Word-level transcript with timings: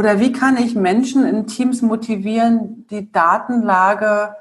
Oder 0.00 0.18
wie 0.18 0.32
kann 0.32 0.56
ich 0.56 0.74
Menschen 0.74 1.26
in 1.26 1.46
Teams 1.46 1.82
motivieren, 1.82 2.86
die 2.88 3.12
Datenlage 3.12 4.34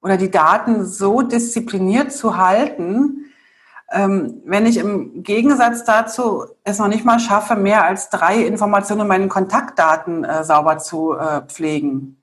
oder 0.00 0.16
die 0.16 0.30
Daten 0.30 0.86
so 0.86 1.20
diszipliniert 1.20 2.14
zu 2.14 2.38
halten, 2.38 3.26
ähm, 3.90 4.40
wenn 4.46 4.64
ich 4.64 4.78
im 4.78 5.22
Gegensatz 5.22 5.84
dazu 5.84 6.46
es 6.64 6.78
noch 6.78 6.88
nicht 6.88 7.04
mal 7.04 7.20
schaffe, 7.20 7.56
mehr 7.56 7.84
als 7.84 8.08
drei 8.08 8.46
Informationen 8.46 9.02
in 9.02 9.08
meinen 9.08 9.28
Kontaktdaten 9.28 10.24
äh, 10.24 10.44
sauber 10.44 10.78
zu 10.78 11.12
äh, 11.12 11.42
pflegen? 11.42 12.16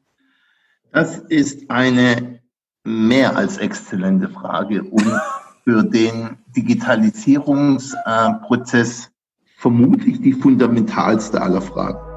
Das 0.92 1.20
ist 1.20 1.70
eine 1.70 2.40
mehr 2.84 3.38
als 3.38 3.58
exzellente 3.58 4.30
Frage 4.30 4.82
und 4.82 5.22
für 5.64 5.84
den 5.84 6.40
Digitalisierungsprozess 6.56 9.12
vermutlich 9.58 10.22
die 10.22 10.34
fundamentalste 10.34 11.40
aller 11.40 11.62
Fragen. 11.62 12.09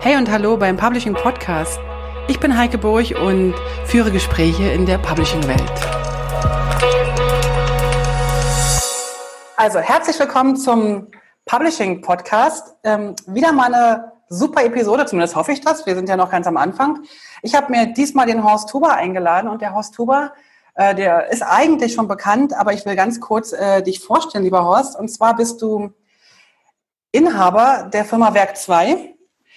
Hey 0.00 0.16
und 0.16 0.30
hallo 0.30 0.56
beim 0.56 0.76
Publishing 0.76 1.14
Podcast. 1.14 1.80
Ich 2.28 2.38
bin 2.38 2.56
Heike 2.56 2.78
Burg 2.78 3.14
und 3.20 3.54
führe 3.84 4.10
Gespräche 4.10 4.64
in 4.64 4.84
der 4.86 4.98
Publishing-Welt. 4.98 5.72
Also 9.56 9.78
herzlich 9.78 10.18
willkommen 10.18 10.56
zum 10.56 11.08
Publishing 11.46 12.02
Podcast. 12.02 12.76
Ähm, 12.84 13.14
wieder 13.26 13.52
mal 13.52 13.72
eine 13.72 14.12
super 14.28 14.64
Episode, 14.64 15.06
zumindest 15.06 15.36
hoffe 15.36 15.52
ich 15.52 15.60
das. 15.60 15.86
Wir 15.86 15.94
sind 15.94 16.08
ja 16.08 16.16
noch 16.16 16.30
ganz 16.30 16.46
am 16.46 16.56
Anfang. 16.56 17.04
Ich 17.42 17.54
habe 17.54 17.70
mir 17.70 17.86
diesmal 17.92 18.26
den 18.26 18.44
Horst 18.44 18.72
Huber 18.74 18.94
eingeladen 18.94 19.48
und 19.48 19.62
der 19.62 19.74
Horst 19.74 19.98
Huber, 19.98 20.32
äh, 20.74 20.94
der 20.94 21.30
ist 21.30 21.42
eigentlich 21.42 21.94
schon 21.94 22.08
bekannt, 22.08 22.52
aber 22.54 22.72
ich 22.72 22.84
will 22.84 22.96
ganz 22.96 23.20
kurz 23.20 23.52
äh, 23.52 23.82
dich 23.82 24.00
vorstellen, 24.00 24.44
lieber 24.44 24.64
Horst. 24.64 24.98
Und 24.98 25.08
zwar 25.08 25.36
bist 25.36 25.62
du 25.62 25.92
Inhaber 27.12 27.88
der 27.92 28.04
Firma 28.04 28.34
Werk 28.34 28.56
2. 28.56 29.13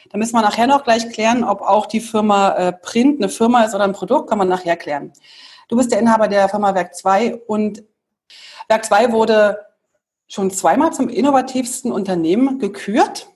Da 0.10 0.18
müssen 0.18 0.34
wir 0.34 0.42
nachher 0.42 0.68
noch 0.68 0.84
gleich 0.84 1.10
klären, 1.10 1.44
ob 1.44 1.62
auch 1.62 1.86
die 1.86 2.00
Firma 2.00 2.52
äh, 2.52 2.74
Print 2.74 3.20
eine 3.20 3.30
Firma 3.30 3.64
ist 3.64 3.76
oder 3.76 3.84
ein 3.84 3.94
Produkt, 3.94 4.30
kann 4.30 4.38
man 4.38 4.48
nachher 4.48 4.78
klären. 4.78 5.12
Du 5.68 5.76
bist 5.76 5.92
der 5.92 6.00
Inhaber 6.00 6.28
der 6.28 6.48
Firma 6.50 6.73
Werk 6.76 6.95
2 6.95 7.36
und 7.48 7.84
Werk 8.70 8.86
2 8.86 9.12
wurde 9.12 9.58
schon 10.28 10.52
zweimal 10.52 10.94
zum 10.94 11.09
innovativsten 11.09 11.92
Unternehmen 11.92 12.59
gekürt. 12.59 13.30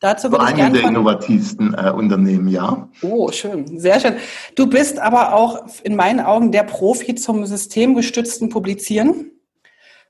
Dazu 0.00 0.30
würde 0.30 0.52
gerne 0.52 0.80
der 0.80 0.88
innovativsten 0.88 1.74
äh, 1.74 1.90
Unternehmen, 1.90 2.48
ja. 2.48 2.88
Oh, 3.02 3.30
schön, 3.32 3.78
sehr 3.78 4.00
schön. 4.00 4.16
Du 4.54 4.66
bist 4.66 4.98
aber 4.98 5.32
auch 5.34 5.64
in 5.82 5.96
meinen 5.96 6.20
Augen 6.20 6.52
der 6.52 6.64
Profi 6.64 7.14
zum 7.14 7.46
systemgestützten 7.46 8.50
Publizieren 8.50 9.30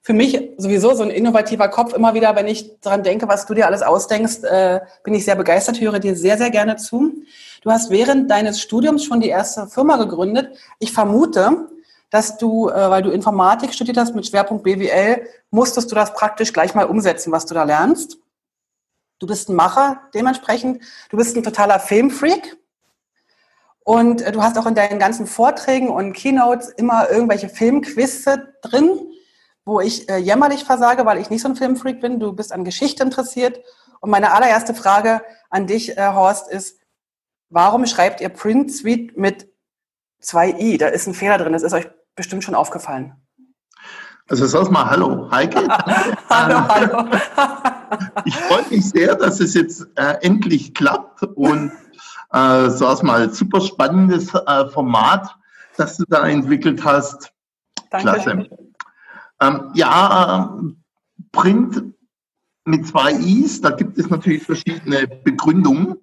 für 0.05 0.13
mich 0.13 0.39
sowieso 0.59 0.95
so 0.95 1.03
ein 1.03 1.09
innovativer 1.09 1.69
Kopf. 1.69 1.95
Immer 1.95 2.13
wieder, 2.13 2.37
wenn 2.37 2.47
ich 2.47 2.79
daran 2.81 3.03
denke, 3.03 3.27
was 3.27 3.47
du 3.47 3.55
dir 3.55 3.67
alles 3.67 3.81
ausdenkst, 3.81 4.45
äh, 4.45 4.81
bin 5.03 5.15
ich 5.15 5.25
sehr 5.25 5.35
begeistert, 5.35 5.81
höre 5.81 5.99
dir 5.99 6.15
sehr, 6.15 6.37
sehr 6.37 6.51
gerne 6.51 6.77
zu. 6.77 7.25
Du 7.63 7.71
hast 7.71 7.89
während 7.89 8.31
deines 8.31 8.61
Studiums 8.61 9.05
schon 9.05 9.21
die 9.21 9.31
erste 9.31 9.67
Firma 9.67 9.97
gegründet. 9.97 10.59
Ich 10.79 10.93
vermute, 10.93 11.69
dass 12.11 12.37
du, 12.37 12.69
äh, 12.69 12.91
weil 12.91 13.03
du 13.03 13.11
Informatik 13.11 13.73
studiert 13.73 13.97
hast 13.97 14.15
mit 14.15 14.27
Schwerpunkt 14.27 14.63
BWL, 14.63 15.27
musstest 15.51 15.91
du 15.91 15.95
das 15.95 16.13
praktisch 16.13 16.53
gleich 16.53 16.75
mal 16.75 16.85
umsetzen, 16.85 17.33
was 17.33 17.47
du 17.47 17.55
da 17.55 17.65
lernst. 17.65 18.19
Du 19.21 19.27
bist 19.27 19.49
ein 19.49 19.57
Macher 19.57 20.03
dementsprechend. 20.13 20.83
Du 21.09 21.17
bist 21.17 21.35
ein 21.35 21.43
totaler 21.43 21.81
Filmfreak. 21.81 22.59
Und 23.85 24.21
äh, 24.21 24.33
du 24.33 24.43
hast 24.43 24.59
auch 24.59 24.67
in 24.67 24.75
deinen 24.75 24.99
ganzen 24.99 25.27
Vorträgen 25.27 25.89
und 25.89 26.13
Keynotes 26.13 26.69
immer 26.69 27.09
irgendwelche 27.09 27.49
Filmquizze 27.49 28.53
drin 28.61 29.01
wo 29.65 29.81
ich 29.81 30.09
äh, 30.09 30.19
jämmerlich 30.19 30.65
versage, 30.65 31.07
weil 31.07 31.19
ich 31.19 31.31
nicht 31.31 31.43
so 31.43 31.49
ein 31.49 31.57
Filmfreak 31.57 32.01
bin. 32.01 32.21
Du 32.21 32.33
bist 32.33 32.53
an 32.53 32.65
Geschichte 32.65 33.03
interessiert. 33.03 33.61
Und 34.01 34.11
meine 34.11 34.33
allererste 34.33 34.75
Frage 34.75 35.23
an 35.49 35.67
dich, 35.67 35.97
äh, 35.97 36.13
Horst, 36.13 36.51
ist, 36.51 36.81
warum 37.49 37.87
schreibt 37.87 38.21
ihr 38.21 38.29
Print 38.29 38.71
Suite 38.73 39.17
mit 39.17 39.49
zwei 40.21 40.51
i? 40.51 40.77
Da 40.77 40.89
ist 40.89 41.07
ein 41.07 41.15
Fehler 41.15 41.39
drin. 41.39 41.53
Das 41.53 41.63
ist 41.63 41.73
euch 41.73 41.89
bestimmt 42.15 42.45
schon 42.45 42.55
aufgefallen. 42.55 43.15
Also 44.29 44.47
sag 44.47 44.71
mal 44.71 44.89
Hallo, 44.89 45.31
Heike. 45.31 45.67
hallo, 46.31 46.69
hallo. 46.69 47.09
ich 48.25 48.37
freue 48.37 48.65
mich 48.71 48.89
sehr, 48.89 49.15
dass 49.17 49.41
es 49.41 49.55
jetzt 49.55 49.87
äh, 49.97 50.17
endlich 50.23 50.73
klappt 50.73 51.23
und 51.35 51.73
äh, 52.33 52.71
sag 52.71 53.03
mal 53.03 53.33
super 53.33 53.61
spannendes 53.61 54.33
äh, 54.35 54.69
Format, 54.69 55.35
das 55.77 55.99
du 55.99 56.05
da 56.09 56.27
entwickelt 56.27 56.85
hast. 56.85 57.33
Danke. 57.91 58.13
Klasse. 58.13 58.49
Ähm, 59.41 59.71
ja, 59.75 60.59
Print 61.33 61.83
mit 62.65 62.87
zwei 62.87 63.13
Is, 63.13 63.61
da 63.61 63.71
gibt 63.71 63.99
es 63.99 64.09
natürlich 64.09 64.43
verschiedene 64.43 65.07
Begründungen. 65.07 65.97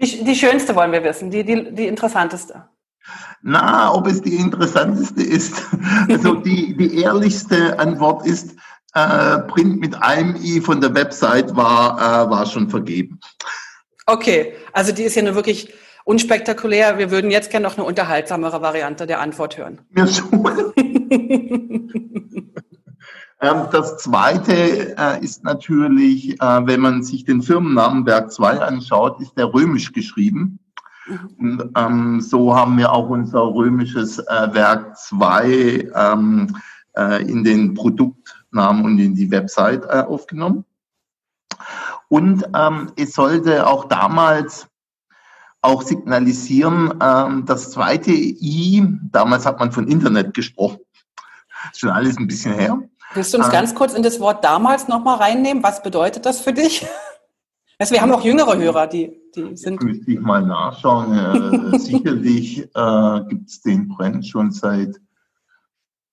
Die, 0.00 0.24
die 0.24 0.34
schönste 0.34 0.74
wollen 0.74 0.92
wir 0.92 1.04
wissen, 1.04 1.30
die, 1.30 1.44
die, 1.44 1.72
die 1.72 1.86
interessanteste. 1.86 2.68
Na, 3.42 3.92
ob 3.92 4.06
es 4.06 4.22
die 4.22 4.36
interessanteste 4.36 5.22
ist. 5.22 5.62
Also 6.08 6.34
die, 6.34 6.76
die 6.76 7.00
ehrlichste 7.02 7.78
Antwort 7.78 8.26
ist, 8.26 8.54
äh, 8.94 9.38
Print 9.40 9.80
mit 9.80 9.94
einem 10.02 10.36
I 10.36 10.60
von 10.60 10.80
der 10.80 10.94
Website 10.94 11.54
war, 11.56 11.98
äh, 11.98 12.30
war 12.30 12.46
schon 12.46 12.68
vergeben. 12.68 13.20
Okay, 14.06 14.54
also 14.72 14.92
die 14.92 15.04
ist 15.04 15.14
ja 15.14 15.22
nur 15.22 15.34
wirklich 15.34 15.72
unspektakulär. 16.04 16.98
Wir 16.98 17.10
würden 17.10 17.30
jetzt 17.30 17.50
gerne 17.50 17.66
noch 17.66 17.76
eine 17.76 17.84
unterhaltsamere 17.84 18.62
Variante 18.62 19.06
der 19.06 19.20
Antwort 19.20 19.58
hören. 19.58 19.80
Ja, 19.96 20.06
schon. 20.06 20.72
Ähm, 23.42 23.66
das 23.72 23.98
zweite 23.98 24.96
äh, 24.96 25.22
ist 25.22 25.42
natürlich, 25.42 26.40
äh, 26.40 26.66
wenn 26.66 26.80
man 26.80 27.02
sich 27.02 27.24
den 27.24 27.42
Firmennamen 27.42 28.06
Werk 28.06 28.30
2 28.30 28.60
anschaut, 28.60 29.20
ist 29.20 29.36
der 29.36 29.52
römisch 29.52 29.92
geschrieben. 29.92 30.60
Mhm. 31.06 31.28
Und 31.38 31.70
ähm, 31.76 32.20
so 32.20 32.54
haben 32.54 32.78
wir 32.78 32.92
auch 32.92 33.08
unser 33.08 33.42
römisches 33.52 34.20
äh, 34.20 34.54
Werk 34.54 34.96
2 34.96 35.90
ähm, 35.92 36.56
äh, 36.96 37.22
in 37.28 37.42
den 37.42 37.74
Produktnamen 37.74 38.84
und 38.84 38.98
in 39.00 39.16
die 39.16 39.30
Website 39.32 39.84
äh, 39.86 40.02
aufgenommen. 40.02 40.64
Und 42.08 42.44
ähm, 42.54 42.92
es 42.96 43.14
sollte 43.14 43.66
auch 43.66 43.86
damals 43.86 44.68
auch 45.62 45.82
signalisieren, 45.82 46.94
ähm, 47.00 47.44
das 47.46 47.70
zweite 47.70 48.10
I, 48.10 48.86
damals 49.10 49.46
hat 49.46 49.58
man 49.58 49.72
von 49.72 49.88
Internet 49.88 50.34
gesprochen, 50.34 50.80
ist 51.72 51.80
schon 51.80 51.90
alles 51.90 52.18
ein 52.18 52.26
bisschen 52.26 52.54
her, 52.54 52.78
Willst 53.14 53.34
du 53.34 53.38
uns 53.38 53.46
ähm, 53.46 53.52
ganz 53.52 53.74
kurz 53.74 53.94
in 53.94 54.02
das 54.02 54.20
Wort 54.20 54.44
damals 54.44 54.88
nochmal 54.88 55.16
reinnehmen? 55.16 55.62
Was 55.62 55.82
bedeutet 55.82 56.26
das 56.26 56.40
für 56.40 56.52
dich? 56.52 56.86
Also 57.78 57.94
wir 57.94 58.02
haben 58.02 58.12
auch 58.12 58.22
jüngere 58.22 58.56
Hörer, 58.56 58.86
die, 58.86 59.12
die 59.34 59.56
sind. 59.56 59.82
Müsste 59.82 60.12
ich 60.12 60.20
mal 60.20 60.42
nachschauen. 60.42 61.76
Sicherlich 61.80 62.60
äh, 62.60 63.20
gibt 63.28 63.48
es 63.48 63.60
den 63.62 63.88
Brand 63.88 64.24
schon 64.24 64.52
seit 64.52 65.00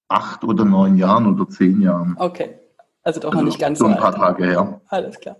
acht 0.08 0.44
oder 0.44 0.66
neun 0.66 0.98
Jahren 0.98 1.28
oder 1.28 1.48
zehn 1.48 1.80
Jahren. 1.80 2.16
Okay, 2.18 2.58
also 3.04 3.20
doch 3.20 3.30
also 3.30 3.42
noch 3.42 3.46
nicht 3.46 3.60
ganz 3.60 3.78
so. 3.78 3.86
ein 3.86 3.98
paar 3.98 4.16
alt. 4.16 4.16
Tage 4.16 4.46
her. 4.46 4.82
Alles 4.88 5.20
klar. 5.20 5.36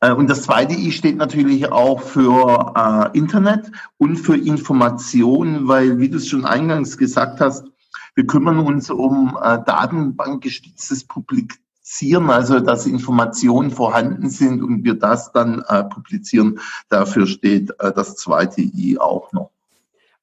Äh, 0.00 0.12
und 0.12 0.28
das 0.28 0.42
zweite 0.42 0.74
I 0.74 0.92
steht 0.92 1.16
natürlich 1.16 1.70
auch 1.70 2.00
für 2.00 2.72
äh, 2.76 3.16
Internet 3.16 3.70
und 3.98 4.16
für 4.16 4.36
Information, 4.36 5.68
weil, 5.68 5.98
wie 5.98 6.08
du 6.08 6.18
es 6.18 6.28
schon 6.28 6.44
eingangs 6.44 6.98
gesagt 6.98 7.40
hast, 7.40 7.64
wir 8.14 8.26
kümmern 8.26 8.58
uns 8.58 8.90
um 8.90 9.38
äh, 9.42 9.58
datenbankgestütztes 9.64 11.04
Publizieren, 11.04 12.28
also 12.30 12.60
dass 12.60 12.86
Informationen 12.86 13.70
vorhanden 13.70 14.28
sind 14.28 14.62
und 14.62 14.84
wir 14.84 14.94
das 14.94 15.32
dann 15.32 15.62
äh, 15.68 15.84
publizieren. 15.84 16.58
Dafür 16.88 17.26
steht 17.26 17.70
äh, 17.78 17.92
das 17.92 18.16
zweite 18.16 18.60
I 18.60 18.98
auch 18.98 19.32
noch. 19.32 19.51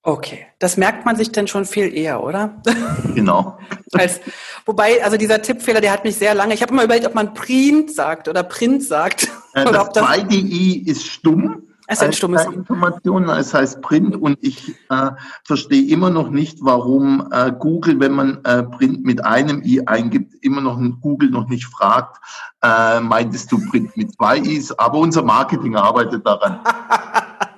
Okay, 0.10 0.48
das 0.58 0.76
merkt 0.76 1.06
man 1.06 1.16
sich 1.16 1.32
denn 1.32 1.48
schon 1.48 1.66
viel 1.66 1.94
eher, 1.96 2.24
oder? 2.24 2.56
Genau. 3.14 3.60
Als, 3.94 4.22
wobei, 4.66 5.04
also 5.04 5.18
dieser 5.18 5.42
Tippfehler, 5.42 5.82
der 5.82 5.92
hat 5.92 6.04
mich 6.04 6.16
sehr 6.16 6.34
lange. 6.34 6.56
Ich 6.56 6.64
habe 6.64 6.74
immer 6.74 6.84
überlegt, 6.84 7.06
ob 7.06 7.14
man 7.14 7.36
Print 7.36 7.92
sagt 7.92 8.28
oder 8.28 8.42
Print 8.42 8.84
sagt. 8.84 9.30
Äh, 9.54 9.66
das, 9.66 9.90
das 9.94 10.04
zweite 10.04 10.34
I 10.34 10.80
ist 10.80 11.06
stumm. 11.06 11.64
Es 11.86 12.00
ist 12.00 12.04
ein 12.04 12.14
stummes 12.14 12.46
Informationen, 12.46 13.30
es 13.30 13.52
heißt 13.52 13.82
Print 13.82 14.16
und 14.16 14.38
ich 14.42 14.76
äh, 14.90 15.10
verstehe 15.44 15.92
immer 15.92 16.12
noch 16.12 16.30
nicht, 16.30 16.60
warum 16.62 17.28
äh, 17.32 17.52
Google, 17.52 18.00
wenn 18.00 18.12
man 18.12 18.44
äh, 18.46 18.62
Print 18.62 19.04
mit 19.04 19.26
einem 19.26 19.64
i 19.64 19.82
eingibt, 19.88 20.36
immer 20.44 20.62
noch 20.62 20.80
Google 21.02 21.32
noch 21.32 21.50
nicht 21.50 21.66
fragt, 21.66 22.18
äh, 22.62 23.00
meintest 23.00 23.52
du 23.52 23.60
Print 23.70 23.98
mit 23.98 24.14
zwei 24.14 24.38
i's? 24.38 24.72
Aber 24.72 25.00
unser 25.00 25.24
Marketing 25.24 25.76
arbeitet 25.76 26.26
daran. 26.26 26.60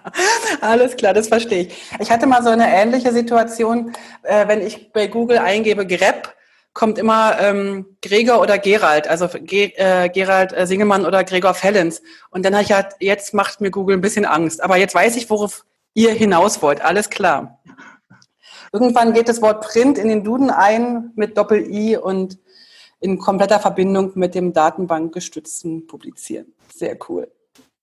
Alles 0.62 0.96
klar, 0.96 1.14
das 1.14 1.28
verstehe 1.28 1.64
ich. 1.64 1.92
Ich 2.00 2.12
hatte 2.12 2.28
mal 2.28 2.44
so 2.44 2.50
eine 2.50 2.68
ähnliche 2.68 3.12
Situation, 3.12 3.94
äh, 4.24 4.48
wenn 4.48 4.66
ich 4.66 4.92
bei 4.92 5.08
Google 5.08 5.38
eingebe 5.40 5.86
Grep, 5.86 6.34
kommt 6.74 6.98
immer 6.98 7.38
ähm, 7.40 7.98
Gregor 8.02 8.42
oder 8.42 8.58
Gerald, 8.58 9.08
also 9.08 9.28
Ge 9.28 9.74
äh, 9.76 10.10
Gerald 10.10 10.54
äh, 10.54 10.66
Singemann 10.66 11.06
oder 11.06 11.24
Gregor 11.24 11.54
Fellens. 11.54 12.02
Und 12.30 12.46
dann 12.46 12.54
habe 12.54 12.64
ich 12.64 12.72
halt, 12.72 12.88
jetzt 13.00 13.34
macht 13.34 13.60
mir 13.62 13.72
Google 13.72 13.98
ein 13.98 14.02
bisschen 14.02 14.26
Angst. 14.26 14.64
Aber 14.64 14.78
jetzt 14.78 14.96
weiß 14.96 15.18
ich, 15.18 15.30
worauf 15.30 15.66
ihr 15.94 16.12
hinaus 16.12 16.62
wollt. 16.62 16.82
Alles 16.82 17.10
klar. 17.10 17.60
Irgendwann 18.72 19.14
geht 19.14 19.28
das 19.28 19.42
Wort 19.42 19.66
Print 19.68 19.98
in 19.98 20.08
den 20.08 20.24
Duden 20.24 20.50
ein 20.50 21.12
mit 21.16 21.38
Doppel-I 21.38 21.98
und 21.98 22.40
in 23.02 23.20
kompletter 23.20 23.60
Verbindung 23.60 24.12
mit 24.16 24.34
dem 24.34 24.54
datenbankgestützten 24.54 25.88
Publizieren. 25.88 26.54
Sehr 26.74 26.98
cool. 27.10 27.30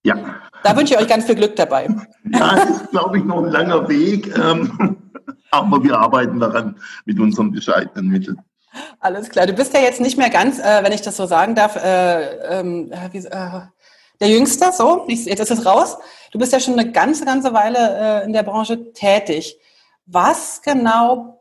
Ja. 0.05 0.17
Da 0.63 0.77
wünsche 0.77 0.95
ich 0.95 1.01
euch 1.01 1.09
ganz 1.09 1.25
viel 1.25 1.35
Glück 1.35 1.57
dabei. 1.57 1.89
Ja, 2.31 2.59
es 2.59 2.71
ist, 2.83 2.91
glaube 2.91 3.19
ich, 3.19 3.25
noch 3.25 3.39
ein 3.39 3.51
langer 3.51 3.89
Weg. 3.89 4.37
Ähm, 4.37 5.11
aber 5.51 5.83
wir 5.83 5.99
arbeiten 5.99 6.39
daran 6.39 6.79
mit 7.07 7.19
unseren 7.19 7.51
bescheidenen 7.51 8.09
Mitteln. 8.09 8.39
Alles 9.01 9.31
klar. 9.31 9.47
Du 9.47 9.55
bist 9.55 9.73
ja 9.73 9.81
jetzt 9.81 10.01
nicht 10.01 10.19
mehr 10.19 10.29
ganz, 10.29 10.59
äh, 10.59 10.85
wenn 10.85 10.93
ich 10.93 11.01
das 11.01 11.17
so 11.17 11.27
sagen 11.27 11.55
darf, 11.55 11.77
äh, 11.77 12.59
ähm, 12.61 12.93
äh, 12.93 13.13
wie, 13.13 13.19
äh, 13.19 13.61
der 14.21 14.29
Jüngste, 14.29 14.73
so, 14.73 15.05
ich, 15.07 15.25
jetzt 15.25 15.41
ist 15.41 15.51
es 15.51 15.65
raus. 15.65 15.97
Du 16.33 16.39
bist 16.39 16.53
ja 16.53 16.61
schon 16.61 16.79
eine 16.79 16.91
ganze, 16.91 17.25
ganze 17.25 17.55
Weile 17.55 17.79
äh, 18.23 18.25
in 18.25 18.33
der 18.33 18.43
Branche 18.43 18.93
tätig. 18.93 19.59
Was 20.07 20.61
genau 20.63 21.41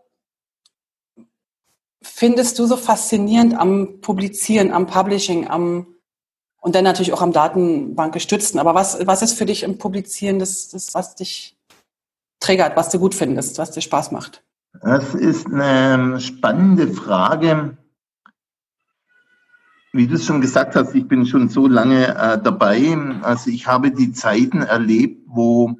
findest 2.01 2.59
du 2.59 2.65
so 2.65 2.77
faszinierend 2.77 3.57
am 3.57 3.99
Publizieren, 4.01 4.71
am 4.71 4.87
Publishing, 4.87 5.49
am 5.49 5.96
und 6.61 6.75
dann 6.75 6.83
natürlich 6.83 7.13
auch 7.13 7.21
am 7.21 7.31
Datenbankgestützten. 7.31 8.59
Aber 8.59 8.75
was, 8.75 9.05
was 9.05 9.21
ist 9.21 9.33
für 9.33 9.45
dich 9.45 9.63
im 9.63 9.77
Publizieren 9.77 10.39
das, 10.39 10.69
das, 10.69 10.93
was 10.93 11.15
dich 11.15 11.57
triggert, 12.39 12.75
was 12.75 12.89
du 12.89 12.99
gut 12.99 13.15
findest, 13.15 13.57
was 13.57 13.71
dir 13.71 13.81
Spaß 13.81 14.11
macht? 14.11 14.43
Das 14.81 15.15
ist 15.15 15.47
eine 15.47 16.19
spannende 16.19 16.87
Frage. 16.87 17.77
Wie 19.93 20.07
du 20.07 20.15
es 20.15 20.25
schon 20.25 20.41
gesagt 20.41 20.75
hast, 20.75 20.93
ich 20.93 21.07
bin 21.07 21.25
schon 21.25 21.49
so 21.49 21.67
lange 21.67 22.09
äh, 22.15 22.41
dabei. 22.41 22.97
Also 23.23 23.49
ich 23.49 23.65
habe 23.65 23.91
die 23.91 24.11
Zeiten 24.11 24.61
erlebt, 24.61 25.23
wo, 25.27 25.75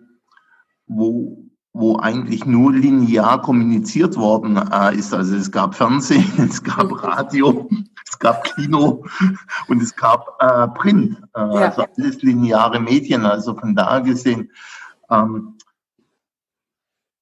wo 0.87 1.46
wo 1.77 1.97
eigentlich 1.97 2.45
nur 2.45 2.73
linear 2.73 3.41
kommuniziert 3.41 4.15
worden 4.17 4.57
äh, 4.57 4.95
ist. 4.95 5.13
Also 5.13 5.35
es 5.35 5.51
gab 5.51 5.75
Fernsehen, 5.75 6.31
es 6.49 6.63
gab 6.63 7.03
Radio, 7.03 7.69
es 8.05 8.17
gab 8.19 8.43
Kino 8.43 9.05
und 9.67 9.81
es 9.81 9.95
gab 9.95 10.37
äh, 10.39 10.67
Print. 10.69 11.17
Äh, 11.35 11.39
ja. 11.39 11.69
Also 11.69 11.85
alles 11.97 12.21
lineare 12.21 12.79
Medien. 12.79 13.25
Also 13.25 13.55
von 13.55 13.75
da 13.75 13.99
gesehen, 13.99 14.51
ähm, 15.09 15.57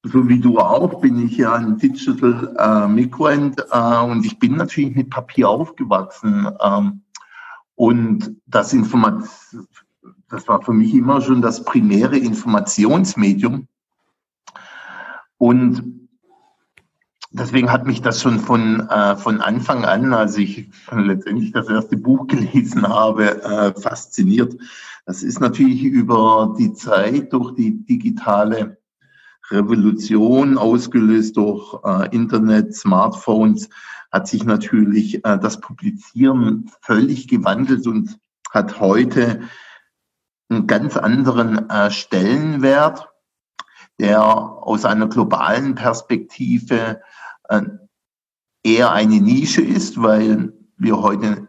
so 0.03 0.27
wie 0.29 0.39
du 0.39 0.59
auch, 0.59 1.01
bin 1.01 1.25
ich 1.25 1.37
ja 1.37 1.55
ein 1.55 1.77
Digital 1.77 2.55
äh, 2.57 2.87
Migrant 2.87 3.63
äh, 3.71 4.03
und 4.03 4.25
ich 4.25 4.37
bin 4.39 4.55
natürlich 4.55 4.95
mit 4.95 5.09
Papier 5.09 5.49
aufgewachsen. 5.49 6.49
Ähm, 6.61 7.01
und 7.75 8.37
das 8.45 8.71
Informat 8.71 9.23
das 10.29 10.47
war 10.47 10.61
für 10.61 10.73
mich 10.73 10.93
immer 10.93 11.21
schon 11.21 11.41
das 11.41 11.63
primäre 11.63 12.17
Informationsmedium. 12.17 13.67
Und 15.45 16.09
deswegen 17.29 17.71
hat 17.71 17.85
mich 17.85 18.01
das 18.01 18.19
schon 18.19 18.39
von, 18.39 18.89
äh, 18.89 19.15
von 19.15 19.41
Anfang 19.41 19.85
an, 19.85 20.11
als 20.11 20.39
ich 20.39 20.71
letztendlich 20.91 21.51
das 21.51 21.69
erste 21.69 21.97
Buch 21.97 22.25
gelesen 22.27 22.87
habe, 22.87 23.43
äh, 23.43 23.79
fasziniert. 23.79 24.55
Das 25.05 25.21
ist 25.21 25.39
natürlich 25.39 25.83
über 25.83 26.55
die 26.57 26.73
Zeit 26.73 27.31
durch 27.31 27.53
die 27.53 27.85
digitale 27.85 28.79
Revolution, 29.51 30.57
ausgelöst 30.57 31.37
durch 31.37 31.77
äh, 31.83 32.09
Internet, 32.09 32.73
Smartphones, 32.73 33.69
hat 34.11 34.27
sich 34.27 34.45
natürlich 34.45 35.23
äh, 35.25 35.37
das 35.37 35.61
Publizieren 35.61 36.71
völlig 36.81 37.27
gewandelt 37.27 37.85
und 37.85 38.17
hat 38.49 38.79
heute 38.79 39.41
einen 40.49 40.65
ganz 40.65 40.97
anderen 40.97 41.69
äh, 41.69 41.91
Stellenwert 41.91 43.09
der 43.99 44.23
aus 44.23 44.85
einer 44.85 45.07
globalen 45.07 45.75
Perspektive 45.75 47.01
äh, 47.49 47.61
eher 48.63 48.91
eine 48.91 49.21
Nische 49.21 49.61
ist, 49.61 50.01
weil 50.01 50.53
wir 50.77 51.01
heute 51.01 51.47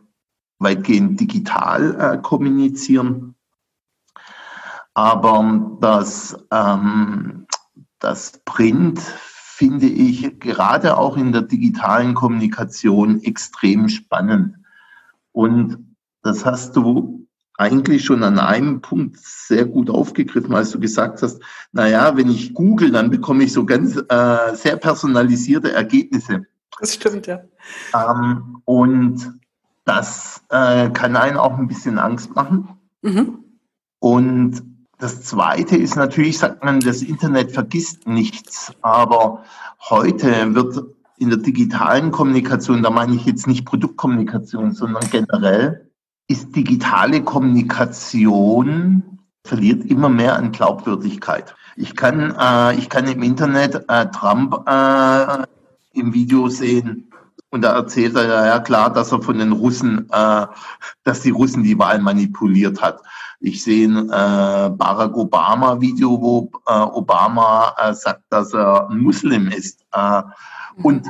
weitgehend 0.59 1.21
digital 1.21 2.01
äh, 2.01 2.19
kommunizieren. 2.23 3.35
Aber 4.95 5.77
das, 5.81 6.37
ähm, 6.51 7.47
das 7.99 8.41
Print 8.45 9.01
finde 9.01 9.87
ich 9.87 10.39
gerade 10.41 10.97
auch 10.97 11.17
in 11.17 11.33
der 11.33 11.43
digitalen 11.43 12.15
Kommunikation 12.15 13.23
extrem 13.23 13.89
spannend. 13.89 14.57
Und 15.33 15.97
das 16.23 16.45
hast 16.45 16.77
du 16.77 17.26
eigentlich 17.59 18.05
schon 18.05 18.23
an 18.23 18.39
einem 18.39 18.81
Punkt 18.81 19.19
sehr 19.19 19.65
gut 19.65 19.91
aufgegriffen, 19.91 20.55
als 20.55 20.71
du 20.71 20.81
gesagt 20.81 21.23
hast, 21.23 21.41
na 21.73 21.89
ja, 21.89 22.17
wenn 22.17 22.29
ich 22.29 22.55
google, 22.55 22.91
dann 22.91 23.11
bekomme 23.11 23.45
ich 23.45 23.53
so 23.53 23.65
ganz 23.65 23.97
äh, 23.97 24.55
sehr 24.55 24.77
personalisierte 24.77 25.73
Ergebnisse. 25.73 26.47
Das 26.79 26.95
stimmt, 26.95 27.27
ja. 27.27 27.41
Ähm, 27.95 28.61
und 28.65 29.41
das 29.85 30.43
äh, 30.51 30.91
kann 30.91 31.17
einen 31.17 31.37
auch 31.39 31.57
ein 31.57 31.69
bisschen 31.69 31.99
Angst 31.99 32.35
machen. 32.35 32.69
Mhm. 33.03 33.39
Und 34.01 34.63
das 34.99 35.23
Zweite 35.23 35.77
ist 35.77 35.97
natürlich, 35.97 36.39
sagt 36.39 36.65
man, 36.65 36.81
das 36.81 37.03
Internet 37.03 37.53
vergisst 37.53 38.07
nichts. 38.07 38.73
Aber 38.83 39.45
heute 39.89 40.55
wird 40.55 40.83
in 41.19 41.31
der 41.31 41.39
digitalen 41.39 42.11
Kommunikation, 42.11 42.83
da 42.83 42.91
meine 42.91 43.15
ich 43.15 43.25
jetzt 43.25 43.47
nicht 43.47 43.65
Produktkommunikation, 43.65 44.73
sondern 44.73 45.09
generell, 45.11 45.86
ist 46.29 46.55
digitale 46.55 47.23
Kommunikation 47.23 49.21
verliert 49.45 49.85
immer 49.85 50.09
mehr 50.09 50.37
an 50.37 50.53
Glaubwürdigkeit. 50.53 51.55
Ich 51.77 51.95
kann, 51.95 52.35
äh, 52.39 52.75
ich 52.77 52.89
kann 52.89 53.07
im 53.07 53.23
Internet 53.23 53.85
äh, 53.89 54.07
Trump 54.11 54.69
äh, 54.69 55.45
im 55.93 56.13
Video 56.13 56.49
sehen 56.49 57.13
und 57.51 57.63
da 57.63 57.75
erzählt 57.75 58.17
er 58.17 58.47
ja 58.47 58.59
klar, 58.59 58.93
dass 58.93 59.13
er 59.13 59.23
von 59.23 59.39
den 59.39 59.53
Russen, 59.53 60.09
äh, 60.11 60.47
dass 61.05 61.21
die 61.21 61.31
Russen 61.31 61.63
die 61.63 61.79
Wahl 61.79 62.01
manipuliert 62.01 62.83
hat. 62.83 63.01
Ich 63.39 63.63
sehe 63.63 63.89
ein 63.89 64.09
äh, 64.09 64.71
Barack 64.71 65.17
Obama 65.17 65.81
Video, 65.81 66.21
wo 66.21 66.51
äh, 66.67 66.73
Obama 66.73 67.75
äh, 67.79 67.95
sagt, 67.95 68.23
dass 68.31 68.53
er 68.53 68.89
Muslim 68.91 69.49
ist. 69.49 69.85
Äh, 69.93 70.23
und 70.83 71.07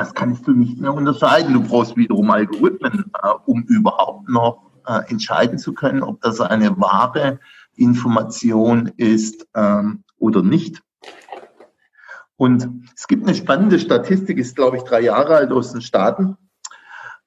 das 0.00 0.14
kannst 0.14 0.46
du 0.46 0.52
nicht 0.52 0.80
mehr 0.80 0.94
unterscheiden. 0.94 1.52
Du 1.52 1.62
brauchst 1.62 1.94
wiederum 1.94 2.30
Algorithmen, 2.30 3.12
äh, 3.22 3.28
um 3.44 3.62
überhaupt 3.64 4.30
noch 4.30 4.70
äh, 4.86 5.00
entscheiden 5.10 5.58
zu 5.58 5.74
können, 5.74 6.02
ob 6.02 6.22
das 6.22 6.40
eine 6.40 6.78
wahre 6.80 7.38
Information 7.76 8.90
ist 8.96 9.46
ähm, 9.54 10.02
oder 10.18 10.42
nicht. 10.42 10.82
Und 12.36 12.86
es 12.96 13.06
gibt 13.08 13.26
eine 13.26 13.34
spannende 13.34 13.78
Statistik, 13.78 14.38
ist 14.38 14.56
glaube 14.56 14.78
ich 14.78 14.84
drei 14.84 15.02
Jahre 15.02 15.36
alt 15.36 15.52
aus 15.52 15.72
den 15.72 15.82
Staaten. 15.82 16.38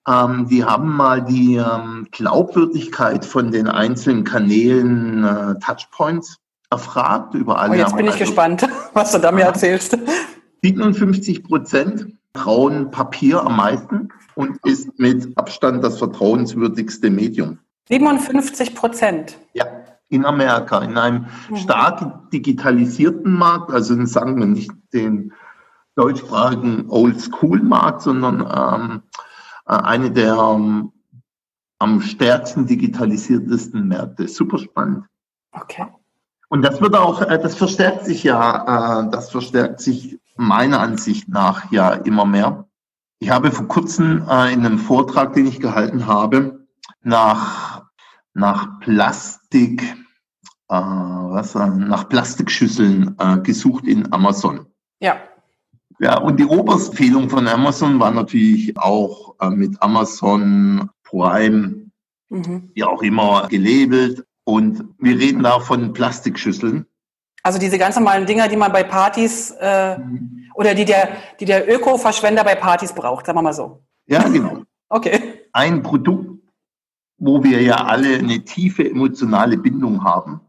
Ähm, 0.08 0.48
die 0.50 0.66
haben 0.66 0.96
mal 0.98 1.24
die 1.24 1.58
ähm, 1.58 2.08
Glaubwürdigkeit 2.10 3.24
von 3.24 3.52
den 3.52 3.68
einzelnen 3.68 4.24
Kanälen 4.24 5.24
äh, 5.24 5.60
Touchpoints 5.60 6.40
erfragt 6.72 7.36
über 7.36 7.60
alle. 7.60 7.74
Oh, 7.74 7.78
jetzt 7.78 7.96
bin 7.96 8.06
ich 8.06 8.14
also, 8.14 8.26
gespannt, 8.26 8.68
was 8.94 9.12
du 9.12 9.20
da 9.20 9.32
mir 9.32 9.44
erzählst. 9.44 9.96
57 10.64 11.44
Prozent 11.44 12.08
trauen 12.34 12.92
Papier 12.92 13.44
am 13.44 13.58
meisten 13.58 14.10
und 14.36 14.58
ist 14.66 15.00
mit 15.00 15.38
Abstand 15.38 15.84
das 15.84 16.00
vertrauenswürdigste 16.00 17.10
Medium. 17.10 17.60
57 17.90 18.76
Prozent. 18.76 19.38
Ja, 19.54 19.66
in 20.10 20.26
Amerika, 20.26 20.80
in 20.80 20.98
einem 20.98 21.28
mhm. 21.50 21.56
stark 21.56 22.30
digitalisierten 22.32 23.32
Markt, 23.34 23.72
also 23.72 24.04
sagen 24.06 24.40
wir 24.40 24.46
nicht 24.46 24.72
den 24.94 25.34
deutschsprachigen 25.96 26.90
Old-School-Markt, 26.90 28.02
sondern 28.02 28.42
ähm, 28.42 29.02
äh, 29.68 29.74
eine 29.74 30.12
der 30.12 30.36
ähm, 30.36 30.92
am 31.80 32.02
stärksten 32.02 32.66
digitalisiertesten 32.66 33.88
Märkte. 33.88 34.28
Super 34.28 34.58
spannend. 34.58 35.06
Okay. 35.52 35.86
Und 36.50 36.62
das 36.62 36.80
wird 36.82 36.96
auch, 36.96 37.22
äh, 37.22 37.40
das 37.40 37.56
verstärkt 37.56 38.06
sich 38.06 38.24
ja, 38.24 39.02
äh, 39.02 39.10
das 39.12 39.32
verstärkt 39.32 39.82
sich 39.82 40.20
meiner 40.36 40.80
Ansicht 40.80 41.28
nach 41.30 41.72
ja 41.72 41.92
immer 41.92 42.26
mehr. 42.26 42.68
Ich 43.20 43.30
habe 43.30 43.52
vor 43.52 43.68
kurzem 43.68 44.28
äh, 44.30 44.52
in 44.52 44.66
einem 44.66 44.80
Vortrag, 44.80 45.34
den 45.34 45.48
ich 45.48 45.60
gehalten 45.60 46.08
habe, 46.08 46.68
nach, 47.02 47.86
nach 48.34 48.80
Plastik, 48.80 49.82
äh, 50.70 50.76
was, 50.76 51.56
nach 51.56 52.10
Plastikschüsseln 52.10 53.16
äh, 53.20 53.38
gesucht 53.40 53.86
in 53.86 54.12
Amazon. 54.12 54.66
Ja. 55.00 55.18
Ja, 56.00 56.18
und 56.20 56.40
die 56.40 56.46
Oberempfehlung 56.46 57.30
von 57.30 57.48
Amazon 57.48 58.00
war 58.00 58.12
natürlich 58.12 58.78
auch 58.78 59.36
äh, 59.40 59.50
mit 59.50 59.82
Amazon 59.82 60.90
Prime, 61.04 61.92
mhm. 62.30 62.72
wie 62.74 62.84
auch 62.84 63.02
immer, 63.04 63.48
gelabelt. 63.48 64.26
Und 64.44 64.84
wir 64.98 65.18
reden 65.18 65.44
da 65.44 65.60
von 65.60 65.94
Plastikschüsseln. 65.94 66.86
Also 67.44 67.60
diese 67.60 67.78
ganz 67.78 67.96
normalen 67.96 68.26
Dinger, 68.26 68.48
die 68.48 68.56
man 68.56 68.72
bei 68.72 68.84
Partys 68.84 69.52
äh, 69.60 69.98
mhm. 69.98 70.50
oder 70.56 70.74
die 70.74 70.86
der, 70.86 71.10
die 71.40 71.46
der 71.46 71.70
Öko-Verschwender 71.70 72.44
bei 72.44 72.56
Partys 72.56 72.94
braucht, 72.94 73.26
sagen 73.26 73.38
wir 73.38 73.42
mal 73.42 73.54
so. 73.54 73.84
Ja, 74.06 74.24
genau. 74.30 74.64
okay. 74.90 75.42
Ein 75.52 75.84
Produkt, 75.84 76.40
wo 77.18 77.44
wir 77.44 77.62
ja 77.62 77.76
alle 77.76 78.18
eine 78.18 78.44
tiefe 78.44 78.90
emotionale 78.90 79.58
Bindung 79.58 80.04
haben. 80.04 80.40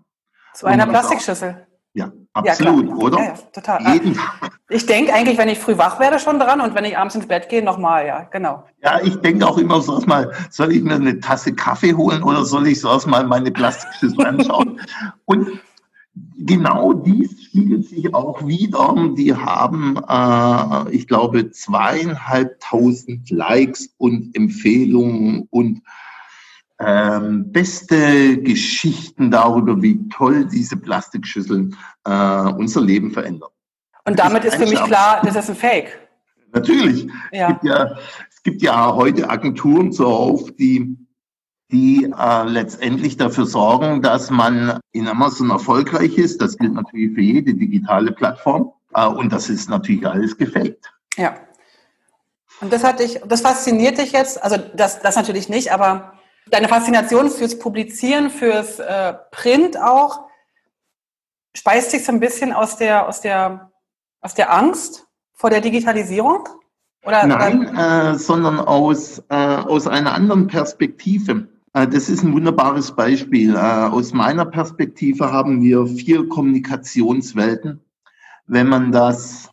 Zu 0.55 0.67
einer 0.67 0.87
Plastikschüssel. 0.87 1.67
ja. 1.95 2.13
Absolut, 2.37 2.89
ja, 2.89 2.95
oder? 2.97 3.19
Ja, 3.19 3.25
ja, 3.27 3.35
total. 3.53 3.95
Jeden 3.95 4.15
Tag. 4.17 4.59
Ich 4.69 4.87
denke 4.87 5.15
eigentlich, 5.15 5.39
wenn 5.39 5.49
ich 5.49 5.61
früh 5.61 5.79
wach 5.79 6.01
werde, 6.01 6.19
schon 6.19 6.41
dran 6.41 6.61
und 6.61 6.75
wenn 6.75 6.85
ich 6.85 6.99
abends 6.99 7.15
ins 7.15 7.29
Bett 7.29 7.49
gehe, 7.49 7.63
nochmal, 7.63 8.07
ja, 8.09 8.25
genau. 8.25 8.65
Ja, 8.83 8.99
ich 9.01 9.15
denke 9.21 9.47
auch 9.47 9.57
immer 9.57 9.81
so 9.81 9.95
erstmal, 9.95 10.33
soll 10.51 10.73
ich 10.73 10.83
mir 10.83 10.97
eine 10.97 11.21
Tasse 11.21 11.55
Kaffee 11.55 11.95
holen 11.95 12.25
oder 12.25 12.45
soll 12.45 12.67
ich 12.67 12.81
so 12.81 12.89
erstmal 12.89 13.23
meine 13.25 13.53
Plastikschüssel 13.53 14.27
anschauen? 14.27 14.81
und 15.27 15.61
genau 16.37 16.93
dies 16.93 17.45
spiegelt 17.45 17.87
sich 17.87 18.15
auch 18.15 18.47
wieder. 18.47 18.95
Die 19.17 19.35
haben, 19.35 19.97
äh, 20.09 20.95
ich 20.95 21.07
glaube, 21.07 21.51
zweieinhalbtausend 21.51 23.31
Likes 23.31 23.95
und 23.99 24.35
Empfehlungen 24.37 25.47
und 25.51 25.83
ähm, 26.81 27.53
beste 27.53 28.39
Geschichten 28.43 29.31
darüber, 29.31 29.81
wie 29.81 30.09
toll 30.09 30.47
diese 30.47 30.77
Plastikschüsseln 30.77 31.77
äh, 32.05 32.53
unser 32.53 32.81
Leben 32.81 33.11
verändern. 33.13 33.51
Und 34.05 34.19
damit 34.19 34.45
ist, 34.45 34.55
ist 34.55 34.63
für 34.63 34.69
mich 34.69 34.83
klar, 34.85 35.21
das 35.25 35.37
ist 35.37 35.51
ein 35.51 35.57
Fake. 35.57 36.01
Natürlich. 36.53 37.09
Ja. 37.33 37.49
Es, 37.49 37.53
gibt 37.53 37.65
ja, 37.65 37.97
es 38.31 38.43
gibt 38.43 38.63
ja 38.63 38.95
heute 38.95 39.31
Agenturen 39.31 39.93
zuhauf, 39.93 40.51
die, 40.53 40.97
die 41.71 42.13
äh, 42.17 42.43
letztendlich 42.45 43.17
dafür 43.17 43.47
sorgen, 43.47 44.03
dass 44.03 44.31
man 44.31 44.79
in 44.93 45.09
Amazon 45.09 45.51
erfolgreich 45.51 46.19
ist. 46.19 46.41
Das 46.41 46.57
gilt 46.57 46.75
natürlich 46.75 47.15
für 47.15 47.21
jede 47.21 47.55
digitale 47.55 48.13
Plattform. 48.13 48.73
Äh, 48.95 49.07
und 49.07 49.33
das 49.33 49.49
ist 49.49 49.69
natürlich 49.69 50.07
alles 50.07 50.37
gefaked. 50.37 50.93
Ja. 51.17 51.37
Und 52.61 52.73
das 52.73 52.85
hat 52.85 53.01
dich, 53.01 53.21
das 53.27 53.41
fasziniert 53.41 53.99
dich 53.99 54.13
jetzt, 54.13 54.43
also 54.43 54.57
das, 54.57 55.01
das 55.01 55.17
natürlich 55.17 55.49
nicht, 55.49 55.73
aber 55.73 56.15
deine 56.51 56.69
Faszination 56.69 57.31
fürs 57.31 57.59
Publizieren, 57.59 58.31
fürs 58.31 58.79
äh, 58.79 59.15
Print 59.33 59.77
auch, 59.79 60.29
speist 61.57 61.91
sich 61.91 62.05
so 62.05 62.13
ein 62.13 62.21
bisschen 62.21 62.53
aus 62.53 62.77
der, 62.77 63.09
aus 63.09 63.21
der, 63.21 63.73
aus 64.21 64.35
der 64.35 64.53
Angst 64.53 65.07
vor 65.33 65.51
der 65.51 65.61
Digitalisierung? 65.61 66.49
Oder, 67.05 67.27
Nein, 67.27 67.77
äh, 67.77 68.15
sondern 68.19 68.61
aus, 68.61 69.23
äh, 69.29 69.35
aus 69.35 69.87
einer 69.87 70.15
anderen 70.15 70.47
Perspektive. 70.47 71.49
Äh, 71.75 71.89
das 71.89 72.09
ist 72.09 72.23
ein 72.23 72.33
wunderbares 72.33 72.93
Beispiel. 72.93 73.55
Äh, 73.55 73.59
aus 73.59 74.15
meiner 74.15 74.47
Perspektive 74.47 75.31
haben 75.31 75.61
wir 75.61 75.87
vier 75.87 76.29
Kommunikationswelten. 76.29 77.81
Wenn 78.47 78.69
man 78.69 78.93
das 78.93 79.51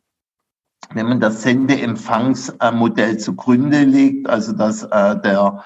wenn 0.94 1.06
man 1.06 1.22
das 1.22 1.44
Sendeempfangsmodell 1.44 3.18
zugrunde 3.18 3.86
legt, 3.86 4.28
also 4.28 4.52
dass 4.52 4.84
äh, 4.84 5.22
der 5.22 5.64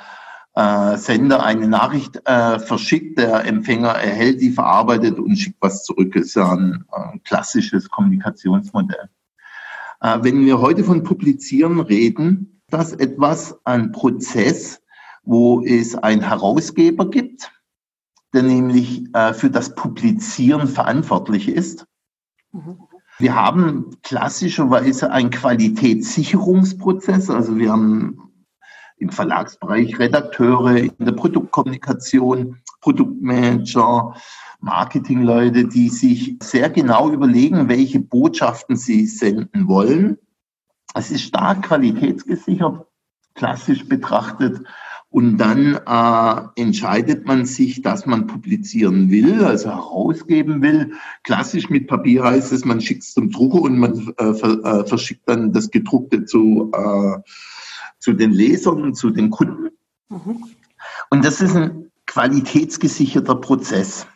Sender 0.96 1.44
eine 1.44 1.68
Nachricht 1.68 2.22
verschickt, 2.26 3.20
der 3.20 3.44
Empfänger 3.44 3.90
erhält 3.90 4.40
die, 4.40 4.52
verarbeitet 4.52 5.20
und 5.20 5.36
schickt 5.36 5.58
was 5.60 5.84
zurück. 5.84 6.14
Das 6.14 6.28
ist 6.28 6.36
ja 6.36 6.50
ein, 6.50 6.86
klassisches 7.26 7.90
Kommunikationsmodell. 7.90 9.10
Wenn 10.00 10.46
wir 10.46 10.62
heute 10.62 10.86
von 10.86 11.04
Publizieren 11.04 11.82
reden, 11.82 12.62
das 12.70 12.94
etwas 12.94 13.60
ein 13.66 13.92
Prozess, 13.92 14.82
wo 15.26 15.62
es 15.62 15.96
einen 15.96 16.22
Herausgeber 16.22 17.10
gibt, 17.10 17.52
der 18.34 18.44
nämlich 18.44 19.04
äh, 19.14 19.34
für 19.34 19.50
das 19.50 19.76
Publizieren 19.76 20.68
verantwortlich 20.68 21.50
ist. 21.50 21.86
Mhm. 22.52 22.78
Wir 23.18 23.36
haben 23.36 23.92
klassischerweise 24.04 25.10
einen 25.10 25.30
Qualitätssicherungsprozess, 25.30 27.30
also 27.30 27.58
wir 27.58 27.72
haben 27.72 28.26
im 28.98 29.10
Verlagsbereich 29.10 29.98
Redakteure, 30.00 30.78
in 30.78 30.94
der 31.00 31.14
Produktkommunikation, 31.14 32.58
Produktmanager, 32.82 34.16
Marketingleute, 34.60 35.66
die 35.66 35.90
sich 35.90 36.38
sehr 36.42 36.70
genau 36.70 37.10
überlegen, 37.10 37.70
welche 37.70 38.00
Botschaften 38.00 38.76
sie 38.76 39.06
senden 39.06 39.68
wollen. 39.68 40.18
Es 40.94 41.12
ist 41.12 41.24
stark 41.24 41.64
qualitätsgesichert, 41.64 42.86
klassisch 43.34 43.88
betrachtet. 43.88 44.66
Und 45.16 45.38
dann 45.38 45.76
äh, 45.76 46.62
entscheidet 46.62 47.26
man 47.26 47.46
sich, 47.46 47.82
dass 47.82 48.06
man 48.06 48.28
publizieren 48.28 49.10
will, 49.10 49.46
also 49.46 49.70
herausgeben 49.70 50.62
will. 50.62 50.92
Klassisch 51.24 51.70
mit 51.70 51.88
Papier 51.88 52.22
heißt 52.26 52.52
es, 52.52 52.66
man 52.66 52.82
schickt 52.82 53.04
es 53.04 53.14
zum 53.14 53.32
Drucker 53.32 53.62
und 53.62 53.80
man 53.80 54.14
äh, 54.18 54.26
äh, 54.26 54.86
verschickt 54.86 55.22
dann 55.28 55.54
das 55.54 55.72
Gedruckte 55.72 56.26
zu 56.26 56.70
äh, 56.74 57.20
zu 58.00 58.12
den 58.12 58.34
Lesern, 58.34 58.94
zu 58.94 59.10
den 59.10 59.30
Kunden. 59.30 59.70
Mhm. 60.10 60.44
Und 61.10 61.24
das 61.24 61.40
ist 61.40 61.56
ein 61.56 61.90
qualitätsgesicherter 62.08 63.36
Prozess, 63.36 64.08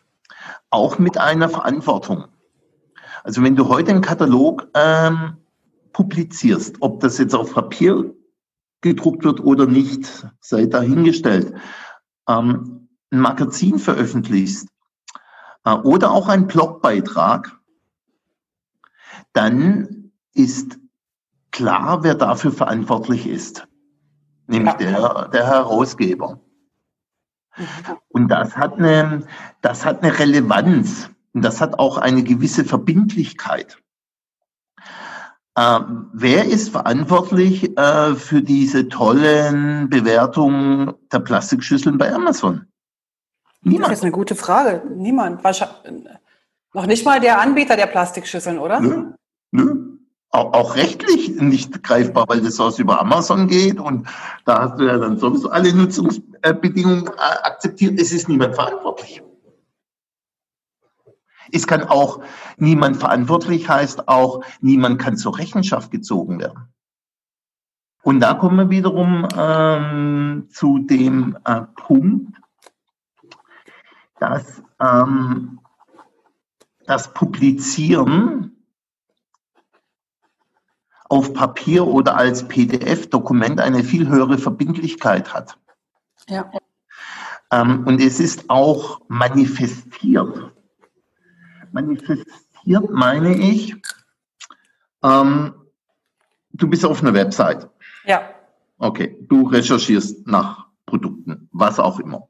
auch 0.69 0.99
mit 0.99 1.17
einer 1.17 1.47
Verantwortung. 1.47 2.25
Also 3.23 3.41
wenn 3.41 3.55
du 3.55 3.69
heute 3.69 3.91
einen 3.91 4.01
Katalog 4.01 4.67
ähm, 4.73 5.37
publizierst, 5.93 6.75
ob 6.81 6.99
das 6.99 7.17
jetzt 7.19 7.33
auf 7.33 7.53
Papier 7.53 8.13
gedruckt 8.81 9.23
wird 9.23 9.39
oder 9.41 9.65
nicht, 9.65 10.27
sei 10.39 10.65
dahingestellt, 10.65 11.53
ähm, 12.27 12.89
ein 13.11 13.19
Magazin 13.19 13.79
veröffentlichst 13.79 14.69
äh, 15.65 15.73
oder 15.73 16.11
auch 16.11 16.27
einen 16.27 16.47
Blogbeitrag, 16.47 17.57
dann 19.33 20.11
ist 20.33 20.79
klar, 21.51 22.03
wer 22.03 22.15
dafür 22.15 22.51
verantwortlich 22.51 23.27
ist 23.27 23.67
nämlich 24.49 24.73
der, 24.73 25.29
der 25.29 25.47
Herausgeber. 25.47 26.39
Und 28.09 28.29
das 28.29 28.57
hat, 28.57 28.77
eine, 28.77 29.25
das 29.61 29.85
hat 29.85 30.03
eine 30.03 30.17
Relevanz 30.17 31.09
und 31.33 31.43
das 31.43 31.61
hat 31.61 31.77
auch 31.79 31.97
eine 31.97 32.23
gewisse 32.23 32.65
Verbindlichkeit. 32.65 33.81
Äh, 35.55 35.79
wer 36.13 36.45
ist 36.45 36.69
verantwortlich 36.69 37.77
äh, 37.77 38.15
für 38.15 38.41
diese 38.41 38.87
tollen 38.87 39.89
Bewertungen 39.89 40.93
der 41.11 41.19
Plastikschüsseln 41.19 41.97
bei 41.97 42.13
Amazon? 42.13 42.65
Niemand. 43.61 43.91
Das 43.91 43.99
ist 43.99 44.03
eine 44.03 44.11
gute 44.11 44.35
Frage. 44.35 44.83
Niemand. 44.95 45.43
Noch 46.73 46.85
nicht 46.85 47.05
mal 47.05 47.19
der 47.19 47.41
Anbieter 47.41 47.75
der 47.75 47.87
Plastikschüsseln, 47.87 48.59
oder? 48.59 48.79
Nö. 48.79 49.11
Nö 49.51 49.89
auch, 50.31 50.53
auch 50.53 50.75
rechtlich 50.75 51.29
nicht 51.41 51.83
greifbar, 51.83 52.25
weil 52.27 52.41
das 52.41 52.59
aus 52.59 52.79
über 52.79 53.01
Amazon 53.01 53.47
geht 53.47 53.79
und 53.79 54.07
da 54.45 54.61
hast 54.61 54.79
du 54.79 54.85
ja 54.85 54.97
dann 54.97 55.17
sowieso 55.17 55.49
alle 55.49 55.73
Nutzungsbedingungen 55.73 57.07
äh, 57.07 57.37
akzeptiert. 57.43 57.99
Es 57.99 58.11
ist 58.11 58.29
niemand 58.29 58.55
verantwortlich. 58.55 59.23
Es 61.51 61.67
kann 61.67 61.83
auch 61.83 62.21
niemand 62.57 62.97
verantwortlich 62.97 63.69
heißt 63.69 64.07
auch, 64.07 64.43
niemand 64.61 64.99
kann 64.99 65.17
zur 65.17 65.37
Rechenschaft 65.37 65.91
gezogen 65.91 66.39
werden. 66.39 66.73
Und 68.01 68.21
da 68.21 68.33
kommen 68.33 68.57
wir 68.57 68.69
wiederum 68.69 69.27
ähm, 69.35 70.47
zu 70.51 70.79
dem 70.79 71.37
äh, 71.45 71.61
Punkt, 71.75 72.39
dass 74.19 74.63
ähm, 74.79 75.59
das 76.85 77.13
Publizieren 77.13 78.65
auf 81.09 81.33
Papier 81.33 81.87
oder 81.87 82.15
als 82.15 82.47
PDF-Dokument 82.47 83.59
eine 83.59 83.83
viel 83.83 84.07
höhere 84.07 84.37
Verbindlichkeit 84.37 85.33
hat. 85.33 85.57
Ja. 86.27 86.49
Ähm, 87.51 87.85
und 87.85 87.99
es 87.99 88.19
ist 88.19 88.49
auch 88.49 89.01
manifestiert. 89.07 90.53
Manifestiert 91.71 92.89
meine 92.89 93.35
ich, 93.35 93.75
ähm, 95.03 95.53
du 96.51 96.69
bist 96.69 96.85
auf 96.85 97.01
einer 97.01 97.13
Website. 97.13 97.69
Ja. 98.05 98.29
Okay, 98.77 99.17
du 99.21 99.47
recherchierst 99.47 100.27
nach 100.27 100.67
Produkten, 100.85 101.49
was 101.51 101.79
auch 101.79 101.99
immer. 101.99 102.27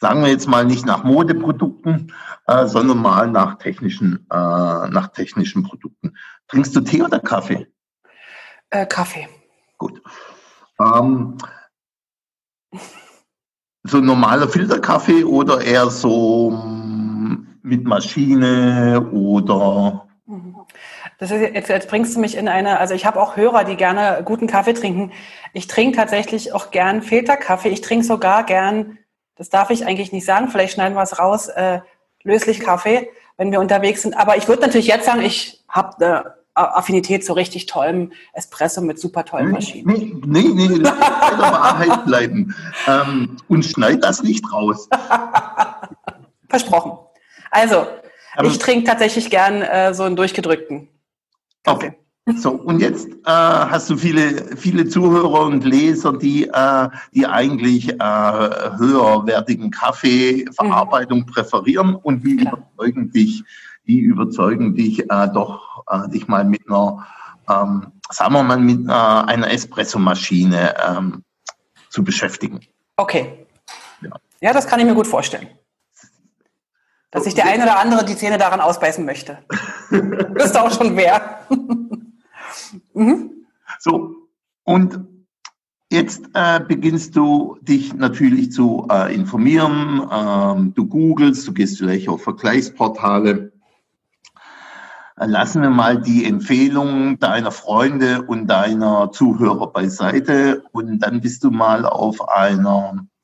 Sagen 0.00 0.22
wir 0.22 0.30
jetzt 0.30 0.46
mal 0.46 0.64
nicht 0.64 0.86
nach 0.86 1.02
Modeprodukten, 1.02 2.12
äh, 2.46 2.66
sondern 2.66 2.98
mal 2.98 3.28
nach 3.30 3.58
technischen, 3.58 4.26
äh, 4.30 4.88
nach 4.88 5.08
technischen 5.08 5.64
Produkten. 5.64 6.16
Trinkst 6.46 6.74
du 6.76 6.80
Tee 6.80 7.02
oder 7.02 7.18
Kaffee? 7.18 7.66
Äh, 8.70 8.86
Kaffee. 8.86 9.28
Gut. 9.76 10.00
Ähm, 10.80 11.38
so 13.82 14.00
normaler 14.00 14.48
Filterkaffee 14.48 15.24
oder 15.24 15.60
eher 15.60 15.90
so 15.90 16.77
mit 17.68 17.84
Maschine 17.84 19.08
oder? 19.12 20.08
Das 21.18 21.30
ist, 21.30 21.40
jetzt, 21.40 21.68
jetzt 21.68 21.88
bringst 21.88 22.14
du 22.14 22.20
mich 22.20 22.36
in 22.36 22.48
eine, 22.48 22.78
also 22.78 22.94
ich 22.94 23.06
habe 23.06 23.20
auch 23.20 23.36
Hörer, 23.36 23.64
die 23.64 23.76
gerne 23.76 24.22
guten 24.24 24.46
Kaffee 24.46 24.74
trinken. 24.74 25.12
Ich 25.52 25.66
trinke 25.66 25.96
tatsächlich 25.96 26.52
auch 26.52 26.70
gern 26.70 27.02
Filterkaffee. 27.02 27.70
Ich 27.70 27.80
trinke 27.80 28.04
sogar 28.04 28.44
gern, 28.44 28.98
das 29.36 29.48
darf 29.48 29.70
ich 29.70 29.86
eigentlich 29.86 30.12
nicht 30.12 30.26
sagen, 30.26 30.48
vielleicht 30.48 30.74
schneiden 30.74 30.94
wir 30.94 31.02
es 31.02 31.18
raus, 31.18 31.48
äh, 31.48 31.80
löslich 32.22 32.60
Kaffee, 32.60 33.08
wenn 33.36 33.50
wir 33.50 33.60
unterwegs 33.60 34.02
sind. 34.02 34.14
Aber 34.14 34.36
ich 34.36 34.48
würde 34.48 34.62
natürlich 34.62 34.86
jetzt 34.86 35.06
sagen, 35.06 35.22
ich 35.22 35.64
habe 35.68 35.96
eine 36.04 36.34
Affinität 36.54 37.24
zu 37.24 37.32
richtig 37.32 37.66
tollem 37.66 38.12
Espresso 38.32 38.80
mit 38.80 38.98
super 38.98 39.24
tollen 39.24 39.50
Maschinen. 39.50 40.22
Nee, 40.26 40.42
nee, 40.44 40.68
nee 40.68 40.74
lass 40.76 40.98
bei 40.98 41.36
der 41.36 41.52
Wahrheit 41.52 42.04
bleiben. 42.04 42.54
Ähm, 42.86 43.36
und 43.48 43.64
schneid 43.64 44.04
das 44.04 44.22
nicht 44.22 44.44
raus. 44.52 44.88
Versprochen. 46.48 47.07
Also, 47.50 47.86
ich 48.42 48.58
trinke 48.58 48.84
tatsächlich 48.84 49.30
gern 49.30 49.62
äh, 49.62 49.94
so 49.94 50.04
einen 50.04 50.16
durchgedrückten 50.16 50.88
Kaffee. 51.64 51.86
Okay. 51.86 51.98
So, 52.36 52.50
und 52.50 52.80
jetzt 52.80 53.08
äh, 53.08 53.14
hast 53.24 53.88
du 53.88 53.96
viele, 53.96 54.56
viele 54.56 54.86
Zuhörer 54.86 55.46
und 55.46 55.64
Leser, 55.64 56.12
die, 56.12 56.46
äh, 56.46 56.88
die 57.14 57.26
eigentlich 57.26 57.88
äh, 57.88 57.96
höherwertigen 57.98 59.70
Kaffeeverarbeitung 59.70 61.20
mhm. 61.20 61.26
präferieren 61.26 61.94
und 61.94 62.24
die 62.24 62.36
Klar. 62.36 62.58
überzeugen 62.58 63.10
dich, 63.12 63.44
die 63.86 64.00
überzeugen 64.00 64.74
dich 64.74 65.10
äh, 65.10 65.28
doch, 65.32 65.84
äh, 65.88 66.08
dich 66.10 66.28
mal 66.28 66.44
mit 66.44 66.68
einer, 66.68 67.06
ähm, 67.48 67.92
sagen 68.10 68.34
wir 68.34 68.42
mal, 68.42 68.58
mit 68.58 68.80
einer, 68.80 69.26
einer 69.26 69.50
Espressomaschine 69.50 70.74
ähm, 70.86 71.24
zu 71.88 72.04
beschäftigen. 72.04 72.60
Okay. 72.96 73.46
Ja. 74.02 74.10
ja, 74.42 74.52
das 74.52 74.66
kann 74.66 74.80
ich 74.80 74.86
mir 74.86 74.94
gut 74.94 75.06
vorstellen. 75.06 75.48
Dass 77.10 77.24
sich 77.24 77.34
der 77.34 77.46
eine 77.46 77.62
oder 77.62 77.78
andere 77.78 78.04
die 78.04 78.16
Zähne 78.16 78.38
daran 78.38 78.60
ausbeißen 78.60 79.04
möchte. 79.04 79.38
Wisst 79.90 80.56
auch 80.56 80.70
schon 80.70 80.96
wer. 80.96 81.46
mhm. 82.92 83.46
So, 83.78 84.16
und 84.64 85.06
jetzt 85.90 86.22
äh, 86.34 86.60
beginnst 86.60 87.16
du 87.16 87.56
dich 87.62 87.94
natürlich 87.94 88.52
zu 88.52 88.86
äh, 88.90 89.14
informieren. 89.14 90.06
Ähm, 90.12 90.74
du 90.74 90.86
googelst, 90.86 91.48
du 91.48 91.54
gehst 91.54 91.78
vielleicht 91.78 92.08
auf 92.08 92.22
Vergleichsportale. 92.22 93.52
Lassen 95.20 95.62
wir 95.62 95.70
mal 95.70 96.00
die 96.00 96.26
Empfehlungen 96.26 97.18
deiner 97.18 97.50
Freunde 97.50 98.22
und 98.22 98.46
deiner 98.46 99.10
Zuhörer 99.10 99.72
beiseite 99.72 100.62
und 100.70 101.00
dann 101.00 101.20
bist 101.20 101.42
du 101.42 101.50
mal 101.50 101.84
auf 101.84 102.28
einer 102.28 102.94
äh, 102.94 103.17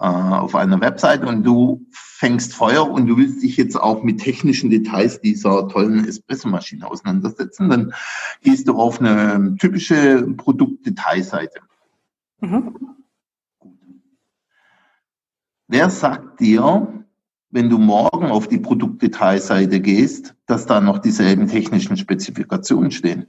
auf 0.00 0.54
einer 0.54 0.80
Website 0.80 1.24
und 1.24 1.42
du 1.42 1.86
fängst 1.92 2.54
Feuer 2.54 2.90
und 2.90 3.06
du 3.06 3.18
willst 3.18 3.42
dich 3.42 3.58
jetzt 3.58 3.76
auch 3.76 4.02
mit 4.02 4.20
technischen 4.20 4.70
Details 4.70 5.20
dieser 5.20 5.68
tollen 5.68 6.06
Espressomaschine 6.06 6.90
auseinandersetzen, 6.90 7.68
dann 7.68 7.92
gehst 8.40 8.66
du 8.66 8.78
auf 8.78 9.00
eine 9.00 9.56
typische 9.58 10.26
Produktdetailseite. 10.36 11.60
Mhm. 12.40 12.74
Wer 15.68 15.90
sagt 15.90 16.40
dir, 16.40 17.04
wenn 17.50 17.68
du 17.68 17.78
morgen 17.78 18.26
auf 18.26 18.48
die 18.48 18.58
Produktdetailseite 18.58 19.80
gehst, 19.80 20.34
dass 20.46 20.64
da 20.66 20.80
noch 20.80 20.98
dieselben 20.98 21.46
technischen 21.46 21.96
Spezifikationen 21.96 22.90
stehen? 22.90 23.26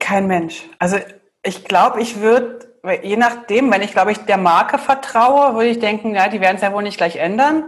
Kein 0.00 0.26
Mensch. 0.26 0.68
Also 0.78 0.96
ich 1.42 1.64
glaube, 1.64 2.00
ich 2.00 2.20
würde 2.20 2.65
je 3.02 3.16
nachdem, 3.16 3.70
wenn 3.70 3.82
ich, 3.82 3.92
glaube 3.92 4.12
ich, 4.12 4.18
der 4.18 4.38
Marke 4.38 4.78
vertraue, 4.78 5.54
würde 5.54 5.68
ich 5.68 5.78
denken, 5.78 6.14
ja, 6.14 6.28
die 6.28 6.40
werden 6.40 6.56
es 6.56 6.62
ja 6.62 6.72
wohl 6.72 6.82
nicht 6.82 6.96
gleich 6.96 7.16
ändern. 7.16 7.64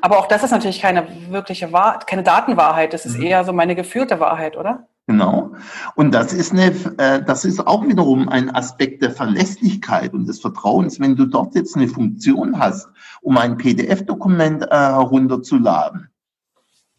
Aber 0.00 0.18
auch 0.18 0.26
das 0.26 0.42
ist 0.42 0.50
natürlich 0.50 0.80
keine 0.80 1.06
wirkliche 1.30 1.72
Wahrheit, 1.72 2.06
keine 2.06 2.22
Datenwahrheit. 2.22 2.92
Das 2.92 3.06
ist 3.06 3.18
mhm. 3.18 3.24
eher 3.24 3.44
so 3.44 3.52
meine 3.52 3.74
gefühlte 3.74 4.18
Wahrheit, 4.18 4.56
oder? 4.56 4.88
Genau. 5.06 5.52
Und 5.96 6.12
das 6.12 6.32
ist 6.32 6.52
eine, 6.52 6.72
äh, 6.98 7.22
das 7.22 7.44
ist 7.44 7.66
auch 7.66 7.86
wiederum 7.86 8.28
ein 8.28 8.54
Aspekt 8.54 9.02
der 9.02 9.10
Verlässlichkeit 9.10 10.14
und 10.14 10.26
des 10.26 10.40
Vertrauens. 10.40 11.00
Wenn 11.00 11.16
du 11.16 11.26
dort 11.26 11.54
jetzt 11.54 11.76
eine 11.76 11.88
Funktion 11.88 12.58
hast, 12.58 12.88
um 13.20 13.36
ein 13.36 13.56
PDF-Dokument 13.56 14.62
äh, 14.64 14.68
herunterzuladen, 14.70 16.10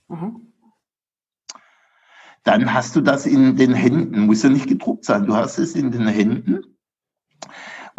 mhm 0.07 0.51
dann 2.43 2.73
hast 2.73 2.95
du 2.95 3.01
das 3.01 3.25
in 3.25 3.55
den 3.55 3.73
Händen. 3.73 4.21
Muss 4.21 4.43
ja 4.43 4.49
nicht 4.49 4.67
gedruckt 4.67 5.05
sein. 5.05 5.25
Du 5.25 5.35
hast 5.35 5.59
es 5.59 5.75
in 5.75 5.91
den 5.91 6.07
Händen 6.07 6.63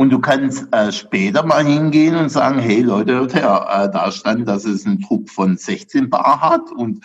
und 0.03 0.11
du 0.11 0.19
kannst 0.19 0.67
äh, 0.75 0.91
später 0.91 1.47
mal 1.47 1.65
hingehen 1.65 2.17
und 2.17 2.29
sagen, 2.29 2.59
hey 2.59 2.81
Leute, 2.81 3.13
äh, 3.13 3.39
da 3.39 4.11
stand, 4.11 4.49
dass 4.49 4.65
es 4.65 4.85
einen 4.85 5.01
Druck 5.01 5.31
von 5.31 5.57
16 5.57 6.11
Bar 6.11 6.41
hat 6.41 6.73
und 6.73 7.05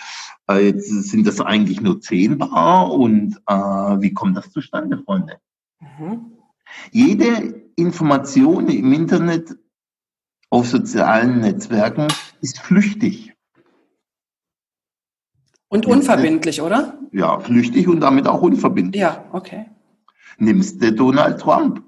äh, 0.50 0.66
jetzt 0.66 0.90
sind 0.90 1.28
das 1.28 1.40
eigentlich 1.40 1.80
nur 1.80 2.02
10 2.02 2.40
Bar 2.40 2.92
und 2.92 3.38
äh, 3.46 3.54
wie 3.54 4.12
kommt 4.16 4.36
das 4.36 4.50
zustande, 4.50 4.98
Freunde? 4.98 5.38
Mhm. 5.80 6.32
Jede 6.92 7.70
Information 7.76 8.68
im 8.68 8.92
Internet 8.92 9.56
auf 10.50 10.68
sozialen 10.68 11.42
Netzwerken 11.42 12.08
ist 12.42 12.58
flüchtig. 12.58 13.36
Und 15.68 15.86
unverbindlich, 15.86 16.64
oder? 16.64 16.98
Ja, 17.12 17.40
flüchtig 17.42 17.88
und 17.88 18.00
damit 18.00 18.26
auch 18.26 18.42
unverbindlich. 18.42 19.00
Ja, 19.00 19.24
okay. 19.34 19.68
Nimmst 20.40 20.82
du 20.82 20.92
Donald 20.92 21.40
Trump? 21.40 21.84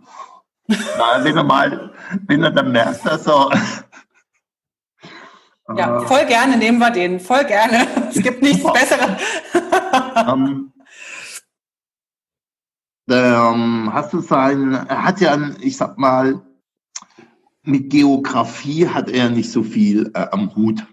Na, 0.70 1.24
wenn 1.24 1.36
er 1.36 1.44
mal, 1.44 1.92
wenn 2.28 2.44
er 2.44 2.52
dann 2.52 2.72
merkt, 2.72 3.06
dass 3.06 3.28
er. 3.28 3.50
Ja, 5.76 6.00
voll 6.02 6.26
gerne 6.26 6.58
nehmen 6.58 6.80
wir 6.80 6.90
den, 6.90 7.20
voll 7.20 7.44
gerne. 7.46 7.88
Es 8.10 8.22
gibt 8.22 8.42
nichts 8.42 8.64
Besseres. 8.64 9.22
um, 10.32 10.74
ähm, 13.10 13.90
hast 13.94 14.14
du 14.14 14.22
sein, 14.22 14.74
er 14.74 15.04
hat 15.04 15.20
ja, 15.22 15.38
ich 15.62 15.78
sag 15.78 15.98
mal, 15.98 16.42
mit 17.64 17.90
Geografie 17.90 18.88
hat 18.88 19.10
er 19.10 19.30
nicht 19.30 19.52
so 19.52 19.64
viel 19.64 20.12
äh, 20.14 20.28
am 20.32 20.56
Hut. 20.56 20.86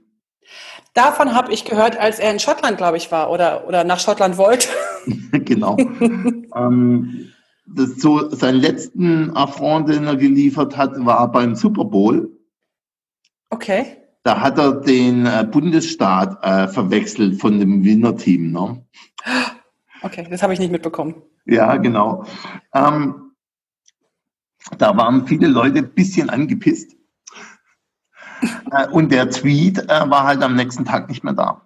Davon 0.95 1.35
habe 1.35 1.53
ich 1.53 1.65
gehört, 1.65 1.99
als 1.99 2.19
er 2.19 2.31
in 2.31 2.39
Schottland, 2.39 2.79
glaube 2.79 2.97
ich, 2.97 3.13
war 3.13 3.31
oder, 3.31 3.67
oder 3.69 3.85
nach 3.85 4.01
Schottland 4.01 4.39
wollte. 4.39 4.69
genau. 5.33 5.77
ähm, 6.55 7.33
das 7.67 7.97
so 7.97 8.31
seinen 8.31 8.61
letzten 8.61 9.37
Affront, 9.37 9.89
den 9.89 10.07
er 10.07 10.17
geliefert 10.17 10.77
hat, 10.77 10.93
war 11.05 11.31
beim 11.31 11.55
Super 11.55 11.85
Bowl. 11.85 12.31
Okay. 13.51 13.99
Da 14.23 14.41
hat 14.41 14.59
er 14.59 14.81
den 14.81 15.27
äh, 15.27 15.47
Bundesstaat 15.51 16.43
äh, 16.43 16.69
verwechselt 16.69 17.41
von 17.41 17.59
dem 17.61 17.85
Winnerteam. 17.85 18.51
Ne? 18.53 18.85
Okay, 20.03 20.27
das 20.29 20.43
habe 20.43 20.53
ich 20.53 20.59
nicht 20.59 20.73
mitbekommen. 20.73 21.23
Ja, 21.45 21.77
genau. 21.77 22.25
Ähm, 22.75 23.33
da 24.79 24.97
waren 24.97 25.27
viele 25.27 25.47
Leute 25.47 25.79
ein 25.79 25.95
bisschen 25.95 26.29
angepisst. 26.29 26.97
äh, 28.73 28.89
und 28.89 29.13
der 29.13 29.31
Tweet 29.31 29.79
äh, 29.79 30.11
war 30.11 30.25
halt 30.25 30.43
am 30.43 30.57
nächsten 30.57 30.85
Tag 30.85 31.09
nicht 31.09 31.23
mehr 31.23 31.35
da. 31.35 31.66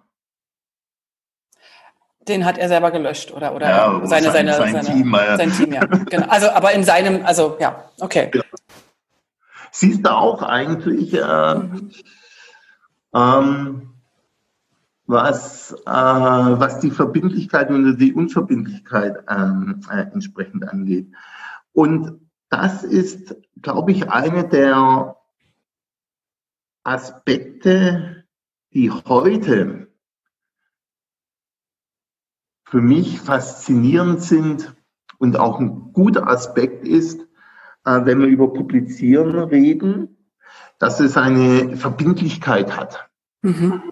Den 2.27 2.45
hat 2.45 2.57
er 2.57 2.67
selber 2.67 2.91
gelöscht 2.91 3.31
oder, 3.31 3.55
oder 3.55 3.69
ja, 3.69 4.01
seine, 4.05 4.31
sein, 4.31 4.47
seine, 4.47 4.53
sein, 4.53 4.83
seine, 4.83 4.97
Team, 4.97 5.13
äh. 5.13 5.37
sein 5.37 5.51
Team, 5.51 5.73
ja. 5.73 5.85
genau. 5.85 6.27
Also, 6.27 6.49
aber 6.49 6.71
in 6.73 6.83
seinem, 6.83 7.25
also 7.25 7.57
ja, 7.59 7.85
okay. 7.99 8.29
Ja. 8.33 8.41
Siehst 9.71 10.05
du 10.05 10.11
auch 10.11 10.43
eigentlich, 10.43 11.13
äh, 11.13 11.55
mhm. 11.55 11.91
ähm, 13.15 13.91
was, 15.07 15.73
äh, 15.85 15.91
was 15.91 16.79
die 16.79 16.91
Verbindlichkeit 16.91 17.69
und 17.69 17.97
die 17.97 18.13
Unverbindlichkeit 18.13 19.23
ähm, 19.29 19.81
äh, 19.91 20.03
entsprechend 20.13 20.67
angeht. 20.69 21.07
Und 21.73 22.19
das 22.49 22.83
ist, 22.83 23.35
glaube 23.61 23.91
ich, 23.91 24.09
eine 24.09 24.47
der 24.47 25.17
Aspekte, 26.83 28.25
die 28.73 28.91
heute 28.91 29.90
für 32.71 32.81
mich 32.81 33.19
faszinierend 33.19 34.21
sind 34.21 34.73
und 35.17 35.37
auch 35.37 35.59
ein 35.59 35.91
guter 35.91 36.27
Aspekt 36.27 36.87
ist, 36.87 37.19
äh, 37.83 38.05
wenn 38.05 38.21
wir 38.21 38.27
über 38.27 38.53
Publizieren 38.53 39.37
reden, 39.37 40.17
dass 40.79 41.01
es 41.01 41.17
eine 41.17 41.75
Verbindlichkeit 41.75 42.77
hat. 42.77 43.09
Mhm. 43.41 43.83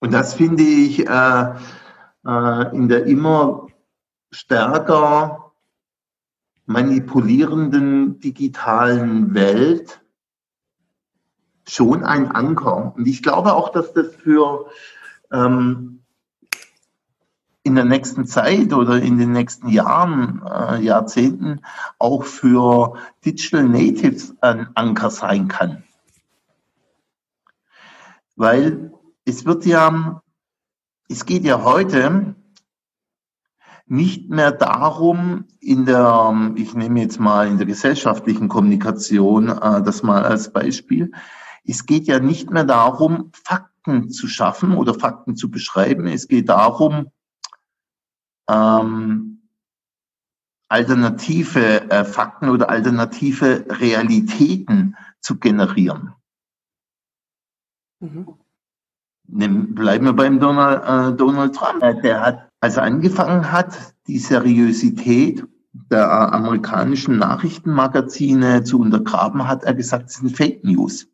Und 0.00 0.14
das 0.14 0.32
finde 0.32 0.62
ich 0.62 1.06
äh, 1.06 1.54
äh, 2.26 2.76
in 2.76 2.88
der 2.88 3.04
immer 3.04 3.66
stärker 4.30 5.52
manipulierenden 6.64 8.20
digitalen 8.20 9.34
Welt 9.34 10.00
schon 11.68 12.04
ein 12.04 12.30
Anker. 12.32 12.94
Und 12.96 13.06
ich 13.06 13.22
glaube 13.22 13.52
auch, 13.52 13.68
dass 13.68 13.92
das 13.92 14.14
für 14.14 14.70
ähm, 15.30 16.03
in 17.74 17.76
der 17.76 17.84
nächsten 17.86 18.24
Zeit 18.24 18.72
oder 18.72 19.02
in 19.02 19.18
den 19.18 19.32
nächsten 19.32 19.68
Jahren, 19.68 20.40
äh, 20.48 20.80
Jahrzehnten 20.80 21.60
auch 21.98 22.22
für 22.22 22.94
Digital 23.24 23.64
Natives 23.64 24.32
ein 24.42 24.68
Anker 24.76 25.10
sein 25.10 25.48
kann. 25.48 25.82
Weil 28.36 28.92
es 29.24 29.44
wird 29.44 29.66
ja, 29.66 30.22
es 31.08 31.26
geht 31.26 31.44
ja 31.44 31.64
heute 31.64 32.36
nicht 33.86 34.30
mehr 34.30 34.52
darum, 34.52 35.46
in 35.58 35.84
der, 35.84 36.52
ich 36.54 36.74
nehme 36.74 37.00
jetzt 37.00 37.18
mal 37.18 37.48
in 37.48 37.56
der 37.56 37.66
gesellschaftlichen 37.66 38.46
Kommunikation 38.46 39.48
äh, 39.48 39.82
das 39.82 40.04
mal 40.04 40.24
als 40.24 40.52
Beispiel, 40.52 41.10
es 41.66 41.86
geht 41.86 42.06
ja 42.06 42.20
nicht 42.20 42.52
mehr 42.52 42.64
darum, 42.64 43.32
Fakten 43.32 44.10
zu 44.10 44.28
schaffen 44.28 44.76
oder 44.76 44.94
Fakten 44.94 45.34
zu 45.34 45.50
beschreiben. 45.50 46.06
Es 46.06 46.28
geht 46.28 46.50
darum, 46.50 47.10
ähm, 48.48 49.34
alternative 50.68 51.90
äh, 51.90 52.04
Fakten 52.04 52.48
oder 52.48 52.68
alternative 52.68 53.64
Realitäten 53.68 54.96
zu 55.20 55.38
generieren. 55.38 56.14
Mhm. 58.00 58.34
Nehmen, 59.26 59.74
bleiben 59.74 60.04
wir 60.04 60.12
beim 60.12 60.38
Donald, 60.38 60.82
äh, 60.82 61.16
Donald 61.16 61.54
Trump. 61.54 61.80
Der 62.02 62.20
hat, 62.20 62.48
als 62.60 62.76
er 62.76 62.82
angefangen 62.82 63.50
hat, 63.52 63.94
die 64.06 64.18
Seriosität 64.18 65.44
der 65.72 66.10
amerikanischen 66.32 67.18
Nachrichtenmagazine 67.18 68.64
zu 68.64 68.80
untergraben, 68.80 69.48
hat 69.48 69.64
er 69.64 69.74
gesagt, 69.74 70.10
es 70.10 70.16
sind 70.16 70.36
Fake 70.36 70.62
News. 70.64 71.08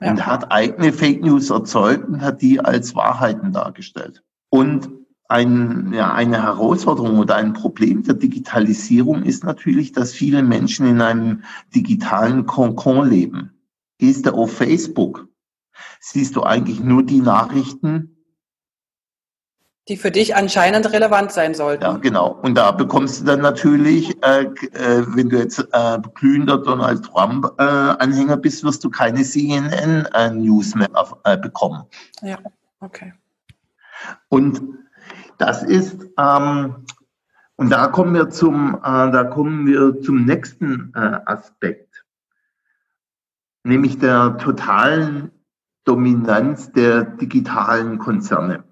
Ja. 0.00 0.10
Und 0.10 0.26
hat 0.26 0.50
eigene 0.50 0.92
Fake 0.92 1.20
News 1.20 1.50
erzeugt 1.50 2.08
und 2.08 2.22
hat 2.22 2.40
die 2.40 2.60
als 2.60 2.94
Wahrheiten 2.94 3.52
dargestellt. 3.52 4.24
Und 4.48 5.03
ein, 5.28 5.92
ja, 5.92 6.12
eine 6.12 6.42
Herausforderung 6.42 7.18
oder 7.18 7.36
ein 7.36 7.54
Problem 7.54 8.02
der 8.02 8.14
Digitalisierung 8.14 9.22
ist 9.22 9.44
natürlich, 9.44 9.92
dass 9.92 10.12
viele 10.12 10.42
Menschen 10.42 10.86
in 10.86 11.00
einem 11.00 11.44
digitalen 11.74 12.46
Konkon 12.46 13.08
leben. 13.08 13.50
Gehst 13.98 14.26
du 14.26 14.34
auf 14.34 14.56
Facebook, 14.56 15.28
siehst 16.00 16.36
du 16.36 16.42
eigentlich 16.42 16.80
nur 16.80 17.02
die 17.02 17.20
Nachrichten, 17.20 18.10
die 19.88 19.98
für 19.98 20.10
dich 20.10 20.34
anscheinend 20.34 20.90
relevant 20.92 21.30
sein 21.30 21.54
sollten. 21.54 21.82
Ja, 21.82 21.98
genau. 21.98 22.38
Und 22.42 22.54
da 22.54 22.70
bekommst 22.70 23.20
du 23.20 23.24
dann 23.26 23.42
natürlich, 23.42 24.16
äh, 24.24 24.44
äh, 24.44 25.04
wenn 25.14 25.28
du 25.28 25.36
jetzt 25.36 25.58
äh, 25.72 25.98
glühender 26.14 26.56
Donald 26.56 27.04
Trump-Anhänger 27.04 28.34
äh, 28.34 28.38
bist, 28.38 28.64
wirst 28.64 28.82
du 28.82 28.88
keine 28.88 29.22
CNN-News 29.22 30.74
mehr 30.74 30.88
äh, 31.24 31.36
bekommen. 31.36 31.84
Ja, 32.22 32.38
okay. 32.80 33.12
Und 34.30 34.62
das 35.38 35.62
ist, 35.62 36.06
ähm, 36.18 36.84
und 37.56 37.70
da 37.70 37.86
kommen 37.88 38.14
wir 38.14 38.30
zum, 38.30 38.74
äh, 38.76 39.10
da 39.10 39.24
kommen 39.24 39.66
wir 39.66 40.00
zum 40.00 40.24
nächsten 40.24 40.92
Aspekt, 40.94 42.04
nämlich 43.62 43.98
der 43.98 44.38
totalen 44.38 45.30
Dominanz 45.84 46.72
der 46.72 47.04
digitalen 47.04 47.98
Konzerne 47.98 48.64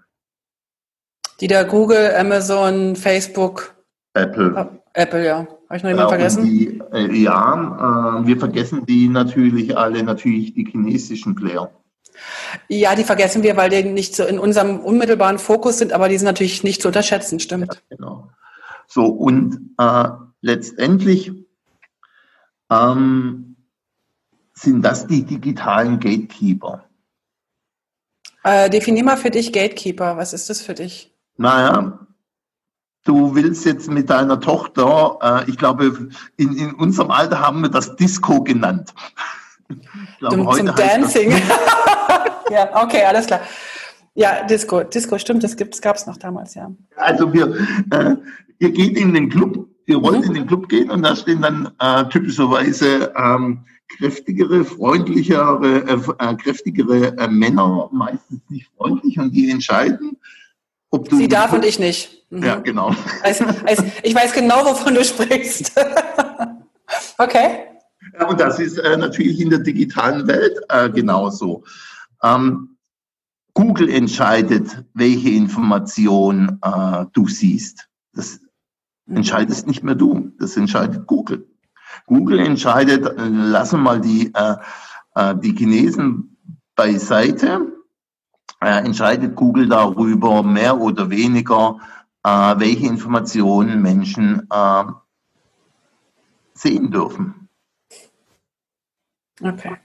die 1.43 1.49
da 1.49 1.65
Google, 1.65 2.15
Amazon, 2.17 2.95
Facebook, 2.95 3.75
Apple. 4.15 4.81
Apple, 4.95 5.27
ja. 5.27 5.39
Habe 5.39 5.77
ich 5.77 5.83
noch 5.83 5.91
jemanden 5.91 6.09
vergessen? 6.11 6.45
Die, 6.45 6.81
äh, 6.93 7.13
ja, 7.17 8.21
äh, 8.21 8.27
wir 8.27 8.39
vergessen 8.39 8.87
die 8.87 9.09
natürlich 9.09 9.77
alle, 9.77 10.05
natürlich 10.05 10.55
die 10.55 10.65
chinesischen 10.65 11.35
Player. 11.35 11.71
Ja, 12.69 12.95
die 12.95 13.05
vergessen 13.05 13.43
wir, 13.43 13.57
weil 13.57 13.71
die 13.71 13.85
nicht 13.85 14.15
so 14.15 14.25
in 14.25 14.39
unserem 14.39 14.81
unmittelbaren 14.81 15.39
Fokus 15.39 15.79
sind, 15.79 15.93
aber 15.93 16.09
die 16.09 16.19
sind 16.19 16.27
natürlich 16.27 16.63
nicht 16.63 16.83
zu 16.83 16.89
unterschätzen, 16.89 17.41
stimmt. 17.41 17.75
Ja, 17.75 17.97
genau. 17.97 18.31
So, 18.87 19.07
und 19.07 19.75
äh, 19.79 20.09
letztendlich 20.41 21.33
ähm, 22.71 23.57
sind 24.55 24.83
das 24.83 25.07
die 25.07 25.25
digitalen 25.25 25.99
Gatekeeper. 25.99 26.85
Äh, 28.45 28.69
definier 28.71 29.05
mal 29.05 29.17
für 29.17 29.31
dich 29.31 29.53
Gatekeeper. 29.53 30.17
Was 30.17 30.33
ist 30.33 30.51
das 30.51 30.61
für 30.61 30.75
dich? 30.75 31.13
naja, 31.37 31.99
du 33.05 33.35
willst 33.35 33.65
jetzt 33.65 33.89
mit 33.89 34.11
deiner 34.11 34.41
Tochter, 34.41 35.19
äh, 35.21 35.51
ich 35.51 35.59
glaube, 35.59 36.09
in, 36.37 36.57
in 36.57 36.75
unserem 36.75 37.11
Alter 37.11 37.41
haben 37.41 37.63
wir 37.63 37.69
das 37.69 37.97
Disco 37.97 38.43
genannt. 38.43 38.95
Glaube, 40.19 40.37
zum, 40.37 40.53
zum 40.53 40.67
Dancing. 40.77 41.31
ja, 42.51 42.83
okay, 42.83 43.05
alles 43.05 43.27
klar. 43.27 43.41
Ja, 44.15 44.45
Disco, 44.45 44.83
Disco, 44.83 45.19
stimmt, 45.19 45.43
das 45.43 45.57
gab 45.57 45.97
es 45.97 46.07
noch 46.07 46.19
damals, 46.19 46.55
ja. 46.55 46.71
Also 46.97 47.33
wir, 47.33 47.57
äh, 47.91 48.17
ihr 48.59 48.71
geht 48.71 48.97
in 48.99 49.15
den 49.15 49.31
Club, 49.31 49.67
ihr 49.87 50.03
wollt 50.03 50.21
mhm. 50.21 50.25
in 50.25 50.35
den 50.35 50.47
Club 50.47 50.69
gehen 50.69 50.91
und 50.91 51.03
da 51.03 51.17
stehen 51.17 51.41
dann 51.41 51.73
äh, 51.79 52.05
typischerweise 52.09 53.13
ähm, 53.17 53.65
kräftigere, 53.97 54.65
freundlichere, 54.65 55.85
äh, 55.87 56.25
äh 56.25 56.37
kräftigere 56.37 57.17
äh, 57.17 57.29
Männer, 57.29 57.89
meistens 57.93 58.41
nicht 58.49 58.71
freundlich 58.77 59.19
und 59.19 59.33
die 59.33 59.51
entscheiden, 59.51 60.19
ob 60.91 61.09
du 61.09 61.17
Sie 61.17 61.29
darf 61.29 61.53
und 61.55 61.65
ich 61.65 61.79
nicht. 61.79 62.27
Mhm. 62.29 62.45
Ja, 62.45 62.57
genau. 62.57 62.95
Also, 63.23 63.47
also, 63.67 63.85
ich 64.03 64.15
weiß 64.15 64.35
genau, 64.35 64.65
wovon 64.65 64.95
du 64.95 65.03
sprichst. 65.05 65.73
okay. 67.19 67.72
Und 68.29 68.41
das 68.41 68.59
ist 68.59 68.79
äh, 68.79 68.97
natürlich 68.97 69.41
in 69.41 69.51
der 69.51 69.61
digitalen 69.61 70.27
Welt 70.27 70.61
äh, 70.69 70.91
genauso. 70.91 71.65
Ähm, 72.23 72.77
Google 73.55 73.91
entscheidet, 73.91 74.85
welche 74.95 75.31
Information 75.31 76.59
äh, 76.63 77.07
du 77.13 77.29
siehst. 77.29 77.89
Das 78.15 78.41
entscheidest 79.07 79.67
nicht 79.67 79.83
mehr 79.83 79.95
du, 79.95 80.33
das 80.39 80.57
entscheidet 80.57 81.07
Google. 81.07 81.47
Google 82.07 82.41
entscheidet, 82.41 83.07
äh, 83.07 83.29
lassen 83.29 83.81
mal 83.81 84.01
die, 84.01 84.33
äh, 84.35 84.57
äh, 85.15 85.35
die 85.37 85.55
Chinesen 85.55 86.37
beiseite 86.75 87.69
entscheidet 88.61 89.35
Google 89.35 89.69
darüber 89.69 90.45
mehr 90.45 90.81
oder 90.81 91.11
weniger, 91.11 91.79
welche 92.23 92.87
Informationen 92.87 93.83
Menschen 93.83 94.49
sehen 96.55 96.91
dürfen. 96.93 97.42
Okay. 99.41 99.77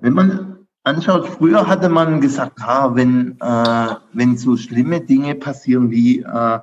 Wenn 0.00 0.12
man 0.12 0.66
anschaut, 0.84 1.28
früher 1.28 1.66
hatte 1.66 1.88
man 1.88 2.20
gesagt, 2.20 2.60
ha, 2.60 2.94
wenn, 2.94 3.38
äh, 3.40 3.96
wenn 4.12 4.36
so 4.36 4.56
schlimme 4.56 5.00
Dinge 5.00 5.34
passieren 5.34 5.90
wie 5.90 6.20
äh, 6.20 6.60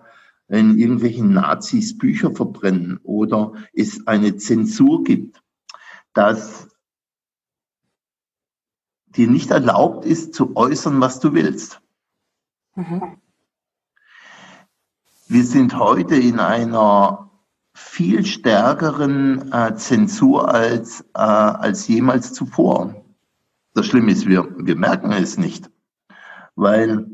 wenn 0.48 0.78
irgendwelche 0.78 1.26
Nazis 1.26 1.98
Bücher 1.98 2.34
verbrennen 2.34 3.00
oder 3.04 3.54
es 3.74 4.08
eine 4.08 4.38
Zensur 4.38 5.04
gibt, 5.04 5.42
dass 6.14 6.68
dir 9.08 9.28
nicht 9.28 9.52
erlaubt 9.52 10.06
ist, 10.06 10.34
zu 10.34 10.56
äußern, 10.56 11.02
was 11.02 11.20
du 11.20 11.34
willst. 11.34 11.82
Mhm. 12.76 13.18
Wir 15.28 15.44
sind 15.44 15.78
heute 15.78 16.16
in 16.16 16.40
einer 16.40 17.27
viel 17.78 18.26
stärkeren 18.26 19.52
äh, 19.54 19.76
Zensur 19.76 20.52
als, 20.52 21.02
äh, 21.14 21.20
als 21.20 21.88
jemals 21.88 22.34
zuvor. 22.34 23.06
Das 23.76 23.86
Schlimme 23.86 24.12
ist, 24.12 24.26
wir, 24.26 24.48
wir 24.58 24.76
merken 24.76 25.12
es 25.12 25.38
nicht, 25.38 25.70
weil 26.56 27.06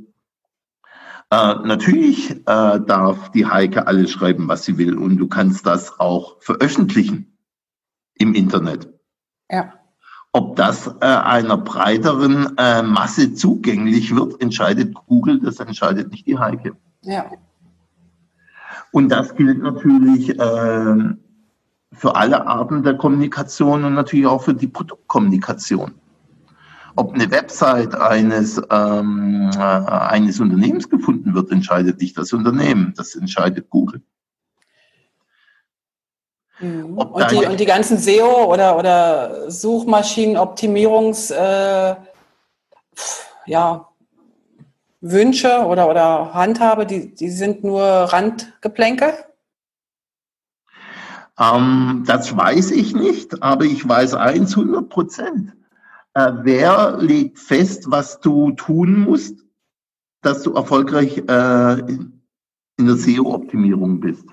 äh, 1.29 1.55
natürlich 1.65 2.31
äh, 2.31 2.79
darf 2.79 3.29
die 3.31 3.45
Heike 3.45 3.87
alles 3.87 4.11
schreiben, 4.11 4.47
was 4.47 4.63
sie 4.63 4.77
will 4.77 4.97
und 4.97 5.17
du 5.17 5.27
kannst 5.27 5.65
das 5.65 5.99
auch 5.99 6.41
veröffentlichen 6.41 7.37
im 8.13 8.33
Internet. 8.33 8.87
Ja. 9.51 9.73
Ob 10.31 10.55
das 10.55 10.87
äh, 10.87 11.05
einer 11.05 11.57
breiteren 11.57 12.57
äh, 12.57 12.81
Masse 12.83 13.33
zugänglich 13.33 14.15
wird, 14.15 14.41
entscheidet 14.41 14.93
Google, 15.07 15.41
das 15.41 15.59
entscheidet 15.59 16.09
nicht 16.09 16.25
die 16.25 16.39
Heike. 16.39 16.77
Ja. 17.01 17.29
Und 18.93 19.09
das 19.09 19.35
gilt 19.35 19.61
natürlich 19.63 20.29
äh, 20.29 20.95
für 21.93 22.15
alle 22.15 22.45
Arten 22.45 22.83
der 22.83 22.95
Kommunikation 22.95 23.83
und 23.85 23.95
natürlich 23.95 24.27
auch 24.27 24.43
für 24.43 24.53
die 24.53 24.67
Produktkommunikation. 24.67 25.95
Ob 26.95 27.11
eine 27.11 27.31
Website 27.31 27.95
eines, 27.95 28.61
ähm, 28.69 29.49
äh, 29.51 29.57
eines 29.57 30.39
Unternehmens 30.39 30.87
gefunden 30.87 31.33
wird, 31.33 31.51
entscheidet 31.51 31.99
nicht 32.01 32.15
das 32.19 32.33
Unternehmen, 32.33 32.93
das 32.95 33.15
entscheidet 33.15 33.67
Google. 33.71 34.03
Mhm. 36.59 36.95
Und, 36.95 37.31
die, 37.31 37.45
und 37.47 37.59
die 37.59 37.65
ganzen 37.65 37.97
SEO 37.97 38.45
oder, 38.45 38.77
oder 38.77 39.49
Suchmaschinenoptimierungs 39.49 41.31
äh, 41.31 41.95
ja, 43.47 43.89
Wünsche 45.03 45.65
oder, 45.65 45.89
oder 45.89 46.33
Handhabe, 46.33 46.85
die, 46.85 47.13
die 47.13 47.29
sind 47.29 47.63
nur 47.63 47.83
Randgeplänke? 47.83 49.13
Ähm, 51.37 52.03
das 52.07 52.35
weiß 52.35 52.71
ich 52.71 52.95
nicht, 52.95 53.43
aber 53.43 53.65
ich 53.65 53.87
weiß 53.87 54.15
eins 54.15 54.57
100 54.57 54.87
Prozent. 54.87 55.53
Äh, 56.13 56.31
wer 56.43 56.97
legt 56.99 57.37
fest, 57.37 57.91
was 57.91 58.21
du 58.21 58.51
tun 58.51 59.01
musst, 59.01 59.39
dass 60.21 60.41
du 60.43 60.53
erfolgreich 60.53 61.17
äh, 61.17 61.79
in 61.79 62.21
der 62.77 62.95
SEO-Optimierung 62.95 63.99
bist? 63.99 64.25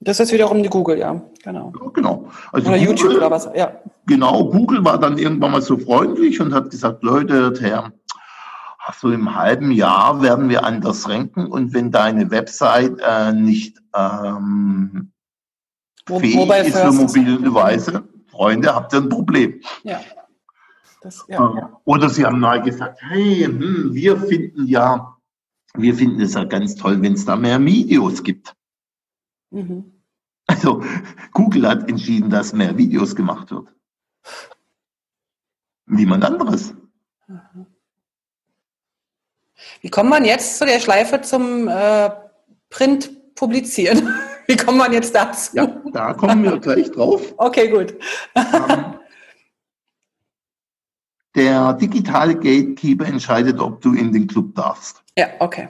Das 0.00 0.20
ist 0.20 0.32
wiederum 0.32 0.62
die 0.62 0.68
Google, 0.68 0.98
ja, 0.98 1.22
genau. 1.42 1.72
Ja, 1.80 1.90
genau. 1.94 2.28
Also 2.52 2.68
oder 2.68 2.78
Google, 2.78 2.92
YouTube 2.92 3.16
oder 3.16 3.30
was, 3.30 3.48
ja. 3.54 3.72
Genau, 4.06 4.50
Google 4.50 4.84
war 4.84 4.98
dann 4.98 5.16
irgendwann 5.16 5.52
mal 5.52 5.62
so 5.62 5.78
freundlich 5.78 6.40
und 6.40 6.52
hat 6.52 6.70
gesagt, 6.70 7.02
Leute, 7.02 7.54
Herr, 7.60 7.92
so 8.94 9.10
im 9.10 9.34
halben 9.34 9.70
Jahr 9.72 10.22
werden 10.22 10.48
wir 10.48 10.64
anders 10.64 11.08
ranken 11.08 11.46
und 11.46 11.74
wenn 11.74 11.90
deine 11.90 12.30
Website 12.30 12.98
äh, 13.00 13.32
nicht 13.32 13.78
ähm, 13.94 15.12
fähig 16.06 16.34
Mobile 16.34 16.66
ist 16.66 16.78
für 16.78 16.92
mobile 16.92 17.38
Device, 17.38 17.92
Freunde, 18.28 18.74
habt 18.74 18.92
ihr 18.92 19.00
ein 19.00 19.08
Problem. 19.08 19.60
Ja. 19.82 20.00
Das, 21.02 21.24
ja, 21.28 21.54
ja. 21.56 21.80
Oder 21.84 22.10
sie 22.10 22.24
haben 22.24 22.40
mal 22.40 22.60
gesagt, 22.62 23.00
hey, 23.02 23.44
hm, 23.44 23.94
wir 23.94 24.20
finden 24.20 24.66
ja, 24.66 25.16
wir 25.74 25.94
finden 25.94 26.20
es 26.20 26.34
ja 26.34 26.44
ganz 26.44 26.74
toll, 26.74 27.00
wenn 27.00 27.14
es 27.14 27.24
da 27.24 27.36
mehr 27.36 27.64
Videos 27.64 28.22
gibt. 28.22 28.54
Mhm. 29.50 30.02
Also 30.46 30.82
Google 31.32 31.68
hat 31.68 31.88
entschieden, 31.88 32.28
dass 32.28 32.52
mehr 32.52 32.76
Videos 32.76 33.14
gemacht 33.14 33.50
wird. 33.50 33.72
Niemand 35.86 36.24
anderes. 36.24 36.74
Mhm. 37.26 37.66
Wie 39.80 39.88
kommt 39.88 40.10
man 40.10 40.24
jetzt 40.24 40.58
zu 40.58 40.66
der 40.66 40.80
Schleife 40.80 41.20
zum 41.22 41.68
äh, 41.68 42.10
Print 42.68 43.34
publizieren? 43.34 44.12
Wie 44.46 44.56
kommt 44.56 44.78
man 44.78 44.92
jetzt 44.92 45.14
dazu? 45.14 45.56
Ja, 45.56 45.66
da 45.92 46.12
kommen 46.12 46.42
wir 46.42 46.58
gleich 46.58 46.90
drauf. 46.90 47.22
Okay, 47.38 47.68
gut. 47.68 47.94
Ähm, 48.34 48.98
der 51.34 51.74
digitale 51.74 52.34
Gatekeeper 52.34 53.06
entscheidet, 53.06 53.60
ob 53.60 53.80
du 53.80 53.94
in 53.94 54.12
den 54.12 54.26
Club 54.26 54.54
darfst. 54.54 55.02
Ja, 55.16 55.28
okay. 55.38 55.68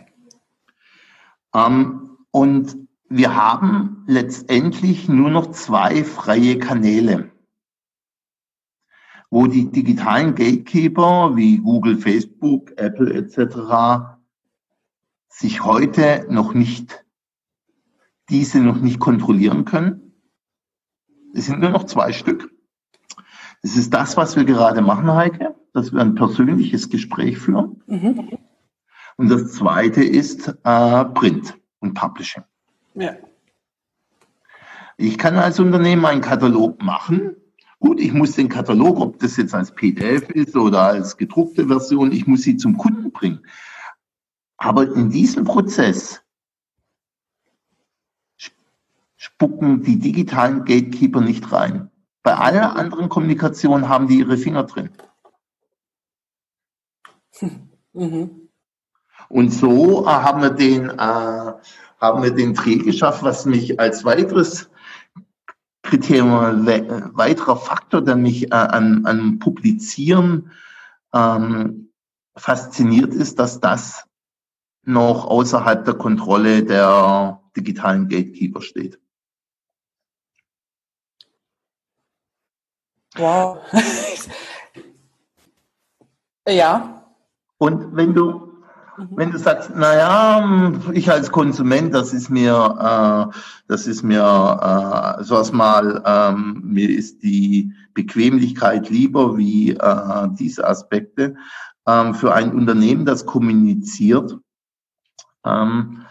Ähm, 1.55 2.17
und 2.31 2.77
wir 3.09 3.35
haben 3.35 4.05
letztendlich 4.07 5.09
nur 5.09 5.31
noch 5.31 5.51
zwei 5.51 6.03
freie 6.05 6.59
Kanäle, 6.59 7.31
wo 9.31 9.47
die 9.47 9.71
digitalen 9.71 10.35
Gatekeeper 10.35 11.37
wie 11.37 11.59
Google, 11.59 11.97
Facebook, 11.97 12.73
Apple 12.77 13.15
etc. 13.15 14.19
sich 15.29 15.65
heute 15.65 16.27
noch 16.29 16.53
nicht, 16.53 17.05
diese 18.29 18.59
noch 18.61 18.81
nicht 18.81 18.99
kontrollieren 18.99 19.65
können. 19.65 20.13
Es 21.33 21.47
sind 21.47 21.61
nur 21.61 21.71
noch 21.71 21.85
zwei 21.85 22.13
Stück. 22.13 22.51
Das 23.63 23.77
ist 23.77 23.95
das, 23.95 24.17
was 24.17 24.37
wir 24.37 24.45
gerade 24.45 24.81
machen, 24.83 25.13
Heike, 25.13 25.55
dass 25.73 25.93
wir 25.93 26.01
ein 26.01 26.15
persönliches 26.17 26.89
Gespräch 26.89 27.39
führen. 27.39 27.83
Mhm. 27.87 28.39
Und 29.17 29.29
das 29.29 29.53
zweite 29.53 30.03
ist 30.03 30.49
äh, 30.65 31.05
Print 31.05 31.55
und 31.81 31.95
Publishing. 31.95 32.43
Ja. 32.95 33.15
Ich 34.97 35.19
kann 35.19 35.37
als 35.37 35.61
Unternehmen 35.61 36.05
einen 36.05 36.21
Katalog 36.21 36.83
machen. 36.83 37.37
Gut, 37.81 37.99
ich 37.99 38.13
muss 38.13 38.33
den 38.33 38.51
Katalog, 38.51 39.01
ob 39.01 39.19
das 39.19 39.39
jetzt 39.39 39.55
als 39.55 39.73
PDF 39.73 40.29
ist 40.31 40.55
oder 40.55 40.83
als 40.83 41.17
gedruckte 41.17 41.67
Version, 41.67 42.13
ich 42.13 42.27
muss 42.27 42.43
sie 42.43 42.57
zum 42.57 42.77
Kunden 42.77 43.11
bringen. 43.11 43.41
Aber 44.59 44.83
in 44.95 45.09
diesem 45.11 45.45
Prozess 45.45 46.23
spucken 49.17 49.83
die 49.83 49.99
digitalen 49.99 50.65
Gatekeeper 50.67 51.23
nicht 51.23 51.51
rein. 51.53 51.91
Bei 52.23 52.37
aller 52.37 52.77
anderen 52.77 53.09
Kommunikation 53.09 53.89
haben 53.89 54.09
die 54.09 54.19
ihre 54.19 54.37
Finger 54.37 54.65
drin. 54.65 54.91
Mhm. 57.95 58.49
Und 59.29 59.51
so 59.51 60.05
äh, 60.05 60.09
haben 60.09 60.43
wir 60.43 60.51
den, 60.51 60.91
äh, 60.91 60.99
haben 60.99 62.23
wir 62.23 62.31
den 62.31 62.55
Dreh 62.55 62.77
geschafft, 62.77 63.23
was 63.23 63.47
mich 63.47 63.81
als 63.81 64.05
weiteres 64.05 64.70
Kriterium, 65.91 66.65
we 66.65 67.11
weiterer 67.15 67.57
Faktor, 67.57 68.01
der 68.01 68.17
mich 68.17 68.45
äh, 68.45 68.55
an, 68.55 69.05
an 69.07 69.39
Publizieren 69.41 70.53
ähm, 71.13 71.91
fasziniert 72.37 73.13
ist, 73.13 73.39
dass 73.39 73.61
das 73.61 74.05
noch 74.85 75.27
außerhalb 75.27 75.85
der 75.85 75.95
Kontrolle 75.95 76.65
der 76.65 77.41
digitalen 77.57 78.09
Gatekeeper 78.09 78.63
steht. 78.63 78.99
Wow. 83.17 83.59
ja. 86.49 87.05
Und 87.59 87.97
wenn 87.97 88.15
du. 88.15 88.50
Wenn 89.11 89.31
du 89.31 89.39
sagst, 89.39 89.75
naja, 89.75 90.73
ich 90.93 91.11
als 91.11 91.31
Konsument, 91.31 91.95
das 91.95 92.13
ist 92.13 92.31
mir, 92.31 93.31
äh, 93.31 93.39
das 93.69 93.87
ist 93.87 94.03
mir, 94.03 95.19
äh, 95.21 95.25
so 95.25 95.37
was 95.37 95.53
mal, 95.53 96.03
ähm, 96.05 96.63
mir 96.65 96.89
ist 96.89 97.23
die 97.23 97.73
Bequemlichkeit 97.95 98.91
lieber 98.91 99.37
wie 99.37 99.73
äh, 99.73 100.29
diese 100.39 100.67
Aspekte. 100.67 101.37
Ähm, 101.87 102.15
für 102.15 102.35
ein 102.35 102.53
Unternehmen, 102.53 103.05
das 103.05 103.27
kommuniziert, 103.27 104.37
ähm, 105.45 106.03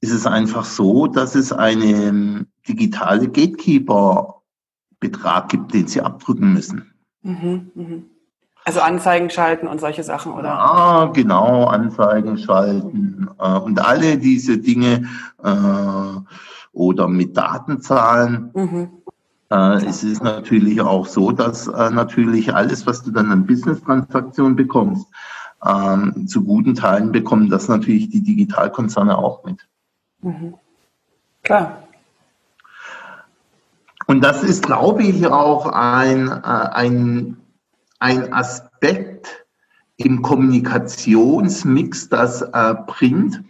ist 0.00 0.12
es 0.12 0.26
einfach 0.26 0.64
so, 0.64 1.06
dass 1.06 1.34
es 1.34 1.52
eine 1.52 2.46
digitale 2.68 3.28
Gatekeeper 3.28 4.42
Betrag 4.98 5.48
gibt, 5.48 5.74
den 5.74 5.86
sie 5.86 6.00
abdrücken 6.00 6.52
müssen. 6.52 6.94
Mhm, 7.22 7.70
mhm. 7.74 8.04
Also 8.64 8.80
Anzeigen 8.80 9.28
schalten 9.30 9.66
und 9.66 9.80
solche 9.80 10.04
Sachen, 10.04 10.32
oder? 10.32 10.52
Ah, 10.52 11.10
genau, 11.12 11.64
Anzeigen 11.64 12.38
schalten 12.38 13.28
äh, 13.38 13.58
und 13.58 13.84
alle 13.84 14.18
diese 14.18 14.58
Dinge 14.58 15.08
äh, 15.42 16.20
oder 16.72 17.08
mit 17.08 17.36
Datenzahlen. 17.36 18.50
Mhm. 18.54 18.88
Äh, 19.50 19.84
es 19.84 20.04
ist 20.04 20.22
natürlich 20.22 20.80
auch 20.80 21.06
so, 21.06 21.32
dass 21.32 21.66
äh, 21.66 21.90
natürlich 21.90 22.54
alles, 22.54 22.86
was 22.86 23.02
du 23.02 23.10
dann 23.10 23.32
an 23.32 23.46
Business-Transaktionen 23.46 24.54
bekommst, 24.54 25.06
ähm, 25.64 26.26
zu 26.26 26.44
guten 26.44 26.74
Teilen 26.74 27.12
bekommen 27.12 27.50
das 27.50 27.68
natürlich 27.68 28.10
die 28.10 28.22
Digitalkonzerne 28.22 29.18
auch 29.18 29.44
mit. 29.44 29.58
Mhm. 30.20 30.54
Klar. 31.42 31.78
Und 34.06 34.22
das 34.22 34.42
ist, 34.42 34.64
glaube 34.64 35.02
ich, 35.02 35.26
auch 35.26 35.66
ein, 35.66 36.28
äh, 36.28 36.32
ein, 36.32 37.36
ein 38.02 38.32
Aspekt 38.32 39.46
im 39.96 40.22
Kommunikationsmix, 40.22 42.08
das 42.08 42.42
äh, 42.42 42.74
Print 42.86 43.44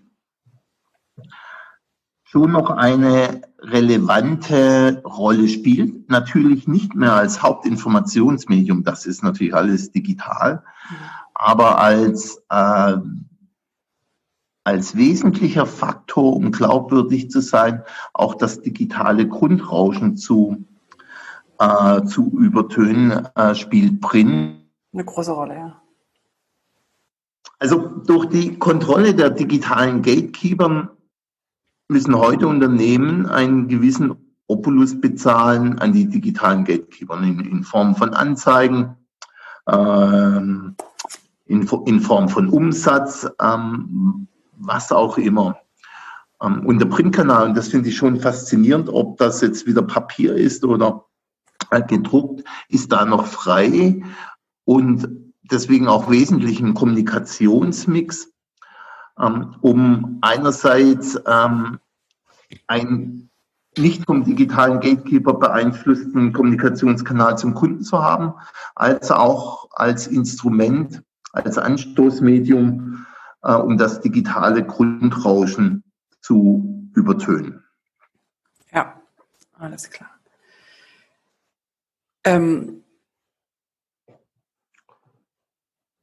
schon 2.24 2.52
noch 2.52 2.68
eine 2.68 3.42
relevante 3.60 5.02
Rolle 5.06 5.48
spielt. 5.48 6.10
Natürlich 6.10 6.68
nicht 6.68 6.94
mehr 6.94 7.14
als 7.14 7.42
Hauptinformationsmedium, 7.42 8.84
das 8.84 9.06
ist 9.06 9.22
natürlich 9.22 9.54
alles 9.54 9.90
digital, 9.90 10.62
aber 11.34 11.78
als 11.78 12.42
äh, 12.50 12.96
als 14.64 14.96
wesentlicher 14.96 15.66
Faktor, 15.66 16.36
um 16.36 16.52
glaubwürdig 16.52 17.30
zu 17.30 17.40
sein, 17.40 17.82
auch 18.12 18.34
das 18.34 18.60
digitale 18.60 19.26
Grundrauschen 19.26 20.16
zu, 20.16 20.64
äh, 21.58 22.04
zu 22.04 22.30
übertönen, 22.38 23.28
äh, 23.34 23.54
spielt 23.54 24.00
Print. 24.00 24.56
Eine 24.92 25.04
große 25.04 25.32
Rolle, 25.32 25.54
ja. 25.54 25.82
Also 27.58 27.78
durch 27.78 28.26
die 28.26 28.58
Kontrolle 28.58 29.14
der 29.14 29.30
digitalen 29.30 30.02
Gatekeeper 30.02 30.90
müssen 31.88 32.16
heute 32.16 32.48
Unternehmen 32.48 33.26
einen 33.26 33.68
gewissen 33.68 34.16
Opulus 34.48 35.00
bezahlen 35.00 35.78
an 35.78 35.92
die 35.92 36.06
digitalen 36.06 36.64
Gatekeeper 36.64 37.22
in, 37.22 37.38
in 37.38 37.62
Form 37.62 37.94
von 37.94 38.14
Anzeigen, 38.14 38.96
ähm, 39.68 40.74
in, 41.46 41.68
in, 41.86 42.00
Form 42.00 42.28
von 42.28 42.48
Umsatz, 42.48 43.30
ähm, 43.40 44.26
was 44.58 44.90
auch 44.90 45.16
immer. 45.16 45.56
Ähm, 46.42 46.66
und 46.66 46.80
der 46.80 46.86
Printkanal, 46.86 47.46
und 47.46 47.56
das 47.56 47.68
finde 47.68 47.90
ich 47.90 47.96
schon 47.96 48.20
faszinierend, 48.20 48.88
ob 48.88 49.18
das 49.18 49.40
jetzt 49.40 49.66
wieder 49.66 49.82
Papier 49.82 50.34
ist 50.34 50.64
oder 50.64 51.04
gedruckt, 51.80 52.44
ist 52.68 52.92
da 52.92 53.04
noch 53.04 53.26
frei 53.26 54.02
und 54.64 55.08
deswegen 55.42 55.88
auch 55.88 56.10
wesentlich 56.10 56.60
ein 56.60 56.74
Kommunikationsmix, 56.74 58.32
ähm, 59.18 59.56
um 59.60 60.18
einerseits 60.22 61.20
ähm, 61.26 61.78
ein 62.66 63.30
nicht 63.78 64.04
vom 64.04 64.24
digitalen 64.24 64.80
Gatekeeper 64.80 65.34
beeinflussten 65.34 66.32
Kommunikationskanal 66.32 67.38
zum 67.38 67.54
Kunden 67.54 67.82
zu 67.82 68.02
haben, 68.02 68.34
als 68.74 69.10
auch 69.10 69.68
als 69.72 70.06
Instrument, 70.06 71.02
als 71.32 71.56
Anstoßmedium 71.56 73.06
äh, 73.42 73.54
um 73.54 73.78
das 73.78 74.00
digitale 74.00 74.64
Grundrauschen 74.64 75.84
zu 76.20 76.90
übertönen. 76.94 77.64
Ja, 78.72 79.00
alles 79.58 79.90
klar. 79.90 80.11
Ähm, 82.24 82.84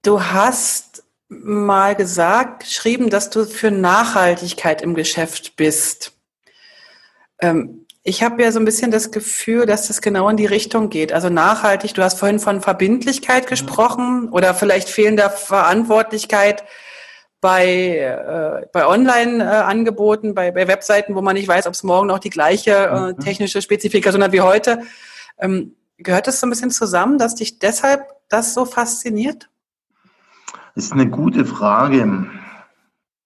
du 0.02 0.24
hast 0.24 1.04
mal 1.30 1.96
gesagt, 1.96 2.62
geschrieben, 2.64 3.10
dass 3.10 3.30
du 3.30 3.46
für 3.46 3.72
Nachhaltigkeit 3.72 4.82
im 4.82 4.96
Geschäft 4.96 5.56
bist. 5.56 6.14
Ähm, 7.40 7.86
ich 8.02 8.24
habe 8.24 8.42
ja 8.42 8.52
so 8.52 8.60
ein 8.60 8.66
bisschen 8.66 8.92
das 8.92 9.12
Gefühl, 9.12 9.66
dass 9.66 9.88
das 9.88 10.02
genau 10.02 10.30
in 10.30 10.38
die 10.38 10.46
Richtung 10.46 10.90
geht. 10.90 11.14
Also 11.14 11.30
nachhaltig, 11.30 11.94
du 11.94 12.02
hast 12.02 12.18
vorhin 12.18 12.40
von 12.40 12.62
Verbindlichkeit 12.62 13.48
gesprochen 13.48 14.30
oder 14.30 14.54
vielleicht 14.56 14.90
fehlender 14.90 15.30
Verantwortlichkeit 15.30 16.64
bei, 17.42 17.98
äh, 17.98 18.66
bei 18.74 18.88
Online-Angeboten, 18.88 20.34
bei, 20.34 20.52
bei 20.52 20.68
Webseiten, 20.68 21.16
wo 21.16 21.22
man 21.22 21.36
nicht 21.36 21.48
weiß, 21.48 21.68
ob 21.68 21.74
es 21.74 21.84
morgen 21.84 22.08
noch 22.08 22.20
die 22.20 22.30
gleiche 22.30 22.72
äh, 22.72 23.00
mhm. 23.14 23.20
technische 23.20 23.62
Spezifikation 23.62 24.24
hat 24.24 24.32
wie 24.32 24.42
heute. 24.42 24.82
Ähm, 25.38 25.76
gehört 26.00 26.28
das 26.28 26.40
so 26.40 26.48
ein 26.48 26.50
bisschen 26.50 26.72
zusammen, 26.72 27.18
dass 27.18 27.36
dich 27.36 27.60
deshalb 27.60 28.04
das 28.30 28.54
so 28.54 28.66
fasziniert? 28.66 29.50
Das 30.76 30.86
ist 30.86 30.94
eine 30.94 31.10
gute 31.10 31.46
Frage. 31.46 32.30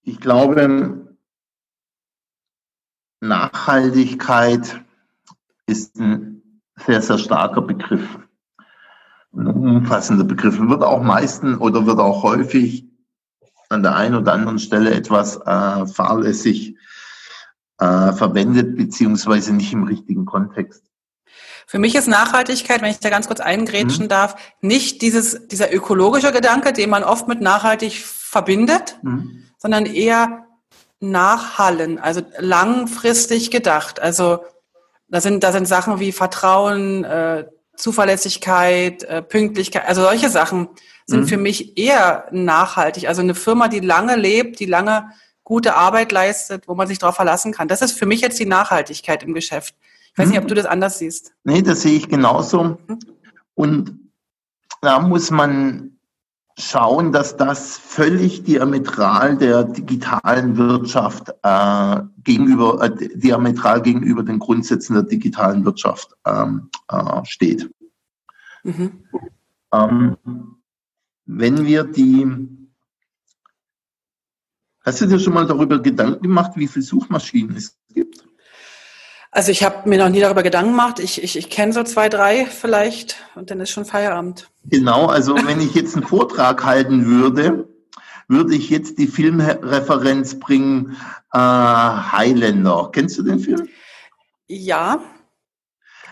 Ich 0.01 0.19
glaube, 0.19 1.15
Nachhaltigkeit 3.21 4.83
ist 5.65 5.97
ein 5.97 6.61
sehr, 6.85 7.01
sehr 7.01 7.17
starker 7.17 7.61
Begriff. 7.61 8.19
Ein 9.33 9.47
umfassender 9.47 10.23
Begriff. 10.23 10.59
Wird 10.59 10.83
auch 10.83 11.01
meistens 11.01 11.59
oder 11.59 11.85
wird 11.85 11.99
auch 11.99 12.23
häufig 12.23 12.85
an 13.69 13.83
der 13.83 13.95
einen 13.95 14.15
oder 14.15 14.33
anderen 14.33 14.59
Stelle 14.59 14.93
etwas 14.93 15.37
äh, 15.37 15.87
fahrlässig 15.87 16.77
äh, 17.79 18.11
verwendet, 18.13 18.77
beziehungsweise 18.77 19.53
nicht 19.53 19.73
im 19.73 19.83
richtigen 19.83 20.25
Kontext. 20.25 20.92
Für 21.73 21.79
mich 21.79 21.95
ist 21.95 22.07
Nachhaltigkeit, 22.07 22.83
wenn 22.83 22.91
ich 22.91 22.99
da 22.99 23.09
ganz 23.09 23.25
kurz 23.25 23.39
eingrätschen 23.39 24.03
mhm. 24.03 24.09
darf, 24.09 24.35
nicht 24.61 25.01
dieses, 25.01 25.47
dieser 25.47 25.73
ökologische 25.73 26.31
Gedanke, 26.31 26.71
den 26.71 26.91
man 26.91 27.03
oft 27.03 27.27
mit 27.27 27.41
nachhaltig 27.41 28.05
verbindet, 28.05 28.99
mhm. 29.01 29.45
sondern 29.57 29.87
eher 29.87 30.45
nachhallen, 30.99 31.97
also 31.97 32.21
langfristig 32.37 33.49
gedacht. 33.49 33.99
Also 33.99 34.43
da 35.07 35.19
sind, 35.19 35.43
da 35.43 35.51
sind 35.51 35.67
Sachen 35.67 35.99
wie 35.99 36.11
Vertrauen, 36.11 37.05
äh, 37.05 37.45
Zuverlässigkeit, 37.75 39.01
äh, 39.05 39.23
Pünktlichkeit, 39.23 39.87
also 39.87 40.03
solche 40.03 40.29
Sachen 40.29 40.69
sind 41.07 41.21
mhm. 41.21 41.27
für 41.27 41.37
mich 41.37 41.75
eher 41.75 42.27
nachhaltig. 42.29 43.07
Also 43.07 43.23
eine 43.23 43.33
Firma, 43.33 43.67
die 43.67 43.79
lange 43.79 44.15
lebt, 44.15 44.59
die 44.59 44.67
lange 44.67 45.09
gute 45.43 45.73
Arbeit 45.73 46.11
leistet, 46.11 46.67
wo 46.67 46.75
man 46.75 46.87
sich 46.87 46.99
darauf 46.99 47.15
verlassen 47.15 47.51
kann. 47.51 47.67
Das 47.67 47.81
ist 47.81 47.97
für 47.97 48.05
mich 48.05 48.21
jetzt 48.21 48.37
die 48.37 48.45
Nachhaltigkeit 48.45 49.23
im 49.23 49.33
Geschäft. 49.33 49.73
Ich 50.13 50.19
weiß 50.19 50.29
nicht, 50.29 50.37
ob 50.37 50.43
mhm. 50.43 50.49
du 50.49 50.55
das 50.55 50.65
anders 50.65 50.99
siehst. 50.99 51.33
Nee, 51.43 51.63
das 51.63 51.81
sehe 51.81 51.97
ich 51.97 52.07
genauso. 52.07 52.77
Mhm. 52.87 52.99
Und 53.55 53.99
da 54.81 54.99
muss 54.99 55.31
man 55.31 55.97
schauen, 56.57 57.11
dass 57.11 57.35
das 57.35 57.77
völlig 57.77 58.43
diametral 58.43 59.37
der 59.37 59.63
digitalen 59.63 60.55
Wirtschaft 60.55 61.33
äh, 61.41 62.01
gegenüber, 62.23 62.83
äh, 62.83 63.09
diametral 63.17 63.81
gegenüber 63.81 64.21
den 64.21 64.37
Grundsätzen 64.37 64.93
der 64.93 65.03
digitalen 65.03 65.65
Wirtschaft 65.65 66.13
ähm, 66.25 66.69
äh, 66.89 67.25
steht. 67.25 67.71
Mhm. 68.63 69.03
Ähm, 69.73 70.17
wenn 71.25 71.65
wir 71.65 71.85
die, 71.85 72.27
hast 74.85 75.01
du 75.01 75.07
dir 75.07 75.17
schon 75.17 75.33
mal 75.33 75.47
darüber 75.47 75.81
Gedanken 75.81 76.21
gemacht, 76.21 76.51
wie 76.55 76.67
viele 76.67 76.83
Suchmaschinen 76.83 77.55
es 77.55 77.79
gibt? 77.89 78.27
Also 79.35 79.51
ich 79.51 79.63
habe 79.63 79.89
mir 79.89 79.97
noch 79.97 80.09
nie 80.09 80.19
darüber 80.19 80.43
Gedanken 80.43 80.71
gemacht. 80.71 80.99
Ich, 80.99 81.23
ich, 81.23 81.35
ich 81.35 81.49
kenne 81.49 81.73
so 81.73 81.83
zwei, 81.83 82.07
drei 82.07 82.45
vielleicht 82.45 83.15
und 83.33 83.49
dann 83.49 83.59
ist 83.59 83.71
schon 83.71 83.83
Feierabend. 83.83 84.47
Genau, 84.65 85.07
also 85.07 85.35
wenn 85.47 85.59
ich 85.59 85.73
jetzt 85.73 85.95
einen 85.95 86.05
Vortrag 86.05 86.63
halten 86.63 87.07
würde, 87.07 87.67
würde 88.27 88.55
ich 88.55 88.69
jetzt 88.69 88.99
die 88.99 89.07
Filmreferenz 89.07 90.39
bringen, 90.39 90.95
äh, 91.33 91.39
Highlander. 91.39 92.89
Kennst 92.91 93.17
du 93.17 93.23
den 93.23 93.39
Film? 93.39 93.67
Ja, 94.47 94.99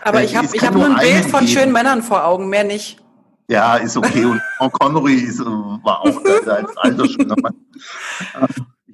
aber 0.02 0.20
äh, 0.20 0.24
ich 0.24 0.36
habe 0.36 0.48
hab 0.48 0.74
nur 0.74 0.86
ein 0.86 0.96
Bild 0.96 1.24
von 1.26 1.40
geben. 1.40 1.52
schönen 1.52 1.72
Männern 1.72 2.02
vor 2.02 2.24
Augen, 2.24 2.48
mehr 2.48 2.64
nicht. 2.64 2.98
Ja, 3.48 3.76
ist 3.76 3.96
okay. 3.96 4.24
Und 4.24 4.40
Sean 4.58 4.72
Connery 4.72 5.14
ist, 5.14 5.40
äh, 5.40 5.44
war 5.44 6.00
auch 6.00 6.24
als 6.46 6.76
alter 6.76 7.08
schon. 7.08 7.34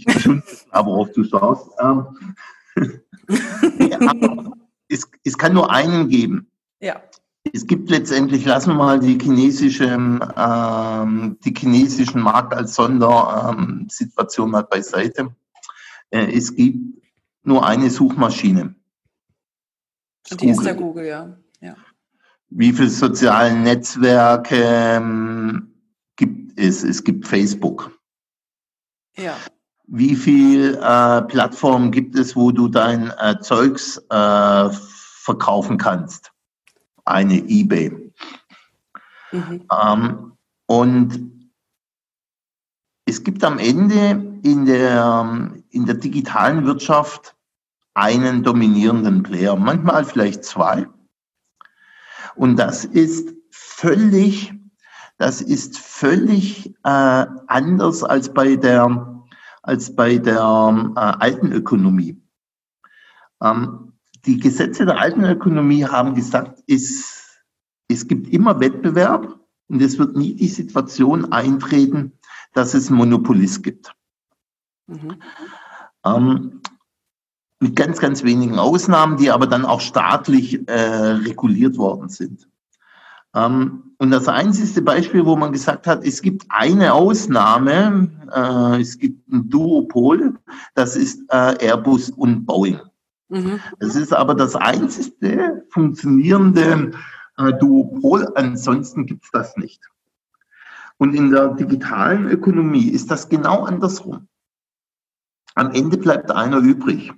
Ich 0.00 0.04
bin 0.04 0.20
schon, 0.20 0.42
aber 0.70 0.92
worauf 0.92 1.10
du 1.10 1.24
schaust. 1.24 1.70
Ähm, 1.80 2.06
es, 4.88 5.08
es 5.24 5.38
kann 5.38 5.52
nur 5.52 5.70
einen 5.70 6.08
geben. 6.08 6.50
Ja. 6.80 7.02
Es 7.52 7.66
gibt 7.66 7.90
letztendlich, 7.90 8.44
lassen 8.44 8.70
wir 8.70 8.74
mal 8.74 9.00
die 9.00 9.18
chinesische, 9.18 9.84
ähm, 9.84 11.38
die 11.44 11.54
chinesischen 11.56 12.20
Markt 12.20 12.52
als 12.52 12.74
Sondersituation 12.74 14.50
mal 14.50 14.64
beiseite. 14.64 15.34
Äh, 16.10 16.36
es 16.36 16.54
gibt 16.54 17.02
nur 17.42 17.66
eine 17.66 17.90
Suchmaschine. 17.90 18.74
Und 20.30 20.40
die 20.40 20.46
Google. 20.46 20.50
ist 20.50 20.64
der 20.64 20.74
Google, 20.74 21.06
ja. 21.06 21.38
ja. 21.60 21.76
Wie 22.50 22.72
viele 22.72 22.90
soziale 22.90 23.54
Netzwerke 23.54 24.62
ähm, 24.62 25.74
gibt 26.16 26.58
es? 26.58 26.82
Es 26.82 27.02
gibt 27.02 27.26
Facebook. 27.26 27.98
Ja 29.16 29.36
wie 29.88 30.14
viel 30.14 30.74
äh, 30.74 31.22
Plattformen 31.22 31.90
gibt 31.90 32.14
es, 32.16 32.36
wo 32.36 32.52
du 32.52 32.68
dein 32.68 33.10
äh, 33.18 33.40
Zeugs 33.40 33.98
äh, 34.10 34.68
verkaufen 34.70 35.78
kannst? 35.78 36.30
Eine 37.04 37.38
eBay. 37.38 38.12
Mhm. 39.32 39.66
Ähm, 39.72 40.32
und 40.66 41.50
es 43.06 43.24
gibt 43.24 43.42
am 43.42 43.58
Ende 43.58 44.40
in 44.42 44.66
der, 44.66 45.54
in 45.70 45.86
der 45.86 45.94
digitalen 45.94 46.66
Wirtschaft 46.66 47.34
einen 47.94 48.42
dominierenden 48.42 49.22
Player, 49.22 49.56
manchmal 49.56 50.04
vielleicht 50.04 50.44
zwei. 50.44 50.86
Und 52.36 52.56
das 52.56 52.84
ist 52.84 53.34
völlig, 53.50 54.52
das 55.16 55.40
ist 55.40 55.78
völlig 55.78 56.74
äh, 56.84 57.26
anders 57.46 58.04
als 58.04 58.32
bei 58.32 58.56
der 58.56 59.17
als 59.68 59.94
bei 59.94 60.16
der 60.16 60.38
äh, 60.38 60.98
alten 60.98 61.52
Ökonomie. 61.52 62.18
Ähm, 63.42 63.92
die 64.24 64.40
Gesetze 64.40 64.86
der 64.86 64.98
alten 64.98 65.24
Ökonomie 65.24 65.84
haben 65.84 66.14
gesagt, 66.14 66.62
es, 66.66 67.38
es 67.86 68.08
gibt 68.08 68.32
immer 68.32 68.60
Wettbewerb 68.60 69.38
und 69.68 69.82
es 69.82 69.98
wird 69.98 70.16
nie 70.16 70.34
die 70.34 70.48
Situation 70.48 71.32
eintreten, 71.32 72.12
dass 72.54 72.72
es 72.72 72.88
einen 72.88 72.96
Monopolist 72.96 73.62
gibt. 73.62 73.94
Mhm. 74.86 75.22
Ähm, 76.04 76.62
mit 77.60 77.76
ganz, 77.76 77.98
ganz 77.98 78.24
wenigen 78.24 78.58
Ausnahmen, 78.58 79.18
die 79.18 79.30
aber 79.30 79.46
dann 79.46 79.66
auch 79.66 79.82
staatlich 79.82 80.66
äh, 80.66 80.72
reguliert 80.72 81.76
worden 81.76 82.08
sind. 82.08 82.48
Ähm, 83.34 83.94
und 83.98 84.10
das 84.10 84.28
einzige 84.28 84.82
Beispiel, 84.82 85.26
wo 85.26 85.36
man 85.36 85.52
gesagt 85.52 85.86
hat, 85.86 86.04
es 86.04 86.22
gibt 86.22 86.46
eine 86.48 86.94
Ausnahme, 86.94 88.10
äh, 88.32 88.80
es 88.80 88.98
gibt 88.98 89.28
ein 89.28 89.48
Duopol, 89.48 90.38
das 90.74 90.96
ist 90.96 91.22
äh, 91.30 91.66
Airbus 91.66 92.10
und 92.10 92.46
Boeing. 92.46 92.80
Mhm. 93.28 93.60
Das 93.80 93.96
ist 93.96 94.12
aber 94.12 94.34
das 94.34 94.56
einzige 94.56 95.64
funktionierende 95.70 96.92
äh, 97.36 97.52
Duopol, 97.54 98.32
ansonsten 98.34 99.06
gibt 99.06 99.24
es 99.24 99.30
das 99.32 99.56
nicht. 99.56 99.82
Und 100.96 101.14
in 101.14 101.30
der 101.30 101.48
digitalen 101.54 102.28
Ökonomie 102.28 102.88
ist 102.88 103.10
das 103.10 103.28
genau 103.28 103.64
andersrum. 103.64 104.28
Am 105.54 105.72
Ende 105.72 105.96
bleibt 105.96 106.30
einer 106.30 106.58
übrig. 106.58 107.12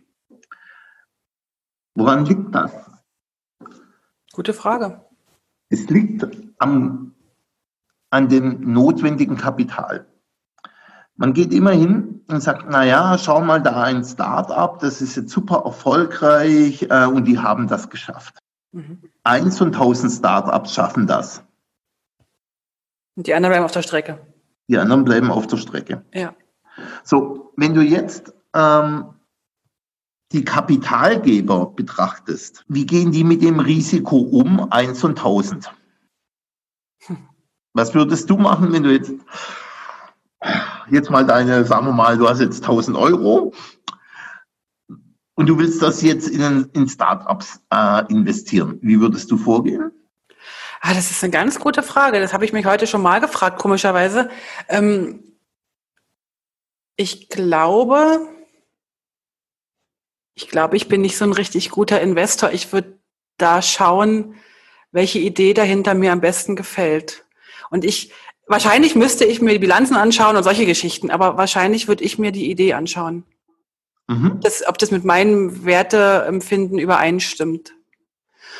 Woran 1.94 2.24
liegt 2.24 2.54
das? 2.54 2.72
Gute 4.32 4.54
Frage. 4.54 5.04
Es 5.70 5.88
liegt 5.88 6.26
am, 6.58 7.14
an 8.10 8.28
dem 8.28 8.72
notwendigen 8.72 9.36
Kapital. 9.36 10.06
Man 11.16 11.32
geht 11.32 11.52
immer 11.52 11.70
hin 11.70 12.24
und 12.28 12.42
sagt, 12.42 12.66
na 12.68 12.84
ja, 12.84 13.16
schau 13.18 13.40
mal 13.40 13.62
da 13.62 13.82
ein 13.82 14.04
Start-up, 14.04 14.80
das 14.80 15.00
ist 15.00 15.16
jetzt 15.16 15.30
super 15.30 15.62
erfolgreich 15.64 16.82
äh, 16.90 17.06
und 17.06 17.24
die 17.24 17.38
haben 17.38 17.68
das 17.68 17.88
geschafft. 17.88 18.38
Mhm. 18.72 19.02
Eins 19.22 19.58
von 19.58 19.72
tausend 19.72 20.12
Start-ups 20.12 20.74
schaffen 20.74 21.06
das. 21.06 21.44
Und 23.16 23.26
die 23.26 23.34
anderen 23.34 23.52
bleiben 23.52 23.64
auf 23.64 23.72
der 23.72 23.82
Strecke. 23.82 24.18
Die 24.68 24.78
anderen 24.78 25.04
bleiben 25.04 25.30
auf 25.30 25.46
der 25.46 25.56
Strecke. 25.56 26.04
Ja. 26.14 26.34
So, 27.04 27.52
wenn 27.56 27.74
du 27.74 27.82
jetzt 27.82 28.32
ähm, 28.54 29.14
die 30.32 30.44
Kapitalgeber 30.44 31.66
betrachtest, 31.66 32.64
wie 32.68 32.86
gehen 32.86 33.10
die 33.10 33.24
mit 33.24 33.42
dem 33.42 33.58
Risiko 33.58 34.16
um, 34.16 34.70
eins 34.70 35.02
und 35.02 35.18
tausend? 35.18 35.72
Was 37.72 37.94
würdest 37.94 38.30
du 38.30 38.36
machen, 38.36 38.72
wenn 38.72 38.82
du 38.82 38.92
jetzt, 38.92 39.12
jetzt 40.90 41.10
mal 41.10 41.26
deine, 41.26 41.64
sagen 41.64 41.86
wir 41.86 41.92
mal, 41.92 42.16
du 42.16 42.28
hast 42.28 42.40
jetzt 42.40 42.62
1000 42.62 42.96
Euro 42.96 43.52
und 45.34 45.46
du 45.46 45.58
willst 45.58 45.82
das 45.82 46.02
jetzt 46.02 46.28
in, 46.28 46.68
in 46.72 46.88
Startups 46.88 47.60
äh, 47.70 48.04
investieren? 48.10 48.78
Wie 48.82 49.00
würdest 49.00 49.30
du 49.30 49.36
vorgehen? 49.36 49.90
Ah, 50.80 50.94
das 50.94 51.10
ist 51.10 51.22
eine 51.22 51.32
ganz 51.32 51.58
gute 51.58 51.82
Frage. 51.82 52.20
Das 52.20 52.32
habe 52.32 52.44
ich 52.44 52.52
mich 52.52 52.66
heute 52.66 52.86
schon 52.86 53.02
mal 53.02 53.20
gefragt, 53.20 53.58
komischerweise. 53.58 54.30
Ähm, 54.68 55.24
ich 56.96 57.28
glaube, 57.28 58.28
ich 60.40 60.48
glaube, 60.48 60.76
ich 60.76 60.88
bin 60.88 61.02
nicht 61.02 61.18
so 61.18 61.24
ein 61.24 61.32
richtig 61.32 61.70
guter 61.70 62.00
Investor. 62.00 62.50
Ich 62.52 62.72
würde 62.72 62.98
da 63.36 63.60
schauen, 63.60 64.34
welche 64.90 65.18
Idee 65.18 65.52
dahinter 65.52 65.94
mir 65.94 66.12
am 66.12 66.20
besten 66.20 66.56
gefällt. 66.56 67.24
Und 67.70 67.84
ich, 67.84 68.12
wahrscheinlich 68.46 68.94
müsste 68.94 69.24
ich 69.24 69.42
mir 69.42 69.52
die 69.52 69.58
Bilanzen 69.58 69.96
anschauen 69.96 70.36
und 70.36 70.42
solche 70.42 70.64
Geschichten, 70.64 71.10
aber 71.10 71.36
wahrscheinlich 71.36 71.88
würde 71.88 72.04
ich 72.04 72.18
mir 72.18 72.32
die 72.32 72.50
Idee 72.50 72.72
anschauen. 72.72 73.24
Mhm. 74.08 74.40
Das, 74.42 74.66
ob 74.66 74.78
das 74.78 74.90
mit 74.90 75.04
meinem 75.04 75.64
Werteempfinden 75.64 76.78
übereinstimmt. 76.78 77.74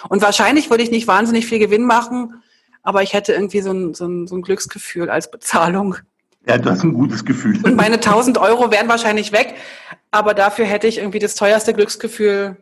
Und 0.09 0.23
wahrscheinlich 0.23 0.69
würde 0.69 0.83
ich 0.83 0.91
nicht 0.91 1.09
wahnsinnig 1.09 1.47
viel 1.47 1.59
Gewinn 1.59 1.87
machen, 1.87 2.43
aber 2.83 3.03
ich 3.03 3.15
hätte 3.15 3.33
irgendwie 3.33 3.61
so 3.63 3.73
ein, 3.73 3.95
so 3.95 4.07
ein, 4.07 4.27
so 4.27 4.37
ein 4.37 4.43
Glücksgefühl 4.43 5.09
als 5.09 5.31
Bezahlung. 5.31 5.97
Ja, 6.47 6.59
das 6.59 6.79
ist 6.79 6.85
ein 6.85 6.95
gutes 6.95 7.25
Gefühl. 7.25 7.59
Und 7.65 7.77
meine 7.77 7.97
1000 7.97 8.39
Euro 8.39 8.71
wären 8.71 8.89
wahrscheinlich 8.89 9.33
weg, 9.33 9.57
aber 10.11 10.35
dafür 10.35 10.65
hätte 10.65 10.87
ich 10.87 10.99
irgendwie 10.99 11.19
das 11.19 11.35
teuerste 11.35 11.75
Glücksgefühl, 11.75 12.57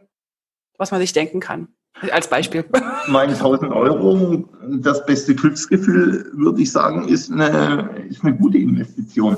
was 0.77 0.91
man 0.91 1.01
sich 1.01 1.13
denken 1.13 1.41
kann. 1.41 1.69
Als 2.13 2.29
Beispiel. 2.29 2.65
Meine 3.09 3.33
1000 3.33 3.73
Euro, 3.73 4.49
das 4.81 5.05
beste 5.05 5.35
Glücksgefühl, 5.35 6.31
würde 6.33 6.63
ich 6.63 6.71
sagen, 6.71 7.09
ist 7.09 7.31
eine, 7.31 8.07
ist 8.09 8.23
eine 8.23 8.37
gute 8.37 8.59
Investition. 8.59 9.37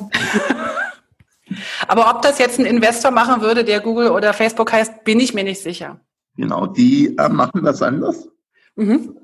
Aber 1.89 2.11
ob 2.15 2.23
das 2.23 2.39
jetzt 2.39 2.59
ein 2.59 2.67
Investor 2.67 3.11
machen 3.11 3.41
würde, 3.41 3.65
der 3.65 3.81
Google 3.81 4.11
oder 4.11 4.33
Facebook 4.35 4.73
heißt, 4.73 5.05
bin 5.05 5.21
ich 5.21 5.35
mir 5.35 5.45
nicht 5.45 5.63
sicher. 5.63 6.01
Genau, 6.37 6.67
die 6.67 7.17
äh, 7.17 7.29
machen 7.29 7.65
das 7.65 7.83
anders. 7.83 8.29
Mhm. 8.77 9.17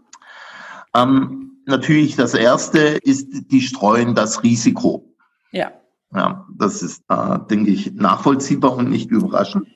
Ähm, 0.95 1.61
natürlich, 1.67 2.17
das 2.17 2.35
erste 2.35 2.79
ist, 2.79 3.29
die 3.51 3.61
streuen 3.61 4.15
das 4.15 4.43
Risiko. 4.43 5.15
Ja. 5.53 5.73
Ja, 6.15 6.47
das 6.55 6.83
ist, 6.83 7.05
äh, 7.09 7.39
denke 7.51 7.71
ich, 7.71 7.93
nachvollziehbar 7.93 8.77
und 8.77 8.91
nicht 8.91 9.11
überraschend. 9.11 9.67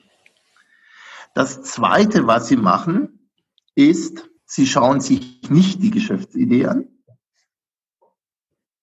Das 1.33 1.61
zweite, 1.61 2.27
was 2.27 2.47
sie 2.47 2.57
machen, 2.57 3.29
ist, 3.75 4.29
sie 4.45 4.67
schauen 4.67 5.01
sich 5.01 5.49
nicht 5.49 5.81
die 5.81 5.91
Geschäftsidee 5.91 6.67
an. 6.67 6.87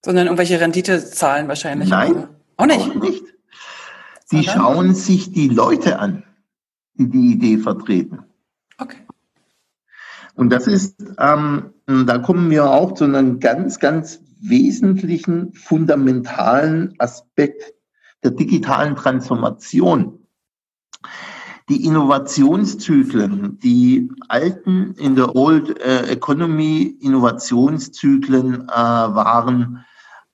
Sondern 0.04 0.26
irgendwelche 0.26 0.60
Renditezahlen 0.60 1.48
wahrscheinlich. 1.48 1.88
Nein. 1.88 2.28
Auch 2.56 2.66
nicht. 2.66 2.90
Auch 2.90 2.94
nicht. 2.94 3.24
Sie 4.24 4.44
schauen 4.44 4.94
sich 4.94 5.32
die 5.32 5.48
Leute 5.48 5.98
an, 5.98 6.22
die 6.94 7.08
die 7.08 7.32
Idee 7.32 7.58
vertreten. 7.58 8.24
Okay. 8.76 8.98
Und 10.34 10.50
das 10.50 10.66
ist, 10.66 10.96
ähm, 11.18 11.72
da 11.86 12.18
kommen 12.18 12.50
wir 12.50 12.70
auch 12.70 12.92
zu 12.92 13.04
einem 13.04 13.40
ganz, 13.40 13.78
ganz 13.78 14.20
wesentlichen, 14.40 15.52
fundamentalen 15.54 16.94
Aspekt 16.98 17.74
der 18.22 18.32
digitalen 18.32 18.96
Transformation. 18.96 20.26
Die 21.68 21.84
Innovationszyklen, 21.84 23.58
die 23.58 24.10
alten 24.28 24.94
in 24.94 25.16
der 25.16 25.36
Old 25.36 25.78
äh, 25.80 26.06
Economy 26.06 26.96
Innovationszyklen 27.00 28.68
äh, 28.68 28.72
waren 28.72 29.84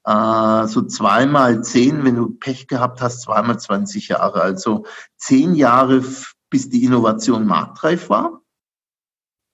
äh, 0.05 0.67
so 0.69 0.83
zweimal 0.83 1.65
zehn, 1.65 2.05
wenn 2.05 2.15
du 2.15 2.31
Pech 2.31 2.69
gehabt 2.69 3.01
hast, 3.01 3.23
zweimal 3.23 3.59
20 3.59 4.09
Jahre. 4.09 4.43
Also 4.43 4.85
zehn 5.17 5.55
Jahre, 5.55 6.05
bis 6.51 6.69
die 6.71 6.85
Innovation 6.85 7.47
marktreif 7.47 8.09
war, 8.11 8.41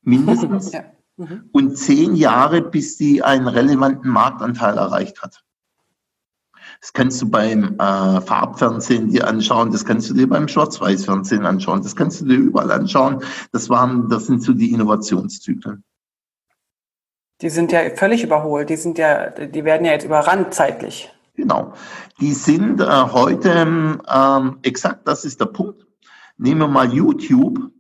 mindestens. 0.02 0.72
Ja. 0.72 0.84
Mhm. 1.20 1.50
Und 1.52 1.76
zehn 1.76 2.16
Jahre, 2.16 2.62
bis 2.62 2.96
sie 2.96 3.22
einen 3.22 3.46
relevanten 3.46 4.10
Marktanteil 4.10 4.78
erreicht 4.78 5.20
hat. 5.20 5.44
Das 6.80 6.94
kannst 6.94 7.20
du 7.20 7.28
beim 7.28 7.74
äh, 7.74 8.20
Farbfernsehen 8.22 9.10
dir 9.10 9.28
anschauen, 9.28 9.70
das 9.70 9.84
kannst 9.84 10.08
du 10.08 10.14
dir 10.14 10.26
beim 10.26 10.48
Schwarz-Weiß-Fernsehen 10.48 11.44
anschauen, 11.44 11.82
das 11.82 11.94
kannst 11.94 12.22
du 12.22 12.24
dir 12.24 12.36
überall 12.38 12.70
anschauen. 12.70 13.22
Das 13.52 13.68
waren, 13.68 14.08
das 14.08 14.28
sind 14.28 14.42
so 14.42 14.54
die 14.54 14.72
Innovationszyklen. 14.72 15.84
Die 17.42 17.50
sind 17.50 17.70
ja 17.70 17.80
völlig 17.94 18.24
überholt. 18.24 18.70
Die 18.70 18.76
sind 18.76 18.96
ja, 18.96 19.28
die 19.28 19.64
werden 19.64 19.84
ja 19.84 19.92
jetzt 19.92 20.04
überrannt 20.04 20.54
zeitlich. 20.54 21.12
Genau. 21.34 21.74
Die 22.18 22.32
sind 22.32 22.80
äh, 22.80 22.84
heute 22.86 23.50
ähm, 23.50 24.58
exakt, 24.62 25.06
das 25.06 25.26
ist 25.26 25.38
der 25.38 25.46
Punkt. 25.46 25.86
Nehmen 26.38 26.60
wir 26.62 26.68
mal 26.68 26.90
YouTube. 26.90 27.70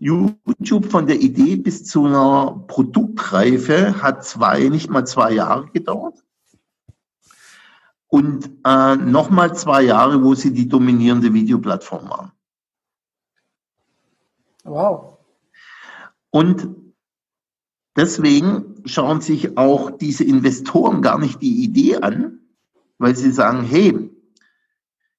YouTube 0.00 0.86
von 0.86 1.06
der 1.06 1.20
Idee 1.20 1.56
bis 1.56 1.84
zu 1.84 2.06
einer 2.06 2.64
Produktreife 2.66 4.02
hat 4.02 4.24
zwei, 4.24 4.68
nicht 4.68 4.88
mal 4.88 5.06
zwei 5.06 5.32
Jahre 5.32 5.66
gedauert. 5.70 6.24
Und 8.08 8.50
äh, 8.64 8.96
nochmal 8.96 9.54
zwei 9.54 9.82
Jahre, 9.82 10.24
wo 10.24 10.34
sie 10.34 10.52
die 10.52 10.68
dominierende 10.68 11.32
Videoplattform 11.32 12.08
waren. 12.08 12.32
Wow. 14.64 15.18
Und 16.30 16.68
deswegen 17.94 18.82
schauen 18.86 19.20
sich 19.20 19.58
auch 19.58 19.90
diese 19.90 20.24
Investoren 20.24 21.02
gar 21.02 21.18
nicht 21.18 21.42
die 21.42 21.62
Idee 21.62 21.98
an, 21.98 22.40
weil 22.98 23.14
sie 23.14 23.30
sagen, 23.30 23.62
hey, 23.62 24.10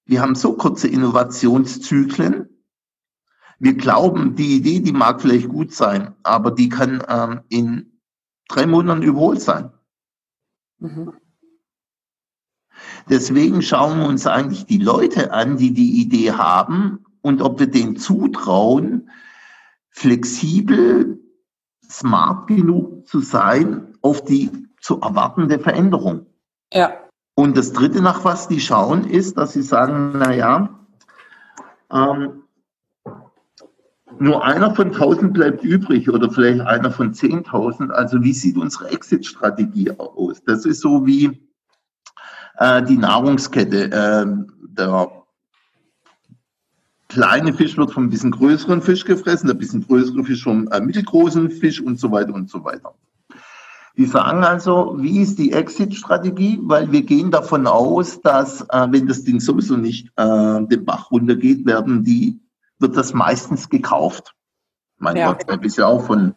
wir 0.06 0.22
haben 0.22 0.36
so 0.36 0.54
kurze 0.54 0.88
Innovationszyklen, 0.88 2.51
wir 3.62 3.76
glauben, 3.76 4.36
die 4.36 4.56
Idee, 4.56 4.80
die 4.80 4.92
mag 4.92 5.22
vielleicht 5.22 5.48
gut 5.48 5.72
sein, 5.72 6.16
aber 6.24 6.50
die 6.50 6.68
kann 6.68 7.04
ähm, 7.08 7.42
in 7.48 8.00
drei 8.48 8.66
Monaten 8.66 9.04
überholt 9.04 9.40
sein. 9.40 9.72
Mhm. 10.80 11.14
Deswegen 13.08 13.62
schauen 13.62 14.00
wir 14.00 14.08
uns 14.08 14.26
eigentlich 14.26 14.66
die 14.66 14.80
Leute 14.80 15.32
an, 15.32 15.58
die 15.58 15.74
die 15.74 16.02
Idee 16.02 16.32
haben 16.32 17.06
und 17.22 17.44
ob 17.44 17.60
wir 17.60 17.68
denen 17.68 17.98
zutrauen, 17.98 19.12
flexibel, 19.92 21.20
smart 21.88 22.48
genug 22.48 23.06
zu 23.06 23.20
sein 23.20 23.96
auf 24.02 24.24
die 24.24 24.50
zu 24.80 25.02
erwartende 25.02 25.60
Veränderung. 25.60 26.26
Ja. 26.74 26.94
Und 27.36 27.56
das 27.58 27.74
Dritte, 27.74 28.02
nach 28.02 28.26
was 28.26 28.48
die 28.48 28.60
schauen, 28.60 29.04
ist, 29.04 29.38
dass 29.38 29.54
sie 29.54 29.62
sagen, 29.62 30.14
na 30.16 30.34
ja, 30.34 30.80
ähm, 31.92 32.41
nur 34.20 34.44
einer 34.44 34.76
von 34.76 34.88
1000 34.88 35.34
bleibt 35.34 35.64
übrig 35.64 36.10
oder 36.10 36.30
vielleicht 36.30 36.62
einer 36.62 36.92
von 36.92 37.14
10.000. 37.14 37.90
Also 37.90 38.22
wie 38.24 38.34
sieht 38.34 38.58
unsere 38.58 38.90
Exit-Strategie 38.90 39.92
aus? 39.92 40.42
Das 40.46 40.66
ist 40.66 40.82
so 40.82 41.06
wie 41.06 41.50
äh, 42.58 42.84
die 42.84 42.98
Nahrungskette. 42.98 43.92
Äh, 43.92 44.26
der 44.78 45.12
kleine 47.10 47.54
Fisch 47.54 47.78
wird 47.78 47.92
vom 47.92 48.10
bisschen 48.10 48.32
größeren 48.32 48.82
Fisch 48.82 49.06
gefressen, 49.06 49.48
der 49.48 49.56
bisschen 49.56 49.86
größere 49.86 50.24
Fisch 50.24 50.44
vom 50.44 50.68
äh, 50.70 50.80
mittelgroßen 50.80 51.52
Fisch 51.52 51.82
und 51.82 52.00
so 52.00 52.12
weiter 52.12 52.34
und 52.34 52.50
so 52.50 52.64
weiter. 52.64 52.94
Die 53.98 54.06
sagen 54.06 54.44
also, 54.44 54.96
wie 55.00 55.20
ist 55.20 55.38
die 55.38 55.52
Exit-Strategie? 55.52 56.60
Weil 56.64 56.92
wir 56.92 57.02
gehen 57.04 57.30
davon 57.30 57.68
aus, 57.68 58.22
dass, 58.22 58.62
äh, 58.70 58.88
wenn 58.90 59.08
das 59.08 59.24
Ding 59.24 59.40
sowieso 59.40 59.76
nicht 59.76 60.08
äh, 60.16 60.66
den 60.66 60.86
Bach 60.86 61.12
runtergeht, 61.12 61.66
werden 61.66 62.04
die 62.04 62.40
wird 62.82 62.98
das 62.98 63.14
meistens 63.14 63.70
gekauft. 63.70 64.34
Mein 64.98 65.18
ja. 65.18 65.30
WhatsApp 65.30 65.64
ist 65.66 65.78
ja 65.78 65.88
auch 65.88 66.06
von 66.06 66.36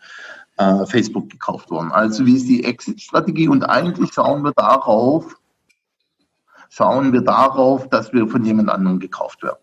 äh, 0.56 0.86
Facebook 0.86 1.30
gekauft 1.30 1.70
worden. 1.70 1.92
Also 1.92 2.26
wie 2.26 2.36
ist 2.36 2.46
die 2.46 2.64
Exit-Strategie? 2.64 3.48
Und 3.48 3.64
eigentlich 3.64 4.12
schauen 4.12 4.42
wir 4.42 4.52
darauf, 4.52 5.36
schauen 6.70 7.12
wir 7.12 7.22
darauf, 7.22 7.88
dass 7.88 8.12
wir 8.12 8.28
von 8.28 8.44
jemand 8.44 8.70
anderem 8.70 9.00
gekauft 9.00 9.42
werden. 9.42 9.58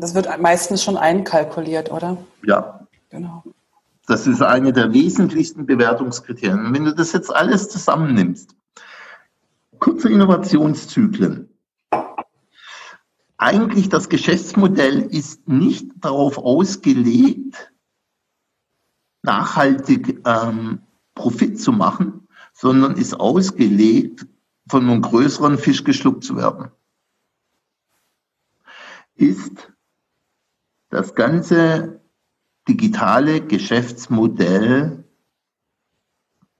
Das 0.00 0.14
wird 0.14 0.40
meistens 0.40 0.82
schon 0.82 0.96
einkalkuliert, 0.96 1.90
oder? 1.90 2.18
Ja. 2.44 2.86
Genau. 3.10 3.44
Das 4.06 4.26
ist 4.26 4.42
eine 4.42 4.72
der 4.72 4.92
wesentlichsten 4.92 5.66
Bewertungskriterien. 5.66 6.74
Wenn 6.74 6.84
du 6.84 6.94
das 6.94 7.12
jetzt 7.12 7.34
alles 7.34 7.68
zusammennimmst, 7.68 8.56
kurze 9.78 10.08
Innovationszyklen, 10.08 11.49
eigentlich 13.40 13.88
das 13.88 14.10
Geschäftsmodell 14.10 15.00
ist 15.00 15.48
nicht 15.48 15.90
darauf 15.96 16.36
ausgelegt, 16.36 17.72
nachhaltig 19.22 20.20
ähm, 20.26 20.82
Profit 21.14 21.58
zu 21.58 21.72
machen, 21.72 22.28
sondern 22.52 22.96
ist 22.96 23.14
ausgelegt, 23.14 24.26
von 24.68 24.88
einem 24.88 25.00
größeren 25.00 25.58
Fisch 25.58 25.84
geschluckt 25.84 26.22
zu 26.22 26.36
werden. 26.36 26.70
Ist 29.14 29.72
das 30.90 31.14
ganze 31.14 32.00
digitale 32.68 33.40
Geschäftsmodell 33.40 35.04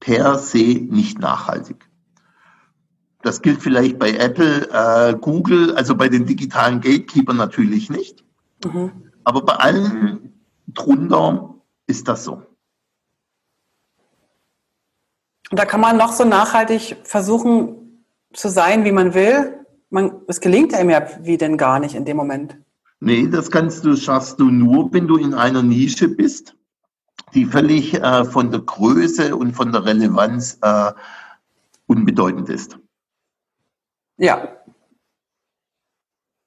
per 0.01 0.39
se 0.39 0.57
nicht 0.59 1.19
nachhaltig. 1.19 1.90
Das 3.23 3.43
gilt 3.43 3.61
vielleicht 3.61 3.99
bei 3.99 4.13
Apple, 4.13 4.69
äh, 4.73 5.15
Google, 5.15 5.75
also 5.75 5.95
bei 5.95 6.09
den 6.09 6.25
digitalen 6.25 6.81
Gatekeepern 6.81 7.37
natürlich 7.37 7.91
nicht. 7.91 8.25
Mhm. 8.65 8.93
Aber 9.25 9.43
bei 9.43 9.55
allen 9.55 10.41
drunter 10.69 11.55
ist 11.87 12.09
das 12.09 12.25
so. 12.25 12.43
Da 15.51 15.65
kann 15.65 15.81
man 15.81 15.97
noch 15.97 16.13
so 16.13 16.25
nachhaltig 16.25 16.97
versuchen 17.05 18.05
zu 18.33 18.49
sein, 18.49 18.85
wie 18.85 18.93
man 18.93 19.15
will. 19.15 19.67
Man, 19.91 20.23
es 20.29 20.41
gelingt 20.41 20.73
einem 20.73 20.91
ja 20.91 21.05
wie 21.23 21.37
denn 21.37 21.57
gar 21.57 21.81
nicht 21.81 21.95
in 21.95 22.05
dem 22.05 22.17
Moment. 22.17 22.57
Nee, 23.01 23.27
das 23.27 23.51
kannst 23.51 23.85
du, 23.85 23.97
schaffst 23.97 24.39
du 24.39 24.51
nur, 24.51 24.93
wenn 24.93 25.09
du 25.09 25.17
in 25.17 25.35
einer 25.35 25.63
Nische 25.63 26.09
bist, 26.09 26.55
die 27.35 27.47
völlig 27.47 27.95
äh, 27.95 28.25
von 28.25 28.51
der 28.51 28.61
Größe 28.61 29.35
und 29.35 29.55
von 29.55 29.73
der 29.73 29.85
Relevanz 29.85 30.59
äh, 30.63 30.93
unbedeutend 31.87 32.49
ist. 32.49 32.79
Ja. 34.21 34.49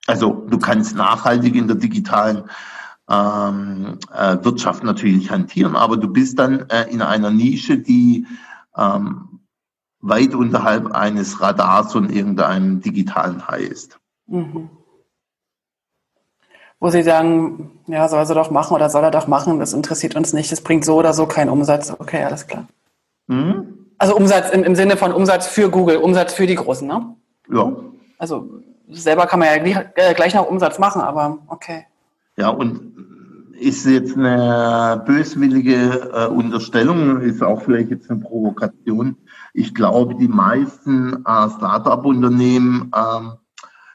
Also 0.05 0.45
du 0.47 0.59
kannst 0.59 0.95
nachhaltig 0.95 1.55
in 1.55 1.67
der 1.67 1.77
digitalen 1.77 2.43
ähm, 3.09 3.97
äh, 4.13 4.37
Wirtschaft 4.41 4.83
natürlich 4.83 5.31
hantieren, 5.31 5.75
aber 5.75 5.97
du 5.97 6.07
bist 6.07 6.37
dann 6.37 6.69
äh, 6.69 6.83
in 6.91 7.01
einer 7.01 7.31
Nische, 7.31 7.77
die 7.77 8.27
ähm, 8.77 9.39
weit 10.01 10.35
unterhalb 10.35 10.91
eines 10.91 11.41
Radars 11.41 11.91
von 11.93 12.09
irgendeinem 12.09 12.81
digitalen 12.81 13.47
High 13.47 13.69
ist. 13.69 13.99
Mhm. 14.27 14.69
Wo 16.79 16.89
Sie 16.89 17.01
sagen, 17.01 17.79
ja, 17.87 18.07
soll 18.07 18.19
er 18.19 18.35
doch 18.35 18.51
machen 18.51 18.75
oder 18.75 18.89
soll 18.89 19.03
er 19.03 19.11
doch 19.11 19.27
machen, 19.27 19.59
das 19.59 19.73
interessiert 19.73 20.15
uns 20.15 20.33
nicht, 20.33 20.51
das 20.51 20.61
bringt 20.61 20.85
so 20.85 20.95
oder 20.95 21.13
so 21.13 21.25
keinen 21.25 21.49
Umsatz. 21.49 21.91
Okay, 21.91 22.23
alles 22.23 22.45
klar. 22.45 22.67
Mhm. 23.27 23.87
Also 23.97 24.15
Umsatz 24.15 24.51
im, 24.51 24.63
im 24.63 24.75
Sinne 24.75 24.95
von 24.95 25.11
Umsatz 25.11 25.47
für 25.47 25.71
Google, 25.71 25.97
Umsatz 25.97 26.33
für 26.33 26.45
die 26.45 26.55
Großen, 26.55 26.87
ne? 26.87 27.15
Ja. 27.51 27.73
Also 28.17 28.61
selber 28.89 29.25
kann 29.25 29.39
man 29.39 29.49
ja 29.49 29.57
gleich, 29.57 29.85
äh, 29.95 30.13
gleich 30.13 30.33
noch 30.33 30.49
Umsatz 30.49 30.79
machen, 30.79 31.01
aber 31.01 31.39
okay. 31.47 31.85
Ja, 32.37 32.49
und 32.49 32.93
ist 33.59 33.85
jetzt 33.85 34.17
eine 34.17 35.01
böswillige 35.05 36.11
äh, 36.13 36.27
Unterstellung, 36.27 37.21
ist 37.21 37.43
auch 37.43 37.61
vielleicht 37.61 37.91
jetzt 37.91 38.09
eine 38.09 38.19
Provokation. 38.19 39.15
Ich 39.53 39.73
glaube, 39.73 40.15
die 40.15 40.27
meisten 40.27 41.13
äh, 41.25 41.49
Start-up-Unternehmen 41.49 42.91
äh, 42.93 43.35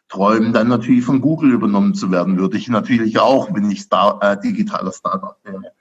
träumen 0.08 0.52
dann 0.52 0.68
natürlich 0.68 1.04
von 1.04 1.20
Google 1.20 1.52
übernommen 1.52 1.94
zu 1.94 2.10
werden. 2.10 2.38
Würde 2.38 2.56
ich 2.56 2.68
natürlich 2.68 3.18
auch, 3.18 3.52
wenn 3.52 3.70
ich 3.70 3.82
Star, 3.82 4.18
äh, 4.22 4.40
digitaler 4.40 4.92
Start-up 4.92 5.38
wäre. 5.44 5.72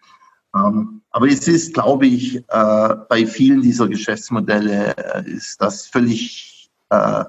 Ähm, 0.56 1.02
aber 1.12 1.28
es 1.28 1.48
ist, 1.48 1.74
glaube 1.74 2.08
ich, 2.08 2.38
äh, 2.38 2.96
bei 3.10 3.26
vielen 3.26 3.62
dieser 3.62 3.88
Geschäftsmodelle 3.88 4.96
äh, 4.98 5.30
ist 5.30 5.62
das 5.62 5.88
völlig 5.88 6.70
äh, 6.90 7.24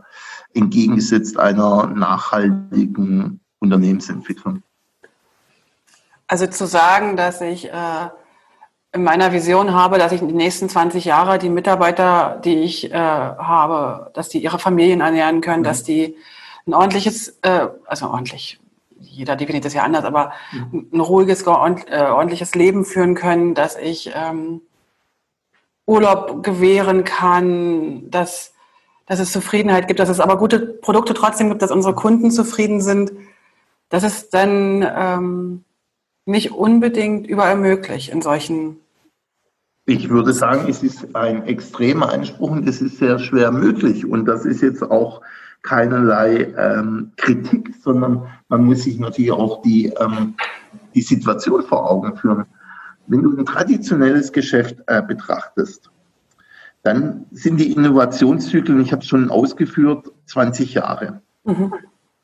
entgegengesetzt 0.55 1.39
einer 1.39 1.87
nachhaltigen 1.87 3.41
Unternehmensentwicklung. 3.59 4.63
Also 6.27 6.47
zu 6.47 6.67
sagen, 6.67 7.17
dass 7.17 7.41
ich 7.41 7.71
äh, 7.71 8.09
in 8.93 9.03
meiner 9.03 9.33
Vision 9.33 9.73
habe, 9.73 9.99
dass 9.99 10.13
ich 10.13 10.21
in 10.21 10.29
den 10.29 10.37
nächsten 10.37 10.69
20 10.69 11.05
Jahren 11.05 11.39
die 11.41 11.49
Mitarbeiter, 11.49 12.41
die 12.45 12.61
ich 12.61 12.91
äh, 12.91 12.95
habe, 12.95 14.11
dass 14.15 14.29
die 14.29 14.43
ihre 14.43 14.59
Familien 14.59 15.01
ernähren 15.01 15.41
können, 15.41 15.61
mhm. 15.61 15.65
dass 15.65 15.83
die 15.85 16.17
ein 16.67 16.75
ordentliches, 16.75 17.39
äh, 17.43 17.69
also 17.87 18.09
ordentlich, 18.09 18.61
jeder 18.99 19.37
definiert 19.37 19.65
das 19.65 19.75
ja 19.75 19.83
anders, 19.83 20.05
aber 20.05 20.33
mhm. 20.53 20.89
ein 20.93 21.01
ruhiges, 21.01 21.43
äh, 21.43 21.47
ordentliches 21.47 22.55
Leben 22.55 22.85
führen 22.85 23.15
können, 23.15 23.55
dass 23.55 23.77
ich 23.77 24.11
ähm, 24.15 24.63
Urlaub 25.87 26.43
gewähren 26.43 27.05
kann, 27.05 28.11
dass, 28.11 28.53
dass 29.09 29.21
es 29.21 29.33
Zufriedenheit 29.33 29.89
gibt, 29.89 30.01
dass 30.01 30.11
es 30.11 30.21
aber 30.21 30.37
gute 30.37 30.61
Produkte 30.61 31.15
trotzdem 31.15 31.49
gibt, 31.49 31.63
dass 31.63 31.71
unsere 31.71 31.95
Kunden 31.95 32.31
zufrieden 32.31 32.81
sind. 32.81 33.11
Das 33.89 34.05
ist 34.05 34.35
dann 34.35 34.87
ähm, 34.87 35.65
nicht 36.27 36.53
unbedingt 36.53 37.27
überall 37.27 37.57
möglich 37.57 38.13
in 38.13 38.21
solchen. 38.21 38.77
Ich 39.87 40.11
würde 40.11 40.35
sagen, 40.35 40.69
es 40.69 40.83
ist 40.83 41.17
ein 41.17 41.47
extremer 41.47 42.13
Anspruch 42.13 42.51
und 42.51 42.69
es 42.69 42.83
ist 42.83 42.99
sehr 42.99 43.19
schwer 43.19 43.51
möglich. 43.51 44.05
Und 44.05 44.27
das 44.27 44.45
ist 44.45 44.61
jetzt 44.61 44.83
auch 44.83 45.23
keinerlei 45.63 46.53
ähm, 46.59 47.13
Kritik, 47.17 47.75
sondern 47.83 48.27
man 48.49 48.65
muss 48.65 48.83
sich 48.83 48.99
natürlich 48.99 49.33
auch 49.33 49.63
die, 49.63 49.87
ähm, 49.99 50.35
die 50.95 51.01
Situation 51.01 51.63
vor 51.63 51.91
Augen 51.91 52.15
führen. 52.19 52.45
Wenn 53.07 53.23
du 53.23 53.35
ein 53.35 53.47
traditionelles 53.47 54.31
Geschäft 54.31 54.77
äh, 54.87 55.01
betrachtest, 55.01 55.91
dann 56.83 57.27
sind 57.31 57.59
die 57.59 57.73
Innovationszyklen, 57.73 58.81
ich 58.81 58.93
habe 58.93 59.03
es 59.03 59.09
schon 59.09 59.31
ausgeführt, 59.31 60.13
20 60.27 60.75
Jahre. 60.75 61.23
Mhm. 61.45 61.75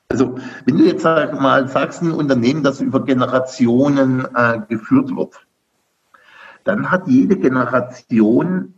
Also 0.09 0.37
wenn 0.65 0.79
du 0.79 0.85
jetzt 0.85 1.03
sag 1.03 1.41
mal 1.41 1.69
sagst, 1.69 2.03
ein 2.03 2.13
Unternehmen, 2.13 2.63
das 2.63 2.81
über 2.81 3.05
Generationen 3.05 4.27
äh, 4.35 4.61
geführt 4.69 5.15
wird, 5.17 5.47
dann 6.65 6.91
hat 6.91 7.09
jede 7.09 7.37
Generation 7.37 8.75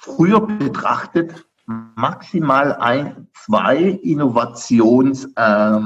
früher 0.00 0.46
betrachtet 0.46 1.46
maximal 1.66 2.74
ein, 2.76 3.28
zwei 3.32 3.78
Innovations, 3.78 5.28
äh, 5.36 5.80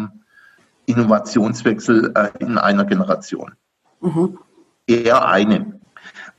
Innovationswechsel 0.87 2.13
äh, 2.15 2.31
in 2.39 2.59
einer 2.59 2.85
Generation. 2.85 3.53
Mhm. 4.01 4.39
Eher 4.87 5.29
eine. 5.29 5.81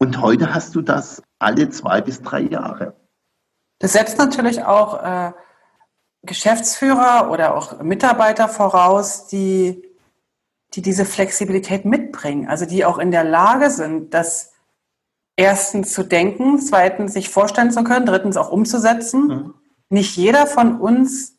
Und 0.03 0.19
heute 0.19 0.53
hast 0.53 0.75
du 0.75 0.81
das 0.81 1.23
alle 1.39 1.69
zwei 1.69 2.01
bis 2.01 2.21
drei 2.21 2.41
Jahre. 2.41 2.93
Das 3.79 3.93
setzt 3.93 4.17
natürlich 4.17 4.61
auch 4.61 5.01
äh, 5.01 5.31
Geschäftsführer 6.23 7.31
oder 7.31 7.55
auch 7.55 7.81
Mitarbeiter 7.81 8.49
voraus, 8.49 9.27
die, 9.27 9.81
die 10.73 10.81
diese 10.81 11.05
Flexibilität 11.05 11.85
mitbringen, 11.85 12.49
also 12.49 12.65
die 12.65 12.83
auch 12.83 12.97
in 12.97 13.11
der 13.11 13.23
Lage 13.23 13.69
sind, 13.69 14.13
das 14.13 14.51
erstens 15.37 15.93
zu 15.93 16.03
denken, 16.03 16.59
zweitens 16.59 17.13
sich 17.13 17.29
vorstellen 17.29 17.71
zu 17.71 17.85
können, 17.85 18.05
drittens 18.05 18.35
auch 18.35 18.51
umzusetzen. 18.51 19.27
Mhm. 19.27 19.53
Nicht 19.87 20.17
jeder 20.17 20.47
von 20.47 20.81
uns 20.81 21.37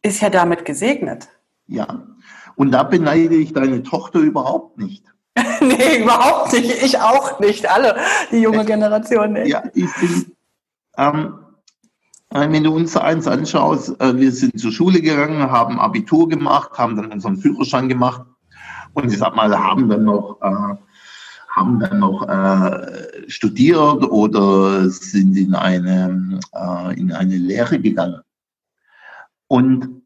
ist 0.00 0.22
ja 0.22 0.30
damit 0.30 0.64
gesegnet. 0.64 1.28
Ja, 1.66 2.06
und 2.56 2.70
da 2.70 2.82
beneide 2.82 3.34
ich 3.34 3.52
deine 3.52 3.82
Tochter 3.82 4.20
überhaupt 4.20 4.78
nicht. 4.78 5.04
nee, 5.60 6.02
überhaupt 6.02 6.52
nicht. 6.52 6.82
Ich 6.82 6.98
auch 6.98 7.40
nicht. 7.40 7.68
Alle, 7.70 7.96
die 8.30 8.40
junge 8.40 8.64
Generation 8.64 9.32
nicht. 9.32 9.48
Ja, 9.48 9.62
ich 9.74 9.88
bin, 10.00 10.32
ähm, 10.98 11.38
wenn 12.30 12.64
du 12.64 12.74
uns 12.74 12.96
eins 12.96 13.26
anschaust, 13.26 14.00
äh, 14.00 14.16
wir 14.16 14.32
sind 14.32 14.58
zur 14.58 14.72
Schule 14.72 15.00
gegangen, 15.00 15.50
haben 15.50 15.78
Abitur 15.78 16.28
gemacht, 16.28 16.78
haben 16.78 16.96
dann 16.96 17.12
unseren 17.12 17.36
Führerschein 17.36 17.88
gemacht 17.88 18.22
und 18.94 19.12
ich 19.12 19.18
sag 19.18 19.36
mal, 19.36 19.56
haben 19.56 19.88
dann 19.88 20.04
noch, 20.04 20.38
äh, 20.40 20.76
haben 21.48 21.80
dann 21.80 21.98
noch 21.98 22.26
äh, 22.26 23.28
studiert 23.28 24.02
oder 24.04 24.88
sind 24.88 25.36
in 25.36 25.54
eine, 25.54 26.40
äh, 26.54 26.98
in 26.98 27.12
eine 27.12 27.36
Lehre 27.36 27.78
gegangen. 27.78 28.22
Und 29.48 30.02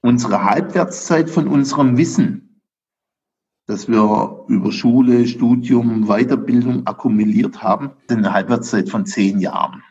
unsere 0.00 0.42
Halbwertszeit 0.42 1.28
von 1.28 1.48
unserem 1.48 1.98
Wissen, 1.98 2.47
das 3.68 3.86
wir 3.86 4.44
über 4.48 4.72
Schule, 4.72 5.26
Studium, 5.26 6.06
Weiterbildung 6.06 6.86
akkumuliert 6.86 7.62
haben, 7.62 7.90
sind 8.08 8.18
eine 8.18 8.32
Halbwertszeit 8.32 8.88
von 8.88 9.04
zehn 9.04 9.38
Jahren. 9.40 9.82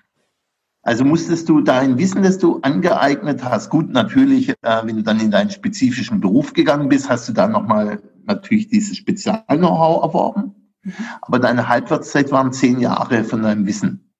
Also 0.81 1.05
musstest 1.05 1.47
du 1.47 1.61
dein 1.61 1.97
Wissen, 1.99 2.23
das 2.23 2.39
du 2.39 2.59
angeeignet 2.63 3.43
hast, 3.43 3.69
gut, 3.69 3.89
natürlich, 3.91 4.49
äh, 4.49 4.55
wenn 4.83 4.95
du 4.95 5.03
dann 5.03 5.19
in 5.19 5.29
deinen 5.29 5.51
spezifischen 5.51 6.21
Beruf 6.21 6.53
gegangen 6.53 6.89
bist, 6.89 7.07
hast 7.07 7.29
du 7.29 7.33
dann 7.33 7.51
nochmal 7.51 8.01
natürlich 8.25 8.67
dieses 8.67 8.97
Spezial-Know-how 8.97 10.03
erworben. 10.03 10.55
Mhm. 10.81 10.93
Aber 11.21 11.37
deine 11.37 11.67
Halbwertszeit 11.67 12.31
waren 12.31 12.53
zehn 12.53 12.79
Jahre 12.79 13.23
von 13.25 13.43
deinem 13.43 13.67
Wissen. 13.67 14.11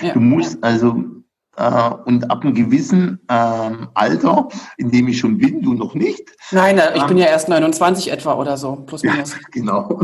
Ja. 0.00 0.12
Du 0.12 0.20
musst 0.20 0.62
also, 0.62 1.19
äh, 1.56 1.90
und 2.04 2.30
ab 2.30 2.42
einem 2.42 2.54
gewissen 2.54 3.20
ähm, 3.28 3.88
Alter, 3.94 4.48
in 4.76 4.90
dem 4.90 5.08
ich 5.08 5.18
schon 5.18 5.38
bin, 5.38 5.62
du 5.62 5.74
noch 5.74 5.94
nicht. 5.94 6.30
Nein, 6.52 6.80
ich 6.94 7.02
ähm, 7.02 7.08
bin 7.08 7.18
ja 7.18 7.26
erst 7.26 7.48
29 7.48 8.10
etwa 8.10 8.34
oder 8.34 8.56
so, 8.56 8.76
plus 8.76 9.02
minus. 9.02 9.32
Ja, 9.32 9.38
genau. 9.52 10.00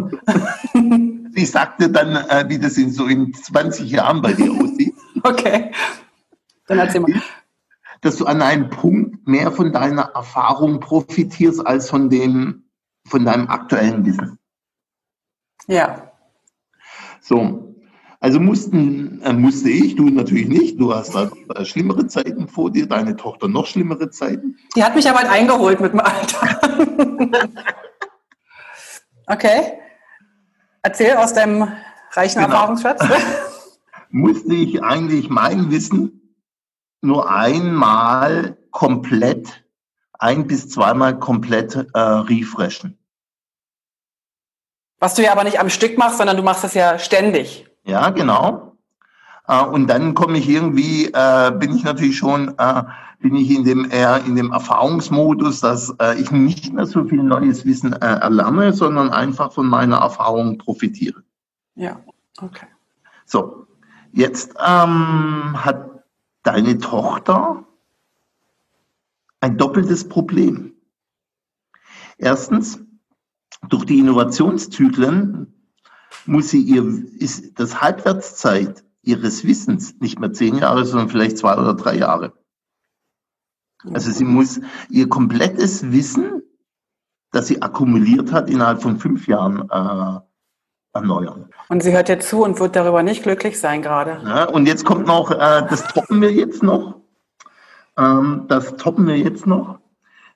ich 1.34 1.50
sagte 1.50 1.90
dann, 1.90 2.16
äh, 2.16 2.44
wie 2.48 2.58
das 2.58 2.76
in 2.76 2.90
so 2.90 3.06
in 3.06 3.32
20 3.32 3.90
Jahren 3.90 4.22
bei 4.22 4.32
dir 4.32 4.52
aussieht. 4.52 4.94
Okay. 5.22 5.72
Dann 6.68 6.78
erzähl 6.78 7.00
mal. 7.00 7.10
Dass 8.02 8.16
du 8.16 8.26
an 8.26 8.42
einem 8.42 8.70
Punkt 8.70 9.26
mehr 9.26 9.50
von 9.50 9.72
deiner 9.72 10.02
Erfahrung 10.14 10.78
profitierst 10.78 11.66
als 11.66 11.90
von 11.90 12.10
dem, 12.10 12.66
von 13.08 13.24
deinem 13.24 13.48
aktuellen 13.48 14.04
Wissen. 14.04 14.38
Ja. 15.66 16.12
So. 17.20 17.65
Also 18.20 18.40
mussten, 18.40 19.20
äh, 19.22 19.32
musste 19.32 19.68
ich, 19.68 19.96
du 19.96 20.08
natürlich 20.08 20.48
nicht, 20.48 20.80
du 20.80 20.94
hast 20.94 21.14
da 21.14 21.30
äh, 21.54 21.64
schlimmere 21.64 22.06
Zeiten 22.06 22.48
vor 22.48 22.70
dir, 22.70 22.86
deine 22.86 23.16
Tochter 23.16 23.48
noch 23.48 23.66
schlimmere 23.66 24.10
Zeiten. 24.10 24.56
Die 24.74 24.82
hat 24.82 24.94
mich 24.94 25.08
aber 25.08 25.18
halt 25.20 25.30
eingeholt 25.30 25.80
mit 25.80 25.92
dem 25.92 26.00
Alter. 26.00 26.60
okay. 29.26 29.74
Erzähl 30.82 31.16
aus 31.16 31.34
deinem 31.34 31.68
reichen 32.12 32.40
genau. 32.40 32.52
Erfahrungsschatz 32.52 33.04
musste 34.10 34.54
ich 34.54 34.82
eigentlich 34.82 35.28
mein 35.28 35.70
Wissen 35.70 36.36
nur 37.02 37.30
einmal 37.30 38.56
komplett, 38.70 39.64
ein 40.18 40.46
bis 40.46 40.68
zweimal 40.68 41.18
komplett 41.18 41.74
äh, 41.74 41.98
refreshen. 41.98 42.98
Was 44.98 45.14
du 45.14 45.22
ja 45.22 45.32
aber 45.32 45.44
nicht 45.44 45.60
am 45.60 45.68
Stück 45.68 45.98
machst, 45.98 46.18
sondern 46.18 46.36
du 46.36 46.42
machst 46.42 46.64
es 46.64 46.74
ja 46.74 46.98
ständig. 46.98 47.65
Ja, 47.86 48.10
genau. 48.10 48.76
Äh, 49.48 49.64
und 49.64 49.86
dann 49.86 50.14
komme 50.14 50.36
ich 50.38 50.48
irgendwie, 50.48 51.06
äh, 51.06 51.52
bin 51.58 51.74
ich 51.74 51.84
natürlich 51.84 52.18
schon, 52.18 52.54
äh, 52.58 52.82
bin 53.20 53.34
ich 53.36 53.50
in 53.50 53.64
dem 53.64 53.90
eher 53.90 54.22
in 54.26 54.36
dem 54.36 54.52
Erfahrungsmodus, 54.52 55.60
dass 55.60 55.94
äh, 56.00 56.20
ich 56.20 56.30
nicht 56.30 56.74
mehr 56.74 56.84
so 56.84 57.04
viel 57.04 57.22
neues 57.22 57.64
Wissen 57.64 57.94
äh, 57.94 58.18
erlerne, 58.20 58.74
sondern 58.74 59.08
einfach 59.10 59.52
von 59.52 59.66
meiner 59.66 59.96
Erfahrung 59.96 60.58
profitiere. 60.58 61.22
Ja, 61.74 62.00
okay. 62.42 62.66
So, 63.24 63.66
Jetzt 64.16 64.54
ähm, 64.66 65.62
hat 65.62 65.90
deine 66.42 66.78
Tochter 66.78 67.66
ein 69.40 69.58
doppeltes 69.58 70.08
Problem. 70.08 70.72
Erstens, 72.16 72.80
durch 73.68 73.84
die 73.84 73.98
Innovationszyklen 73.98 75.55
muss 76.28 76.50
sie 76.50 76.60
ihr, 76.60 76.84
ist 77.18 77.58
das 77.58 77.80
Halbwertszeit 77.80 78.84
ihres 79.02 79.44
Wissens 79.44 79.94
nicht 80.00 80.18
mehr 80.18 80.32
zehn 80.32 80.56
Jahre, 80.56 80.84
sondern 80.84 81.08
vielleicht 81.08 81.38
zwei 81.38 81.56
oder 81.56 81.74
drei 81.74 81.96
Jahre. 81.96 82.32
Also 83.92 84.10
sie 84.10 84.24
muss 84.24 84.60
ihr 84.90 85.08
komplettes 85.08 85.92
Wissen, 85.92 86.42
das 87.30 87.46
sie 87.46 87.62
akkumuliert 87.62 88.32
hat, 88.32 88.50
innerhalb 88.50 88.82
von 88.82 88.98
fünf 88.98 89.28
Jahren 89.28 89.68
äh, 89.70 90.20
erneuern. 90.92 91.50
Und 91.68 91.82
sie 91.82 91.92
hört 91.92 92.08
jetzt 92.08 92.28
zu 92.28 92.42
und 92.42 92.58
wird 92.58 92.74
darüber 92.74 93.02
nicht 93.02 93.22
glücklich 93.22 93.60
sein 93.60 93.82
gerade. 93.82 94.20
Ja, 94.24 94.44
und 94.44 94.66
jetzt 94.66 94.84
kommt 94.84 95.06
noch, 95.06 95.30
äh, 95.30 95.66
das 95.68 95.86
toppen 95.88 96.20
wir 96.20 96.32
jetzt 96.32 96.62
noch. 96.62 97.00
ähm, 97.96 98.46
das 98.48 98.76
toppen 98.76 99.06
wir 99.06 99.18
jetzt 99.18 99.46
noch. 99.46 99.78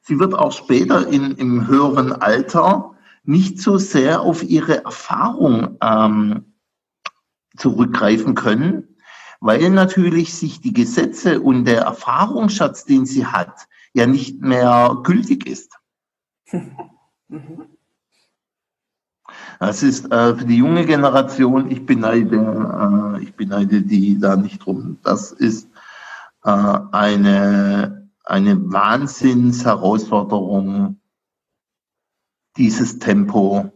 Sie 0.03 0.18
wird 0.18 0.34
auch 0.34 0.53
später 0.53 1.09
in, 1.09 1.32
im 1.32 1.66
höheren 1.66 2.12
Alter 2.12 2.95
nicht 3.25 3.61
so 3.61 3.79
sehr 3.79 4.21
auf 4.21 4.43
ihre 4.43 4.85
Erfahrung 4.85 5.79
ähm, 5.83 6.55
zurückgreifen 7.57 8.35
können, 8.35 8.97
weil 9.41 9.71
natürlich 9.71 10.35
sich 10.35 10.61
die 10.61 10.73
Gesetze 10.73 11.41
und 11.41 11.64
der 11.64 11.83
Erfahrungsschatz, 11.83 12.85
den 12.85 13.07
sie 13.07 13.27
hat, 13.27 13.66
ja 13.93 14.07
nicht 14.07 14.41
mehr 14.41 14.99
gültig 15.03 15.47
ist. 15.47 15.77
Das 19.59 19.83
ist 19.83 20.11
äh, 20.11 20.37
für 20.37 20.45
die 20.45 20.57
junge 20.57 20.87
Generation, 20.87 21.71
ich 21.71 21.85
beneide, 21.85 23.16
äh, 23.18 23.23
ich 23.23 23.35
beneide 23.35 23.83
die 23.83 24.18
da 24.18 24.37
nicht 24.37 24.64
drum. 24.64 24.99
Das 25.03 25.33
ist 25.33 25.68
äh, 26.45 26.79
eine, 26.93 28.09
eine 28.25 28.73
Wahnsinnsherausforderung, 28.73 30.99
dieses 32.61 32.99
Tempo 32.99 33.73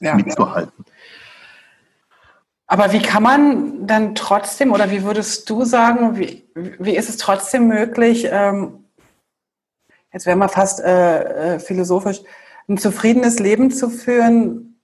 ja. 0.00 0.14
mitzuhalten. 0.14 0.84
Aber 2.66 2.92
wie 2.92 3.02
kann 3.02 3.22
man 3.22 3.86
dann 3.86 4.14
trotzdem, 4.14 4.72
oder 4.72 4.90
wie 4.90 5.04
würdest 5.04 5.50
du 5.50 5.64
sagen, 5.64 6.16
wie, 6.16 6.48
wie 6.54 6.96
ist 6.96 7.10
es 7.10 7.18
trotzdem 7.18 7.68
möglich, 7.68 8.26
ähm, 8.30 8.86
jetzt 10.10 10.24
wären 10.24 10.38
wir 10.38 10.48
fast 10.48 10.80
äh, 10.80 11.56
äh, 11.56 11.60
philosophisch, 11.60 12.22
ein 12.66 12.78
zufriedenes 12.78 13.38
Leben 13.38 13.70
zu 13.70 13.90
führen, 13.90 14.80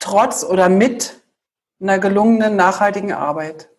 trotz 0.00 0.42
oder 0.42 0.68
mit 0.68 1.22
einer 1.80 2.00
gelungenen, 2.00 2.56
nachhaltigen 2.56 3.12
Arbeit? 3.12 3.71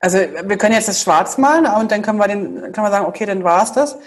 Also 0.00 0.18
wir 0.18 0.56
können 0.58 0.74
jetzt 0.74 0.88
das 0.88 1.02
schwarz 1.02 1.38
malen 1.38 1.66
und 1.66 1.90
dann 1.90 2.02
können 2.02 2.18
wir, 2.18 2.28
den, 2.28 2.54
können 2.72 2.86
wir 2.86 2.90
sagen, 2.90 3.06
okay, 3.06 3.26
dann 3.26 3.42
war 3.42 3.62
es 3.62 3.72
das. 3.72 3.98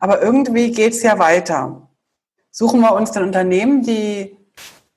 Aber 0.00 0.22
irgendwie 0.22 0.70
geht 0.70 0.92
es 0.92 1.02
ja 1.02 1.18
weiter. 1.18 1.88
Suchen 2.50 2.80
wir 2.80 2.94
uns 2.94 3.12
dann 3.12 3.24
Unternehmen, 3.24 3.82
die, 3.82 4.36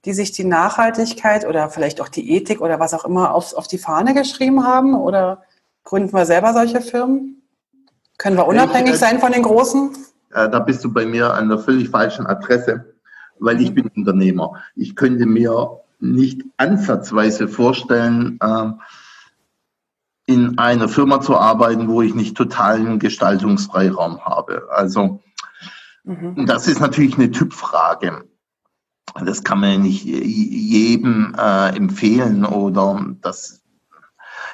die 0.06 0.14
sich 0.14 0.32
die 0.32 0.46
Nachhaltigkeit 0.46 1.46
oder 1.46 1.70
vielleicht 1.70 2.00
auch 2.00 2.08
die 2.08 2.32
Ethik 2.36 2.62
oder 2.62 2.80
was 2.80 2.94
auch 2.94 3.06
immer 3.06 3.34
auf, 3.34 3.54
auf 3.54 3.68
die 3.68 3.78
Fahne 3.78 4.14
geschrieben 4.14 4.66
haben? 4.66 4.96
Oder 4.96 5.44
gründen 5.84 6.14
wir 6.14 6.26
selber 6.26 6.54
solche 6.54 6.80
Firmen? 6.80 7.42
Können 8.18 8.38
wir 8.38 8.48
unabhängig 8.48 8.94
ich, 8.94 9.00
sein 9.00 9.20
von 9.20 9.32
den 9.32 9.44
Großen? 9.44 9.92
Äh, 10.34 10.50
da 10.50 10.60
bist 10.60 10.84
du 10.84 10.94
bei 10.94 11.06
mir 11.06 11.34
an 11.34 11.50
der 11.50 11.60
völlig 11.60 11.90
falschen 11.90 12.28
Adresse, 12.28 12.94
weil 13.40 13.60
ich 13.62 13.72
mhm. 13.72 13.76
bin 13.76 13.92
Unternehmer. 13.96 14.54
Ich 14.76 14.96
könnte 14.96 15.26
mir 15.26 15.82
nicht 16.00 16.44
ansatzweise 16.58 17.50
vorstellen, 17.50 18.40
äh, 18.42 18.72
in 20.30 20.60
einer 20.60 20.88
Firma 20.88 21.22
zu 21.22 21.36
arbeiten, 21.36 21.88
wo 21.88 22.04
ich 22.04 22.14
nicht 22.14 22.38
totalen 22.38 23.00
Gestaltungsfreiraum 23.00 24.24
habe. 24.24 24.68
Also 24.70 25.24
mhm. 26.04 26.46
das 26.46 26.68
ist 26.68 26.80
natürlich 26.80 27.16
eine 27.16 27.32
Typfrage. 27.32 28.26
Das 29.26 29.44
kann 29.44 29.60
man 29.60 29.72
ja 29.72 29.78
nicht 29.80 30.06
jedem 30.06 31.36
äh, 31.36 31.76
empfehlen 31.76 32.46
oder 32.46 33.04
das. 33.22 33.64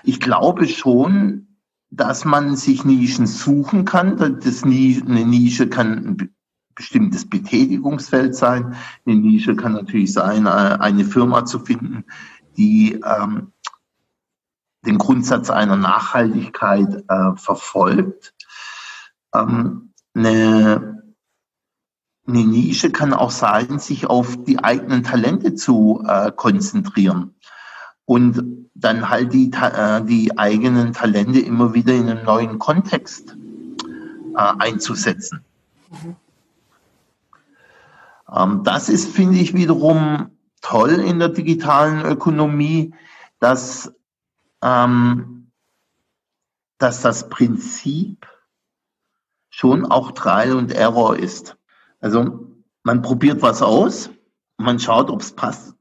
Ich 0.03 0.21
glaube 0.21 0.65
schon, 0.69 1.57
dass 1.89 2.23
man 2.23 2.55
sich 2.55 2.85
Nischen 2.85 3.27
suchen 3.27 3.83
kann. 3.83 4.15
Das, 4.15 4.63
eine 4.63 5.25
Nische 5.25 5.67
kann 5.67 5.91
ein 5.91 6.35
bestimmtes 6.73 7.29
Betätigungsfeld 7.29 8.33
sein. 8.33 8.75
Eine 9.05 9.17
Nische 9.17 9.57
kann 9.57 9.73
natürlich 9.73 10.13
sein, 10.13 10.45
äh, 10.45 10.77
eine 10.79 11.03
Firma 11.03 11.43
zu 11.43 11.59
finden, 11.59 12.05
die 12.55 12.93
ähm, 12.93 13.51
den 14.85 14.97
Grundsatz 14.97 15.49
einer 15.49 15.75
Nachhaltigkeit 15.75 17.03
äh, 17.07 17.35
verfolgt. 17.35 18.33
Ähm, 19.33 19.93
eine, 20.13 21.03
eine 22.27 22.43
Nische 22.45 22.91
kann 22.91 23.13
auch 23.13 23.31
sein, 23.31 23.79
sich 23.79 24.07
auf 24.07 24.43
die 24.43 24.63
eigenen 24.63 25.03
Talente 25.03 25.55
zu 25.55 26.03
äh, 26.07 26.31
konzentrieren 26.31 27.35
und 28.05 28.69
dann 28.73 29.09
halt 29.09 29.33
die, 29.33 29.51
äh, 29.51 30.03
die 30.03 30.37
eigenen 30.37 30.93
Talente 30.93 31.39
immer 31.39 31.73
wieder 31.73 31.93
in 31.93 32.09
einem 32.09 32.25
neuen 32.25 32.59
Kontext 32.59 33.35
äh, 34.35 34.53
einzusetzen. 34.59 35.41
Mhm. 35.89 36.15
Ähm, 38.33 38.61
das 38.63 38.89
ist, 38.89 39.09
finde 39.09 39.39
ich, 39.39 39.53
wiederum 39.53 40.29
toll 40.61 40.93
in 40.93 41.19
der 41.19 41.29
digitalen 41.29 42.05
Ökonomie, 42.05 42.93
dass 43.39 43.93
ähm, 44.65 45.51
dass 46.79 47.01
das 47.01 47.29
Prinzip 47.29 48.27
schon 49.49 49.85
auch 49.85 50.11
Trial 50.11 50.55
und 50.57 50.73
Error 50.73 51.17
ist. 51.17 51.55
Also 52.01 52.47
man 52.83 53.01
probiert 53.01 53.41
was 53.41 53.61
aus, 53.61 54.09
man 54.57 54.79
schaut, 54.79 55.09
ob 55.09 55.21
es 55.21 55.31
passt. 55.31 55.75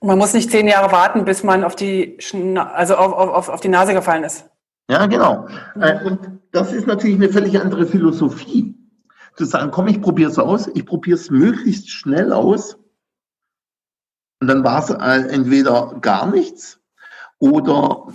Man 0.00 0.18
muss 0.18 0.34
nicht 0.34 0.50
zehn 0.50 0.68
Jahre 0.68 0.92
warten, 0.92 1.24
bis 1.24 1.42
man 1.42 1.64
auf 1.64 1.76
die, 1.76 2.16
Schna 2.18 2.70
also 2.72 2.96
auf, 2.96 3.12
auf, 3.12 3.48
auf 3.48 3.60
die 3.60 3.68
Nase 3.68 3.94
gefallen 3.94 4.24
ist. 4.24 4.50
Ja, 4.90 5.06
genau. 5.06 5.48
Äh, 5.80 6.04
und 6.04 6.40
das 6.52 6.72
ist 6.72 6.86
natürlich 6.86 7.16
eine 7.16 7.30
völlig 7.30 7.58
andere 7.58 7.86
Philosophie. 7.86 8.74
Zu 9.36 9.46
sagen, 9.46 9.70
komm, 9.70 9.88
ich 9.88 10.02
probiere 10.02 10.30
es 10.30 10.38
aus, 10.38 10.66
ich 10.68 10.84
probiere 10.84 11.16
es 11.16 11.30
möglichst 11.30 11.88
schnell 11.88 12.32
aus. 12.32 12.76
Und 14.40 14.48
dann 14.48 14.62
war 14.62 14.80
es 14.80 14.90
äh, 14.90 15.34
entweder 15.34 15.96
gar 16.00 16.30
nichts 16.30 16.83
oder 17.44 18.06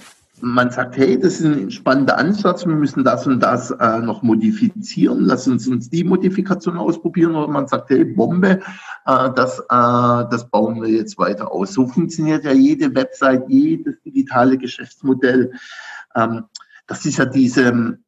man 0.41 0.71
sagt, 0.71 0.97
hey, 0.97 1.19
das 1.19 1.39
ist 1.39 1.45
ein 1.45 1.69
spannender 1.69 2.17
Ansatz, 2.17 2.65
wir 2.65 2.73
müssen 2.73 3.03
das 3.03 3.27
und 3.27 3.41
das 3.41 3.69
äh, 3.69 3.99
noch 3.99 4.23
modifizieren, 4.23 5.19
lass 5.21 5.47
uns 5.47 5.67
uns 5.67 5.89
die 5.89 6.03
Modifikation 6.03 6.77
ausprobieren. 6.77 7.35
Oder 7.35 7.47
man 7.47 7.67
sagt, 7.67 7.91
hey, 7.91 8.05
Bombe, 8.05 8.59
äh, 9.05 9.29
das, 9.35 9.59
äh, 9.59 9.65
das 9.69 10.49
bauen 10.49 10.81
wir 10.81 10.89
jetzt 10.89 11.19
weiter 11.19 11.51
aus. 11.51 11.73
So 11.73 11.85
funktioniert 11.85 12.43
ja 12.43 12.53
jede 12.53 12.95
Website, 12.95 13.43
jedes 13.49 14.01
digitale 14.01 14.57
Geschäftsmodell. 14.57 15.51
Ähm, 16.15 16.45
das 16.87 17.05
ist 17.05 17.19
ja 17.19 17.25
diese 17.25 17.99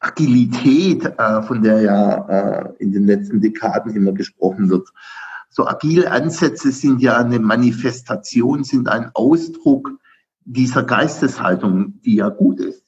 Agilität, 0.00 1.04
äh, 1.04 1.42
von 1.42 1.62
der 1.62 1.80
ja 1.82 2.14
äh, 2.28 2.72
in 2.78 2.90
den 2.90 3.06
letzten 3.06 3.40
Dekaden 3.40 3.94
immer 3.94 4.12
gesprochen 4.12 4.68
wird. 4.68 4.88
So 5.48 5.68
agile 5.68 6.10
Ansätze 6.10 6.72
sind 6.72 7.00
ja 7.00 7.18
eine 7.18 7.38
Manifestation, 7.38 8.64
sind 8.64 8.88
ein 8.88 9.10
Ausdruck 9.14 9.92
dieser 10.44 10.82
Geisteshaltung, 10.82 12.00
die 12.02 12.16
ja 12.16 12.28
gut 12.28 12.60
ist. 12.60 12.84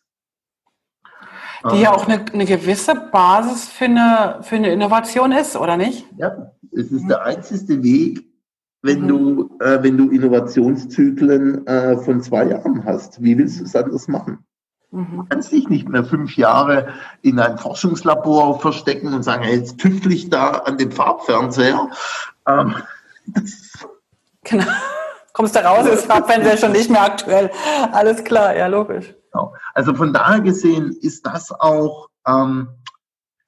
Die 1.72 1.80
ja 1.80 1.92
auch 1.92 2.07
eine, 2.07 2.24
eine 2.32 2.44
gewisse 2.44 2.94
Basis 2.94 3.66
für 3.66 3.86
eine, 3.86 4.38
für 4.42 4.57
eine 4.57 4.72
Innovation 4.72 5.32
ist, 5.32 5.57
oder 5.57 5.76
nicht? 5.76 6.07
Ja, 6.16 6.52
es 6.72 6.92
ist 6.92 7.09
der 7.09 7.24
einzige 7.24 7.82
Weg, 7.82 8.24
wenn 8.82 9.02
mhm. 9.02 9.09
du, 9.09 9.59
äh, 9.61 9.82
wenn 9.82 9.96
du 9.96 10.11
Innovationszyklen 10.11 11.66
äh, 11.66 11.96
von 11.98 12.20
zwei 12.20 12.44
Jahren 12.44 12.84
hast. 12.84 13.22
Wie 13.22 13.36
willst 13.36 13.59
du 13.59 13.64
es 13.64 13.74
anders 13.74 14.07
machen? 14.07 14.44
Mhm. 14.92 15.16
Du 15.16 15.24
kannst 15.28 15.50
dich 15.50 15.68
nicht 15.68 15.88
mehr 15.88 16.04
fünf 16.04 16.36
Jahre 16.36 16.88
in 17.22 17.40
ein 17.40 17.59
Forschungslabor 17.59 18.61
verstecken 18.61 19.12
und 19.12 19.24
sagen, 19.24 19.42
hey, 19.42 19.57
jetzt 19.57 19.78
tüftel 19.78 20.12
ich 20.12 20.30
da 20.30 20.50
an 20.50 20.78
dem 20.78 20.92
Farbfernseher. 20.92 21.90
Ähm, 22.46 22.74
genau 24.44 24.66
kommst 25.37 25.55
du 25.55 25.62
raus, 25.62 25.87
ist 25.87 26.07
Farbfernseher 26.07 26.57
schon 26.57 26.72
nicht 26.72 26.91
mehr 26.91 27.03
aktuell. 27.03 27.51
Alles 27.93 28.24
klar, 28.24 28.57
ja, 28.57 28.68
logisch. 28.68 29.14
Genau. 29.30 29.55
Also 29.74 29.95
von 29.95 30.14
daher 30.14 30.41
gesehen 30.41 30.97
ist 31.03 31.26
das 31.26 31.53
auch, 31.53 32.09
ähm, 32.26 32.68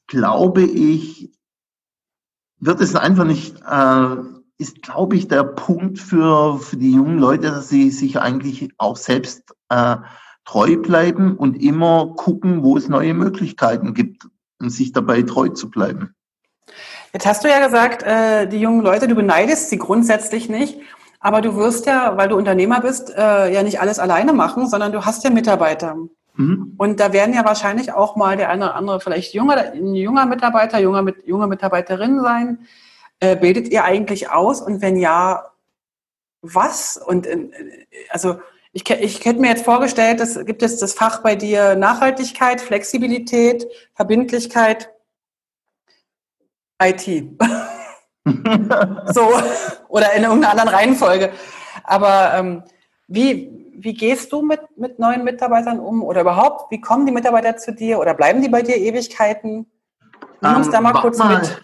glaube 0.06 0.64
ich, 0.64 1.32
wird 2.60 2.82
es 2.82 2.94
einfach 2.94 3.24
nicht, 3.24 3.56
äh, 3.66 4.16
ist, 4.58 4.82
glaube 4.82 5.16
ich, 5.16 5.28
der 5.28 5.44
Punkt 5.44 5.98
für, 5.98 6.58
für 6.58 6.76
die 6.76 6.92
jungen 6.92 7.18
Leute, 7.18 7.50
dass 7.50 7.70
sie 7.70 7.90
sich 7.90 8.20
eigentlich 8.20 8.70
auch 8.76 8.96
selbst 8.96 9.54
äh, 9.70 9.96
treu 10.44 10.76
bleiben 10.76 11.36
und 11.38 11.54
immer 11.62 12.14
gucken, 12.16 12.62
wo 12.64 12.76
es 12.76 12.88
neue 12.88 13.14
Möglichkeiten 13.14 13.94
gibt 13.94 14.26
und 14.60 14.68
sich 14.68 14.92
dabei 14.92 15.22
treu 15.22 15.48
zu 15.48 15.70
bleiben. 15.70 16.14
Jetzt 17.14 17.26
hast 17.26 17.44
du 17.44 17.48
ja 17.48 17.64
gesagt, 17.64 18.02
äh, 18.02 18.46
die 18.46 18.58
jungen 18.60 18.82
Leute, 18.82 19.08
du 19.08 19.14
beneidest 19.14 19.70
sie 19.70 19.78
grundsätzlich 19.78 20.50
nicht. 20.50 20.78
Aber 21.20 21.40
du 21.40 21.56
wirst 21.56 21.86
ja, 21.86 22.16
weil 22.16 22.28
du 22.28 22.36
Unternehmer 22.36 22.80
bist, 22.80 23.10
äh, 23.16 23.52
ja 23.52 23.62
nicht 23.62 23.80
alles 23.80 23.98
alleine 23.98 24.32
machen, 24.32 24.68
sondern 24.68 24.92
du 24.92 25.04
hast 25.04 25.24
ja 25.24 25.30
Mitarbeiter. 25.30 25.96
Mhm. 26.34 26.74
Und 26.78 27.00
da 27.00 27.12
werden 27.12 27.34
ja 27.34 27.44
wahrscheinlich 27.44 27.92
auch 27.92 28.14
mal 28.14 28.36
der 28.36 28.50
eine 28.50 28.66
oder 28.66 28.74
andere 28.76 29.00
vielleicht 29.00 29.34
junger, 29.34 29.74
junger 29.74 30.26
Mitarbeiter, 30.26 30.78
junger, 30.78 31.02
mit, 31.02 31.26
junge 31.26 31.48
Mitarbeiterin 31.48 32.20
sein. 32.20 32.66
Äh, 33.20 33.36
bildet 33.36 33.68
ihr 33.68 33.84
eigentlich 33.84 34.30
aus? 34.30 34.60
Und 34.60 34.80
wenn 34.80 34.96
ja, 34.96 35.50
was? 36.40 36.96
Und 36.96 37.26
äh, 37.26 37.48
also 38.10 38.40
ich, 38.72 38.88
ich 38.88 39.24
hätte 39.24 39.40
mir 39.40 39.48
jetzt 39.48 39.64
vorgestellt, 39.64 40.20
es 40.20 40.44
gibt 40.46 40.62
es 40.62 40.78
das 40.78 40.92
Fach 40.92 41.22
bei 41.22 41.34
dir 41.34 41.74
Nachhaltigkeit, 41.74 42.60
Flexibilität, 42.60 43.66
Verbindlichkeit, 43.94 44.90
IT. 46.80 47.40
so, 49.12 49.30
oder 49.88 50.12
in 50.14 50.22
irgendeiner 50.24 50.50
anderen 50.52 50.68
Reihenfolge. 50.68 51.30
Aber 51.84 52.34
ähm, 52.34 52.62
Wie, 53.10 53.50
wie 53.80 53.94
gehst 53.94 54.32
du 54.32 54.42
mit, 54.42 54.60
mit 54.76 54.98
neuen 54.98 55.24
Mitarbeitern 55.24 55.80
um? 55.80 56.02
Oder 56.02 56.20
überhaupt, 56.20 56.70
wie 56.70 56.78
kommen 56.78 57.06
die 57.06 57.12
Mitarbeiter 57.12 57.56
zu 57.56 57.72
dir? 57.72 57.98
Oder 57.98 58.12
bleiben 58.12 58.42
die 58.42 58.50
bei 58.50 58.60
dir 58.60 58.76
Ewigkeiten? 58.76 59.64
Nimm 60.42 60.56
uns 60.56 60.66
ähm, 60.66 60.72
da 60.72 60.80
mal 60.82 60.92
kurz 60.92 61.16
mal, 61.16 61.38
mit. 61.38 61.62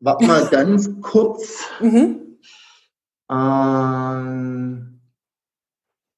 Warte 0.00 0.26
mal 0.26 0.44
ganz 0.48 0.90
kurz. 1.00 1.68
Mhm. 1.78 2.38
Ähm, 3.30 5.00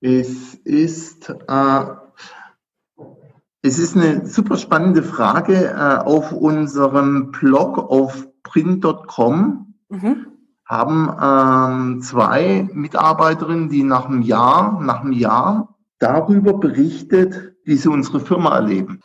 es 0.01 0.55
ist, 0.64 1.28
äh, 1.28 1.84
es 3.61 3.78
ist 3.78 3.95
eine 3.95 4.24
super 4.26 4.57
spannende 4.57 5.03
Frage. 5.03 5.66
Äh, 5.66 5.99
auf 6.03 6.32
unserem 6.32 7.30
Blog 7.30 7.76
auf 7.76 8.26
print.com 8.43 9.72
mhm. 9.93 10.26
haben 10.66 11.16
ähm, 11.22 12.03
zwei 12.03 12.68
Mitarbeiterinnen, 12.72 13.68
die 13.68 13.82
nach 13.82 14.07
einem 14.07 14.22
Jahr, 14.22 14.80
nach 14.80 15.03
einem 15.03 15.12
Jahr 15.12 15.76
darüber 15.99 16.55
berichtet, 16.55 17.55
wie 17.64 17.76
sie 17.76 17.88
unsere 17.88 18.20
Firma 18.20 18.57
erleben. 18.57 19.01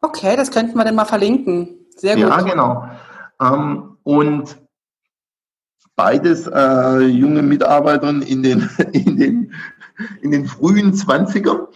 Okay, 0.00 0.36
das 0.36 0.50
könnten 0.50 0.76
wir 0.76 0.84
dann 0.84 0.96
mal 0.96 1.04
verlinken. 1.04 1.86
Sehr 1.96 2.16
gut. 2.16 2.24
Ja, 2.24 2.40
genau. 2.40 2.84
Ähm, 3.40 3.96
und 4.02 4.58
beides 5.96 6.46
äh, 6.46 6.98
junge 7.04 7.42
Mitarbeiterinnen 7.42 8.22
in 8.22 8.42
den, 8.42 8.68
in, 8.92 9.16
den, 9.16 9.54
in 10.20 10.30
den 10.30 10.46
frühen 10.46 10.92
20ern. 10.92 11.68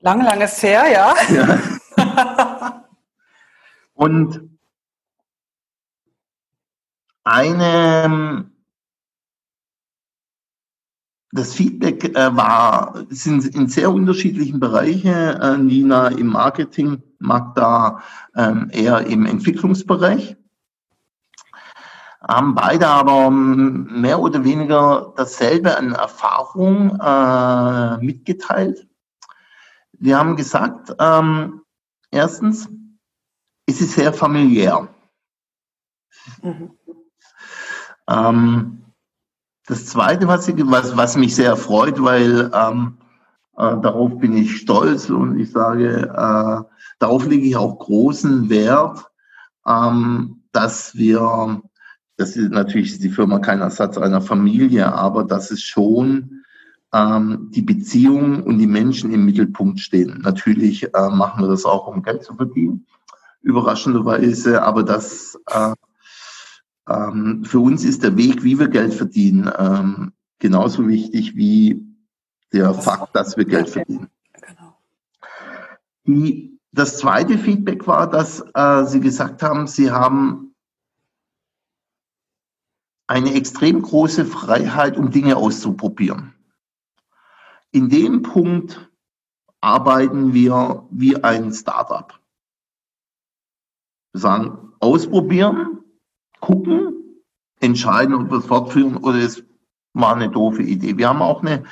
Lang, 0.00 0.24
langes 0.24 0.62
her, 0.62 0.84
ja. 0.90 1.14
ja. 1.32 2.84
Und 3.94 4.51
eine, 7.24 8.50
das 11.32 11.54
Feedback 11.54 12.16
äh, 12.16 12.36
war, 12.36 13.04
sind 13.08 13.46
in 13.54 13.68
sehr 13.68 13.92
unterschiedlichen 13.92 14.60
Bereichen. 14.60 15.12
Äh, 15.12 15.58
Nina 15.58 16.08
im 16.08 16.28
Marketing, 16.28 17.02
Magda 17.18 18.02
ähm, 18.36 18.70
eher 18.72 19.06
im 19.06 19.26
Entwicklungsbereich. 19.26 20.36
Haben 22.20 22.54
beide 22.54 22.86
aber 22.86 23.30
mehr 23.30 24.20
oder 24.20 24.44
weniger 24.44 25.12
dasselbe 25.16 25.76
an 25.76 25.92
Erfahrung 25.92 26.96
äh, 27.00 27.96
mitgeteilt. 28.04 28.86
Wir 29.92 30.18
haben 30.18 30.36
gesagt, 30.36 30.94
ähm, 31.00 31.62
erstens, 32.10 32.68
es 33.66 33.80
ist 33.80 33.92
sehr 33.92 34.12
familiär. 34.12 34.88
Mhm. 36.42 36.70
Ähm, 38.08 38.82
das 39.66 39.86
Zweite, 39.86 40.26
was, 40.28 40.48
ich, 40.48 40.56
was, 40.66 40.96
was 40.96 41.16
mich 41.16 41.34
sehr 41.34 41.56
freut, 41.56 42.02
weil 42.02 42.50
ähm, 42.52 42.98
äh, 43.56 43.80
darauf 43.80 44.18
bin 44.18 44.36
ich 44.36 44.56
stolz 44.56 45.08
und 45.08 45.38
ich 45.38 45.50
sage, 45.52 46.08
äh, 46.08 46.76
darauf 46.98 47.26
lege 47.26 47.46
ich 47.46 47.56
auch 47.56 47.78
großen 47.78 48.48
Wert, 48.48 49.04
ähm, 49.66 50.42
dass 50.52 50.96
wir, 50.96 51.62
das 52.16 52.36
ist 52.36 52.50
natürlich 52.50 52.98
die 52.98 53.10
Firma 53.10 53.38
kein 53.38 53.60
Ersatz 53.60 53.98
einer 53.98 54.20
Familie, 54.20 54.92
aber 54.92 55.24
dass 55.24 55.50
es 55.50 55.62
schon 55.62 56.42
ähm, 56.92 57.48
die 57.52 57.62
Beziehung 57.62 58.42
und 58.42 58.58
die 58.58 58.66
Menschen 58.66 59.12
im 59.12 59.24
Mittelpunkt 59.24 59.80
stehen. 59.80 60.20
Natürlich 60.22 60.94
äh, 60.94 61.08
machen 61.08 61.42
wir 61.42 61.48
das 61.48 61.64
auch, 61.64 61.86
um 61.86 62.02
Geld 62.02 62.24
zu 62.24 62.34
verdienen, 62.34 62.86
überraschenderweise, 63.42 64.62
aber 64.62 64.82
das 64.82 65.38
äh, 65.46 65.74
ähm, 66.88 67.44
für 67.44 67.60
uns 67.60 67.84
ist 67.84 68.02
der 68.02 68.16
Weg, 68.16 68.42
wie 68.42 68.58
wir 68.58 68.68
Geld 68.68 68.94
verdienen, 68.94 69.50
ähm, 69.58 70.12
genauso 70.38 70.88
wichtig 70.88 71.36
wie 71.36 71.86
der 72.52 72.74
Fakt, 72.74 73.14
dass 73.14 73.36
wir 73.36 73.44
Geld 73.44 73.70
verdienen. 73.70 74.08
Genau. 74.40 74.76
Die, 76.04 76.58
das 76.72 76.98
zweite 76.98 77.38
Feedback 77.38 77.86
war, 77.86 78.08
dass 78.08 78.44
äh, 78.54 78.84
Sie 78.84 79.00
gesagt 79.00 79.42
haben, 79.42 79.66
Sie 79.66 79.90
haben 79.90 80.54
eine 83.06 83.34
extrem 83.34 83.82
große 83.82 84.24
Freiheit, 84.24 84.96
um 84.96 85.10
Dinge 85.10 85.36
auszuprobieren. 85.36 86.34
In 87.70 87.88
dem 87.88 88.22
Punkt 88.22 88.90
arbeiten 89.60 90.34
wir 90.34 90.86
wie 90.90 91.22
ein 91.22 91.52
Startup. 91.52 92.18
Wir 94.12 94.20
sagen, 94.20 94.72
ausprobieren, 94.80 95.81
gucken, 96.42 96.92
entscheiden, 97.60 98.14
ob 98.14 98.30
wir 98.30 98.38
es 98.38 98.46
fortführen 98.46 98.98
oder 98.98 99.18
es 99.18 99.42
war 99.94 100.14
eine 100.14 100.28
doofe 100.28 100.62
Idee. 100.62 100.98
Wir 100.98 101.08
haben 101.08 101.22
auch 101.22 101.42
eine, 101.42 101.62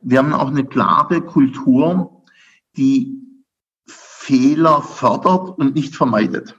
wir 0.00 0.18
haben 0.18 0.32
auch 0.32 0.48
eine 0.48 0.64
klare 0.64 1.20
Kultur, 1.20 2.22
die 2.76 3.12
Fehler 3.86 4.80
fördert 4.80 5.58
und 5.58 5.74
nicht 5.74 5.94
vermeidet. 5.94 6.56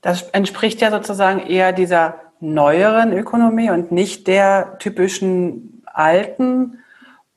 Das 0.00 0.22
entspricht 0.30 0.80
ja 0.80 0.90
sozusagen 0.90 1.40
eher 1.40 1.72
dieser 1.72 2.20
neueren 2.40 3.12
Ökonomie 3.12 3.70
und 3.70 3.92
nicht 3.92 4.26
der 4.26 4.78
typischen 4.78 5.82
alten, 5.86 6.78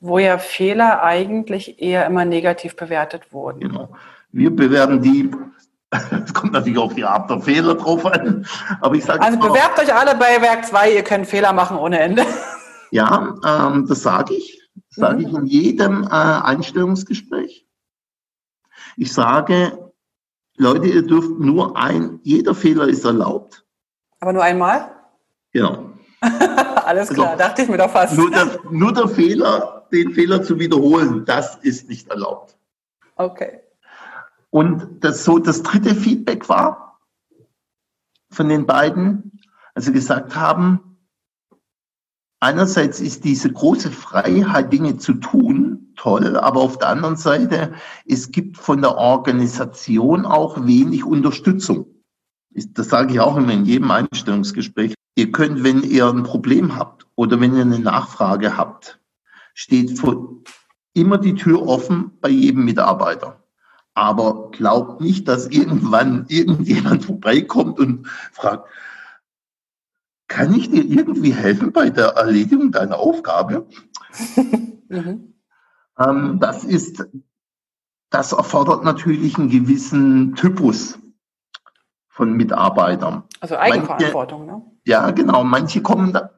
wo 0.00 0.18
ja 0.18 0.38
Fehler 0.38 1.02
eigentlich 1.02 1.82
eher 1.82 2.06
immer 2.06 2.24
negativ 2.24 2.76
bewertet 2.76 3.32
wurden. 3.32 3.60
Genau. 3.60 3.94
Wir 4.30 4.54
bewerten 4.54 5.02
die 5.02 5.30
es 6.24 6.32
kommt 6.32 6.52
natürlich 6.52 6.78
auf 6.78 6.94
die 6.94 7.04
Art 7.04 7.28
der 7.30 7.40
Fehler 7.40 7.74
drauf 7.74 8.04
an. 8.06 8.46
Aber 8.80 8.94
ich 8.94 9.04
sage 9.04 9.22
also 9.22 9.38
bewerbt 9.38 9.78
euch 9.78 9.94
alle 9.94 10.14
bei 10.14 10.40
Werk 10.40 10.64
2, 10.64 10.94
ihr 10.94 11.04
könnt 11.04 11.26
Fehler 11.26 11.52
machen 11.52 11.76
ohne 11.76 12.00
Ende. 12.00 12.24
Ja, 12.90 13.34
ähm, 13.44 13.86
das 13.88 14.02
sage 14.02 14.34
ich. 14.34 14.60
Das 14.74 14.96
sage 14.96 15.18
mhm. 15.18 15.26
ich 15.26 15.34
in 15.34 15.46
jedem 15.46 16.04
äh, 16.04 16.08
Einstellungsgespräch. 16.08 17.66
Ich 18.96 19.12
sage, 19.12 19.92
Leute, 20.56 20.86
ihr 20.86 21.06
dürft 21.06 21.38
nur 21.38 21.76
ein, 21.76 22.20
jeder 22.22 22.54
Fehler 22.54 22.88
ist 22.88 23.04
erlaubt. 23.04 23.64
Aber 24.20 24.32
nur 24.32 24.42
einmal? 24.42 24.94
Genau. 25.52 25.90
Alles 26.20 27.08
klar, 27.08 27.30
also, 27.30 27.38
dachte 27.38 27.62
ich 27.62 27.68
mir 27.68 27.78
doch 27.78 27.90
fast. 27.90 28.16
Nur 28.16 28.30
der, 28.30 28.58
nur 28.70 28.92
der 28.92 29.08
Fehler, 29.08 29.86
den 29.90 30.12
Fehler 30.12 30.42
zu 30.42 30.58
wiederholen, 30.58 31.24
das 31.24 31.56
ist 31.56 31.88
nicht 31.88 32.08
erlaubt. 32.08 32.56
Okay. 33.16 33.61
Und 34.52 35.02
das 35.02 35.24
so 35.24 35.38
das 35.38 35.62
dritte 35.62 35.94
Feedback 35.94 36.50
war 36.50 37.00
von 38.30 38.50
den 38.50 38.66
beiden, 38.66 39.40
also 39.74 39.92
gesagt 39.92 40.36
haben, 40.36 40.98
einerseits 42.38 43.00
ist 43.00 43.24
diese 43.24 43.50
große 43.50 43.90
Freiheit, 43.90 44.70
Dinge 44.70 44.98
zu 44.98 45.14
tun, 45.14 45.94
toll, 45.96 46.36
aber 46.36 46.60
auf 46.60 46.76
der 46.76 46.90
anderen 46.90 47.16
Seite, 47.16 47.72
es 48.04 48.30
gibt 48.30 48.58
von 48.58 48.82
der 48.82 48.96
Organisation 48.98 50.26
auch 50.26 50.66
wenig 50.66 51.02
Unterstützung. 51.02 51.86
Das 52.50 52.90
sage 52.90 53.14
ich 53.14 53.20
auch 53.20 53.38
immer 53.38 53.52
in 53.52 53.64
jedem 53.64 53.90
Einstellungsgespräch. 53.90 54.92
Ihr 55.16 55.32
könnt, 55.32 55.64
wenn 55.64 55.82
ihr 55.82 56.10
ein 56.10 56.24
Problem 56.24 56.76
habt 56.76 57.06
oder 57.14 57.40
wenn 57.40 57.56
ihr 57.56 57.62
eine 57.62 57.78
Nachfrage 57.78 58.58
habt, 58.58 59.00
steht 59.54 59.98
immer 60.92 61.16
die 61.16 61.36
Tür 61.36 61.66
offen 61.66 62.18
bei 62.20 62.28
jedem 62.28 62.66
Mitarbeiter. 62.66 63.41
Aber 63.94 64.50
glaubt 64.50 65.00
nicht, 65.00 65.28
dass 65.28 65.48
irgendwann 65.48 66.26
irgendjemand 66.28 67.04
vorbeikommt 67.04 67.78
und 67.78 68.08
fragt, 68.32 68.68
kann 70.28 70.54
ich 70.54 70.70
dir 70.70 70.82
irgendwie 70.82 71.34
helfen 71.34 71.72
bei 71.72 71.90
der 71.90 72.08
Erledigung 72.16 72.72
deiner 72.72 72.98
Aufgabe? 72.98 73.66
mhm. 74.88 75.34
ähm, 75.98 76.40
das 76.40 76.64
ist, 76.64 77.04
das 78.08 78.32
erfordert 78.32 78.82
natürlich 78.82 79.36
einen 79.36 79.50
gewissen 79.50 80.34
Typus 80.34 80.98
von 82.08 82.32
Mitarbeitern. 82.32 83.24
Also 83.40 83.56
Eigenverantwortung, 83.56 84.46
manche, 84.46 84.64
ne? 84.64 84.72
Ja, 84.84 85.10
genau. 85.10 85.44
Manche 85.44 85.82
kommen, 85.82 86.14
da, 86.14 86.30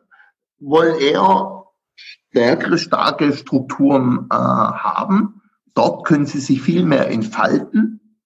wollen 0.59 0.99
eher 0.99 1.67
stärkere, 1.95 2.79
starke 2.79 3.33
Strukturen 3.33 4.27
äh, 4.31 4.35
haben 4.35 5.41
Dort 5.75 6.07
können 6.07 6.27
sie 6.27 6.41
sich 6.41 6.63
viel 6.63 6.85
mehr 6.85 7.11
entfalten 7.11 8.19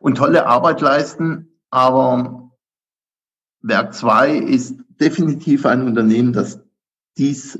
und 0.00 0.16
tolle 0.16 0.46
Arbeit 0.46 0.80
leisten. 0.80 1.58
Aber 1.70 2.50
Werk 3.62 3.94
2 3.94 4.36
ist 4.36 4.76
definitiv 5.00 5.64
ein 5.64 5.86
Unternehmen, 5.86 6.32
das 6.32 6.60
dies 7.16 7.58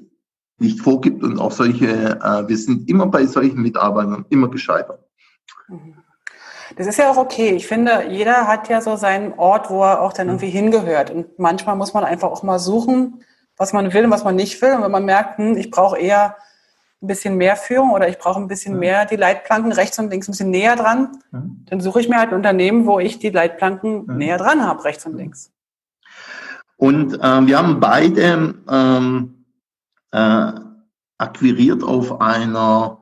nicht 0.59 0.81
vorgibt 0.81 1.23
und 1.23 1.39
auch 1.39 1.51
solche, 1.51 2.21
äh, 2.21 2.49
wir 2.49 2.57
sind 2.57 2.89
immer 2.89 3.07
bei 3.07 3.27
solchen 3.27 3.61
Mitarbeitern 3.63 4.27
immer 4.31 4.49
gescheitert. 4.49 5.01
Das 6.77 6.87
ist 6.87 6.99
ja 6.99 7.11
auch 7.11 7.17
okay. 7.17 7.51
Ich 7.51 7.67
finde, 7.67 8.09
jeder 8.09 8.47
hat 8.47 8.69
ja 8.69 8.81
so 8.81 8.97
seinen 8.97 9.35
Ort, 9.35 9.71
wo 9.71 9.83
er 9.83 10.01
auch 10.01 10.13
dann 10.13 10.29
irgendwie 10.29 10.51
hingehört. 10.51 11.11
Und 11.11 11.39
manchmal 11.39 11.77
muss 11.77 11.93
man 11.95 12.05
einfach 12.05 12.31
auch 12.31 12.43
mal 12.43 12.59
suchen, 12.59 13.25
was 13.57 13.73
man 13.73 13.93
will 13.93 14.05
und 14.05 14.11
was 14.11 14.25
man 14.25 14.37
nicht 14.37 14.63
will. 14.63 14.73
Und 14.73 14.83
wenn 14.83 14.91
man 14.91 15.05
merkt, 15.05 15.39
hm, 15.39 15.57
ich 15.57 15.71
brauche 15.71 15.99
eher 15.99 16.37
ein 17.03 17.07
bisschen 17.07 17.37
mehr 17.37 17.57
Führung 17.57 17.91
oder 17.91 18.09
ich 18.09 18.19
brauche 18.19 18.41
ein 18.41 18.49
bisschen 18.49 18.79
mehr 18.79 19.07
die 19.07 19.17
Leitplanken 19.17 19.73
rechts 19.73 19.99
und 19.99 20.11
links 20.11 20.29
ein 20.29 20.33
bisschen 20.33 20.51
näher 20.51 20.77
dran, 20.77 21.19
dann 21.31 21.81
suche 21.81 22.01
ich 22.01 22.09
mir 22.09 22.19
halt 22.19 22.31
ein 22.31 22.37
Unternehmen, 22.37 22.87
wo 22.87 23.01
ich 23.01 23.19
die 23.19 23.31
Leitplanken 23.31 24.07
näher 24.17 24.39
dran 24.39 24.65
habe, 24.65 24.85
rechts 24.85 25.05
und 25.07 25.17
links. 25.17 25.51
Und 26.77 27.19
ähm, 27.23 27.47
wir 27.47 27.59
haben 27.59 27.81
beide 27.81 28.55
ähm, 28.69 29.45
äh, 30.13 30.53
akquiriert 31.19 31.83
auf 31.83 32.21
einer 32.21 32.99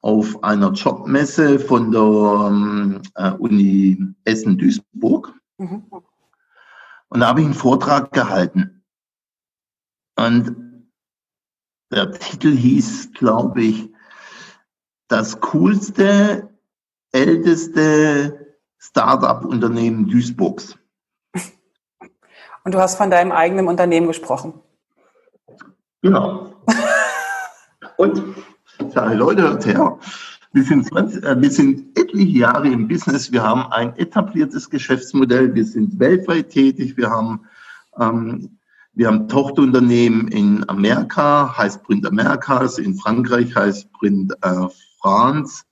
auf 0.00 0.44
einer 0.44 0.70
Jobmesse 0.72 1.58
von 1.58 1.90
der 1.90 2.02
ähm, 2.02 3.00
äh, 3.14 3.30
Uni 3.30 4.14
Essen-Duisburg. 4.24 5.32
Mhm. 5.56 5.84
Und 7.08 7.20
da 7.20 7.28
habe 7.28 7.40
ich 7.40 7.46
einen 7.46 7.54
Vortrag 7.54 8.12
gehalten. 8.12 8.82
Und 10.16 10.63
der 11.94 12.12
Titel 12.12 12.56
hieß, 12.56 13.12
glaube 13.14 13.62
ich, 13.62 13.88
das 15.08 15.40
coolste, 15.40 16.50
älteste 17.12 18.56
Startup-Unternehmen 18.78 20.08
Duisburgs. 20.08 20.76
Und 22.64 22.74
du 22.74 22.78
hast 22.78 22.96
von 22.96 23.10
deinem 23.10 23.32
eigenen 23.32 23.68
Unternehmen 23.68 24.08
gesprochen. 24.08 24.54
Genau. 26.02 26.54
Und 27.96 28.22
sage, 28.92 29.14
Leute, 29.14 29.42
hört 29.42 29.66
her. 29.66 29.98
Wir 30.52 30.62
sind, 30.62 30.86
20, 30.86 31.24
äh, 31.24 31.40
wir 31.40 31.50
sind 31.50 31.98
etliche 31.98 32.38
Jahre 32.38 32.68
im 32.68 32.88
Business. 32.88 33.32
Wir 33.32 33.42
haben 33.42 33.70
ein 33.72 33.96
etabliertes 33.96 34.70
Geschäftsmodell. 34.70 35.54
Wir 35.54 35.64
sind 35.64 35.98
weltweit 35.98 36.50
tätig. 36.50 36.96
Wir 36.96 37.10
haben, 37.10 37.46
ähm, 37.98 38.58
wir 38.94 39.08
haben 39.08 39.28
Tochterunternehmen 39.28 40.28
in 40.28 40.68
Amerika, 40.68 41.56
heißt 41.56 41.82
Print 41.82 42.06
Americas. 42.06 42.78
In 42.78 42.94
Frankreich 42.94 43.54
heißt 43.54 43.92
Print 43.92 44.32
äh, 44.42 44.68
France. 45.00 45.64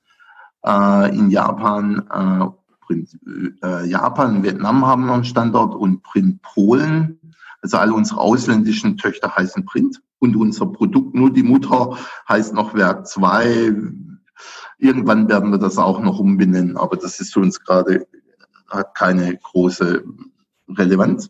Äh, 0.65 1.15
in 1.17 1.29
Japan, 1.29 2.05
äh, 2.11 2.45
Print 2.85 3.17
äh, 3.63 3.85
Japan, 3.87 4.43
Vietnam 4.43 4.85
haben 4.85 5.05
wir 5.05 5.13
einen 5.13 5.23
Standort 5.23 5.73
und 5.73 6.03
Print 6.03 6.41
Polen. 6.41 7.19
Also 7.61 7.77
alle 7.77 7.93
unsere 7.93 8.19
ausländischen 8.19 8.97
Töchter 8.97 9.33
heißen 9.33 9.65
Print 9.65 10.01
und 10.19 10.35
unser 10.35 10.65
Produkt, 10.65 11.15
nur 11.15 11.31
die 11.31 11.43
Mutter 11.43 11.97
heißt 12.27 12.53
noch 12.53 12.73
Werk 12.73 13.07
2. 13.07 13.73
Irgendwann 14.79 15.29
werden 15.29 15.51
wir 15.51 15.59
das 15.59 15.77
auch 15.77 16.01
noch 16.01 16.19
umbenennen, 16.19 16.75
aber 16.75 16.97
das 16.97 17.21
ist 17.21 17.33
für 17.33 17.39
uns 17.39 17.61
gerade, 17.61 18.05
hat 18.69 18.95
keine 18.95 19.37
große 19.37 20.03
Relevanz. 20.69 21.29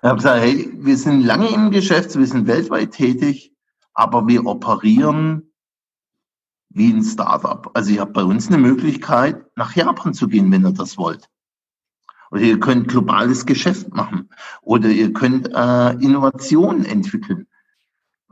Ich 0.00 0.08
habe 0.08 0.16
gesagt, 0.16 0.42
hey, 0.42 0.70
wir 0.74 0.96
sind 0.96 1.22
lange 1.22 1.48
im 1.48 1.70
Geschäft, 1.72 2.16
wir 2.16 2.26
sind 2.26 2.46
weltweit 2.46 2.92
tätig, 2.92 3.52
aber 3.94 4.26
wir 4.28 4.46
operieren 4.46 5.52
wie 6.70 6.92
ein 6.92 7.02
Startup. 7.02 7.68
Also 7.74 7.90
ihr 7.90 8.02
habt 8.02 8.12
bei 8.12 8.22
uns 8.22 8.46
eine 8.46 8.58
Möglichkeit, 8.58 9.44
nach 9.56 9.74
Japan 9.74 10.14
zu 10.14 10.28
gehen, 10.28 10.52
wenn 10.52 10.64
ihr 10.64 10.72
das 10.72 10.98
wollt. 10.98 11.28
Oder 12.30 12.42
ihr 12.42 12.60
könnt 12.60 12.88
globales 12.88 13.44
Geschäft 13.44 13.92
machen. 13.92 14.28
Oder 14.62 14.88
ihr 14.88 15.12
könnt 15.12 15.48
äh, 15.52 15.90
Innovationen 15.94 16.84
entwickeln. 16.84 17.48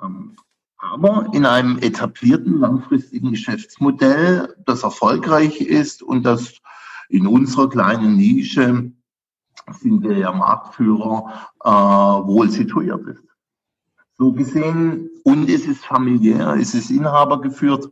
Ähm, 0.00 0.36
aber 0.78 1.30
in 1.32 1.46
einem 1.46 1.78
etablierten 1.78 2.60
langfristigen 2.60 3.32
Geschäftsmodell, 3.32 4.54
das 4.64 4.84
erfolgreich 4.84 5.60
ist 5.60 6.00
und 6.02 6.22
das 6.22 6.60
in 7.08 7.26
unserer 7.26 7.68
kleinen 7.68 8.16
Nische 8.16 8.92
sind 9.72 10.04
ja 10.04 10.32
Marktführer, 10.32 11.50
äh, 11.64 11.68
wohl 11.68 12.50
situiert 12.50 13.06
ist. 13.06 13.22
So 14.18 14.32
gesehen, 14.32 15.10
und 15.24 15.50
es 15.50 15.66
ist 15.66 15.84
familiär, 15.84 16.54
es 16.54 16.74
ist 16.74 16.90
inhabergeführt, 16.90 17.90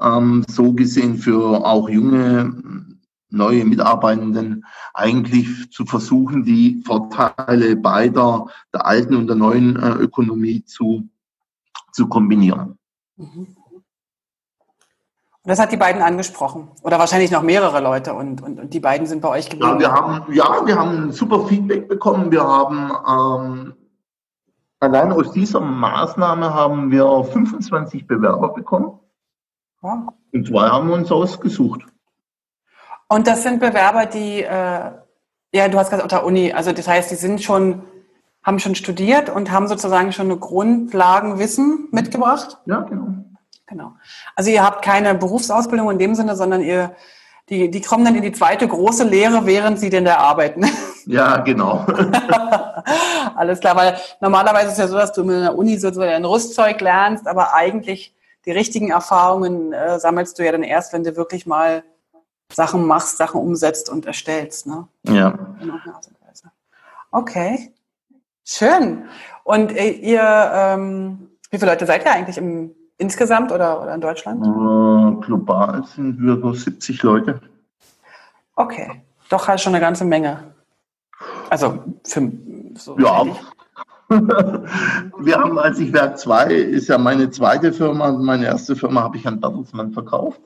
ähm, 0.00 0.44
so 0.48 0.72
gesehen 0.72 1.16
für 1.16 1.64
auch 1.64 1.88
junge 1.88 2.82
neue 3.32 3.64
Mitarbeitenden 3.64 4.64
eigentlich 4.94 5.70
zu 5.70 5.86
versuchen, 5.86 6.44
die 6.44 6.82
Vorteile 6.84 7.76
beider, 7.76 8.46
der 8.72 8.86
alten 8.86 9.16
und 9.16 9.26
der 9.26 9.36
neuen 9.36 9.76
äh, 9.76 9.92
Ökonomie 9.92 10.64
zu, 10.64 11.08
zu 11.92 12.08
kombinieren. 12.08 12.78
Mhm. 13.16 13.56
Das 15.44 15.58
hat 15.58 15.72
die 15.72 15.76
beiden 15.76 16.02
angesprochen. 16.02 16.68
Oder 16.82 16.98
wahrscheinlich 17.00 17.32
noch 17.32 17.42
mehrere 17.42 17.80
Leute 17.80 18.14
und, 18.14 18.42
und, 18.42 18.60
und 18.60 18.74
die 18.74 18.80
beiden 18.80 19.06
sind 19.06 19.20
bei 19.22 19.28
euch 19.28 19.50
geblieben. 19.50 19.80
Ja, 19.80 19.80
wir 19.80 19.92
haben, 19.92 20.32
ja, 20.32 20.66
wir 20.66 20.76
haben 20.78 21.12
super 21.12 21.46
Feedback 21.46 21.88
bekommen. 21.88 22.30
Wir 22.30 22.44
haben 22.44 22.92
ähm, 23.08 23.74
allein 24.78 25.10
aus 25.10 25.32
dieser 25.32 25.60
Maßnahme 25.60 26.54
haben 26.54 26.92
wir 26.92 27.24
25 27.24 28.06
Bewerber 28.06 28.50
bekommen. 28.50 29.00
Ja. 29.82 30.06
Und 30.32 30.46
zwei 30.46 30.68
haben 30.68 30.88
wir 30.88 30.94
uns 30.94 31.10
ausgesucht. 31.10 31.86
Und 33.08 33.26
das 33.26 33.42
sind 33.42 33.58
Bewerber, 33.58 34.06
die, 34.06 34.42
äh, 34.42 34.92
ja, 35.52 35.68
du 35.68 35.78
hast 35.78 35.90
gesagt, 35.90 36.02
unter 36.02 36.24
Uni, 36.24 36.52
also 36.52 36.72
das 36.72 36.86
heißt, 36.86 37.10
die 37.10 37.16
sind 37.16 37.42
schon, 37.42 37.82
haben 38.44 38.60
schon 38.60 38.76
studiert 38.76 39.28
und 39.28 39.50
haben 39.50 39.66
sozusagen 39.66 40.12
schon 40.12 40.26
eine 40.26 40.38
Grundlagenwissen 40.38 41.88
mitgebracht? 41.90 42.58
Ja, 42.64 42.80
genau. 42.82 43.08
Genau. 43.72 43.94
Also 44.36 44.50
ihr 44.50 44.62
habt 44.62 44.84
keine 44.84 45.14
Berufsausbildung 45.14 45.90
in 45.90 45.98
dem 45.98 46.14
Sinne, 46.14 46.36
sondern 46.36 46.60
ihr, 46.60 46.94
die, 47.48 47.70
die 47.70 47.80
kommen 47.80 48.04
dann 48.04 48.14
in 48.14 48.22
die 48.22 48.32
zweite 48.32 48.68
große 48.68 49.04
Lehre, 49.04 49.46
während 49.46 49.80
sie 49.80 49.88
denn 49.88 50.04
da 50.04 50.16
arbeiten. 50.16 50.66
Ja, 51.04 51.38
genau. 51.38 51.84
Alles 53.34 53.58
klar, 53.58 53.74
weil 53.74 53.96
normalerweise 54.20 54.68
ist 54.68 54.74
es 54.74 54.78
ja 54.78 54.86
so, 54.86 54.96
dass 54.96 55.12
du 55.12 55.24
mit 55.24 55.34
einer 55.34 55.58
Uni 55.58 55.76
so 55.76 55.88
ein 56.00 56.24
Rüstzeug 56.24 56.80
lernst, 56.80 57.26
aber 57.26 57.54
eigentlich 57.54 58.14
die 58.46 58.52
richtigen 58.52 58.92
Erfahrungen 58.92 59.72
äh, 59.72 59.98
sammelst 59.98 60.38
du 60.38 60.44
ja 60.44 60.52
dann 60.52 60.62
erst, 60.62 60.92
wenn 60.92 61.02
du 61.02 61.16
wirklich 61.16 61.44
mal 61.44 61.82
Sachen 62.52 62.86
machst, 62.86 63.16
Sachen 63.16 63.40
umsetzt 63.40 63.90
und 63.90 64.06
erstellst. 64.06 64.68
Ne? 64.68 64.86
Ja. 65.08 65.36
Okay, 67.10 67.72
schön. 68.44 69.06
Und 69.42 69.76
äh, 69.76 69.90
ihr, 69.90 70.52
ähm, 70.54 71.30
wie 71.50 71.58
viele 71.58 71.72
Leute 71.72 71.86
seid 71.86 72.04
ihr 72.04 72.12
eigentlich 72.12 72.38
im, 72.38 72.76
insgesamt 73.02 73.52
oder, 73.52 73.82
oder 73.82 73.94
in 73.94 74.00
Deutschland? 74.00 74.42
Äh, 74.42 75.26
global 75.26 75.84
sind 75.84 76.20
wir 76.20 76.40
so 76.40 76.52
70 76.52 77.02
Leute. 77.02 77.40
Okay, 78.56 79.02
doch 79.28 79.48
halt 79.48 79.60
schon 79.60 79.74
eine 79.74 79.80
ganze 79.80 80.04
Menge. 80.04 80.38
Also 81.50 81.82
für 82.04 82.32
so 82.76 82.98
ja. 82.98 83.24
wir 84.08 85.36
haben, 85.36 85.58
als 85.58 85.78
ich 85.78 85.92
Werk 85.92 86.18
2 86.18 86.52
ist 86.54 86.88
ja 86.88 86.98
meine 86.98 87.30
zweite 87.30 87.72
Firma, 87.72 88.12
meine 88.12 88.46
erste 88.46 88.76
Firma 88.76 89.02
habe 89.02 89.16
ich 89.16 89.26
an 89.26 89.40
Bertelsmann 89.40 89.92
verkauft. 89.92 90.40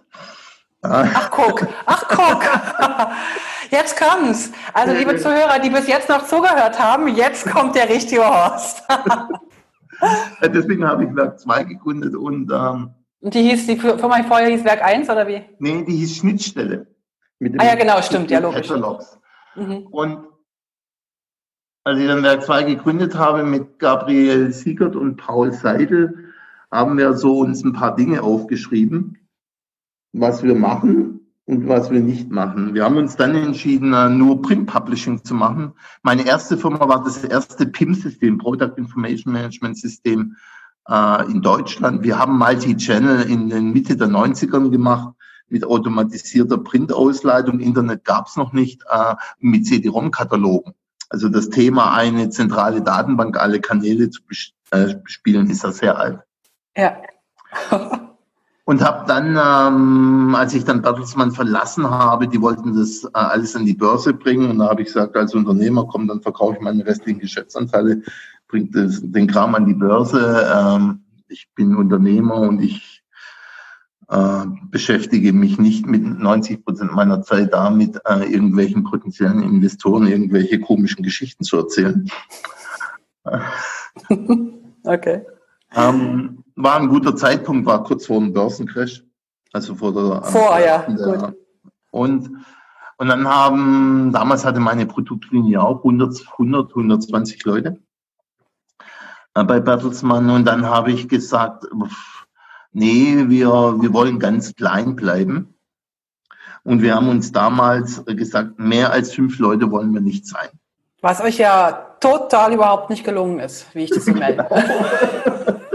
Ach 0.83 1.31
guck, 1.31 1.67
ach 1.87 2.05
guck. 2.09 2.43
Jetzt 3.71 3.99
kommt's. 3.99 4.53
Also 4.73 4.95
liebe 4.95 5.17
Zuhörer, 5.17 5.59
die 5.59 5.71
bis 5.71 5.89
jetzt 5.89 6.09
noch 6.09 6.25
zugehört 6.25 6.79
haben, 6.79 7.09
jetzt 7.09 7.51
kommt 7.51 7.75
der 7.75 7.89
richtige 7.89 8.25
Horst. 8.25 8.85
Deswegen 10.43 10.87
habe 10.87 11.05
ich 11.05 11.15
Werk 11.15 11.39
2 11.39 11.65
gegründet 11.65 12.15
und 12.15 12.51
ähm, 12.53 12.91
und 13.21 13.35
die 13.35 13.43
hieß, 13.43 13.67
die 13.67 13.77
Firma 13.77 14.23
vorher 14.23 14.49
hieß 14.49 14.65
Werk 14.65 14.85
1 14.85 15.09
oder 15.09 15.27
wie? 15.27 15.43
Nee, 15.59 15.85
die 15.85 15.97
hieß 15.97 16.17
Schnittstelle. 16.19 16.87
ah 17.59 17.65
ja, 17.65 17.75
genau, 17.75 18.01
stimmt, 18.03 18.31
ja, 18.31 18.39
logisch. 18.39 18.71
Mhm. 19.57 19.87
Und 19.91 20.27
als 21.83 21.99
ich 21.99 22.07
dann 22.07 22.23
Werk 22.23 22.43
2 22.43 22.65
gegründet 22.65 23.17
habe 23.17 23.43
mit 23.43 23.79
Gabriel 23.79 24.53
Siegert 24.53 24.95
und 24.95 25.17
Paul 25.17 25.53
Seidel, 25.53 26.33
haben 26.71 26.99
wir 26.99 27.15
so 27.15 27.39
uns 27.39 27.65
ein 27.65 27.73
paar 27.73 27.97
Dinge 27.97 28.23
aufgeschrieben 28.23 29.27
was 30.19 30.43
wir 30.43 30.55
machen 30.55 31.26
und 31.47 31.69
was 31.69 31.91
wir 31.91 32.01
nicht 32.01 32.31
machen. 32.31 32.75
Wir 32.75 32.85
haben 32.85 32.97
uns 32.97 33.17
dann 33.17 33.35
entschieden, 33.37 33.95
äh, 33.95 34.09
nur 34.09 34.43
Print 34.43 34.67
Publishing 34.67 35.25
zu 35.25 35.35
machen. 35.35 35.73
Meine 36.03 36.27
erste 36.27 36.59
Firma 36.59 36.89
war 36.89 37.05
das 37.05 37.23
erste 37.25 37.67
PIM-System, 37.67 38.39
Product 38.39 38.73
Information 38.77 39.33
Management 39.33 39.79
System 39.79 40.37
äh, 40.89 41.31
in 41.31 41.43
Deutschland. 41.43 42.03
Wir 42.03 42.19
haben 42.19 42.37
Multi-Channel 42.37 43.31
in 43.31 43.49
den 43.49 43.73
Mitte 43.73 43.97
der 43.97 44.09
90ern 44.09 44.71
gemacht 44.71 45.15
mit 45.49 45.65
automatisierter 45.65 46.59
Printausleitung. 46.59 47.61
Internet 47.61 48.05
gab 48.05 48.27
es 48.27 48.37
noch 48.37 48.53
nicht, 48.53 48.83
äh, 48.91 49.15
mit 49.39 49.67
CD-ROM-Katalogen. 49.67 50.75
Also 51.09 51.29
das 51.29 51.49
Thema, 51.49 51.95
eine 51.95 52.31
zentrale 52.31 52.83
Datenbank, 52.83 53.39
alle 53.41 53.61
Kanäle 53.61 54.11
zu 54.11 54.23
bespielen, 54.25 55.49
ist 55.49 55.63
ja 55.63 55.71
sehr 55.71 55.97
alt. 55.97 56.19
Ja. 56.77 56.97
und 58.67 58.83
habe 58.83 59.07
dann, 59.07 59.39
ähm, 59.41 60.35
als 60.35 60.53
ich 60.53 60.65
dann 60.65 60.83
Bertelsmann 60.83 61.31
verlassen 61.31 61.89
habe, 61.89 62.27
die 62.27 62.41
wollten 62.41 62.77
das 62.77 63.05
äh, 63.05 63.11
alles 63.13 63.55
an 63.55 63.65
die 63.65 63.75
Börse 63.75 64.13
bringen 64.13 64.51
und 64.51 64.59
da 64.59 64.69
habe 64.69 64.83
ich 64.83 64.89
gesagt, 64.89 65.17
als 65.17 65.35
Unternehmer, 65.35 65.87
komm, 65.87 66.09
dann 66.09 66.21
verkaufe 66.21 66.57
ich 66.57 66.61
meine 66.61 66.85
restlichen 66.85 67.21
Geschäftsanteile, 67.21 68.03
bringt 68.49 68.75
das, 68.75 69.01
den 69.03 69.29
Kram 69.29 69.55
an 69.55 69.67
die 69.67 69.75
Börse. 69.75 70.53
Ähm, 70.53 71.05
ich 71.29 71.49
bin 71.55 71.77
Unternehmer 71.77 72.41
und 72.41 72.61
ich 72.61 73.05
äh, 74.09 74.45
beschäftige 74.69 75.33
mich 75.33 75.61
nicht 75.61 75.87
mit 75.87 76.03
90 76.03 76.65
Prozent 76.65 76.93
meiner 76.93 77.23
Zeit 77.23 77.53
damit, 77.53 78.01
äh, 78.05 78.25
irgendwelchen 78.25 78.83
potenziellen 78.83 79.45
Investoren 79.45 80.09
irgendwelche 80.09 80.59
komischen 80.59 81.05
Geschichten 81.05 81.45
zu 81.45 81.59
erzählen. 81.59 82.11
okay. 84.83 85.23
Ähm, 85.73 86.43
war 86.57 86.77
ein 86.77 86.89
guter 86.89 87.15
Zeitpunkt, 87.15 87.67
war 87.67 87.85
kurz 87.85 88.07
vor 88.07 88.19
dem 88.19 88.33
Börsencrash. 88.33 89.05
Also 89.53 89.75
vor 89.75 89.93
der. 89.93 90.23
Vor, 90.23 90.59
ja. 90.59 90.79
Der, 90.89 91.19
gut. 91.19 91.35
Und, 91.91 92.31
und 92.99 93.09
dann 93.09 93.29
haben, 93.29 94.11
damals 94.13 94.45
hatte 94.45 94.61
meine 94.61 94.87
Produktlinie 94.87 95.63
auch 95.63 95.79
100, 95.79 96.27
100 96.33 96.71
120 96.71 97.45
Leute. 97.45 97.79
äh, 99.35 99.45
bei 99.45 99.61
Bertelsmann 99.61 100.29
und 100.31 100.45
dann 100.47 100.67
habe 100.67 100.93
ich 100.93 101.09
gesagt, 101.09 101.65
nee, 102.73 103.29
wir, 103.29 103.51
wir 103.81 103.93
wollen 103.93 104.19
ganz 104.19 104.55
klein 104.55 104.97
bleiben. 104.97 105.55
Und 106.65 106.83
wir 106.83 106.97
haben 106.97 107.09
uns 107.09 107.31
damals 107.31 108.05
gesagt, 108.07 108.59
mehr 108.59 108.91
als 108.91 109.15
fünf 109.15 109.39
Leute 109.39 109.71
wollen 109.71 109.95
wir 109.95 110.01
nicht 110.01 110.27
sein. 110.27 110.49
Was 111.01 111.21
euch 111.21 111.39
ja 111.39 111.97
total 112.01 112.55
überhaupt 112.55 112.91
nicht 112.91 113.05
gelungen 113.05 113.39
ist, 113.39 113.73
wie 113.75 113.85
ich 113.85 113.91
das 113.91 114.07
so 114.07 114.13
melde. 114.13 114.47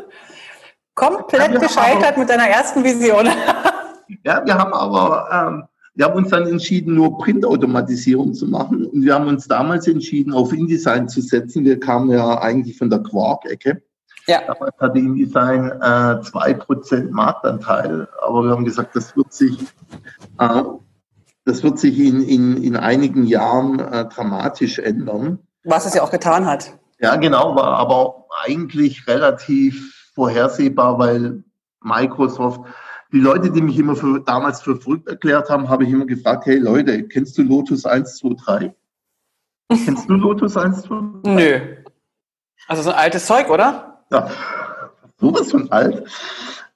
Komplett 0.95 1.59
gescheitert 1.59 2.17
mit 2.17 2.29
deiner 2.29 2.47
ersten 2.47 2.83
Vision. 2.83 3.25
ja, 4.25 4.45
wir 4.45 4.53
haben 4.55 4.73
aber, 4.73 5.27
ähm, 5.31 5.63
wir 5.95 6.05
haben 6.05 6.15
uns 6.15 6.29
dann 6.29 6.47
entschieden, 6.47 6.95
nur 6.95 7.17
Printautomatisierung 7.17 8.33
zu 8.33 8.47
machen. 8.47 8.85
Und 8.85 9.03
wir 9.03 9.13
haben 9.13 9.27
uns 9.27 9.47
damals 9.47 9.87
entschieden, 9.87 10.33
auf 10.33 10.53
InDesign 10.53 11.07
zu 11.07 11.21
setzen. 11.21 11.65
Wir 11.65 11.79
kamen 11.79 12.09
ja 12.09 12.41
eigentlich 12.41 12.77
von 12.77 12.89
der 12.89 12.99
Quark-Ecke. 12.99 13.81
Ja. 14.27 14.41
Damals 14.47 14.75
hatte 14.79 14.99
InDesign 14.99 15.71
äh, 15.71 16.21
2% 16.21 17.11
Marktanteil. 17.11 18.07
Aber 18.21 18.43
wir 18.43 18.51
haben 18.51 18.65
gesagt, 18.65 18.95
das 18.95 19.15
wird 19.15 19.33
sich, 19.33 19.59
äh, 20.39 20.63
das 21.45 21.63
wird 21.63 21.79
sich 21.79 21.99
in, 21.99 22.21
in, 22.21 22.61
in 22.61 22.75
einigen 22.75 23.25
Jahren 23.25 23.79
äh, 23.79 24.05
dramatisch 24.05 24.79
ändern. 24.79 25.39
Was 25.63 25.85
es 25.85 25.93
ja 25.93 26.03
auch 26.03 26.11
getan 26.11 26.45
hat. 26.45 26.77
Ja, 26.99 27.15
genau, 27.15 27.55
war 27.55 27.77
aber 27.77 28.25
eigentlich 28.45 29.07
relativ 29.07 30.00
vorhersehbar, 30.13 30.99
weil 30.99 31.43
Microsoft, 31.81 32.61
die 33.11 33.19
Leute, 33.19 33.51
die 33.51 33.61
mich 33.61 33.77
immer 33.77 33.95
für, 33.95 34.21
damals 34.21 34.61
für 34.61 34.75
verrückt 34.75 35.07
erklärt 35.07 35.49
haben, 35.49 35.69
habe 35.69 35.83
ich 35.83 35.89
immer 35.89 36.05
gefragt, 36.05 36.45
hey 36.45 36.57
Leute, 36.57 37.07
kennst 37.07 37.37
du 37.37 37.43
Lotus 37.43 37.85
1, 37.85 38.17
2, 38.17 38.29
3? 38.45 38.75
kennst 39.85 40.09
du 40.09 40.13
Lotus 40.13 40.55
1, 40.55 40.83
2, 40.83 40.95
3? 41.23 41.33
Nö. 41.33 41.75
Also 42.67 42.83
so 42.83 42.91
ein 42.91 42.97
altes 42.97 43.25
Zeug, 43.25 43.49
oder? 43.49 44.05
Ja, 44.11 44.29
sowas 45.17 45.51
von 45.51 45.71
alt. 45.71 46.07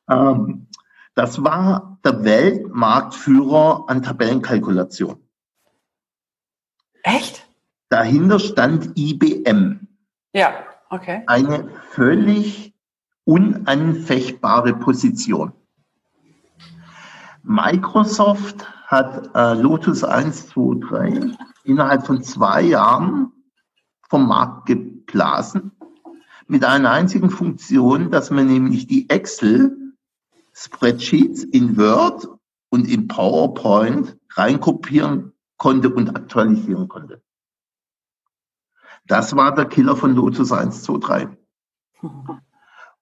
Ähm, 0.10 0.68
das 1.14 1.44
war 1.44 2.00
der 2.04 2.24
Weltmarktführer 2.24 3.86
an 3.88 4.04
Tabellenkalkulation. 4.04 5.18
Echt? 7.04 7.48
Dahinter 7.90 8.40
stand 8.40 8.98
IBM. 8.98 9.88
Ja, 10.34 10.54
okay. 10.90 11.24
Eine 11.28 11.70
völlig 11.92 12.75
unanfechtbare 13.26 14.76
Position. 14.76 15.52
Microsoft 17.44 18.66
hat 18.88 19.30
äh, 19.36 19.54
Lotus 19.54 20.04
1, 20.04 20.48
2, 20.50 20.88
3 20.88 21.38
innerhalb 21.64 22.06
von 22.06 22.24
zwei 22.24 22.62
Jahren 22.62 23.32
vom 24.10 24.28
Markt 24.28 24.68
geblasen 24.68 25.72
mit 26.48 26.64
einer 26.64 26.92
einzigen 26.92 27.30
Funktion, 27.30 28.12
dass 28.12 28.30
man 28.30 28.48
nämlich 28.48 28.88
die 28.88 29.10
Excel 29.10 29.76
Spreadsheets 30.54 31.44
in 31.44 31.78
Word 31.78 32.28
und 32.70 32.88
in 32.88 33.08
PowerPoint 33.08 34.18
reinkopieren 34.32 35.34
konnte 35.58 35.90
und 35.90 36.16
aktualisieren 36.16 36.88
konnte. 36.88 37.22
Das 39.08 39.36
war 39.36 39.54
der 39.54 39.66
Killer 39.66 39.96
von 39.96 40.16
Lotus 40.16 40.52
1, 40.52 40.84
2, 40.84 40.98
3. 40.98 41.38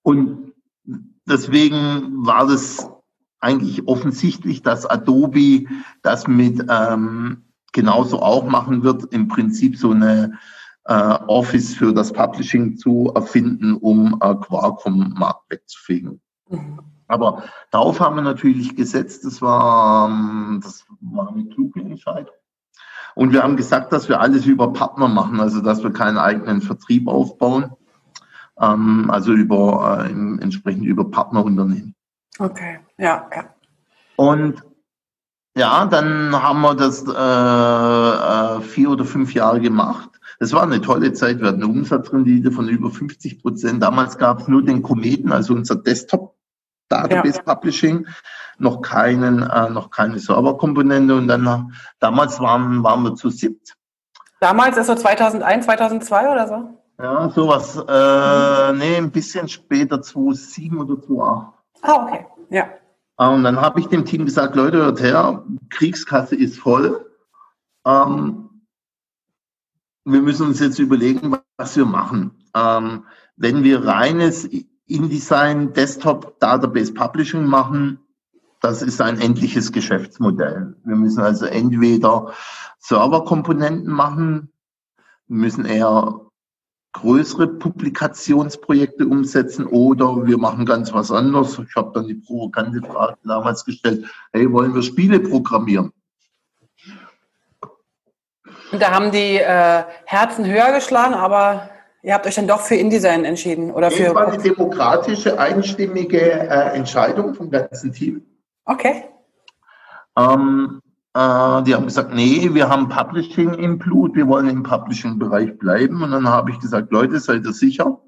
Und 0.03 0.53
deswegen 1.25 2.25
war 2.25 2.47
das 2.47 2.89
eigentlich 3.39 3.87
offensichtlich, 3.87 4.61
dass 4.61 4.85
Adobe 4.85 5.65
das 6.01 6.27
mit 6.27 6.65
ähm, 6.69 7.43
genauso 7.73 8.21
auch 8.21 8.45
machen 8.45 8.83
wird, 8.83 9.11
im 9.13 9.27
Prinzip 9.27 9.77
so 9.77 9.91
eine 9.91 10.37
äh, 10.85 10.93
Office 10.93 11.75
für 11.75 11.93
das 11.93 12.13
Publishing 12.13 12.77
zu 12.77 13.11
erfinden, 13.15 13.75
um 13.75 14.19
äh, 14.21 14.35
Quark 14.35 14.81
vom 14.81 15.13
Markt 15.17 15.49
wegzufegen. 15.49 16.21
Mhm. 16.49 16.79
Aber 17.07 17.43
darauf 17.71 17.99
haben 17.99 18.15
wir 18.15 18.21
natürlich 18.21 18.75
gesetzt, 18.75 19.25
das 19.25 19.41
war, 19.41 20.09
ähm, 20.09 20.61
das 20.63 20.85
war 21.01 21.29
eine 21.29 21.45
kluge 21.45 21.81
Entscheidung. 21.81 22.33
Und 23.15 23.31
wir 23.31 23.43
haben 23.43 23.57
gesagt, 23.57 23.93
dass 23.93 24.09
wir 24.09 24.19
alles 24.19 24.45
über 24.45 24.73
Partner 24.73 25.07
machen, 25.07 25.39
also 25.39 25.61
dass 25.61 25.83
wir 25.83 25.91
keinen 25.91 26.17
eigenen 26.17 26.61
Vertrieb 26.61 27.07
aufbauen, 27.07 27.71
ähm, 28.63 29.09
also 29.09 29.33
über 29.33 30.05
äh, 30.07 30.11
entsprechend 30.11 30.85
über 30.85 31.09
Partnerunternehmen. 31.09 31.95
Okay, 32.39 32.79
ja, 32.97 33.27
ja. 33.35 33.45
Und 34.15 34.63
ja, 35.55 35.85
dann 35.85 36.41
haben 36.41 36.61
wir 36.61 36.75
das 36.75 37.03
äh, 37.07 37.11
äh, 37.11 38.61
vier 38.61 38.89
oder 38.89 39.05
fünf 39.05 39.33
Jahre 39.33 39.59
gemacht. 39.61 40.09
Das 40.39 40.51
war 40.51 40.63
eine 40.63 40.81
tolle 40.81 41.13
Zeit. 41.13 41.39
Wir 41.39 41.49
hatten 41.49 41.63
eine 41.63 41.71
Umsatzrendite 41.71 42.51
von 42.51 42.67
über 42.67 42.89
50 42.89 43.41
Prozent. 43.41 43.83
Damals 43.83 44.17
gab 44.17 44.41
es 44.41 44.47
nur 44.47 44.63
den 44.63 44.81
Kometen, 44.81 45.31
also 45.31 45.53
unser 45.53 45.75
Desktop 45.75 46.35
Database 46.89 47.41
ja. 47.45 47.53
Publishing, 47.53 48.07
noch 48.57 48.81
keinen, 48.81 49.43
äh, 49.43 49.69
noch 49.69 49.89
keine 49.89 50.19
Serverkomponente 50.19 51.15
und 51.15 51.27
dann 51.27 51.73
damals 51.99 52.39
waren, 52.39 52.83
waren 52.83 53.03
wir 53.03 53.15
zu 53.15 53.29
siebt. 53.29 53.75
Damals 54.39 54.77
ist 54.77 54.87
so 54.87 54.95
2001, 54.95 55.65
2002 55.65 56.29
oder 56.29 56.47
so? 56.47 56.82
Ja, 56.99 57.29
sowas. 57.29 57.75
Äh, 57.75 58.73
nee, 58.73 58.97
ein 58.97 59.11
bisschen 59.11 59.47
später, 59.47 60.01
2007 60.01 60.79
oder 60.79 61.01
2008. 61.01 61.53
Ah, 61.81 62.05
okay. 62.05 62.25
Ja. 62.49 62.69
Und 63.17 63.43
dann 63.43 63.59
habe 63.59 63.79
ich 63.79 63.87
dem 63.87 64.05
Team 64.05 64.25
gesagt, 64.25 64.55
Leute, 64.55 64.77
hört 64.77 65.01
her, 65.01 65.43
Kriegskasse 65.69 66.35
ist 66.35 66.57
voll. 66.57 67.05
Ähm, 67.85 68.49
wir 70.05 70.21
müssen 70.21 70.47
uns 70.47 70.59
jetzt 70.59 70.79
überlegen, 70.79 71.37
was 71.57 71.75
wir 71.75 71.85
machen. 71.85 72.31
Ähm, 72.55 73.05
wenn 73.35 73.63
wir 73.63 73.85
reines 73.85 74.47
InDesign 74.87 75.73
Desktop 75.73 76.39
Database 76.39 76.93
Publishing 76.93 77.45
machen, 77.45 77.99
das 78.61 78.81
ist 78.81 79.01
ein 79.01 79.19
endliches 79.19 79.71
Geschäftsmodell. 79.71 80.75
Wir 80.83 80.95
müssen 80.95 81.21
also 81.21 81.45
entweder 81.45 82.33
Serverkomponenten 82.79 83.91
machen, 83.91 84.51
wir 85.27 85.37
müssen 85.37 85.65
eher 85.65 86.21
größere 86.93 87.47
Publikationsprojekte 87.47 89.05
umsetzen 89.07 89.65
oder 89.67 90.25
wir 90.25 90.37
machen 90.37 90.65
ganz 90.65 90.93
was 90.93 91.11
anderes. 91.11 91.59
Ich 91.59 91.75
habe 91.75 91.91
dann 91.93 92.07
die 92.07 92.15
provokante 92.15 92.79
Frage 92.81 93.17
damals 93.23 93.65
gestellt, 93.65 94.05
hey, 94.31 94.51
wollen 94.51 94.73
wir 94.73 94.83
Spiele 94.83 95.19
programmieren? 95.19 95.91
Und 98.71 98.81
da 98.81 98.91
haben 98.91 99.11
die 99.11 99.37
äh, 99.37 99.83
Herzen 100.05 100.45
höher 100.45 100.71
geschlagen, 100.71 101.13
aber 101.13 101.69
Ihr 102.05 102.13
habt 102.13 102.27
euch 102.27 102.35
dann 102.35 102.47
doch 102.47 102.59
für 102.59 102.75
InDesign 102.75 103.23
entschieden 103.23 103.71
oder 103.71 103.89
für. 103.89 104.03
Das 104.03 104.13
war 104.13 104.27
eine 104.27 104.43
demokratische, 104.43 105.39
einstimmige 105.39 106.19
äh, 106.19 106.75
Entscheidung 106.75 107.33
vom 107.33 107.49
ganzen 107.49 107.93
Team. 107.93 108.21
Okay. 108.65 109.05
Ähm, 110.17 110.81
äh, 111.15 111.63
die 111.63 111.75
haben 111.75 111.85
gesagt, 111.85 112.13
nee, 112.13 112.53
wir 112.53 112.69
haben 112.69 112.89
Publishing 112.89 113.53
im 113.53 113.77
Blut, 113.77 114.15
wir 114.15 114.27
wollen 114.27 114.49
im 114.49 114.63
Publishing-Bereich 114.63 115.57
bleiben. 115.59 116.01
Und 116.01 116.11
dann 116.11 116.27
habe 116.27 116.51
ich 116.51 116.59
gesagt, 116.59 116.91
Leute, 116.91 117.19
seid 117.19 117.45
ihr 117.45 117.53
sicher? 117.53 117.99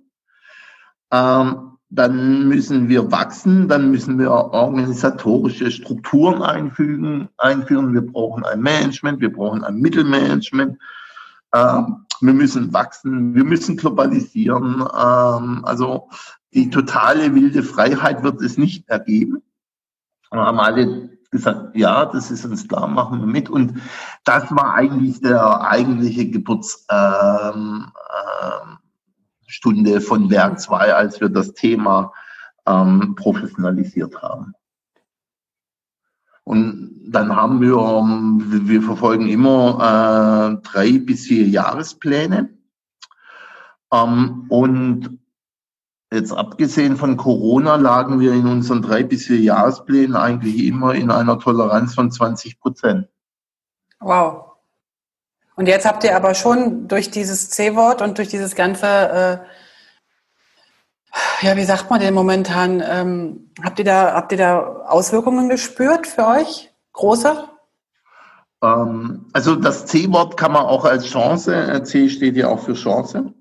Ähm, 1.11 1.77
dann 1.89 2.47
müssen 2.47 2.89
wir 2.89 3.11
wachsen, 3.11 3.67
dann 3.67 3.91
müssen 3.91 4.17
wir 4.17 4.31
organisatorische 4.31 5.69
Strukturen 5.69 6.41
einfügen, 6.41 7.29
einführen. 7.37 7.93
Wir 7.93 8.01
brauchen 8.01 8.43
ein 8.43 8.59
Management, 8.61 9.21
wir 9.21 9.31
brauchen 9.31 9.63
ein 9.63 9.77
Mittelmanagement. 9.77 10.77
Ähm, 11.53 12.05
wir 12.21 12.33
müssen 12.33 12.73
wachsen, 12.73 13.35
wir 13.35 13.43
müssen 13.43 13.77
globalisieren. 13.77 14.81
Ähm, 14.81 15.63
also 15.63 16.09
die 16.53 16.71
totale 16.71 17.35
wilde 17.35 17.61
Freiheit 17.61 18.23
wird 18.23 18.41
es 18.41 18.57
nicht 18.57 18.89
ergeben. 18.89 19.43
Wir 20.31 20.41
haben 20.41 20.59
alle 20.59 21.14
gesagt, 21.35 21.75
ja, 21.75 22.05
das 22.05 22.31
ist 22.31 22.45
uns 22.45 22.67
klar, 22.67 22.87
machen 22.87 23.19
wir 23.19 23.27
mit. 23.27 23.49
Und 23.49 23.81
das 24.23 24.49
war 24.51 24.73
eigentlich 24.73 25.21
der 25.21 25.61
eigentliche 25.61 26.29
Geburtsstunde 26.29 27.91
ähm, 29.55 29.85
ähm, 29.85 30.01
von 30.01 30.29
Werk 30.29 30.59
2, 30.59 30.93
als 30.93 31.19
wir 31.21 31.29
das 31.29 31.53
Thema 31.53 32.11
ähm, 32.65 33.15
professionalisiert 33.15 34.21
haben. 34.21 34.53
Und 36.43 37.01
dann 37.07 37.35
haben 37.35 37.59
wir, 37.59 37.75
ähm, 37.75 38.67
wir 38.67 38.81
verfolgen 38.81 39.27
immer 39.27 40.59
äh, 40.61 40.67
drei 40.67 40.99
bis 40.99 41.25
vier 41.25 41.47
Jahrespläne. 41.47 42.49
Ähm, 43.91 44.45
und 44.49 45.19
jetzt 46.11 46.31
abgesehen 46.31 46.97
von 46.97 47.17
Corona 47.17 47.75
lagen 47.75 48.19
wir 48.19 48.33
in 48.33 48.47
unseren 48.47 48.81
drei 48.81 49.03
bis 49.03 49.25
vier 49.25 49.39
Jahresplänen 49.39 50.15
eigentlich 50.15 50.65
immer 50.65 50.93
in 50.93 51.11
einer 51.11 51.39
Toleranz 51.39 51.95
von 51.95 52.11
20 52.11 52.59
Prozent. 52.59 53.07
Wow. 53.99 54.51
Und 55.55 55.67
jetzt 55.67 55.85
habt 55.85 56.03
ihr 56.03 56.15
aber 56.15 56.35
schon 56.35 56.87
durch 56.87 57.11
dieses 57.11 57.49
C-Wort 57.49 58.01
und 58.01 58.17
durch 58.17 58.27
dieses 58.27 58.55
ganze 58.55 58.85
äh, 58.85 59.37
ja, 61.41 61.55
wie 61.55 61.63
sagt 61.63 61.89
man 61.89 61.99
denn 61.99 62.13
momentan? 62.13 62.83
Ähm, 62.85 63.51
habt, 63.63 63.79
ihr 63.79 63.85
da, 63.85 64.13
habt 64.13 64.31
ihr 64.31 64.37
da 64.37 64.83
Auswirkungen 64.87 65.49
gespürt 65.49 66.07
für 66.07 66.27
euch? 66.27 66.71
Große? 66.93 67.47
Ähm, 68.61 69.25
also 69.33 69.55
das 69.55 69.85
C-Wort 69.85 70.37
kann 70.37 70.51
man 70.51 70.65
auch 70.65 70.85
als 70.85 71.05
Chance, 71.05 71.81
C 71.83 72.09
steht 72.09 72.35
ja 72.35 72.49
auch 72.49 72.59
für 72.59 72.73
Chance. 72.73 73.33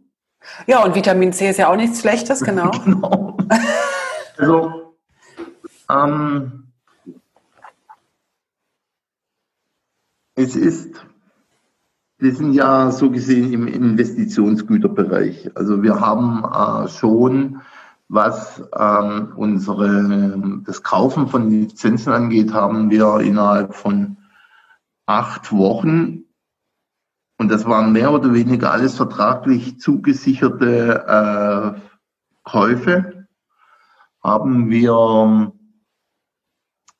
Ja, 0.66 0.84
und 0.84 0.94
Vitamin 0.94 1.32
C 1.32 1.48
ist 1.50 1.58
ja 1.58 1.68
auch 1.68 1.76
nichts 1.76 2.00
Schlechtes, 2.00 2.40
genau. 2.44 2.70
genau. 2.70 3.36
Also, 4.36 4.94
ähm, 5.90 6.64
es 10.34 10.56
ist, 10.56 11.06
wir 12.18 12.34
sind 12.34 12.52
ja 12.54 12.90
so 12.90 13.10
gesehen 13.10 13.52
im 13.52 13.66
Investitionsgüterbereich. 13.66 15.50
Also 15.54 15.82
wir 15.82 16.00
haben 16.00 16.44
äh, 16.44 16.88
schon, 16.88 17.60
was 18.08 18.62
ähm, 18.76 19.32
unsere, 19.36 20.62
das 20.64 20.82
Kaufen 20.82 21.28
von 21.28 21.50
Lizenzen 21.50 22.12
angeht, 22.12 22.52
haben 22.52 22.90
wir 22.90 23.20
innerhalb 23.20 23.74
von 23.74 24.16
acht 25.06 25.52
Wochen 25.52 26.23
und 27.44 27.50
das 27.50 27.66
waren 27.66 27.92
mehr 27.92 28.10
oder 28.10 28.32
weniger 28.32 28.72
alles 28.72 28.96
vertraglich 28.96 29.78
zugesicherte 29.78 31.74
äh, 31.76 31.78
Käufe. 32.42 33.26
Haben 34.22 34.70
wir 34.70 35.52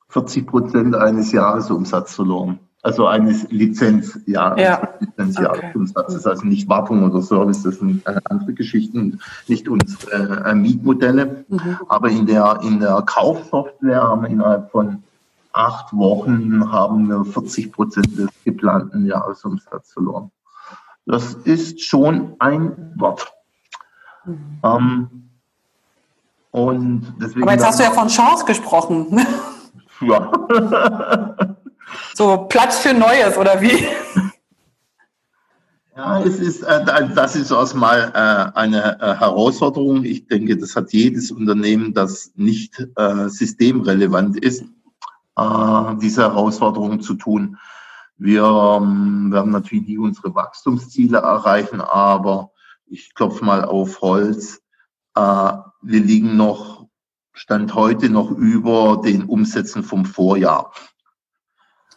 40 0.09 0.45
Prozent 0.45 0.95
eines 0.95 1.31
Jahresumsatzes 1.31 2.15
verloren. 2.15 2.59
Also 2.83 3.07
eines 3.07 3.49
Lizenzjahres, 3.49 4.61
ja. 4.61 4.87
Lizenzjahresumsatzes, 4.99 6.19
okay. 6.19 6.29
also 6.29 6.45
nicht 6.45 6.69
Wartung 6.69 7.03
oder 7.03 7.23
Service, 7.23 7.63
das 7.63 7.79
sind 7.79 8.05
äh, 8.05 8.19
andere 8.25 8.53
Geschichten, 8.53 9.19
nicht 9.47 9.67
unsere 9.67 10.45
äh, 10.45 10.53
Mietmodelle. 10.53 11.43
Mhm. 11.49 11.77
Aber 11.89 12.09
in 12.09 12.27
der, 12.27 12.59
in 12.61 12.79
der 12.79 13.01
Kaufsoftware 13.01 14.03
haben 14.03 14.21
wir 14.21 14.29
innerhalb 14.29 14.69
von 14.69 15.01
acht 15.53 15.91
Wochen 15.91 16.71
haben 16.71 17.07
wir 17.07 17.25
40 17.25 17.71
Prozent 17.71 18.15
des 18.15 18.29
geplanten 18.43 19.07
Jahresumsatzes 19.07 19.93
verloren. 19.93 20.29
Das 21.05 21.33
ist 21.33 21.81
schon 21.81 22.35
ein 22.39 22.93
Wort. 22.97 23.31
Mhm. 24.25 24.59
Ähm, 24.63 25.29
und 26.51 27.13
deswegen 27.21 27.43
Aber 27.43 27.51
jetzt 27.51 27.65
hast 27.65 27.79
du 27.79 27.83
ja 27.83 27.91
von 27.91 28.07
Chance 28.07 28.45
gesprochen. 28.45 29.25
Ja. 30.01 30.29
so 32.15 32.37
Platz 32.49 32.79
für 32.79 32.93
Neues 32.93 33.37
oder 33.37 33.61
wie? 33.61 33.87
Ja, 35.95 36.19
es 36.19 36.39
ist, 36.39 36.63
äh, 36.63 36.83
das 37.15 37.37
ist 37.37 37.51
erstmal 37.51 38.11
äh, 38.13 38.57
eine 38.59 38.99
äh, 38.99 39.15
Herausforderung. 39.15 40.03
Ich 40.03 40.27
denke, 40.27 40.57
das 40.57 40.75
hat 40.75 40.91
jedes 40.91 41.31
Unternehmen, 41.31 41.93
das 41.93 42.31
nicht 42.35 42.85
systemrelevant 43.27 44.37
ist, 44.37 44.65
diese 46.01 46.21
Herausforderung 46.21 47.01
zu 47.01 47.13
tun. 47.15 47.57
Wir 48.17 48.43
ähm, 48.43 49.31
werden 49.31 49.51
natürlich 49.51 49.87
nie 49.87 49.97
unsere 49.97 50.33
Wachstumsziele 50.33 51.17
erreichen, 51.17 51.81
aber 51.81 52.51
ich 52.85 53.13
klopfe 53.13 53.43
mal 53.43 53.65
auf 53.65 54.01
Holz. 54.01 54.61
Äh, 55.15 55.21
wir 55.81 55.99
liegen 55.99 56.37
noch, 56.37 56.87
Stand 57.33 57.75
heute 57.75 58.09
noch 58.09 58.31
über 58.31 59.01
den 59.03 59.25
Umsätzen 59.25 59.83
vom 59.83 60.05
Vorjahr. 60.05 60.71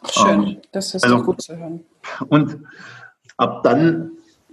Schön, 0.09 0.43
ähm, 0.43 0.61
das 0.73 0.93
ist 0.93 1.03
also, 1.03 1.23
gut 1.23 1.41
zu 1.41 1.55
hören. 1.55 1.85
Und 2.27 2.59
ab 3.37 3.63
dann 3.63 4.11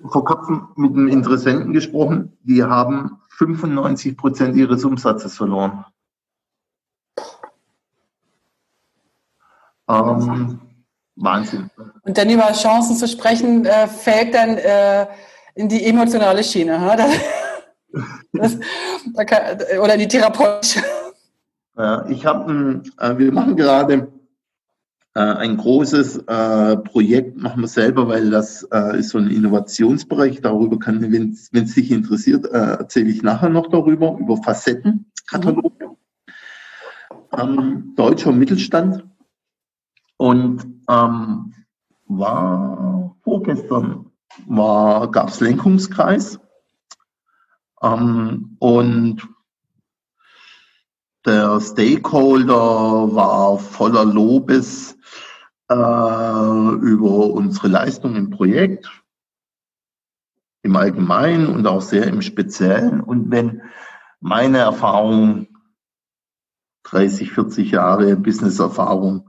vor 0.09 0.25
kurzem 0.25 0.69
mit 0.77 0.93
einem 0.93 1.09
Interessenten 1.09 1.73
gesprochen, 1.73 2.37
die 2.43 2.63
haben 2.63 3.19
95 3.31 4.17
Prozent 4.17 4.57
ihres 4.57 4.85
Umsatzes 4.85 5.37
verloren. 5.37 5.85
Ähm, 9.89 10.61
Wahnsinn. 11.17 11.71
Und 12.03 12.19
dann 12.19 12.31
über 12.31 12.53
Chancen 12.53 12.97
zu 12.97 13.09
sprechen, 13.09 13.65
äh, 13.65 13.89
fällt 13.89 14.35
dann 14.35 14.59
äh, 14.59 15.07
in 15.55 15.69
die 15.69 15.85
emotionale 15.85 16.45
Schiene. 16.45 16.81
Ha? 16.81 16.97
Das, 16.97 17.11
das, 19.15 19.27
kann, 19.27 19.59
oder 19.81 19.97
die 19.97 20.07
therapeutische. 20.07 20.83
Ja, 21.77 22.07
ich 22.09 22.25
habe, 22.25 22.83
äh, 22.99 23.19
wir 23.19 23.33
machen 23.33 23.57
gerade 23.57 24.09
äh, 25.15 25.21
ein 25.21 25.57
großes 25.57 26.19
äh, 26.27 26.77
Projekt, 26.77 27.39
machen 27.39 27.63
wir 27.63 27.69
selber, 27.69 28.09
weil 28.09 28.31
das 28.31 28.65
äh, 28.71 28.99
ist 28.99 29.11
so 29.11 29.19
ein 29.19 29.31
Innovationsbereich. 29.31 30.43
Darüber 30.43 30.79
kann, 30.79 31.01
wenn 31.01 31.31
es 31.31 31.75
dich 31.75 31.91
interessiert, 31.91 32.45
erzähle 32.47 33.11
ich 33.11 33.23
nachher 33.23 33.49
noch 33.49 33.69
darüber, 33.69 34.17
über 34.19 34.37
Facettenkataloge. 34.37 35.87
Mhm. 35.87 35.97
Ähm, 37.39 37.93
deutscher 37.97 38.33
Mittelstand 38.33 39.05
und 40.17 40.83
ähm, 40.89 41.55
war 42.07 43.17
vorgestern 43.23 44.11
war, 44.47 45.11
gab 45.11 45.29
es 45.29 45.41
Lenkungskreis 45.41 46.39
ähm, 47.83 48.57
und 48.59 49.27
der 51.25 51.61
Stakeholder 51.61 53.15
war 53.15 53.59
voller 53.59 54.05
Lobes 54.05 54.97
äh, 55.69 55.75
über 55.75 57.31
unsere 57.31 57.69
Leistung 57.69 58.15
im 58.15 58.31
Projekt, 58.31 58.91
im 60.63 60.77
Allgemeinen 60.77 61.49
und 61.49 61.67
auch 61.67 61.83
sehr 61.83 62.07
im 62.07 62.23
Speziellen. 62.23 63.01
Und 63.01 63.33
wenn 63.33 63.63
meine 64.21 64.59
Erfahrung, 64.59 65.49
30, 66.85 67.33
40 67.33 67.73
Jahre 67.73 68.17
Business-Erfahrung, 68.17 69.29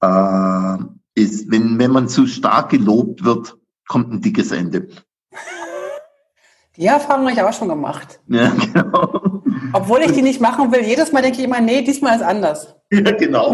äh, 0.00 0.76
ist, 1.14 1.50
wenn, 1.50 1.78
wenn 1.78 1.90
man 1.90 2.08
zu 2.08 2.26
stark 2.26 2.70
gelobt 2.70 3.24
wird, 3.24 3.56
kommt 3.88 4.12
ein 4.12 4.20
dickes 4.20 4.52
Ende. 4.52 4.88
Die 6.76 6.86
Erfahrung 6.86 7.22
habe 7.22 7.32
ich 7.32 7.42
auch 7.42 7.52
schon 7.52 7.68
gemacht. 7.68 8.20
Ja, 8.28 8.50
genau. 8.72 9.42
Obwohl 9.72 10.00
ich 10.02 10.12
die 10.12 10.22
nicht 10.22 10.40
machen 10.40 10.70
will, 10.70 10.82
jedes 10.82 11.10
Mal 11.10 11.22
denke 11.22 11.38
ich 11.38 11.44
immer, 11.44 11.60
nee, 11.60 11.82
diesmal 11.82 12.16
ist 12.16 12.22
anders. 12.22 12.76
Ja, 12.92 13.10
genau. 13.10 13.52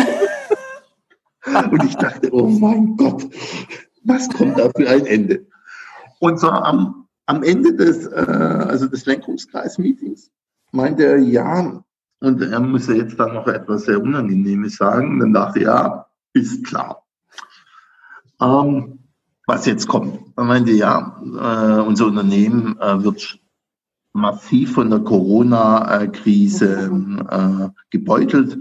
Und 1.47 1.85
ich 1.85 1.97
dachte, 1.97 2.33
oh 2.33 2.47
mein 2.47 2.97
Gott, 2.97 3.27
was 4.05 4.29
kommt 4.29 4.59
da 4.59 4.71
für 4.77 4.89
ein 4.89 5.07
Ende? 5.07 5.47
Und 6.21 6.39
so 6.39 6.49
am, 6.51 7.09
am 7.27 7.43
Ende 7.43 7.75
des, 7.75 8.07
äh, 8.07 8.11
also 8.15 8.87
des 8.87 9.07
Lenkungskreis-Meetings 9.07 10.31
meinte 10.73 11.05
er, 11.05 11.19
ja, 11.19 11.83
und 12.21 12.43
er 12.43 12.61
müsse 12.61 12.95
jetzt 12.95 13.19
dann 13.19 13.35
noch 13.35 13.47
etwas 13.47 13.85
sehr 13.85 14.01
Unangenehmes 14.01 14.77
sagen. 14.77 15.19
Dann 15.21 15.33
dachte 15.33 15.61
er, 15.61 15.65
ja, 15.65 16.07
ist 16.35 16.67
klar. 16.67 17.05
Ähm, 18.41 18.99
was 19.47 19.67
jetzt 19.67 19.87
kommt. 19.89 20.37
Man 20.37 20.47
meinte, 20.47 20.73
ja, 20.73 21.21
äh, 21.23 21.81
unser 21.81 22.07
Unternehmen 22.07 22.79
äh, 22.81 23.03
wird 23.03 23.39
massiv 24.13 24.75
von 24.75 24.91
der 24.91 25.01
Corona-Krise 25.01 26.91
äh, 27.31 27.69
gebeutelt, 27.91 28.59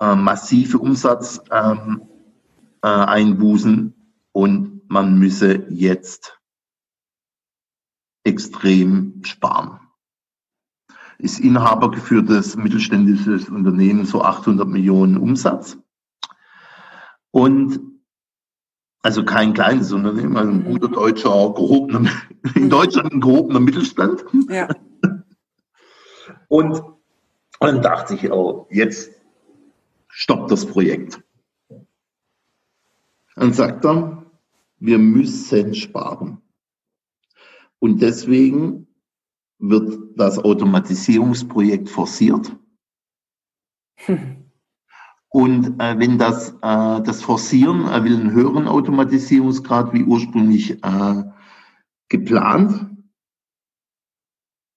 äh, 0.00 0.14
massive 0.14 0.78
Umsatzeinbußen 0.78 3.74
ähm, 3.74 3.94
und 4.32 4.90
man 4.90 5.18
müsse 5.18 5.66
jetzt 5.70 6.38
extrem 8.24 9.22
sparen. 9.24 9.80
Ist 11.18 11.40
inhabergeführtes 11.40 12.56
mittelständisches 12.56 13.48
Unternehmen 13.48 14.04
so 14.04 14.22
800 14.22 14.68
Millionen 14.68 15.16
Umsatz 15.16 15.78
und 17.32 17.80
also 19.02 19.24
kein 19.24 19.52
kleines 19.52 19.90
Unternehmen, 19.90 20.36
also 20.36 20.50
ein 20.52 20.64
guter 20.64 20.88
deutscher, 20.88 21.52
gehobener, 21.54 22.08
in 22.54 22.70
Deutschland 22.70 23.12
ein 23.12 23.20
gehobener 23.20 23.58
Mittelstand. 23.58 24.24
Ja. 24.48 24.68
Und 26.46 26.80
dann 27.58 27.82
dachte 27.82 28.14
ich, 28.14 28.30
oh, 28.30 28.68
jetzt 28.70 29.10
stoppt 30.08 30.52
das 30.52 30.66
Projekt. 30.66 31.20
Dann 33.34 33.52
sagt 33.52 33.84
er, 33.84 34.24
wir 34.78 34.98
müssen 34.98 35.74
sparen. 35.74 36.42
Und 37.78 38.02
deswegen 38.02 38.86
wird 39.58 40.16
das 40.16 40.38
Automatisierungsprojekt 40.38 41.88
forciert. 41.88 42.54
Hm. 43.96 44.41
Und 45.32 45.80
äh, 45.80 45.98
wenn 45.98 46.18
das, 46.18 46.50
äh, 46.60 47.00
das 47.02 47.22
Forcieren, 47.22 47.86
er 47.86 48.04
will 48.04 48.14
einen 48.14 48.32
höheren 48.32 48.68
Automatisierungsgrad 48.68 49.92
wie 49.94 50.04
ursprünglich 50.04 50.72
äh, 50.84 51.24
geplant. 52.10 52.86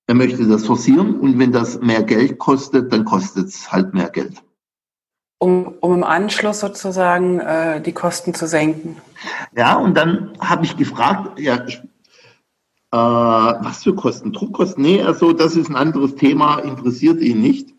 Er 0.08 0.16
möchte 0.16 0.48
das 0.48 0.66
forcieren 0.66 1.20
und 1.20 1.38
wenn 1.40 1.52
das 1.52 1.82
mehr 1.82 2.04
Geld 2.04 2.38
kostet, 2.40 2.94
dann 2.94 3.04
kostet 3.04 3.48
es 3.48 3.72
halt 3.72 3.94
mehr 3.94 4.10
Geld. 4.10 4.42
Um, 5.40 5.76
um 5.82 5.96
im 5.96 6.04
Anschluss 6.04 6.62
sozusagen 6.62 7.40
äh, 7.40 7.82
die 7.82 7.92
Kosten 7.92 8.34
zu 8.34 8.48
senken. 8.48 8.98
Ja, 9.58 9.76
und 9.76 9.98
dann 9.98 10.38
habe 10.40 10.64
ich 10.64 10.78
gefragt, 10.78 11.38
ja, 11.40 11.56
äh, 11.66 11.76
was 12.92 13.84
für 13.84 13.94
Kosten? 13.94 14.32
Druckkosten? 14.32 14.82
Nee, 14.82 15.02
also 15.02 15.34
das 15.34 15.58
ist 15.58 15.70
ein 15.70 15.76
anderes 15.76 16.16
Thema, 16.16 16.60
interessiert 16.60 17.20
ihn 17.20 17.42
nicht. 17.42 17.74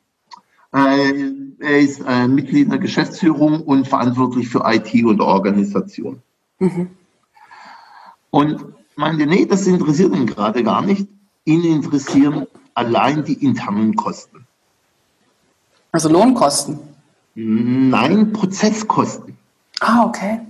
Äh, 0.72 1.45
er 1.58 1.78
ist 1.80 2.00
äh, 2.06 2.28
Mitglied 2.28 2.70
der 2.70 2.78
Geschäftsführung 2.78 3.62
und 3.62 3.88
verantwortlich 3.88 4.48
für 4.48 4.62
IT 4.64 4.92
und 5.04 5.20
Organisation. 5.20 6.22
Mhm. 6.58 6.90
Und 8.30 8.64
meinte, 8.96 9.26
nee, 9.26 9.46
das 9.46 9.66
interessiert 9.66 10.14
ihn 10.14 10.26
gerade 10.26 10.62
gar 10.62 10.82
nicht. 10.82 11.08
Ihn 11.44 11.64
interessieren 11.64 12.46
allein 12.74 13.24
die 13.24 13.44
internen 13.44 13.94
Kosten. 13.94 14.46
Also 15.92 16.08
Lohnkosten? 16.08 16.78
Nein, 17.34 18.32
Prozesskosten. 18.32 19.36
Ah, 19.80 20.04
okay. 20.04 20.40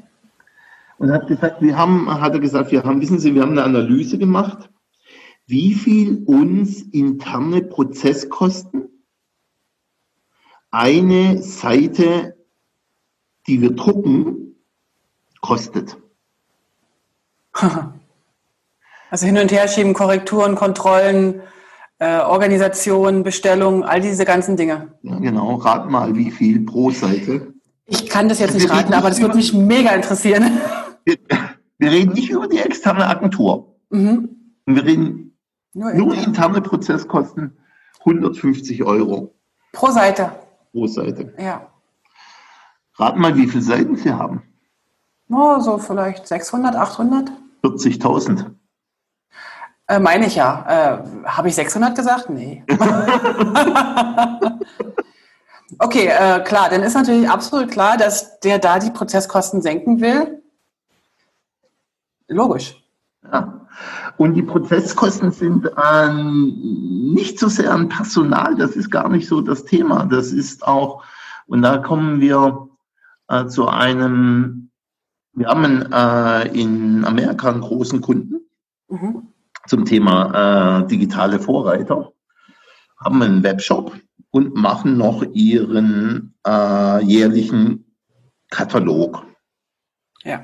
Und 0.99 1.13
hat 1.13 1.27
gesagt, 1.27 1.61
wir 1.61 1.77
haben, 1.77 2.09
hat 2.21 2.33
er 2.33 2.41
gesagt, 2.41 2.73
wir 2.73 2.83
haben, 2.83 3.01
wissen 3.01 3.19
Sie, 3.19 3.35
wir 3.35 3.43
haben 3.43 3.53
eine 3.53 3.65
Analyse 3.65 4.19
gemacht, 4.19 4.71
wie 5.47 5.75
viel 5.75 6.23
uns 6.27 6.83
interne 6.83 7.63
Prozesskosten 7.63 8.89
eine 10.77 11.43
Seite, 11.43 12.37
die 13.47 13.61
wir 13.61 13.71
drucken, 13.71 14.57
kostet. 15.41 15.97
Also 19.09 19.25
hin 19.25 19.39
und 19.39 19.53
her 19.53 19.69
schieben, 19.69 19.95
Korrekturen, 19.95 20.57
Kontrollen, 20.57 21.41
äh, 22.01 22.19
Organisation, 22.19 23.23
Bestellung, 23.23 23.85
all 23.85 24.01
diese 24.01 24.25
ganzen 24.25 24.57
Dinge. 24.57 24.99
Ja, 25.03 25.21
genau. 25.21 25.55
Rat 25.55 25.89
mal, 25.89 26.17
wie 26.17 26.33
viel 26.33 26.67
pro 26.67 26.91
Seite. 26.91 27.55
Ich 27.87 28.11
kann 28.11 28.29
das 28.29 28.41
jetzt 28.41 28.55
nicht 28.55 28.69
raten, 28.69 28.93
aber 28.93 29.09
das 29.09 29.21
würde 29.21 29.37
mich 29.37 29.55
mega 29.55 29.91
interessieren. 29.93 30.59
Wir, 31.05 31.17
wir, 31.79 31.91
reden 31.93 32.15
nicht 32.15 32.31
über 32.31 32.49
die 32.49 32.59
externe 32.59 33.07
Agentur. 33.07 33.77
Mhm. 33.91 34.29
Wir 34.67 34.85
reden 34.85 35.39
nur, 35.73 35.95
nur 35.95 36.09
interne. 36.09 36.27
interne 36.27 36.61
Prozesskosten 36.63 37.57
150 38.01 38.83
Euro. 38.83 39.37
Pro 39.73 39.93
Seite. 39.93 40.33
Pro 40.77 40.87
Seite. 40.87 41.33
Ja. 41.39 41.69
Rat 42.99 43.17
mal, 43.17 43.35
wie 43.35 43.47
viele 43.47 43.63
Seiten 43.63 43.97
Sie 43.97 44.13
haben. 44.13 44.43
Oh, 45.31 45.59
so 45.59 45.79
vielleicht 45.79 46.29
600, 46.29 46.77
800? 46.77 47.33
40.000. 47.65 48.51
Äh, 49.89 49.99
meine 50.01 50.27
ich 50.27 50.37
ja. 50.37 50.67
Äh, 50.69 51.27
Habe 51.27 51.49
ich 51.49 51.55
600 51.55 51.97
gesagt? 51.97 52.29
Nee. 52.29 52.63
okay, 55.79 56.09
äh, 56.09 56.41
klar, 56.41 56.69
dann 56.69 56.83
ist 56.83 56.93
natürlich 56.95 57.31
absolut 57.31 57.71
klar, 57.71 57.97
dass 57.97 58.39
der 58.41 58.59
da 58.59 58.79
die 58.79 58.91
Prozesskosten 58.91 59.63
senken 59.63 60.03
will. 60.03 60.43
Logisch. 62.29 62.85
Ja. 63.25 63.66
Und 64.19 64.35
die 64.35 64.43
Prozesskosten 64.43 65.31
sind 65.31 65.71
ähm, 65.93 67.13
nicht 67.15 67.39
so 67.39 67.49
sehr 67.49 67.73
an 67.73 67.89
Personal, 67.89 68.55
das 68.57 68.77
ist 68.77 68.91
gar 68.91 69.09
nicht 69.09 69.29
so 69.29 69.41
das 69.41 69.65
Thema. 69.65 70.07
Das 70.07 70.33
ist 70.33 70.67
auch, 70.67 71.05
und 71.47 71.63
da 71.63 71.79
kommen 71.79 72.21
wir 72.21 72.69
äh, 73.29 73.47
zu 73.47 73.69
einem, 73.69 74.71
wir 75.35 75.49
haben 75.49 75.93
äh, 75.93 76.49
in 76.59 77.05
Amerika 77.05 77.51
einen 77.51 77.61
großen 77.61 78.01
Kunden. 78.01 78.41
Mhm 78.89 79.29
zum 79.67 79.85
Thema 79.85 80.83
äh, 80.83 80.87
digitale 80.87 81.39
Vorreiter, 81.39 82.13
haben 82.99 83.23
einen 83.23 83.43
Webshop 83.43 83.93
und 84.31 84.55
machen 84.55 84.97
noch 84.97 85.23
ihren 85.33 86.35
äh, 86.47 87.05
jährlichen 87.05 87.85
Katalog. 88.51 89.27
Ja. 90.23 90.43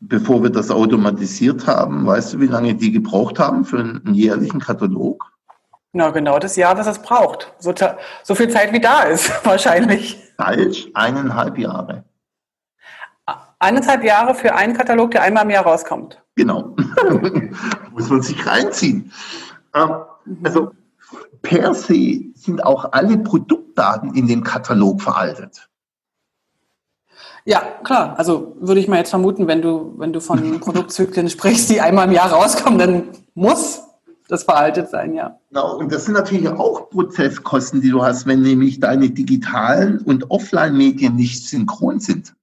Bevor 0.00 0.42
wir 0.42 0.50
das 0.50 0.70
automatisiert 0.70 1.66
haben, 1.66 2.06
weißt 2.06 2.34
du, 2.34 2.40
wie 2.40 2.46
lange 2.46 2.74
die 2.74 2.90
gebraucht 2.90 3.38
haben 3.38 3.64
für 3.64 3.78
einen 3.78 4.14
jährlichen 4.14 4.58
Katalog? 4.58 5.30
Na, 5.92 6.10
genau 6.10 6.38
das 6.38 6.56
Jahr, 6.56 6.74
das 6.74 6.86
es 6.86 7.00
braucht. 7.00 7.52
So, 7.58 7.74
so 8.22 8.34
viel 8.34 8.48
Zeit 8.48 8.72
wie 8.72 8.80
da 8.80 9.02
ist, 9.02 9.30
wahrscheinlich. 9.44 10.18
Falsch, 10.36 10.88
eineinhalb 10.94 11.58
Jahre. 11.58 12.04
Eineinhalb 13.58 14.02
Jahre 14.04 14.34
für 14.34 14.54
einen 14.54 14.74
Katalog, 14.74 15.10
der 15.10 15.22
einmal 15.22 15.44
im 15.44 15.50
Jahr 15.50 15.64
rauskommt. 15.64 16.22
Genau. 16.34 16.74
Muss 17.92 18.08
man 18.08 18.22
sich 18.22 18.46
reinziehen. 18.46 19.12
Ähm, 19.74 19.96
also 20.42 20.70
per 21.42 21.74
se 21.74 22.20
sind 22.34 22.64
auch 22.64 22.92
alle 22.92 23.18
Produktdaten 23.18 24.14
in 24.14 24.26
dem 24.26 24.42
Katalog 24.42 25.02
veraltet. 25.02 25.69
Ja, 27.50 27.62
klar. 27.82 28.14
Also 28.16 28.56
würde 28.60 28.78
ich 28.78 28.86
mal 28.86 28.98
jetzt 28.98 29.10
vermuten, 29.10 29.48
wenn 29.48 29.60
du, 29.60 29.92
wenn 29.98 30.12
du 30.12 30.20
von 30.20 30.60
Produktzyklen 30.60 31.28
sprichst, 31.28 31.68
die 31.68 31.80
einmal 31.80 32.06
im 32.06 32.12
Jahr 32.12 32.30
rauskommen, 32.30 32.78
dann 32.78 33.02
muss 33.34 33.82
das 34.28 34.44
veraltet 34.44 34.88
sein, 34.88 35.14
ja. 35.14 35.36
Genau, 35.48 35.76
und 35.76 35.90
das 35.90 36.04
sind 36.04 36.14
natürlich 36.14 36.48
auch 36.48 36.88
Prozesskosten, 36.90 37.80
die 37.80 37.90
du 37.90 38.04
hast, 38.04 38.24
wenn 38.28 38.42
nämlich 38.42 38.78
deine 38.78 39.10
digitalen 39.10 39.98
und 39.98 40.30
Offline-Medien 40.30 41.16
nicht 41.16 41.48
synchron 41.48 41.98
sind. 41.98 42.34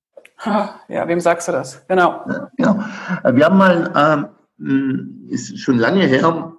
Ja, 0.43 1.07
wem 1.07 1.21
sagst 1.21 1.47
du 1.47 1.53
das? 1.53 1.87
Genau. 1.87 2.21
Ja, 2.27 2.51
genau. 2.57 2.83
Wir 3.31 3.45
haben 3.45 3.57
mal, 3.57 4.27
ähm, 4.59 5.27
ist 5.29 5.57
schon 5.57 5.77
lange 5.77 6.03
her, 6.05 6.51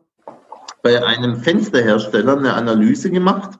bei 0.82 1.04
einem 1.04 1.36
Fensterhersteller 1.36 2.38
eine 2.38 2.54
Analyse 2.54 3.10
gemacht. 3.10 3.58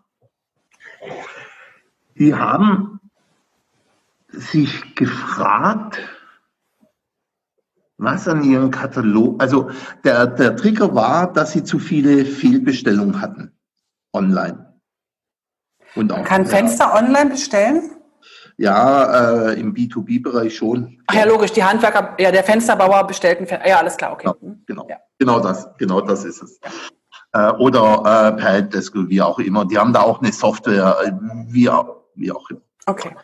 Die 2.18 2.34
haben 2.34 2.87
sich 4.38 4.94
gefragt, 4.94 5.98
was 7.98 8.28
an 8.28 8.44
ihrem 8.44 8.70
Katalog, 8.70 9.42
also 9.42 9.70
der, 10.04 10.26
der 10.26 10.56
Trigger 10.56 10.94
war, 10.94 11.32
dass 11.32 11.52
sie 11.52 11.64
zu 11.64 11.78
viele 11.78 12.24
Fehlbestellungen 12.24 13.20
hatten 13.20 13.52
online. 14.12 14.80
Und 15.94 16.12
auch, 16.12 16.18
Man 16.18 16.24
kann 16.24 16.46
Fenster 16.46 16.94
online 16.94 17.30
bestellen? 17.30 17.90
Ja, 18.56 19.50
äh, 19.50 19.60
im 19.60 19.74
B2B-Bereich 19.74 20.56
schon. 20.56 21.00
Ach 21.06 21.14
ja, 21.14 21.24
logisch, 21.24 21.52
die 21.52 21.62
Handwerker, 21.62 22.14
ja, 22.18 22.30
der 22.30 22.44
Fensterbauer 22.44 23.06
bestellt 23.06 23.40
ein 23.40 23.46
Fenster. 23.46 23.68
Ja, 23.68 23.78
alles 23.78 23.96
klar, 23.96 24.12
okay. 24.12 24.28
Genau, 24.40 24.56
genau, 24.66 24.86
ja. 24.88 24.96
genau 25.18 25.40
das, 25.40 25.68
genau 25.78 26.00
das 26.00 26.24
ist 26.24 26.42
es. 26.42 26.60
Äh, 27.32 27.50
oder 27.52 27.98
äh, 28.00 28.40
per 28.40 28.52
Helpdesk, 28.52 28.94
wie 28.94 29.22
auch 29.22 29.38
immer. 29.38 29.64
Die 29.64 29.78
haben 29.78 29.92
da 29.92 30.00
auch 30.00 30.20
eine 30.20 30.32
Software, 30.32 30.96
äh, 31.04 31.12
wie, 31.46 31.68
wie 32.14 32.32
auch 32.32 32.50
immer. 32.50 32.60
Okay. 32.86 33.14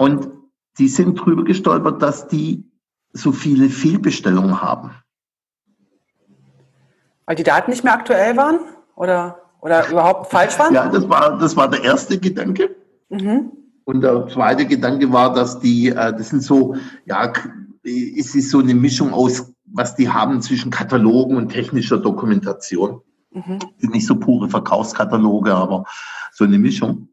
Und 0.00 0.30
die 0.78 0.88
sind 0.88 1.16
drüber 1.16 1.44
gestolpert, 1.44 2.00
dass 2.00 2.26
die 2.26 2.64
so 3.12 3.32
viele 3.32 3.68
Fehlbestellungen 3.68 4.62
haben. 4.62 4.92
Weil 7.26 7.36
die 7.36 7.42
Daten 7.42 7.70
nicht 7.70 7.84
mehr 7.84 7.92
aktuell 7.92 8.34
waren? 8.34 8.60
Oder, 8.96 9.42
oder 9.60 9.86
überhaupt 9.90 10.30
falsch 10.30 10.58
waren? 10.58 10.72
Ja, 10.72 10.88
das 10.88 11.06
war, 11.06 11.36
das 11.36 11.54
war 11.54 11.68
der 11.68 11.84
erste 11.84 12.18
Gedanke. 12.18 12.74
Mhm. 13.10 13.52
Und 13.84 14.00
der 14.00 14.26
zweite 14.28 14.64
Gedanke 14.64 15.12
war, 15.12 15.34
dass 15.34 15.60
die, 15.60 15.88
äh, 15.90 16.14
das 16.14 16.30
sind 16.30 16.42
so, 16.42 16.76
ja, 17.04 17.30
es 17.84 18.34
ist 18.34 18.48
so 18.48 18.60
eine 18.60 18.74
Mischung 18.74 19.12
aus, 19.12 19.52
was 19.66 19.96
die 19.96 20.08
haben 20.08 20.40
zwischen 20.40 20.70
Katalogen 20.70 21.36
und 21.36 21.50
technischer 21.50 21.98
Dokumentation. 21.98 23.02
Mhm. 23.32 23.58
Nicht 23.80 24.06
so 24.06 24.16
pure 24.16 24.48
Verkaufskataloge, 24.48 25.54
aber 25.54 25.84
so 26.32 26.44
eine 26.44 26.58
Mischung. 26.58 27.09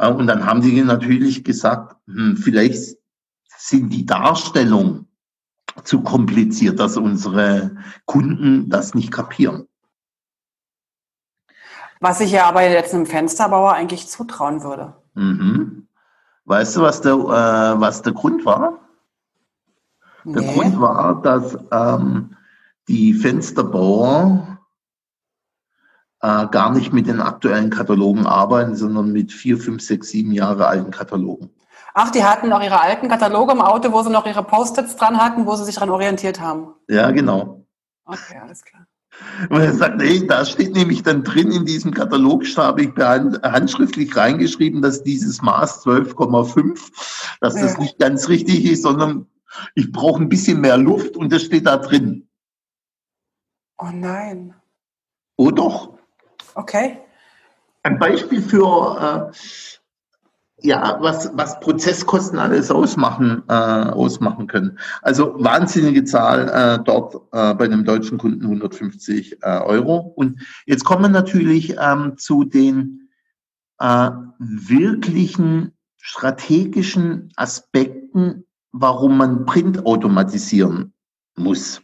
Äh, 0.00 0.08
und 0.08 0.26
dann 0.26 0.46
haben 0.46 0.62
die 0.62 0.80
natürlich 0.82 1.44
gesagt, 1.44 1.96
hm, 2.06 2.36
vielleicht 2.36 2.96
sind 3.56 3.90
die 3.90 4.06
Darstellungen 4.06 5.06
zu 5.84 6.00
kompliziert, 6.00 6.80
dass 6.80 6.96
unsere 6.96 7.76
Kunden 8.06 8.68
das 8.70 8.94
nicht 8.94 9.12
kapieren. 9.12 9.68
Was 12.00 12.20
ich 12.20 12.32
ja 12.32 12.46
aber 12.46 12.62
jetzt 12.62 12.94
einem 12.94 13.04
Fensterbauer 13.04 13.74
eigentlich 13.74 14.08
zutrauen 14.08 14.62
würde. 14.62 14.94
Mhm. 15.14 15.86
Weißt 16.46 16.76
du, 16.76 16.80
was 16.80 17.02
der, 17.02 17.12
äh, 17.12 17.80
was 17.80 18.00
der 18.00 18.14
Grund 18.14 18.46
war? 18.46 18.78
Nee. 20.24 20.40
Der 20.40 20.52
Grund 20.54 20.80
war, 20.80 21.20
dass 21.20 21.58
ähm, 21.70 22.36
die 22.88 23.12
Fensterbauer 23.12 24.59
äh, 26.22 26.46
gar 26.48 26.72
nicht 26.72 26.92
mit 26.92 27.06
den 27.06 27.20
aktuellen 27.20 27.70
Katalogen 27.70 28.26
arbeiten, 28.26 28.76
sondern 28.76 29.12
mit 29.12 29.32
vier, 29.32 29.58
fünf, 29.58 29.82
sechs, 29.82 30.08
sieben 30.08 30.32
Jahre 30.32 30.66
alten 30.66 30.90
Katalogen. 30.90 31.50
Ach, 31.94 32.10
die 32.10 32.24
hatten 32.24 32.48
noch 32.48 32.62
ihre 32.62 32.80
alten 32.80 33.08
Kataloge 33.08 33.52
im 33.52 33.60
Auto, 33.60 33.92
wo 33.92 34.02
sie 34.02 34.10
noch 34.10 34.26
ihre 34.26 34.44
Post-its 34.44 34.96
dran 34.96 35.18
hatten, 35.18 35.46
wo 35.46 35.56
sie 35.56 35.64
sich 35.64 35.74
daran 35.74 35.90
orientiert 35.90 36.40
haben. 36.40 36.74
Ja, 36.88 37.10
genau. 37.10 37.66
Okay, 38.04 38.38
alles 38.40 38.64
klar. 38.64 38.86
Und 39.48 39.60
er 39.60 39.72
sagt, 39.72 40.00
hey, 40.00 40.26
da 40.26 40.44
steht 40.44 40.72
nämlich 40.74 41.02
dann 41.02 41.24
drin 41.24 41.50
in 41.50 41.66
diesem 41.66 41.92
Katalog, 41.92 42.44
habe 42.56 42.82
ich 42.82 42.90
handschriftlich 42.96 44.16
reingeschrieben, 44.16 44.82
dass 44.82 45.02
dieses 45.02 45.42
Maß 45.42 45.84
12,5, 45.84 46.78
dass 47.40 47.54
das 47.54 47.74
ja. 47.74 47.80
nicht 47.80 47.98
ganz 47.98 48.28
richtig 48.28 48.64
ist, 48.64 48.82
sondern 48.82 49.26
ich 49.74 49.90
brauche 49.90 50.22
ein 50.22 50.28
bisschen 50.28 50.60
mehr 50.60 50.76
Luft 50.76 51.16
und 51.16 51.32
das 51.32 51.42
steht 51.42 51.66
da 51.66 51.76
drin. 51.76 52.28
Oh 53.78 53.90
nein. 53.92 54.54
Oh 55.36 55.50
doch. 55.50 55.99
Okay. 56.54 56.98
Ein 57.82 57.98
Beispiel 57.98 58.42
für 58.42 59.30
äh, 59.32 59.36
ja, 60.62 60.98
was, 61.00 61.30
was 61.34 61.58
Prozesskosten 61.60 62.38
alles 62.38 62.70
ausmachen, 62.70 63.42
äh, 63.48 63.52
ausmachen 63.52 64.46
können. 64.46 64.78
Also 65.02 65.34
wahnsinnige 65.42 66.04
Zahl 66.04 66.48
äh, 66.48 66.84
dort 66.84 67.14
äh, 67.32 67.54
bei 67.54 67.64
einem 67.64 67.84
deutschen 67.84 68.18
Kunden 68.18 68.42
150 68.44 69.38
äh, 69.42 69.46
Euro. 69.46 70.12
Und 70.16 70.40
jetzt 70.66 70.84
kommen 70.84 71.02
wir 71.02 71.08
natürlich 71.08 71.76
ähm, 71.80 72.16
zu 72.18 72.44
den 72.44 73.08
äh, 73.78 74.10
wirklichen 74.38 75.72
strategischen 75.96 77.32
Aspekten, 77.36 78.44
warum 78.72 79.18
man 79.18 79.46
Print 79.46 79.86
automatisieren 79.86 80.92
muss. 81.36 81.82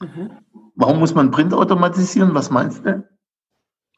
Mhm. 0.00 0.30
Warum 0.74 0.98
muss 0.98 1.14
man 1.14 1.30
Print 1.30 1.54
automatisieren? 1.54 2.34
Was 2.34 2.50
meinst 2.50 2.84
du? 2.84 3.06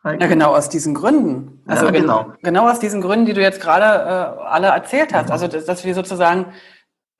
Ja, 0.06 0.26
genau 0.28 0.54
aus 0.54 0.68
diesen 0.68 0.94
Gründen. 0.94 1.62
Also 1.66 1.86
ja, 1.86 1.90
genau. 1.90 2.32
genau 2.42 2.70
aus 2.70 2.78
diesen 2.78 3.00
Gründen, 3.00 3.26
die 3.26 3.32
du 3.32 3.42
jetzt 3.42 3.60
gerade 3.60 3.84
äh, 3.84 4.42
alle 4.44 4.68
erzählt 4.68 5.12
hast. 5.12 5.32
Also 5.32 5.48
dass, 5.48 5.64
dass 5.64 5.84
wir 5.84 5.94
sozusagen 5.94 6.46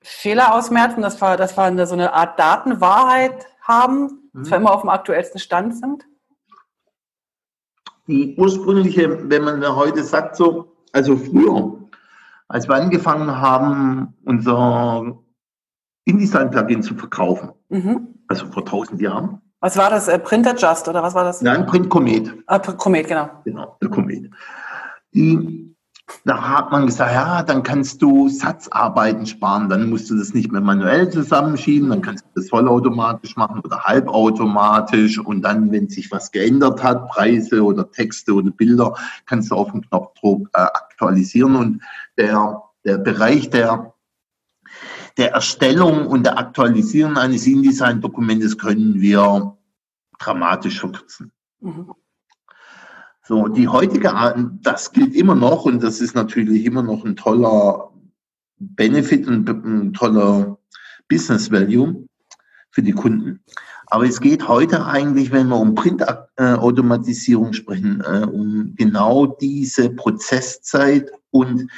Fehler 0.01 0.55
ausmerzen, 0.55 1.01
dass 1.01 1.21
wir, 1.21 1.35
dass 1.35 1.57
wir 1.57 1.85
so 1.85 1.93
eine 1.93 2.13
Art 2.13 2.39
Datenwahrheit 2.39 3.45
haben, 3.61 4.29
mhm. 4.31 4.39
dass 4.39 4.49
wir 4.51 4.57
immer 4.57 4.73
auf 4.73 4.81
dem 4.81 4.89
aktuellsten 4.89 5.39
Stand 5.39 5.75
sind. 5.75 6.05
Die 8.07 8.35
ursprüngliche, 8.37 9.29
wenn 9.29 9.43
man 9.43 9.75
heute 9.75 10.01
sagt 10.03 10.37
so, 10.37 10.77
also 10.93 11.17
früher, 11.17 11.77
als 12.47 12.69
wir 12.69 12.75
angefangen 12.75 13.35
haben, 13.41 14.15
unser 14.23 15.19
InDesign-Plugin 16.05 16.83
zu 16.83 16.95
verkaufen, 16.95 17.51
mhm. 17.67 18.15
also 18.29 18.45
vor 18.47 18.63
tausend 18.63 19.01
Jahren, 19.01 19.41
was 19.59 19.77
war 19.77 19.89
das? 19.89 20.07
Äh, 20.07 20.19
Printer 20.19 20.55
Just 20.55 20.87
oder 20.87 21.01
was 21.01 21.15
war 21.15 21.23
das? 21.23 21.41
Nein, 21.41 21.65
Print 21.65 21.89
Comet. 21.89 22.33
Ah, 22.47 22.59
Comet, 22.59 23.07
genau. 23.07 23.29
Genau, 23.43 23.77
der 23.81 23.89
Comet. 23.89 24.29
Die, 25.13 25.75
da 26.25 26.57
hat 26.57 26.71
man 26.71 26.85
gesagt, 26.85 27.13
ja, 27.13 27.43
dann 27.43 27.63
kannst 27.63 28.01
du 28.01 28.29
Satzarbeiten 28.29 29.25
sparen, 29.25 29.67
dann 29.67 29.89
musst 29.89 30.09
du 30.09 30.17
das 30.17 30.33
nicht 30.33 30.51
mehr 30.51 30.61
manuell 30.61 31.09
zusammenschieben, 31.09 31.89
dann 31.89 32.01
kannst 32.01 32.23
du 32.25 32.29
das 32.35 32.49
vollautomatisch 32.49 33.35
machen 33.35 33.61
oder 33.63 33.83
halbautomatisch 33.83 35.19
und 35.19 35.41
dann, 35.41 35.71
wenn 35.71 35.89
sich 35.89 36.11
was 36.11 36.31
geändert 36.31 36.83
hat, 36.83 37.09
Preise 37.09 37.63
oder 37.63 37.91
Texte 37.91 38.33
oder 38.33 38.51
Bilder, 38.51 38.93
kannst 39.25 39.51
du 39.51 39.55
auf 39.55 39.71
den 39.71 39.81
Knopfdruck 39.81 40.49
äh, 40.53 40.61
aktualisieren 40.61 41.55
und 41.55 41.81
der, 42.17 42.61
der 42.85 42.99
Bereich 42.99 43.49
der 43.49 43.93
der 45.17 45.31
Erstellung 45.31 46.07
und 46.07 46.23
der 46.23 46.37
Aktualisierung 46.37 47.17
eines 47.17 47.47
InDesign-Dokumentes 47.47 48.57
können 48.57 49.01
wir 49.01 49.57
dramatisch 50.19 50.79
verkürzen. 50.79 51.31
Mhm. 51.59 51.91
So, 53.23 53.47
die 53.49 53.67
heutige 53.67 54.13
Art, 54.13 54.37
das 54.61 54.93
gilt 54.93 55.13
immer 55.13 55.35
noch 55.35 55.65
und 55.65 55.83
das 55.83 55.99
ist 55.99 56.15
natürlich 56.15 56.63
immer 56.65 56.81
noch 56.81 57.03
ein 57.03 57.17
toller 57.17 57.91
Benefit 58.57 59.27
und 59.27 59.49
ein 59.49 59.91
toller 59.93 60.57
Business 61.09 61.51
Value 61.51 62.07
für 62.69 62.81
die 62.81 62.93
Kunden. 62.93 63.43
Aber 63.87 64.05
es 64.05 64.21
geht 64.21 64.47
heute 64.47 64.85
eigentlich, 64.85 65.31
wenn 65.31 65.47
wir 65.47 65.57
um 65.57 65.75
Printautomatisierung 65.75 67.53
sprechen, 67.53 68.01
äh, 68.01 68.25
um 68.25 68.73
genau 68.75 69.25
diese 69.25 69.89
Prozesszeit 69.89 71.11
und 71.31 71.69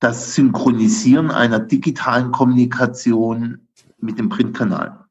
das 0.00 0.34
Synchronisieren 0.34 1.30
einer 1.30 1.60
digitalen 1.60 2.32
Kommunikation 2.32 3.68
mit 3.98 4.18
dem 4.18 4.28
Printkanal. 4.28 5.04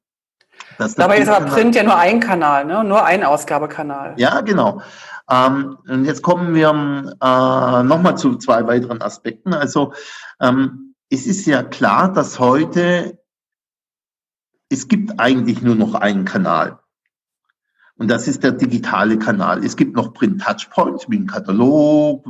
Dabei 0.95 1.19
ist 1.19 1.29
aber 1.29 1.45
Print 1.45 1.75
ja 1.75 1.83
nur 1.83 1.97
ein 1.97 2.19
Kanal, 2.19 2.65
ne? 2.65 2.83
nur 2.83 3.03
ein 3.03 3.23
Ausgabekanal. 3.23 4.15
Ja, 4.17 4.41
genau. 4.41 4.81
Ähm, 5.29 5.77
und 5.87 6.05
jetzt 6.05 6.23
kommen 6.23 6.55
wir 6.55 6.69
äh, 6.69 7.83
nochmal 7.83 8.17
zu 8.17 8.35
zwei 8.37 8.65
weiteren 8.65 9.01
Aspekten. 9.01 9.53
Also 9.53 9.93
ähm, 10.39 10.95
es 11.09 11.27
ist 11.27 11.45
ja 11.45 11.63
klar, 11.63 12.11
dass 12.11 12.39
heute 12.39 13.19
es 14.69 14.87
gibt 14.87 15.19
eigentlich 15.19 15.61
nur 15.61 15.75
noch 15.75 15.95
einen 15.95 16.25
Kanal. 16.25 16.79
Und 17.97 18.07
das 18.09 18.27
ist 18.27 18.43
der 18.43 18.53
digitale 18.53 19.19
Kanal. 19.19 19.65
Es 19.65 19.75
gibt 19.75 19.95
noch 19.95 20.13
Print-Touchpoints 20.13 21.09
wie 21.09 21.17
ein 21.17 21.27
Katalog, 21.27 22.25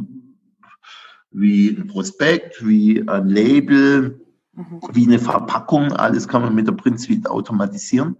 wie 1.32 1.70
ein 1.70 1.88
Prospekt, 1.88 2.66
wie 2.66 3.06
ein 3.08 3.28
Label, 3.28 4.20
mhm. 4.54 4.82
wie 4.92 5.06
eine 5.06 5.20
Verpackung. 5.20 5.94
Alles 5.94 6.28
kann 6.28 6.42
man 6.42 6.56
mit 6.56 6.68
der 6.68 6.74
Print 6.74 7.00
Suite 7.00 7.30
automatisieren. 7.30 8.18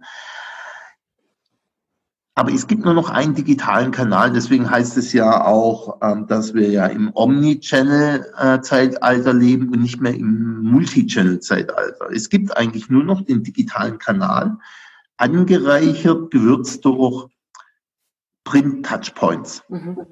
Aber 2.36 2.52
es 2.52 2.66
gibt 2.66 2.86
nur 2.86 2.94
noch 2.94 3.10
einen 3.10 3.34
digitalen 3.34 3.90
Kanal, 3.90 4.32
deswegen 4.32 4.70
heißt 4.70 4.96
es 4.96 5.12
ja 5.12 5.44
auch, 5.44 5.98
ähm, 6.00 6.26
dass 6.26 6.54
wir 6.54 6.70
ja 6.70 6.86
im 6.86 7.10
Omni-Channel-Zeitalter 7.12 9.34
leben 9.34 9.68
und 9.68 9.82
nicht 9.82 10.00
mehr 10.00 10.14
im 10.14 10.62
Multi-Channel-Zeitalter. 10.62 12.10
Es 12.10 12.30
gibt 12.30 12.56
eigentlich 12.56 12.88
nur 12.88 13.04
noch 13.04 13.20
den 13.20 13.42
digitalen 13.42 13.98
Kanal, 13.98 14.56
angereichert, 15.18 16.30
gewürzt 16.30 16.82
durch 16.86 17.28
Print-Touchpoints. 18.44 19.62
Mhm. 19.68 20.06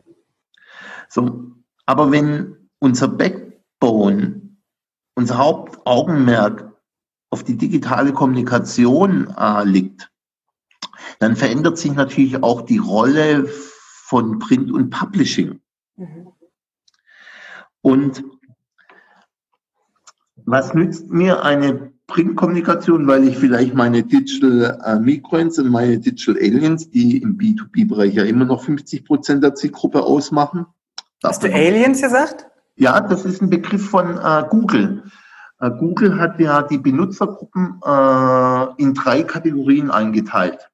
So, 1.08 1.52
aber 1.86 2.12
wenn 2.12 2.57
unser 2.80 3.09
Backbone, 3.09 4.56
unser 5.14 5.38
Hauptaugenmerk 5.38 6.72
auf 7.30 7.44
die 7.44 7.56
digitale 7.56 8.12
Kommunikation 8.12 9.34
äh, 9.36 9.64
liegt, 9.64 10.10
dann 11.18 11.36
verändert 11.36 11.78
sich 11.78 11.92
natürlich 11.92 12.42
auch 12.42 12.62
die 12.62 12.78
Rolle 12.78 13.46
von 13.46 14.38
Print 14.38 14.70
und 14.70 14.90
Publishing. 14.90 15.60
Mhm. 15.96 16.28
Und 17.80 18.24
was 20.46 20.72
nützt 20.74 21.10
mir 21.10 21.42
eine 21.44 21.92
Printkommunikation, 22.06 23.06
weil 23.06 23.28
ich 23.28 23.36
vielleicht 23.36 23.74
meine 23.74 24.02
Digital 24.02 24.80
äh, 24.82 24.98
Migrants 24.98 25.59
und 25.59 25.70
meine 25.70 25.98
Digital 25.98 26.36
Aliens, 26.36 26.88
die 26.88 27.18
im 27.18 27.36
B2B-Bereich 27.36 28.14
ja 28.14 28.24
immer 28.24 28.46
noch 28.46 28.64
50 28.64 29.05
Prozent 29.05 29.44
der 29.44 29.55
Zielgruppe 29.55 30.02
ausmachen. 30.02 30.66
Hast 31.22 31.42
du 31.42 31.52
Aliens 31.52 32.00
gesagt? 32.00 32.46
Ja, 32.78 33.00
das 33.00 33.24
ist 33.24 33.42
ein 33.42 33.50
Begriff 33.50 33.90
von 33.90 34.18
äh, 34.18 34.44
Google. 34.48 35.02
Äh, 35.60 35.70
Google 35.70 36.20
hat 36.20 36.38
ja 36.38 36.62
die 36.62 36.78
Benutzergruppen 36.78 37.80
äh, 37.84 38.80
in 38.80 38.94
drei 38.94 39.24
Kategorien 39.24 39.90
eingeteilt. 39.90 40.70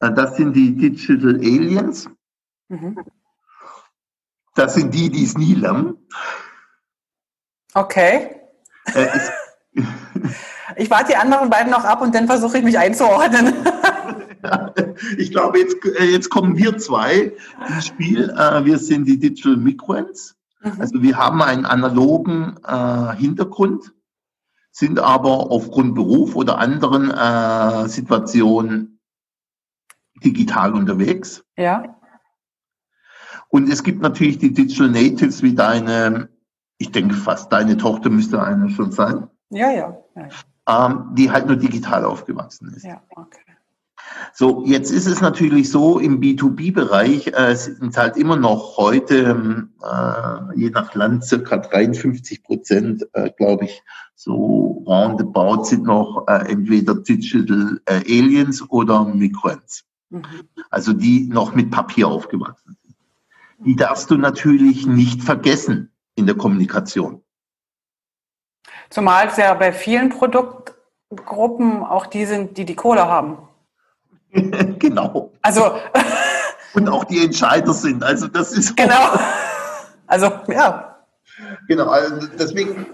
Äh, 0.00 0.12
das 0.12 0.36
sind 0.36 0.54
die 0.54 0.74
Digital 0.74 1.34
Aliens. 1.34 2.08
Mhm. 2.68 2.98
Das 4.54 4.74
sind 4.74 4.94
die, 4.94 5.10
die 5.10 5.24
es 5.24 5.36
nie 5.36 5.52
lernen. 5.52 5.98
Okay. 7.74 8.40
Äh, 8.94 9.08
ich 10.76 10.90
warte 10.90 11.08
die 11.08 11.16
anderen 11.16 11.50
beiden 11.50 11.70
noch 11.70 11.84
ab 11.84 12.00
und 12.00 12.14
dann 12.14 12.26
versuche 12.26 12.56
ich 12.56 12.64
mich 12.64 12.78
einzuordnen. 12.78 13.52
ich 15.18 15.30
glaube, 15.30 15.58
jetzt, 15.58 15.76
äh, 15.84 16.04
jetzt 16.04 16.30
kommen 16.30 16.56
wir 16.56 16.78
zwei 16.78 17.34
ins 17.68 17.88
Spiel. 17.88 18.28
Wir 18.28 18.78
sind 18.78 19.04
die 19.04 19.18
Digital 19.18 19.58
Migrants. 19.58 20.35
Mhm. 20.60 20.80
Also 20.80 21.02
wir 21.02 21.16
haben 21.16 21.42
einen 21.42 21.66
analogen 21.66 22.56
äh, 22.66 23.16
Hintergrund, 23.16 23.92
sind 24.70 24.98
aber 24.98 25.50
aufgrund 25.50 25.94
Beruf 25.94 26.36
oder 26.36 26.58
anderen 26.58 27.10
äh, 27.10 27.88
Situationen 27.88 29.00
digital 30.22 30.74
unterwegs. 30.74 31.44
Ja. 31.56 31.96
Und 33.48 33.70
es 33.70 33.82
gibt 33.82 34.02
natürlich 34.02 34.38
die 34.38 34.52
Digital 34.52 34.90
Natives 34.90 35.42
wie 35.42 35.54
deine, 35.54 36.28
ich 36.78 36.92
denke 36.92 37.14
fast 37.14 37.52
deine 37.52 37.76
Tochter 37.76 38.10
müsste 38.10 38.42
eine 38.42 38.70
schon 38.70 38.92
sein. 38.92 39.28
Ja, 39.50 39.70
ja. 39.70 39.98
ja. 40.14 40.28
Ähm, 40.68 41.14
die 41.14 41.30
halt 41.30 41.46
nur 41.46 41.56
digital 41.56 42.04
aufgewachsen 42.04 42.74
ist. 42.74 42.84
Ja, 42.84 43.02
okay. 43.10 43.45
So, 44.32 44.64
jetzt 44.66 44.90
ist 44.90 45.06
es 45.06 45.20
natürlich 45.20 45.70
so, 45.70 45.98
im 45.98 46.20
B2B-Bereich 46.20 47.28
äh, 47.28 47.54
sind 47.54 47.96
halt 47.96 48.16
immer 48.16 48.36
noch 48.36 48.76
heute, 48.76 49.16
ähm, 49.16 49.70
äh, 49.82 50.58
je 50.58 50.70
nach 50.70 50.94
Land, 50.94 51.24
circa 51.24 51.56
53 51.56 52.42
Prozent, 52.42 53.06
äh, 53.14 53.30
glaube 53.36 53.64
ich, 53.64 53.82
so 54.14 54.84
roundabout 54.86 55.64
sind 55.64 55.84
noch 55.84 56.24
äh, 56.28 56.50
entweder 56.50 56.94
Digital 56.94 57.80
äh, 57.86 58.00
Aliens 58.06 58.62
oder 58.70 59.04
Migrants. 59.04 59.84
Mhm. 60.10 60.22
Also 60.70 60.92
die 60.92 61.28
noch 61.28 61.54
mit 61.54 61.70
Papier 61.70 62.08
aufgewachsen 62.08 62.76
sind. 62.82 62.96
Die 63.58 63.76
darfst 63.76 64.10
du 64.10 64.16
natürlich 64.16 64.86
nicht 64.86 65.22
vergessen 65.22 65.92
in 66.14 66.26
der 66.26 66.36
Kommunikation. 66.36 67.22
Zumal 68.90 69.28
es 69.28 69.36
ja 69.36 69.52
bei 69.54 69.72
vielen 69.72 70.10
Produktgruppen 70.10 71.82
auch 71.82 72.06
die 72.06 72.24
sind, 72.24 72.56
die 72.56 72.64
die 72.64 72.76
Kohle 72.76 73.06
haben. 73.08 73.38
genau. 74.78 75.32
Also. 75.42 75.62
Und 76.74 76.88
auch 76.88 77.04
die 77.04 77.24
Entscheider 77.24 77.72
sind. 77.72 78.02
Also 78.02 78.28
das 78.28 78.52
ist. 78.52 78.76
Genau. 78.76 79.18
Also, 80.06 80.30
ja. 80.48 80.96
Genau, 81.68 81.88
also 81.88 82.28
deswegen 82.38 82.86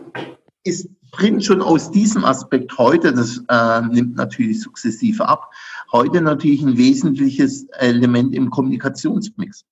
ist 0.64 0.88
Print 1.10 1.44
schon 1.44 1.60
aus 1.60 1.90
diesem 1.90 2.24
Aspekt 2.24 2.78
heute, 2.78 3.12
das 3.12 3.42
äh, 3.48 3.80
nimmt 3.82 4.16
natürlich 4.16 4.62
sukzessive 4.62 5.28
ab, 5.28 5.50
heute 5.92 6.22
natürlich 6.22 6.62
ein 6.62 6.78
wesentliches 6.78 7.66
Element 7.72 8.34
im 8.34 8.48
Kommunikationsmix. 8.48 9.64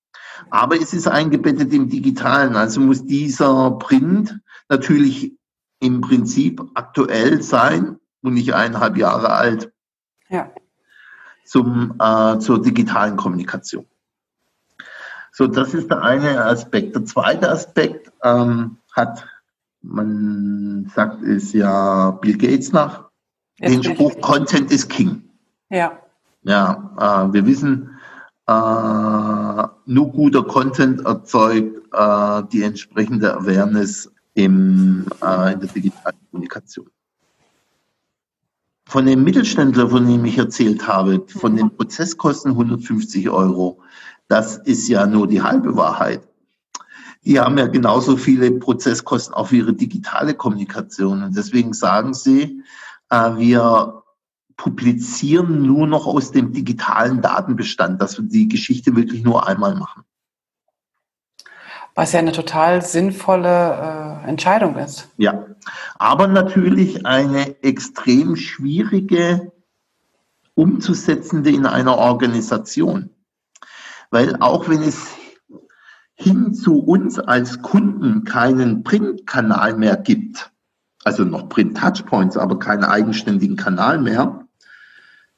Aber 0.51 0.77
es 0.77 0.93
ist 0.93 1.09
eingebettet 1.09 1.73
im 1.73 1.89
Digitalen, 1.89 2.57
also 2.57 2.81
muss 2.81 3.07
dieser 3.07 3.71
Print 3.73 4.39
natürlich 4.69 5.33
im 5.81 6.03
Prinzip 6.03 6.63
aktuell 6.75 7.43
sein 7.43 7.97
und 8.23 8.35
nicht 8.35 8.53
eineinhalb 8.53 8.99
Jahre 8.99 9.33
alt. 9.33 9.73
Ja 10.29 10.53
zum, 11.51 11.97
äh, 11.99 12.39
zur 12.39 12.63
digitalen 12.63 13.17
Kommunikation. 13.17 13.85
So, 15.33 15.49
das 15.49 15.75
ist 15.75 15.91
der 15.91 16.01
eine 16.01 16.45
Aspekt. 16.45 16.95
Der 16.95 17.05
zweite 17.05 17.51
Aspekt 17.51 18.13
ähm, 18.23 18.77
hat, 18.93 19.27
man 19.83 20.89
sagt 20.95 21.25
es 21.25 21.53
ja 21.53 22.13
Bill 22.13 22.39
Gates 22.39 22.73
nach, 22.73 23.11
Jetzt 23.59 23.73
den 23.73 23.83
Spruch 23.83 24.21
Content 24.21 24.71
is 24.71 24.87
King. 24.87 25.25
Ja. 25.71 25.99
Ja, 26.45 27.27
äh, 27.27 27.33
wir 27.33 27.45
wissen, 27.45 27.99
äh, 28.47 28.53
nur 29.87 30.13
guter 30.13 30.45
Content 30.45 31.05
erzeugt 31.05 31.83
äh, 31.93 32.43
die 32.53 32.63
entsprechende 32.63 33.35
Awareness 33.35 34.09
im, 34.35 35.05
äh, 35.21 35.53
in 35.55 35.61
der 35.61 35.69
digitalen 35.69 36.17
Kommunikation. 36.31 36.89
Von 38.91 39.07
dem 39.07 39.23
Mittelständler, 39.23 39.89
von 39.89 40.05
dem 40.05 40.25
ich 40.25 40.37
erzählt 40.37 40.89
habe, 40.89 41.25
von 41.29 41.55
den 41.55 41.71
Prozesskosten 41.71 42.51
150 42.51 43.31
Euro, 43.31 43.81
das 44.27 44.57
ist 44.57 44.89
ja 44.89 45.07
nur 45.07 45.29
die 45.29 45.41
halbe 45.41 45.77
Wahrheit. 45.77 46.27
Die 47.25 47.39
haben 47.39 47.57
ja 47.57 47.69
genauso 47.69 48.17
viele 48.17 48.51
Prozesskosten 48.51 49.33
für 49.47 49.57
ihre 49.59 49.75
digitale 49.75 50.35
Kommunikation. 50.35 51.23
Und 51.23 51.37
deswegen 51.37 51.73
sagen 51.73 52.15
sie, 52.15 52.65
äh, 53.11 53.37
wir 53.37 54.03
publizieren 54.57 55.63
nur 55.63 55.87
noch 55.87 56.09
aus 56.09 56.33
dem 56.33 56.53
digitalen 56.53 57.23
Datenbestand, 57.23 58.03
dass 58.03 58.19
wir 58.19 58.29
die 58.29 58.49
Geschichte 58.49 58.97
wirklich 58.97 59.23
nur 59.23 59.47
einmal 59.47 59.77
machen. 59.77 60.03
Was 61.95 62.11
ja 62.11 62.19
eine 62.19 62.33
total 62.33 62.83
sinnvolle 62.83 64.23
äh, 64.25 64.29
Entscheidung 64.29 64.77
ist. 64.79 65.09
Ja, 65.17 65.47
aber 65.99 66.27
natürlich 66.27 67.07
eine 67.07 67.63
extrem 67.63 68.37
schwierige 68.37 69.53
umzusetzende 70.55 71.51
in 71.51 71.67
einer 71.67 71.97
Organisation. 71.97 73.11
Weil 74.11 74.37
auch 74.41 74.69
wenn 74.69 74.83
es 74.83 75.09
hin 76.15 76.53
zu 76.53 76.81
uns 76.81 77.19
als 77.19 77.63
Kunden 77.63 78.25
keinen 78.25 78.83
Printkanal 78.83 79.77
mehr 79.77 79.97
gibt, 79.97 80.53
also 81.05 81.25
noch 81.25 81.49
Print-Touchpoints, 81.49 82.37
aber 82.37 82.59
keinen 82.59 82.85
eigenständigen 82.85 83.57
Kanal 83.57 84.01
mehr, 84.01 84.47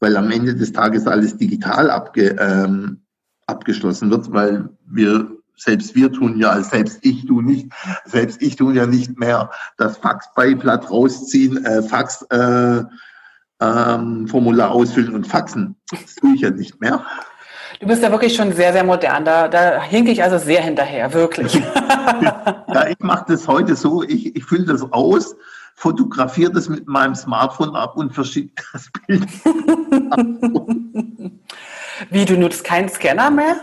weil 0.01 0.17
am 0.17 0.31
Ende 0.31 0.57
des 0.57 0.73
Tages 0.73 1.07
alles 1.07 1.37
digital 1.37 1.91
abge, 1.91 2.37
ähm, 2.41 3.03
abgeschlossen 3.47 4.11
wird, 4.11 4.33
weil 4.33 4.71
wir 4.85 5.42
selbst 5.63 5.95
wir 5.95 6.13
tun 6.13 6.39
ja, 6.39 6.61
selbst 6.63 6.99
ich 7.03 7.27
tu 7.27 7.41
nicht, 7.41 7.69
selbst 8.05 8.43
ich 8.43 8.57
tun 8.57 8.75
ja 8.75 8.87
nicht 8.87 9.19
mehr 9.19 9.51
das 9.77 9.97
Faxbeiblatt 9.99 10.91
rausziehen, 10.91 11.65
äh, 11.65 11.83
Fax 11.83 12.23
äh, 12.31 12.83
ähm, 13.61 14.27
Formular 14.27 14.73
ausfüllen 14.73 15.15
und 15.15 15.27
faxen. 15.27 15.77
Das 15.91 16.17
tue 16.17 16.35
ich 16.35 16.41
ja 16.41 16.51
nicht 16.51 16.81
mehr. 16.81 17.05
Du 17.81 17.87
bist 17.87 18.03
ja 18.03 18.11
wirklich 18.11 18.35
schon 18.35 18.53
sehr, 18.53 18.73
sehr 18.73 18.85
modern. 18.85 19.25
Da, 19.25 19.49
da 19.49 19.83
hinke 19.83 20.11
ich 20.11 20.23
also 20.23 20.39
sehr 20.39 20.63
hinterher, 20.63 21.13
wirklich. 21.15 21.55
ja, 21.55 22.87
ich 22.89 22.99
mache 23.01 23.25
das 23.29 23.49
heute 23.49 23.77
so, 23.77 24.03
ich, 24.03 24.37
ich 24.37 24.45
fülle 24.45 24.67
das 24.67 24.83
aus, 24.93 25.35
fotografiere 25.75 26.53
das 26.53 26.69
mit 26.69 26.87
meinem 26.87 27.15
Smartphone 27.15 27.75
ab 27.75 27.97
und 27.97 28.13
verschicke 28.13 28.63
das 28.73 28.91
Bild. 29.07 29.25
Wie, 32.11 32.25
du 32.25 32.37
nutzt 32.37 32.65
keinen 32.65 32.89
Scanner 32.89 33.31
mehr? 33.31 33.57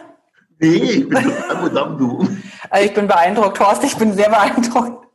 Nee, 0.60 0.68
ich 0.68 1.10
bin 1.10 1.24
total 1.24 1.62
modern, 1.62 1.98
du. 1.98 2.28
Also 2.70 2.86
ich 2.86 2.94
bin 2.94 3.08
beeindruckt, 3.08 3.60
Horst, 3.60 3.84
ich 3.84 3.96
bin 3.96 4.14
sehr 4.14 4.30
beeindruckt. 4.30 5.08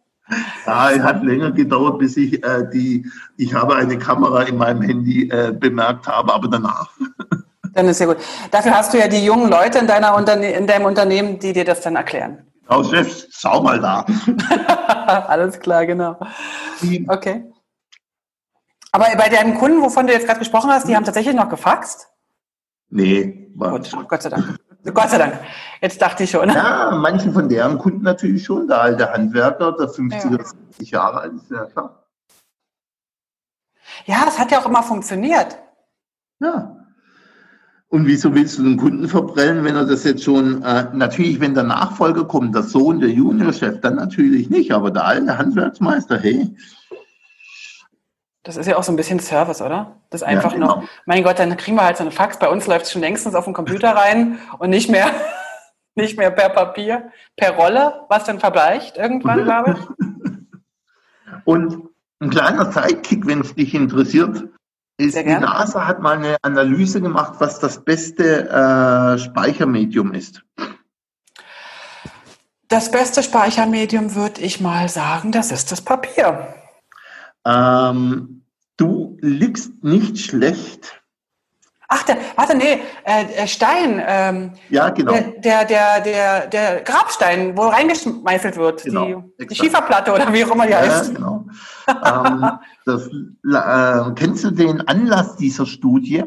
Ja, 0.67 0.91
es 0.91 1.03
hat 1.03 1.23
länger 1.23 1.53
gedauert, 1.53 1.99
bis 1.99 2.17
ich 2.17 2.43
äh, 2.43 2.67
die, 2.73 3.07
ich 3.37 3.53
habe 3.53 3.77
eine 3.77 3.99
Kamera 3.99 4.43
in 4.43 4.57
meinem 4.57 4.81
Handy 4.81 5.29
äh, 5.29 5.53
bemerkt 5.53 6.09
habe, 6.09 6.33
aber 6.33 6.49
danach. 6.49 6.91
Dann 7.75 7.89
ist 7.89 8.01
ja 8.01 8.07
gut. 8.07 8.19
Dafür 8.51 8.77
hast 8.77 8.95
du 8.95 8.99
ja 8.99 9.09
die 9.09 9.25
jungen 9.25 9.51
Leute 9.51 9.79
in, 9.79 9.87
deiner 9.87 10.15
Unterne 10.15 10.53
in 10.53 10.67
deinem 10.67 10.87
Unternehmen, 10.87 11.41
die 11.41 11.53
dir 11.53 11.65
das 11.65 11.81
dann 11.81 11.97
erklären. 11.97 12.47
Oh, 12.69 12.85
Chef, 12.85 13.27
schau 13.31 13.63
mal 13.63 13.81
da. 13.81 14.07
Alles 15.27 15.59
klar, 15.59 15.85
genau. 15.85 16.17
Okay. 17.09 17.45
Aber 18.93 19.07
bei 19.17 19.29
deinen 19.29 19.57
Kunden, 19.57 19.83
wovon 19.83 20.07
du 20.07 20.13
jetzt 20.13 20.27
gerade 20.27 20.39
gesprochen 20.39 20.71
hast, 20.71 20.87
die 20.87 20.95
haben 20.95 21.05
tatsächlich 21.05 21.35
noch 21.35 21.49
gefaxt? 21.49 22.09
Nee. 22.91 23.51
Gut, 23.59 23.91
Gott 24.09 24.23
sei 24.23 24.31
Dank. 24.31 24.57
Gott 24.93 25.11
sei 25.11 25.19
Dank. 25.19 25.41
Jetzt 25.81 26.01
dachte 26.01 26.25
ich 26.25 26.31
schon. 26.31 26.51
Ja, 26.51 26.91
manche 26.95 27.33
von 27.33 27.49
deren 27.49 27.79
Kunden 27.79 28.03
natürlich 28.03 28.45
schon. 28.45 28.69
Der 28.69 28.81
alte 28.81 29.11
Handwerker, 29.11 29.73
der 29.73 29.89
50 29.89 30.31
oder 30.31 30.45
60 30.45 30.91
Jahre 30.91 31.21
alt 31.21 31.33
ist, 31.35 31.51
ja 31.51 31.65
klar. 31.65 32.05
Ja, 34.07 34.25
es 34.29 34.39
hat 34.39 34.51
ja 34.51 34.61
auch 34.61 34.67
immer 34.67 34.83
funktioniert. 34.83 35.59
Ja. 36.41 36.77
Und 37.89 38.07
wieso 38.07 38.35
willst 38.35 38.59
du 38.59 38.65
den 38.65 38.77
Kunden 38.77 39.09
verbrellen, 39.09 39.65
wenn 39.65 39.77
er 39.77 39.87
das 39.87 40.03
jetzt 40.05 40.25
schon, 40.25 40.63
äh, 40.63 40.89
natürlich, 40.93 41.39
wenn 41.39 41.55
der 41.55 41.63
Nachfolger 41.63 42.25
kommt, 42.25 42.55
der 42.55 42.65
Sohn, 42.65 42.99
der 42.99 43.11
Juniorchef, 43.11 43.81
dann 43.81 43.95
natürlich 43.95 44.51
nicht, 44.51 44.73
aber 44.73 44.91
der 44.91 45.05
alte 45.05 45.39
Handwerksmeister, 45.39 46.19
hey. 46.19 46.57
Das 48.45 48.59
ist 48.59 48.67
ja 48.67 48.77
auch 48.77 48.83
so 48.83 48.93
ein 48.93 48.97
bisschen 48.97 49.21
Service, 49.21 49.63
oder? 49.63 49.97
Das 50.11 50.21
ist 50.21 50.27
einfach 50.27 50.53
ja, 50.53 50.59
genau. 50.59 50.67
noch, 50.67 50.85
mein 51.07 51.23
Gott, 51.25 51.39
dann 51.39 51.57
kriegen 51.57 51.79
wir 51.79 51.85
halt 51.85 51.97
so 51.97 52.05
eine 52.05 52.11
Fax. 52.11 52.39
Bei 52.39 52.51
uns 52.51 52.67
läuft 52.67 52.85
es 52.85 52.93
schon 52.93 53.01
längstens 53.01 53.35
auf 53.35 53.47
den 53.47 53.55
Computer 53.55 53.97
rein 53.97 54.39
und 54.59 54.69
nicht 54.69 54.91
mehr, 54.91 55.11
nicht 55.95 56.19
mehr 56.19 56.31
per 56.31 56.51
Papier, 56.51 57.11
per 57.37 57.57
Rolle, 57.57 58.05
was 58.11 58.25
dann 58.25 58.39
verbleicht 58.39 58.99
irgendwann, 58.99 59.45
glaube 59.45 59.79
ich. 59.79 61.33
Und 61.47 61.89
ein 62.21 62.29
kleiner 62.31 62.71
Sidekick, 62.71 63.27
wenn 63.27 63.41
es 63.41 63.55
dich 63.55 63.75
interessiert, 63.75 64.45
ist, 64.99 65.17
die 65.17 65.25
NASA 65.25 65.87
hat 65.87 66.01
mal 66.01 66.19
eine 66.19 66.37
Analyse 66.43 67.01
gemacht, 67.01 67.37
was 67.39 67.59
das 67.61 67.83
beste 67.83 68.49
äh, 68.49 69.19
Speichermedium 69.19 70.13
ist. 70.13 70.45
Das 72.69 72.91
beste 72.91 73.23
Speichermedium 73.23 74.15
würde 74.15 74.43
ich 74.43 74.61
mal 74.61 74.89
sagen, 74.89 75.33
das 75.33 75.51
ist 75.51 75.73
das 75.73 75.81
Papier. 75.81 76.55
Ähm, 77.47 78.43
du 78.77 79.19
liegst 79.21 79.83
nicht 79.83 80.19
schlecht. 80.19 81.01
Ach, 81.89 82.03
der, 82.03 82.17
warte, 82.35 82.57
nee, 82.57 82.81
äh, 83.05 83.47
Stein. 83.47 84.03
Ähm, 84.07 84.53
ja, 84.71 84.89
genau. 84.91 85.13
Der, 85.13 85.65
der, 85.65 86.01
der, 86.01 86.47
der, 86.47 86.81
Grabstein, 86.81 87.57
wo 87.57 87.69
reingeschmeißelt 87.69 88.57
wird. 88.57 88.85
Genau, 88.85 89.25
die, 89.39 89.47
die, 89.47 89.55
Schieferplatte 89.55 90.13
oder 90.13 90.33
wie 90.33 90.45
auch 90.45 90.51
immer 90.51 90.67
die 90.67 90.73
ja, 90.73 90.79
heißt. 90.79 91.15
Genau. 91.15 91.45
ähm, 91.87 92.51
das, 92.87 93.07
äh, 93.09 94.13
kennst 94.17 94.45
du 94.45 94.51
den 94.51 94.81
Anlass 94.89 95.37
dieser 95.37 95.67
Studie? 95.67 96.25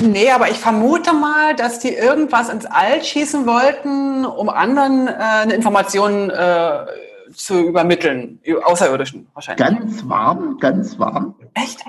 Nee, 0.00 0.30
aber 0.30 0.50
ich 0.50 0.58
vermute 0.58 1.12
mal, 1.12 1.54
dass 1.54 1.78
die 1.78 1.94
irgendwas 1.94 2.48
ins 2.48 2.66
All 2.66 3.04
schießen 3.04 3.46
wollten, 3.46 4.24
um 4.24 4.48
anderen 4.48 5.06
äh, 5.06 5.12
eine 5.12 5.54
Information 5.54 6.30
äh, 6.30 6.86
zu 7.34 7.60
übermitteln, 7.60 8.40
Außerirdischen 8.64 9.28
wahrscheinlich. 9.34 9.66
Ganz 9.66 10.08
warm, 10.08 10.58
ganz 10.58 10.98
warm. 10.98 11.34
Echt? 11.54 11.84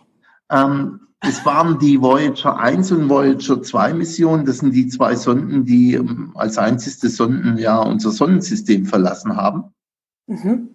Ähm, 0.49 1.01
es 1.21 1.45
waren 1.45 1.79
die 1.79 2.01
Voyager 2.01 2.59
1 2.59 2.91
und 2.91 3.09
Voyager 3.09 3.61
2 3.61 3.93
Missionen. 3.93 4.45
Das 4.45 4.59
sind 4.59 4.73
die 4.73 4.87
zwei 4.87 5.15
Sonden, 5.15 5.65
die 5.65 5.95
ähm, 5.95 6.31
als 6.35 6.57
einzigste 6.57 7.09
Sonden 7.09 7.57
ja 7.57 7.79
unser 7.79 8.11
Sonnensystem 8.11 8.85
verlassen 8.85 9.35
haben. 9.35 9.73
Mhm. 10.27 10.69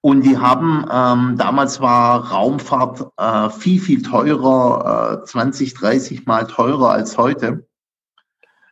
Und 0.00 0.22
die 0.22 0.36
haben, 0.36 0.86
ähm, 0.90 1.36
damals 1.38 1.80
war 1.80 2.30
Raumfahrt 2.30 3.06
äh, 3.16 3.48
viel, 3.50 3.80
viel 3.80 4.02
teurer, 4.02 5.22
äh, 5.22 5.24
20, 5.24 5.74
30 5.74 6.26
Mal 6.26 6.46
teurer 6.46 6.90
als 6.90 7.16
heute. 7.16 7.66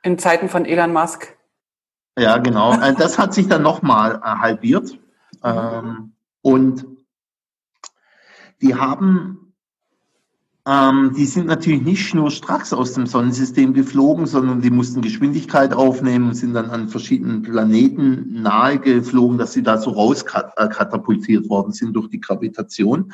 In 0.03 0.19
Zeiten 0.19 0.49
von 0.49 0.67
Elon 0.67 0.93
Musk. 0.93 1.37
Ja, 2.19 2.39
genau. 2.39 2.75
Äh, 2.75 2.95
das 2.95 3.19
hat 3.19 3.33
sich 3.33 3.49
dann 3.49 3.63
nochmal 3.63 4.17
äh, 4.17 4.27
halbiert. 4.27 4.99
Ähm, 5.45 6.13
und 6.43 6.87
die 8.61 8.75
haben, 8.75 9.55
ähm, 10.67 11.13
die 11.17 11.27
sind 11.27 11.47
natürlich 11.47 11.83
nicht 11.83 12.07
schnurstracks 12.07 12.73
aus 12.73 12.93
dem 12.93 13.07
Sonnensystem 13.07 13.75
geflogen, 13.75 14.27
sondern 14.27 14.61
die 14.61 14.71
mussten 14.71 15.03
Geschwindigkeit 15.03 15.73
aufnehmen 15.73 16.29
und 16.29 16.35
sind 16.35 16.55
dann 16.55 16.71
an 16.71 16.89
verschiedenen 16.89 17.43
Planeten 17.43 18.43
nahe 18.43 18.79
geflogen, 18.79 19.39
dass 19.39 19.53
sie 19.53 19.63
da 19.63 19.79
so 19.79 19.91
rauskatapultiert 19.91 21.49
worden 21.49 21.73
sind 21.73 21.95
durch 21.95 22.09
die 22.09 22.21
Gravitation. 22.21 23.13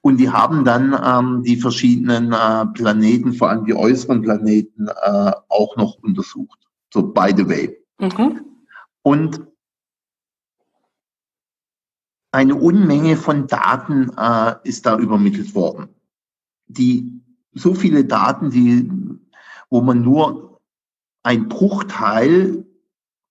Und 0.00 0.18
die 0.18 0.30
haben 0.30 0.64
dann 0.64 0.98
ähm, 1.04 1.42
die 1.42 1.56
verschiedenen 1.56 2.32
äh, 2.32 2.66
Planeten, 2.74 3.32
vor 3.32 3.50
allem 3.50 3.64
die 3.64 3.74
äußeren 3.74 4.22
Planeten, 4.22 4.88
äh, 4.88 5.32
auch 5.48 5.76
noch 5.76 5.98
untersucht. 6.02 6.58
So 6.92 7.02
by 7.02 7.34
the 7.36 7.48
way. 7.48 7.76
Mhm. 7.98 8.40
Und 9.02 9.40
eine 12.36 12.54
Unmenge 12.54 13.16
von 13.16 13.46
Daten 13.46 14.10
äh, 14.18 14.56
ist 14.62 14.84
da 14.84 14.98
übermittelt 14.98 15.54
worden. 15.54 15.88
Die, 16.66 17.22
so 17.54 17.72
viele 17.72 18.04
Daten, 18.04 18.50
die, 18.50 18.90
wo 19.70 19.80
man 19.80 20.02
nur 20.02 20.60
ein 21.22 21.48
Bruchteil 21.48 22.66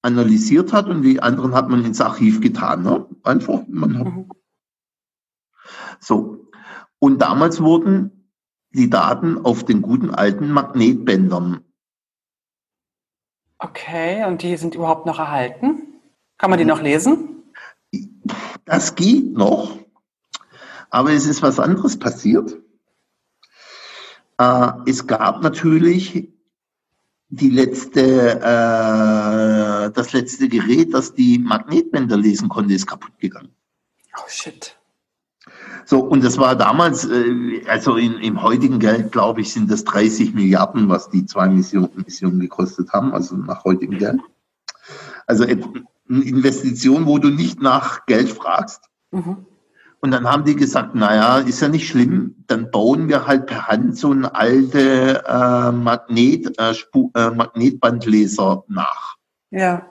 analysiert 0.01 0.73
hat 0.73 0.87
und 0.87 1.03
die 1.03 1.21
anderen 1.21 1.53
hat 1.53 1.69
man 1.69 1.85
ins 1.85 2.01
Archiv 2.01 2.41
getan. 2.41 2.81
Ne? 2.81 3.05
Einfach, 3.21 3.61
man 3.67 3.99
hat, 3.99 4.07
mhm. 4.07 4.29
so. 5.99 6.47
Und 6.97 7.21
damals 7.21 7.61
wurden 7.61 8.31
die 8.71 8.89
Daten 8.89 9.37
auf 9.45 9.63
den 9.65 9.83
guten 9.83 10.09
alten 10.09 10.49
Magnetbändern. 10.49 11.59
Okay, 13.59 14.25
und 14.25 14.41
die 14.41 14.57
sind 14.57 14.73
überhaupt 14.73 15.05
noch 15.05 15.19
erhalten? 15.19 16.01
Kann 16.39 16.49
man 16.49 16.57
die 16.57 16.65
noch 16.65 16.81
lesen? 16.81 17.34
Das 18.65 18.95
geht 18.95 19.33
noch. 19.33 19.77
Aber 20.89 21.11
es 21.11 21.25
ist 21.25 21.41
was 21.41 21.59
anderes 21.59 21.97
passiert. 21.97 22.57
Äh, 24.37 24.71
es 24.87 25.07
gab 25.07 25.41
natürlich 25.41 26.29
die 27.29 27.49
letzte, 27.49 28.39
äh, 28.39 29.91
das 29.91 30.13
letzte 30.13 30.47
Gerät, 30.47 30.93
das 30.93 31.13
die 31.13 31.39
Magnetbänder 31.39 32.17
lesen 32.17 32.49
konnte, 32.49 32.73
ist 32.73 32.87
kaputt 32.87 33.17
gegangen. 33.19 33.49
Oh 34.17 34.27
shit. 34.27 34.77
So, 35.85 35.99
und 35.99 36.23
das 36.23 36.37
war 36.37 36.55
damals, 36.55 37.05
äh, 37.05 37.63
also 37.67 37.97
in, 37.97 38.15
im 38.15 38.41
heutigen 38.41 38.79
Geld, 38.79 39.11
glaube 39.11 39.41
ich, 39.41 39.53
sind 39.53 39.69
das 39.69 39.83
30 39.83 40.33
Milliarden, 40.33 40.89
was 40.89 41.09
die 41.09 41.25
zwei 41.25 41.47
Missionen, 41.47 41.91
Missionen 41.95 42.39
gekostet 42.39 42.91
haben, 42.91 43.13
also 43.13 43.35
nach 43.35 43.63
heutigem 43.63 43.99
Geld. 43.99 44.19
Also 45.27 45.43
eine 45.43 45.85
Investition, 46.07 47.05
wo 47.05 47.17
du 47.17 47.29
nicht 47.29 47.61
nach 47.61 48.05
Geld 48.05 48.29
fragst. 48.29 48.81
Mhm. 49.11 49.45
Und 50.05 50.11
dann 50.11 50.29
haben 50.29 50.45
die 50.45 50.55
gesagt, 50.55 50.93
naja, 50.93 51.39
ist 51.39 51.61
ja 51.61 51.67
nicht 51.67 51.87
schlimm, 51.87 52.35
dann 52.45 52.69
bauen 52.69 53.07
wir 53.07 53.25
halt 53.25 53.47
per 53.47 53.67
Hand 53.67 53.97
so 53.97 54.11
einen 54.11 54.25
alte 54.25 55.23
äh, 55.25 55.71
Magnet, 55.71 56.59
äh, 56.59 56.75
äh, 57.15 57.31
Magnetbandleser 57.31 58.65
nach. 58.67 59.15
Ja. 59.49 59.87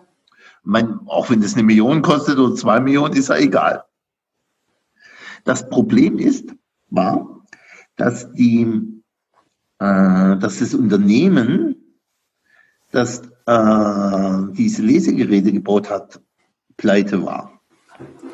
Mein, 0.63 1.01
auch 1.07 1.31
wenn 1.31 1.41
das 1.43 1.55
eine 1.55 1.65
Million 1.65 2.03
kostet 2.03 2.39
oder 2.39 2.55
zwei 2.55 2.79
Millionen, 2.79 3.15
ist 3.15 3.29
ja 3.29 3.37
egal. 3.37 3.85
Das 5.43 5.69
Problem 5.69 6.19
ist, 6.19 6.55
war, 6.91 7.45
dass 7.97 8.33
die, 8.35 9.03
äh, 9.81 10.37
dass 10.37 10.61
das 10.61 10.75
Unternehmen, 10.75 11.75
das 12.93 13.23
äh, 13.47 14.53
diese 14.53 14.83
Lesegeräte 14.83 15.53
gebaut 15.53 15.91
hat, 15.91 16.21
pleite 16.77 17.25
war. 17.25 17.61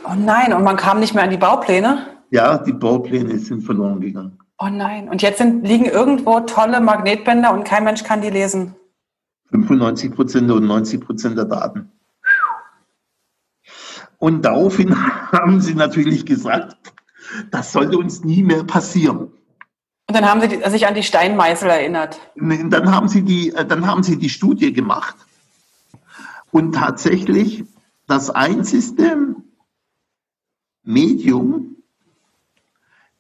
Oh 0.05 0.15
nein, 0.17 0.53
und 0.53 0.65
man 0.65 0.77
kam 0.77 1.01
nicht 1.01 1.15
mehr 1.15 1.25
an 1.25 1.31
die 1.31 1.37
Baupläne? 1.37 2.07
Ja, 2.31 2.59
die 2.59 2.73
Baupläne 2.73 3.39
sind 3.39 3.63
verloren 3.63 4.01
gegangen. 4.01 4.39
Oh 4.59 4.69
nein, 4.69 5.09
und 5.09 5.23
jetzt 5.23 5.39
sind, 5.39 5.67
liegen 5.67 5.87
irgendwo 5.87 6.41
tolle 6.41 6.81
Magnetbänder 6.81 7.53
und 7.53 7.65
kein 7.65 7.85
Mensch 7.85 8.05
kann 8.05 8.21
die 8.21 8.31
lesen. 8.31 8.75
95 9.51 10.15
Prozent 10.15 10.51
und 10.51 10.67
90 10.67 11.01
Prozent 11.01 11.39
der 11.39 11.47
Daten. 11.47 11.91
Und 14.19 14.45
daraufhin 14.45 14.95
haben 15.33 15.61
sie 15.61 15.75
natürlich 15.75 16.25
gesagt, 16.25 16.77
das 17.51 17.73
sollte 17.73 17.99
uns 17.99 18.25
nie 18.25 18.43
mehr 18.43 18.65
passieren. 18.65 19.33
Und 20.11 20.17
dann 20.17 20.29
haben 20.29 20.41
sie 20.41 20.61
sich 20.71 20.89
an 20.89 20.95
die 20.97 21.05
Steinmeißel 21.05 21.71
erinnert. 21.71 22.19
Dann 22.35 22.91
haben 22.91 23.07
sie 23.07 23.23
die, 23.23 23.51
äh, 23.55 23.65
dann 23.65 23.87
haben 23.87 24.03
sie 24.03 24.19
die 24.19 24.29
Studie 24.29 24.73
gemacht. 24.73 25.15
Und 26.51 26.73
tatsächlich 26.73 27.63
das 28.09 28.29
einzige 28.29 29.37
Medium, 30.83 31.77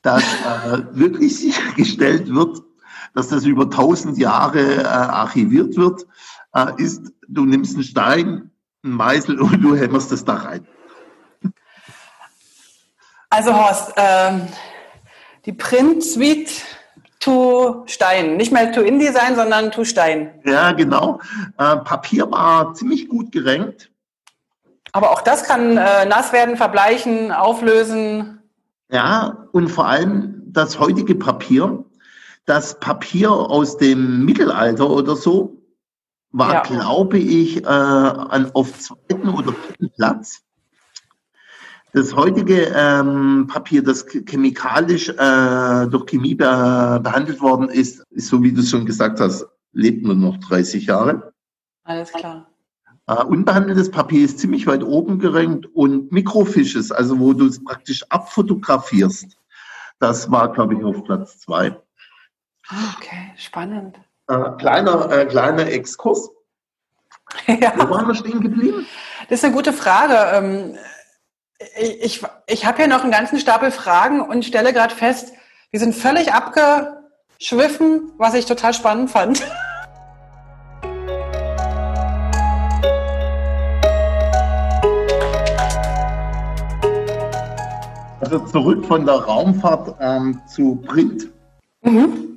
das 0.03 0.25
äh, 0.25 0.83
wirklich 0.91 1.37
sichergestellt 1.41 2.35
wird, 2.35 2.61
dass 3.15 3.29
das 3.29 3.45
über 3.45 3.71
tausend 3.71 4.19
Jahre 4.19 4.83
äh, 4.83 4.85
archiviert 4.85 5.77
wird, 5.77 6.09
äh, 6.55 6.73
ist, 6.83 7.13
du 7.29 7.45
nimmst 7.45 7.77
einen 7.77 7.85
Stein, 7.85 8.51
einen 8.83 8.95
Meißel 8.95 9.41
und 9.41 9.63
du 9.63 9.77
hämmerst 9.77 10.11
das 10.11 10.25
da 10.25 10.35
rein. 10.35 10.67
Also 13.29 13.55
Horst, 13.55 13.93
ähm, 13.97 14.49
die 15.45 15.53
Print 15.53 16.03
Suite 16.03 16.65
to 17.21 17.85
Stein. 17.87 18.37
Nicht 18.37 18.53
mehr 18.53 18.73
to 18.73 18.81
InDesign, 18.81 19.37
sondern 19.37 19.71
to 19.71 19.85
Stein. 19.85 20.41
Ja, 20.45 20.73
genau. 20.73 21.21
Äh, 21.59 21.77
Papier 21.77 22.31
war 22.31 22.75
ziemlich 22.75 23.09
gut 23.09 23.31
gerenkt. 23.31 23.91
Aber 24.93 25.13
auch 25.13 25.21
das 25.21 25.45
kann 25.45 25.77
äh, 25.77 26.05
nass 26.07 26.33
werden, 26.33 26.57
verbleichen, 26.57 27.31
auflösen. 27.31 28.41
Ja, 28.91 29.47
und 29.53 29.69
vor 29.69 29.87
allem 29.87 30.43
das 30.47 30.81
heutige 30.81 31.15
Papier, 31.15 31.85
das 32.47 32.81
Papier 32.81 33.31
aus 33.31 33.77
dem 33.77 34.25
Mittelalter 34.25 34.91
oder 34.91 35.15
so, 35.15 35.57
war, 36.33 36.55
ja. 36.55 36.63
glaube 36.63 37.19
ich, 37.19 37.63
äh, 37.63 37.67
an, 37.67 38.51
auf 38.55 38.79
zweiten 38.79 39.29
oder 39.29 39.53
dritten 39.53 39.91
Platz. 39.91 40.43
Das 41.93 42.15
heutige 42.15 42.73
ähm, 42.75 43.47
Papier, 43.49 43.83
das 43.83 44.07
chemikalisch 44.07 45.09
äh, 45.09 45.87
durch 45.89 46.07
Chemie 46.07 46.35
be 46.35 47.01
behandelt 47.03 47.41
worden 47.41 47.69
ist, 47.69 48.05
ist, 48.11 48.29
so 48.29 48.43
wie 48.43 48.53
du 48.53 48.63
schon 48.63 48.87
gesagt 48.87 49.19
hast, 49.21 49.47
lebt 49.73 50.05
nur 50.05 50.15
noch 50.15 50.37
30 50.39 50.87
Jahre. 50.87 51.33
Alles 51.85 52.13
klar. 52.13 52.49
Äh, 53.09 53.25
unbehandeltes 53.25 53.91
Papier 53.91 54.25
ist 54.25 54.39
ziemlich 54.39 54.67
weit 54.69 54.85
oben 54.85 55.19
gerankt 55.19 55.67
und 55.75 56.13
Mikrofisches, 56.13 56.93
also 56.93 57.19
wo 57.19 57.33
du 57.33 57.47
es 57.47 57.63
praktisch 57.65 58.05
abfotografierst, 58.09 59.37
das 59.99 60.31
war, 60.31 60.53
glaube 60.53 60.75
ich, 60.75 60.85
auf 60.85 61.03
Platz 61.05 61.41
zwei. 61.41 61.77
Okay, 62.97 63.33
spannend. 63.37 63.99
Äh, 64.29 64.51
kleiner, 64.59 65.11
äh, 65.11 65.27
kleiner 65.27 65.67
Exkurs. 65.67 66.31
Ja. 67.47 67.73
Wo 67.77 67.91
waren 67.91 68.09
wir 68.09 68.15
stehen 68.17 68.41
geblieben? 68.41 68.87
Das 69.29 69.39
ist 69.39 69.45
eine 69.45 69.55
gute 69.55 69.73
Frage. 69.73 70.15
Ähm, 70.37 70.77
ich, 71.79 72.23
ich 72.47 72.65
habe 72.65 72.79
hier 72.79 72.89
noch 72.89 73.03
einen 73.03 73.13
ganzen 73.13 73.39
Stapel 73.39 73.71
Fragen 73.71 74.21
und 74.21 74.45
stelle 74.45 74.73
gerade 74.73 74.95
fest, 74.95 75.33
wir 75.71 75.81
sind 75.81 75.95
völlig 75.95 76.33
abgeschwiffen, 76.33 78.13
was 78.19 78.35
ich 78.35 78.47
total 78.47 78.75
spannend 78.75 79.11
fand. 79.11 79.43
Also 88.21 88.39
zurück 88.47 88.85
von 88.87 89.07
der 89.07 89.17
Raumfahrt 89.17 89.97
ähm, 90.01 90.41
zu 90.47 90.77
Print. 90.87 91.29
Mhm. 91.83 92.30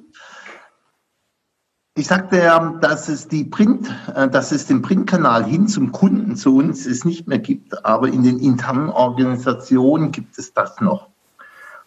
Ich 1.95 2.07
sagte 2.07 2.37
ja, 2.37 2.71
dass 2.81 3.07
es 3.07 3.27
die 3.27 3.43
Print, 3.43 3.93
äh, 4.15 4.27
dass 4.27 4.51
es 4.51 4.65
den 4.65 4.81
Printkanal 4.81 5.45
hin 5.45 5.67
zum 5.67 5.91
Kunden 5.91 6.35
zu 6.35 6.55
uns 6.55 6.87
es 6.87 7.05
nicht 7.05 7.27
mehr 7.27 7.37
gibt, 7.37 7.85
aber 7.85 8.07
in 8.07 8.23
den 8.23 8.39
internen 8.39 8.89
Organisationen 8.89 10.11
gibt 10.11 10.39
es 10.39 10.53
das 10.53 10.81
noch. 10.81 11.09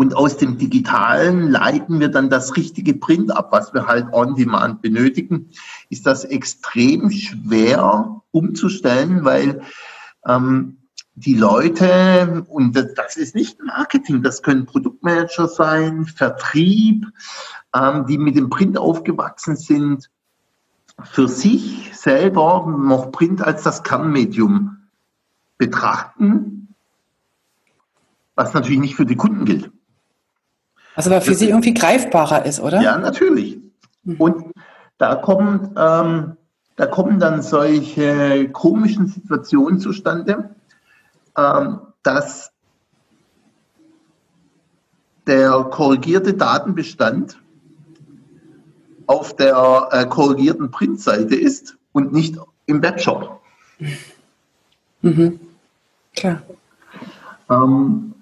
Und 0.01 0.17
aus 0.17 0.39
dem 0.39 0.57
Digitalen 0.57 1.51
leiten 1.51 2.01
wir 2.01 2.09
dann 2.09 2.31
das 2.31 2.57
richtige 2.57 2.95
Print 2.95 3.37
ab, 3.37 3.53
was 3.53 3.75
wir 3.75 3.87
halt 3.87 4.15
on 4.15 4.35
demand 4.35 4.81
benötigen. 4.81 5.51
Ist 5.91 6.07
das 6.07 6.25
extrem 6.25 7.11
schwer 7.11 8.23
umzustellen, 8.31 9.27
weil 9.27 9.61
ähm, 10.27 10.79
die 11.17 11.35
Leute, 11.35 12.47
und 12.49 12.75
das 12.97 13.19
ist 13.19 13.35
nicht 13.35 13.63
Marketing, 13.63 14.23
das 14.23 14.43
können 14.43 14.65
Produktmanager 14.65 15.49
sein, 15.49 16.07
Vertrieb, 16.07 17.05
ähm, 17.75 18.07
die 18.07 18.17
mit 18.17 18.37
dem 18.37 18.49
Print 18.49 18.79
aufgewachsen 18.79 19.57
sind, 19.57 20.09
für 21.03 21.29
sich 21.29 21.91
selber 21.95 22.65
noch 22.67 23.13
Print 23.13 23.43
als 23.43 23.65
das 23.65 23.83
Kernmedium 23.83 24.79
betrachten, 25.59 26.75
was 28.35 28.55
natürlich 28.55 28.81
nicht 28.81 28.95
für 28.95 29.05
die 29.05 29.17
Kunden 29.17 29.45
gilt. 29.45 29.71
Was 30.95 31.07
aber 31.07 31.21
für 31.21 31.35
Sie 31.35 31.49
irgendwie 31.49 31.75
greifbarer 31.75 32.45
ist, 32.45 32.61
oder? 32.61 32.81
Ja, 32.81 32.99
natürlich. 32.99 33.59
Mhm. 34.05 34.17
Und 34.17 34.45
da 34.99 35.15
kommen, 35.15 35.75
ähm, 35.77 36.37
da 36.77 36.87
kommen 36.87 37.19
dann 37.19 37.43
solche 37.43 38.49
komischen 38.51 39.07
Situationen 39.07 39.81
zustande, 39.81 40.55
ähm, 41.37 41.81
dass 42.03 42.53
der 45.27 45.51
korrigierte 45.71 46.35
Datenbestand 46.35 47.39
auf 49.07 49.35
der 49.37 49.89
äh, 49.91 50.07
korrigierten 50.07 50.71
Printseite 50.71 51.35
ist 51.35 51.77
und 51.93 52.12
nicht 52.12 52.37
im 52.67 52.83
Webshop. 52.83 53.41
Mhm. 55.03 55.41
Klar. 56.15 56.43
Ähm, 57.49 58.15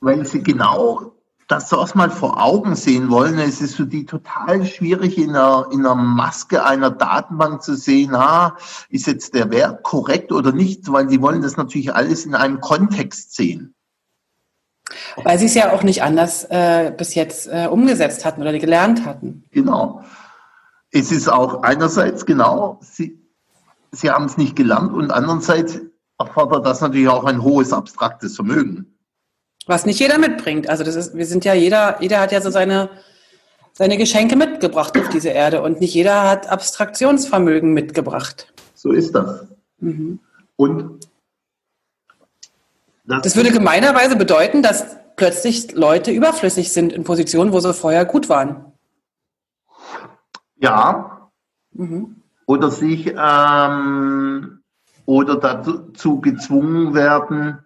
weil 0.00 0.24
sie 0.24 0.42
genau 0.42 1.12
das 1.50 1.68
so 1.68 1.78
erstmal 1.78 2.10
vor 2.10 2.42
Augen 2.42 2.76
sehen 2.76 3.10
wollen, 3.10 3.38
es 3.38 3.60
ist 3.60 3.74
für 3.74 3.86
die 3.86 4.06
total 4.06 4.64
schwierig, 4.64 5.18
in 5.18 5.30
einer, 5.30 5.66
in 5.72 5.80
einer 5.80 5.94
Maske 5.94 6.64
einer 6.64 6.90
Datenbank 6.90 7.62
zu 7.62 7.74
sehen, 7.74 8.14
ah, 8.14 8.56
ist 8.88 9.06
jetzt 9.06 9.34
der 9.34 9.50
Wert 9.50 9.82
korrekt 9.82 10.32
oder 10.32 10.52
nicht, 10.52 10.90
weil 10.92 11.06
die 11.08 11.20
wollen 11.20 11.42
das 11.42 11.56
natürlich 11.56 11.94
alles 11.94 12.24
in 12.24 12.34
einem 12.34 12.60
Kontext 12.60 13.34
sehen. 13.34 13.74
Weil 15.22 15.38
sie 15.38 15.46
es 15.46 15.54
ja 15.54 15.72
auch 15.72 15.82
nicht 15.82 16.02
anders 16.02 16.44
äh, 16.44 16.92
bis 16.96 17.14
jetzt 17.14 17.48
äh, 17.48 17.66
umgesetzt 17.66 18.24
hatten 18.24 18.42
oder 18.42 18.56
gelernt 18.58 19.04
hatten. 19.04 19.44
Genau. 19.50 20.02
Es 20.92 21.12
ist 21.12 21.28
auch 21.28 21.62
einerseits 21.62 22.26
genau, 22.26 22.78
sie, 22.80 23.20
sie 23.92 24.10
haben 24.10 24.24
es 24.24 24.36
nicht 24.36 24.56
gelernt 24.56 24.92
und 24.92 25.10
andererseits 25.10 25.80
erfordert 26.18 26.66
das 26.66 26.80
natürlich 26.80 27.08
auch 27.08 27.24
ein 27.24 27.42
hohes 27.42 27.72
abstraktes 27.72 28.36
Vermögen. 28.36 28.99
Was 29.66 29.86
nicht 29.86 30.00
jeder 30.00 30.18
mitbringt. 30.18 30.68
Also 30.68 30.84
das 30.84 30.96
ist, 30.96 31.14
wir 31.14 31.26
sind 31.26 31.44
ja 31.44 31.54
jeder, 31.54 32.00
jeder 32.00 32.20
hat 32.20 32.32
ja 32.32 32.40
so 32.40 32.50
seine, 32.50 32.90
seine 33.72 33.96
Geschenke 33.98 34.36
mitgebracht 34.36 34.98
auf 34.98 35.08
diese 35.08 35.28
Erde 35.28 35.62
und 35.62 35.80
nicht 35.80 35.94
jeder 35.94 36.28
hat 36.28 36.48
Abstraktionsvermögen 36.48 37.72
mitgebracht. 37.72 38.52
So 38.74 38.92
ist 38.92 39.14
das. 39.14 39.46
Mhm. 39.78 40.20
Und 40.56 41.08
das, 43.04 43.22
das 43.22 43.36
würde 43.36 43.50
gemeinerweise 43.50 44.16
bedeuten, 44.16 44.62
dass 44.62 44.96
plötzlich 45.16 45.72
Leute 45.72 46.10
überflüssig 46.10 46.72
sind 46.72 46.92
in 46.92 47.04
Positionen, 47.04 47.52
wo 47.52 47.60
sie 47.60 47.74
vorher 47.74 48.04
gut 48.04 48.28
waren. 48.28 48.72
Ja. 50.56 51.30
Mhm. 51.72 52.16
Oder 52.46 52.70
sich 52.70 53.14
ähm, 53.16 54.62
oder 55.06 55.36
dazu 55.36 56.20
gezwungen 56.20 56.94
werden, 56.94 57.58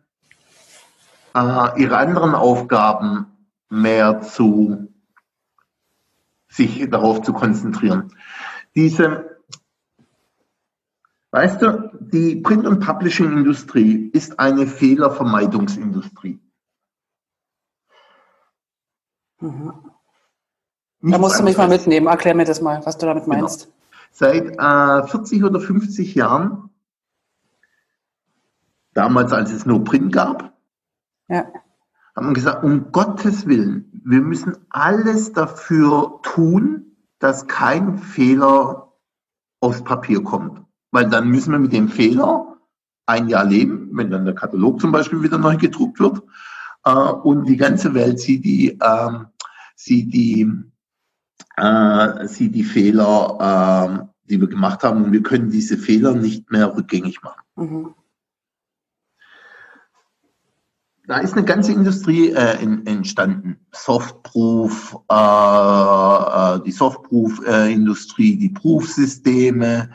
äh, 1.35 1.81
ihre 1.81 1.97
anderen 1.97 2.35
Aufgaben 2.35 3.27
mehr 3.69 4.21
zu 4.21 4.89
sich 6.49 6.89
darauf 6.89 7.23
zu 7.23 7.33
konzentrieren. 7.33 8.13
Diese, 8.75 9.41
weißt 11.33 11.61
du, 11.63 11.91
die 12.01 12.37
Print- 12.37 12.67
und 12.67 12.81
Publishing-Industrie 12.81 14.11
ist 14.13 14.39
eine 14.39 14.67
Fehlervermeidungsindustrie. 14.67 16.41
Mhm. 19.41 19.91
Da 21.07 21.19
musst 21.19 21.39
du 21.39 21.43
mich 21.43 21.57
mal 21.59 21.69
mitnehmen. 21.69 22.07
Erklär 22.07 22.35
mir 22.35 22.47
das 22.47 22.63
mal, 22.63 22.81
was 22.87 22.97
du 22.97 23.07
damit 23.07 23.25
genau. 23.25 23.41
meinst. 23.41 23.65
Genau. 23.65 23.75
Seit 24.11 24.57
äh, 24.57 25.09
40 25.09 25.45
oder 25.45 25.61
50 25.61 26.15
Jahren, 26.15 26.71
damals 28.95 29.33
als 29.33 29.53
es 29.53 29.67
nur 29.67 29.85
Print 29.85 30.13
gab, 30.13 30.54
ja. 31.29 31.47
Haben 32.17 32.29
wir 32.29 32.35
gesagt, 32.35 32.63
um 32.63 32.93
Gottes 32.93 33.47
Willen, 33.47 34.01
wir 34.05 34.21
müssen 34.21 34.57
alles 34.71 35.33
dafür 35.33 36.21
tun, 36.23 36.97
dass 37.19 37.49
kein 37.49 37.99
Fehler 37.99 38.93
aufs 39.61 39.83
Papier 39.83 40.23
kommt. 40.23 40.63
Weil 40.93 41.09
dann 41.09 41.29
müssen 41.29 41.51
wir 41.51 41.59
mit 41.59 41.73
dem 41.73 41.89
Fehler 41.89 42.57
ein 43.07 43.29
Jahr 43.29 43.45
leben, 43.45 43.91
wenn 43.93 44.11
dann 44.11 44.25
der 44.25 44.35
Katalog 44.35 44.81
zum 44.81 44.93
Beispiel 44.93 45.23
wieder 45.23 45.39
neu 45.39 45.57
gedruckt 45.57 45.99
wird. 45.99 46.23
Äh, 46.85 46.93
und 46.93 47.49
die 47.49 47.57
ganze 47.57 47.95
Welt 47.95 48.21
sieht 48.21 48.45
die, 48.45 48.79
äh, 48.81 49.19
sieht 49.75 50.15
die, 50.15 50.49
äh, 51.57 52.29
sieht 52.29 52.55
die 52.55 52.65
Fehler, 52.65 54.07
äh, 54.07 54.31
die 54.31 54.41
wir 54.41 54.49
gemacht 54.49 54.85
haben. 54.85 55.05
Und 55.05 55.13
wir 55.13 55.23
können 55.23 55.51
diese 55.51 55.79
Fehler 55.79 56.15
nicht 56.15 56.53
mehr 56.53 56.77
rückgängig 56.77 57.23
machen. 57.23 57.43
Mhm 57.57 57.95
da 61.07 61.19
ist 61.19 61.35
eine 61.35 61.45
ganze 61.45 61.73
Industrie 61.73 62.31
äh, 62.31 62.63
in, 62.63 62.87
entstanden. 62.87 63.59
Softproof, 63.73 64.97
äh, 65.11 65.15
äh 65.15 66.61
die 66.65 66.73
Softproof-Industrie, 66.73 68.37
die 68.37 68.49
Proof-Systeme. 68.49 69.91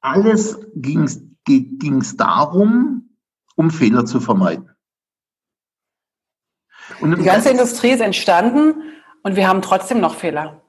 Alles 0.00 0.58
ging 0.74 1.04
es 1.04 2.16
darum, 2.16 3.10
um 3.56 3.70
Fehler 3.70 4.06
zu 4.06 4.20
vermeiden. 4.20 4.70
Und 7.00 7.18
die 7.18 7.24
ganze 7.24 7.50
Industrie 7.50 7.90
ist 7.90 8.00
entstanden 8.00 8.74
und 9.22 9.36
wir 9.36 9.46
haben 9.46 9.60
trotzdem 9.60 10.00
noch 10.00 10.14
Fehler. 10.14 10.62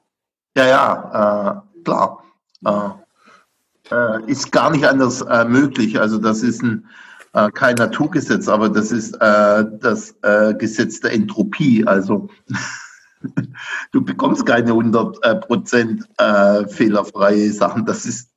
Ja, 0.58 0.68
ja, 0.68 1.64
äh, 1.78 1.84
klar. 1.84 2.24
Äh, 2.66 2.90
äh 3.96 4.26
ist 4.30 4.52
gar 4.52 4.70
nicht 4.70 4.86
anders 4.86 5.24
möglich. 5.48 6.00
Also 6.00 6.18
das 6.18 6.44
ist 6.44 6.62
ein 6.62 6.90
äh, 7.34 7.52
kein 7.52 7.76
Naturgesetz, 7.76 8.48
aber 8.48 8.70
das 8.70 8.92
ist 8.92 9.16
äh, 9.16 9.66
das 9.80 10.16
äh, 10.24 10.54
Gesetz 10.56 11.00
der 11.00 11.14
Entropie. 11.14 11.86
Also 11.86 12.30
du 13.92 14.04
bekommst 14.04 14.46
keine 14.46 14.70
100 14.70 15.24
äh, 15.24 15.36
Prozent 15.36 16.06
äh, 16.18 16.68
fehlerfreie 16.68 17.52
Sachen. 17.52 17.86
Das 17.86 18.06
ist 18.06 18.32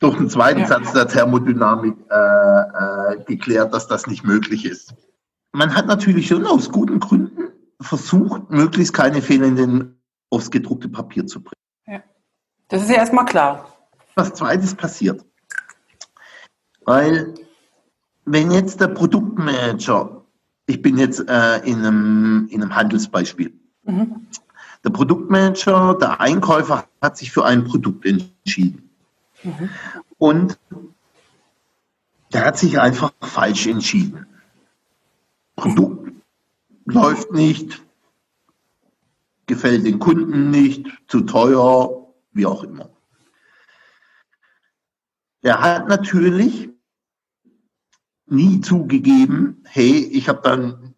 durch 0.00 0.18
den 0.18 0.28
zweiten 0.28 0.60
ja. 0.60 0.66
Satz 0.66 0.92
der 0.92 1.08
Thermodynamik 1.08 1.96
äh, 2.10 3.24
geklärt, 3.24 3.72
dass 3.72 3.86
das 3.86 4.06
nicht 4.06 4.24
möglich 4.24 4.66
ist. 4.66 4.94
Man 5.52 5.74
hat 5.74 5.86
natürlich 5.86 6.26
schon 6.26 6.46
aus 6.46 6.70
guten 6.70 7.00
Gründen 7.00 7.52
versucht, 7.80 8.50
möglichst 8.50 8.92
keine 8.92 9.22
Fehler 9.22 9.46
in 9.46 9.56
den, 9.56 10.02
aufs 10.30 10.50
gedruckte 10.50 10.88
Papier 10.88 11.26
zu 11.26 11.42
bringen. 11.42 11.54
Ja. 11.86 12.02
Das 12.68 12.82
ist 12.82 12.90
ja 12.90 12.96
erstmal 12.96 13.24
klar. 13.24 13.66
Was 14.14 14.34
zweites 14.34 14.74
passiert. 14.74 15.24
Weil 16.84 17.34
wenn 18.24 18.50
jetzt 18.50 18.80
der 18.80 18.88
Produktmanager, 18.88 20.24
ich 20.66 20.80
bin 20.82 20.96
jetzt 20.96 21.20
äh, 21.28 21.58
in, 21.58 21.78
einem, 21.78 22.48
in 22.50 22.62
einem 22.62 22.74
Handelsbeispiel, 22.74 23.52
mhm. 23.84 24.26
der 24.82 24.90
Produktmanager, 24.90 25.96
der 26.00 26.20
Einkäufer 26.20 26.88
hat 27.00 27.16
sich 27.16 27.32
für 27.32 27.44
ein 27.44 27.64
Produkt 27.64 28.06
entschieden. 28.06 28.90
Mhm. 29.42 29.70
Und 30.18 30.58
der 32.32 32.44
hat 32.44 32.58
sich 32.58 32.80
einfach 32.80 33.12
falsch 33.20 33.66
entschieden. 33.66 34.26
Produkt 35.56 36.12
läuft 36.86 37.32
nicht, 37.32 37.82
gefällt 39.46 39.86
den 39.86 39.98
Kunden 39.98 40.50
nicht, 40.50 40.88
zu 41.06 41.20
teuer, 41.22 42.08
wie 42.32 42.46
auch 42.46 42.64
immer. 42.64 42.90
Er 45.42 45.60
hat 45.60 45.88
natürlich 45.88 46.73
nie 48.26 48.60
zugegeben, 48.60 49.62
hey, 49.64 50.08
ich 50.12 50.28
habe 50.28 50.40
dann 50.42 50.94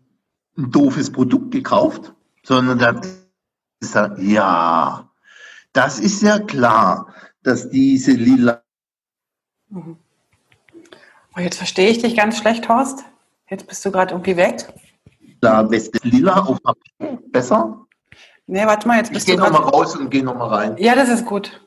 ein 0.56 0.70
doofes 0.70 1.10
Produkt 1.10 1.50
gekauft, 1.50 2.14
sondern 2.42 2.78
der 2.78 2.88
hat 2.88 3.06
gesagt, 3.80 4.18
ja, 4.20 5.10
das 5.72 5.98
ist 5.98 6.22
ja 6.22 6.38
klar, 6.38 7.12
dass 7.42 7.68
diese 7.68 8.12
lila. 8.12 8.62
Oh, 9.74 11.40
jetzt 11.40 11.58
verstehe 11.58 11.90
ich 11.90 11.98
dich 11.98 12.16
ganz 12.16 12.38
schlecht, 12.38 12.68
Horst. 12.68 13.04
Jetzt 13.50 13.66
bist 13.66 13.84
du 13.84 13.90
gerade 13.90 14.14
irgendwie 14.14 14.36
weg. 14.36 14.72
Da 15.40 15.70
Weste 15.70 15.98
lila 16.08 16.40
auf 16.40 16.62
Papier 16.62 17.18
besser. 17.30 17.86
Nee, 18.46 18.64
warte 18.64 18.88
mal, 18.88 18.98
jetzt 18.98 19.12
bist 19.12 19.28
ich 19.28 19.34
du. 19.34 19.42
Ich 19.42 19.44
gehe 19.46 19.52
nochmal 19.52 19.68
raus 19.68 19.96
und 19.96 20.10
gehe 20.10 20.24
nochmal 20.24 20.48
rein. 20.48 20.76
Ja, 20.78 20.94
das 20.94 21.08
ist 21.08 21.26
gut. 21.26 21.60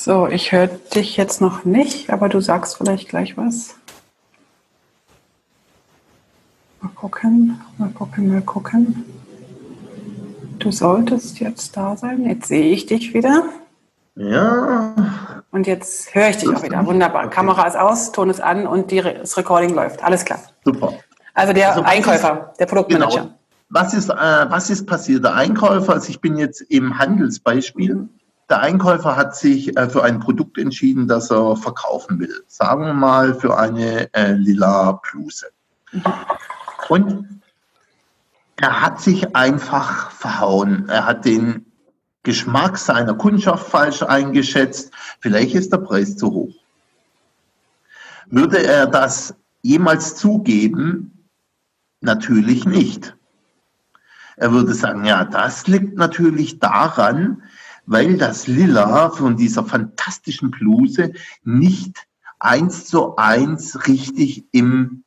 So, 0.00 0.28
ich 0.28 0.52
höre 0.52 0.68
dich 0.68 1.16
jetzt 1.16 1.40
noch 1.40 1.64
nicht, 1.64 2.10
aber 2.10 2.28
du 2.28 2.40
sagst 2.40 2.76
vielleicht 2.76 3.08
gleich 3.08 3.36
was. 3.36 3.74
Mal 6.80 6.92
gucken, 6.94 7.60
mal 7.78 7.90
gucken, 7.90 8.32
mal 8.32 8.40
gucken. 8.42 9.04
Du 10.60 10.70
solltest 10.70 11.40
jetzt 11.40 11.76
da 11.76 11.96
sein. 11.96 12.24
Jetzt 12.26 12.46
sehe 12.46 12.70
ich 12.70 12.86
dich 12.86 13.12
wieder. 13.12 13.42
Ja. 14.14 14.94
Und 15.50 15.66
jetzt 15.66 16.14
höre 16.14 16.28
ich 16.28 16.36
dich 16.36 16.48
auch 16.48 16.62
wieder. 16.62 16.86
Wunderbar. 16.86 17.24
Okay. 17.24 17.34
Kamera 17.34 17.66
ist 17.66 17.76
aus, 17.76 18.12
Ton 18.12 18.30
ist 18.30 18.40
an 18.40 18.68
und 18.68 18.92
die, 18.92 19.02
das 19.02 19.36
Recording 19.36 19.74
läuft. 19.74 20.04
Alles 20.04 20.24
klar. 20.24 20.38
Super. 20.64 20.92
Also 21.34 21.52
der 21.52 21.70
also 21.70 21.82
Einkäufer, 21.82 22.50
ist, 22.52 22.60
der 22.60 22.66
Produktmanager. 22.66 23.22
Genau. 23.22 23.34
Was 23.70 23.94
ist, 23.94 24.10
äh, 24.10 24.14
was 24.14 24.70
ist 24.70 24.86
passiert? 24.86 25.24
Der 25.24 25.34
Einkäufer, 25.34 25.94
also 25.94 26.08
ich 26.08 26.20
bin 26.20 26.36
jetzt 26.36 26.60
im 26.60 27.00
Handelsbeispiel. 27.00 28.08
Der 28.48 28.60
Einkäufer 28.60 29.16
hat 29.16 29.36
sich 29.36 29.76
äh, 29.76 29.88
für 29.88 30.02
ein 30.02 30.20
Produkt 30.20 30.58
entschieden, 30.58 31.06
das 31.06 31.30
er 31.30 31.56
verkaufen 31.56 32.18
will. 32.18 32.42
Sagen 32.46 32.86
wir 32.86 32.94
mal 32.94 33.34
für 33.34 33.58
eine 33.58 34.12
äh, 34.14 34.32
lila 34.32 34.92
Bluse. 34.92 35.46
Und 36.88 37.42
er 38.56 38.80
hat 38.80 39.00
sich 39.00 39.36
einfach 39.36 40.10
verhauen. 40.10 40.88
Er 40.88 41.04
hat 41.06 41.24
den 41.24 41.66
Geschmack 42.22 42.78
seiner 42.78 43.14
Kundschaft 43.14 43.68
falsch 43.68 44.02
eingeschätzt. 44.02 44.92
Vielleicht 45.20 45.54
ist 45.54 45.72
der 45.72 45.78
Preis 45.78 46.16
zu 46.16 46.32
hoch. 46.32 46.54
Würde 48.26 48.62
er 48.62 48.86
das 48.86 49.34
jemals 49.62 50.16
zugeben? 50.16 51.26
Natürlich 52.00 52.64
nicht. 52.64 53.16
Er 54.36 54.52
würde 54.52 54.74
sagen, 54.74 55.04
ja, 55.04 55.24
das 55.24 55.66
liegt 55.66 55.96
natürlich 55.96 56.58
daran, 56.58 57.42
weil 57.88 58.18
das 58.18 58.46
Lila 58.46 59.10
von 59.10 59.36
dieser 59.36 59.64
fantastischen 59.64 60.50
Bluse 60.50 61.12
nicht 61.42 61.96
eins 62.38 62.86
zu 62.86 63.16
eins 63.16 63.88
richtig 63.88 64.44
im 64.52 65.04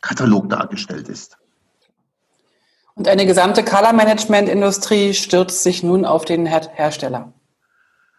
Katalog 0.00 0.48
dargestellt 0.48 1.08
ist. 1.08 1.36
Und 2.94 3.08
eine 3.08 3.26
gesamte 3.26 3.62
Color-Management-Industrie 3.62 5.14
stürzt 5.14 5.62
sich 5.62 5.82
nun 5.82 6.04
auf 6.04 6.24
den 6.24 6.46
Her 6.46 6.62
Hersteller. 6.72 7.32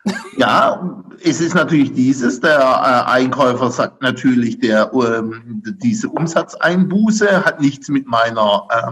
Ja, 0.38 1.02
es 1.24 1.40
ist 1.40 1.56
natürlich 1.56 1.94
dieses, 1.94 2.42
der 2.42 2.60
äh, 2.60 3.10
Einkäufer 3.10 3.72
sagt 3.72 4.02
natürlich, 4.02 4.60
der, 4.60 4.92
ähm, 4.94 5.64
diese 5.82 6.10
Umsatzeinbuße 6.10 7.44
hat 7.46 7.62
nichts 7.62 7.88
mit 7.88 8.06
meiner, 8.06 8.68
äh, 8.70 8.92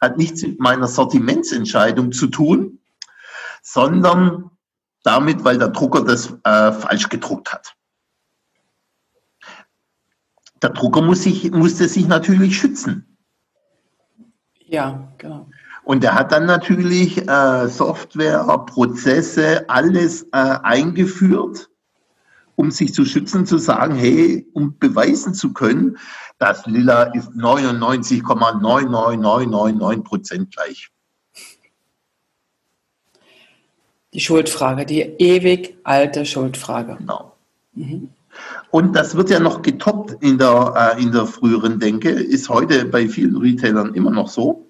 hat 0.00 0.16
nichts 0.16 0.42
mit 0.42 0.60
meiner 0.60 0.86
Sortimentsentscheidung 0.86 2.12
zu 2.12 2.28
tun, 2.28 2.78
sondern 3.60 4.52
damit, 5.04 5.44
weil 5.44 5.58
der 5.58 5.68
Drucker 5.68 6.02
das 6.02 6.34
äh, 6.42 6.72
falsch 6.72 7.08
gedruckt 7.08 7.52
hat. 7.52 7.76
Der 10.60 10.70
Drucker 10.70 11.02
muss 11.02 11.22
sich, 11.22 11.52
musste 11.52 11.88
sich 11.88 12.08
natürlich 12.08 12.58
schützen. 12.58 13.16
Ja, 14.66 15.12
genau. 15.18 15.46
Und 15.84 16.02
er 16.02 16.14
hat 16.14 16.32
dann 16.32 16.46
natürlich 16.46 17.28
äh, 17.28 17.68
Software, 17.68 18.42
Prozesse, 18.66 19.68
alles 19.68 20.22
äh, 20.32 20.58
eingeführt, 20.62 21.68
um 22.56 22.70
sich 22.70 22.94
zu 22.94 23.04
schützen, 23.04 23.44
zu 23.44 23.58
sagen, 23.58 23.94
hey, 23.94 24.48
um 24.54 24.78
beweisen 24.78 25.34
zu 25.34 25.52
können, 25.52 25.98
dass 26.38 26.64
Lila 26.64 27.02
ist 27.14 27.32
99,99999 27.32 30.02
Prozent 30.02 30.54
gleich. 30.54 30.93
Die 34.14 34.20
Schuldfrage, 34.20 34.86
die 34.86 35.00
ewig 35.00 35.76
alte 35.82 36.24
Schuldfrage. 36.24 36.96
Genau. 36.98 37.32
Mhm. 37.74 38.10
Und 38.70 38.94
das 38.96 39.16
wird 39.16 39.30
ja 39.30 39.40
noch 39.40 39.62
getoppt 39.62 40.22
in 40.22 40.38
der, 40.38 40.96
äh, 40.96 41.02
in 41.02 41.12
der 41.12 41.26
früheren 41.26 41.78
Denke, 41.78 42.10
ist 42.10 42.48
heute 42.48 42.84
bei 42.84 43.08
vielen 43.08 43.36
Retailern 43.36 43.94
immer 43.94 44.10
noch 44.10 44.28
so. 44.28 44.66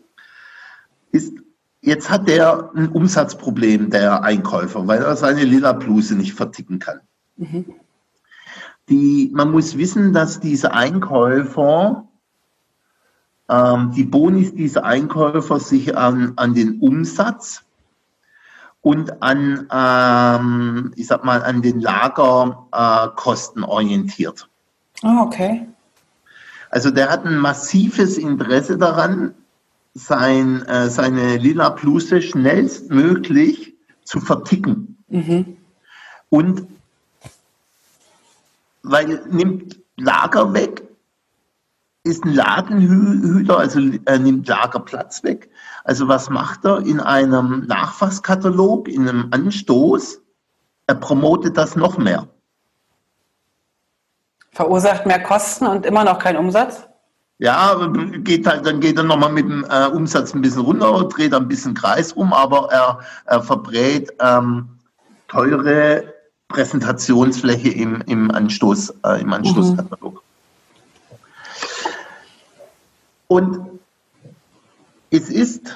Ist, 1.13 1.33
jetzt 1.81 2.11
hat 2.11 2.29
der 2.29 2.71
ein 2.75 2.89
Umsatzproblem, 2.89 3.91
der 3.91 4.23
Einkäufer, 4.23 4.87
weil 4.87 5.03
er 5.03 5.17
seine 5.17 5.45
lila 5.45 5.73
Bluse 5.73 6.15
nicht 6.15 6.35
verticken 6.35 6.79
kann. 6.79 7.01
Mhm. 7.37 7.67
Die, 8.89 9.31
man 9.33 9.51
muss 9.51 9.79
wissen, 9.79 10.13
dass 10.13 10.41
diese 10.41 10.73
Einkäufer, 10.73 12.07
ähm, 13.49 13.93
die 13.97 14.05
Bonis 14.05 14.55
dieser 14.55 14.85
Einkäufer 14.85 15.61
sich 15.61 15.97
an, 15.97 16.35
an 16.37 16.55
den 16.55 16.81
Umsatz 16.81 17.64
und 18.85 19.23
an, 19.23 19.67
ähm, 19.73 20.93
ich 20.95 21.07
sag 21.07 21.25
mal, 21.25 21.43
an 21.43 21.63
den 21.63 21.81
Lagerkosten 21.81 23.63
äh, 23.63 23.67
orientiert. 23.67 24.47
Ah, 25.03 25.23
okay. 25.23 25.67
Also 26.69 26.91
der 26.91 27.09
hat 27.09 27.25
ein 27.25 27.39
massives 27.39 28.19
Interesse 28.19 28.77
daran, 28.77 29.35
sein, 29.95 30.63
äh, 30.67 30.91
seine 30.91 31.39
lila 31.39 31.71
Bluse 31.71 32.21
schnellstmöglich 32.21 33.75
zu 34.05 34.21
verticken. 34.21 34.99
Mhm. 35.09 35.57
Und 36.29 36.67
weil 38.83 39.25
nimmt 39.31 39.81
Lager 39.97 40.53
weg, 40.53 40.83
ist 42.03 42.23
ein 42.25 42.35
Ladenhüter, 42.35 43.59
also 43.59 43.81
er 44.05 44.19
nimmt 44.19 44.47
Lagerplatz 44.47 45.23
weg. 45.23 45.49
Also 45.85 46.09
was 46.09 46.31
macht 46.31 46.65
er 46.65 46.79
in 46.81 46.99
einem 46.99 47.67
Nachfasskatalog, 47.67 48.89
in 48.89 49.07
einem 49.07 49.29
Anstoß? 49.31 50.21
Er 50.87 50.95
promotet 50.95 51.57
das 51.57 51.77
noch 51.77 51.99
mehr. 51.99 52.27
Verursacht 54.51 55.05
mehr 55.05 55.23
Kosten 55.23 55.67
und 55.67 55.85
immer 55.85 56.05
noch 56.05 56.19
kein 56.19 56.37
Umsatz? 56.37 56.87
Ja, 57.39 57.77
geht 58.19 58.47
halt, 58.47 58.65
dann 58.65 58.81
geht 58.81 58.97
er 58.97 59.03
nochmal 59.03 59.33
mit 59.33 59.45
dem 59.45 59.67
äh, 59.69 59.87
Umsatz 59.89 60.35
ein 60.35 60.41
bisschen 60.41 60.63
runter, 60.63 61.09
dreht 61.09 61.35
ein 61.35 61.49
bisschen 61.49 61.75
Kreis 61.75 62.13
um, 62.13 62.33
aber 62.33 62.71
er, 62.71 63.01
er 63.27 63.43
verbrät 63.43 64.11
ähm, 64.21 64.69
teure 65.29 66.15
Präsentationsfläche 66.49 67.71
im, 67.71 68.01
im 68.07 68.31
Anstoß, 68.31 68.95
äh, 69.05 69.21
im 69.21 69.33
Anstoßkatalog. 69.33 70.15
Mhm. 70.15 70.21
Und 73.27 73.74
es 75.15 75.31
ist 75.31 75.75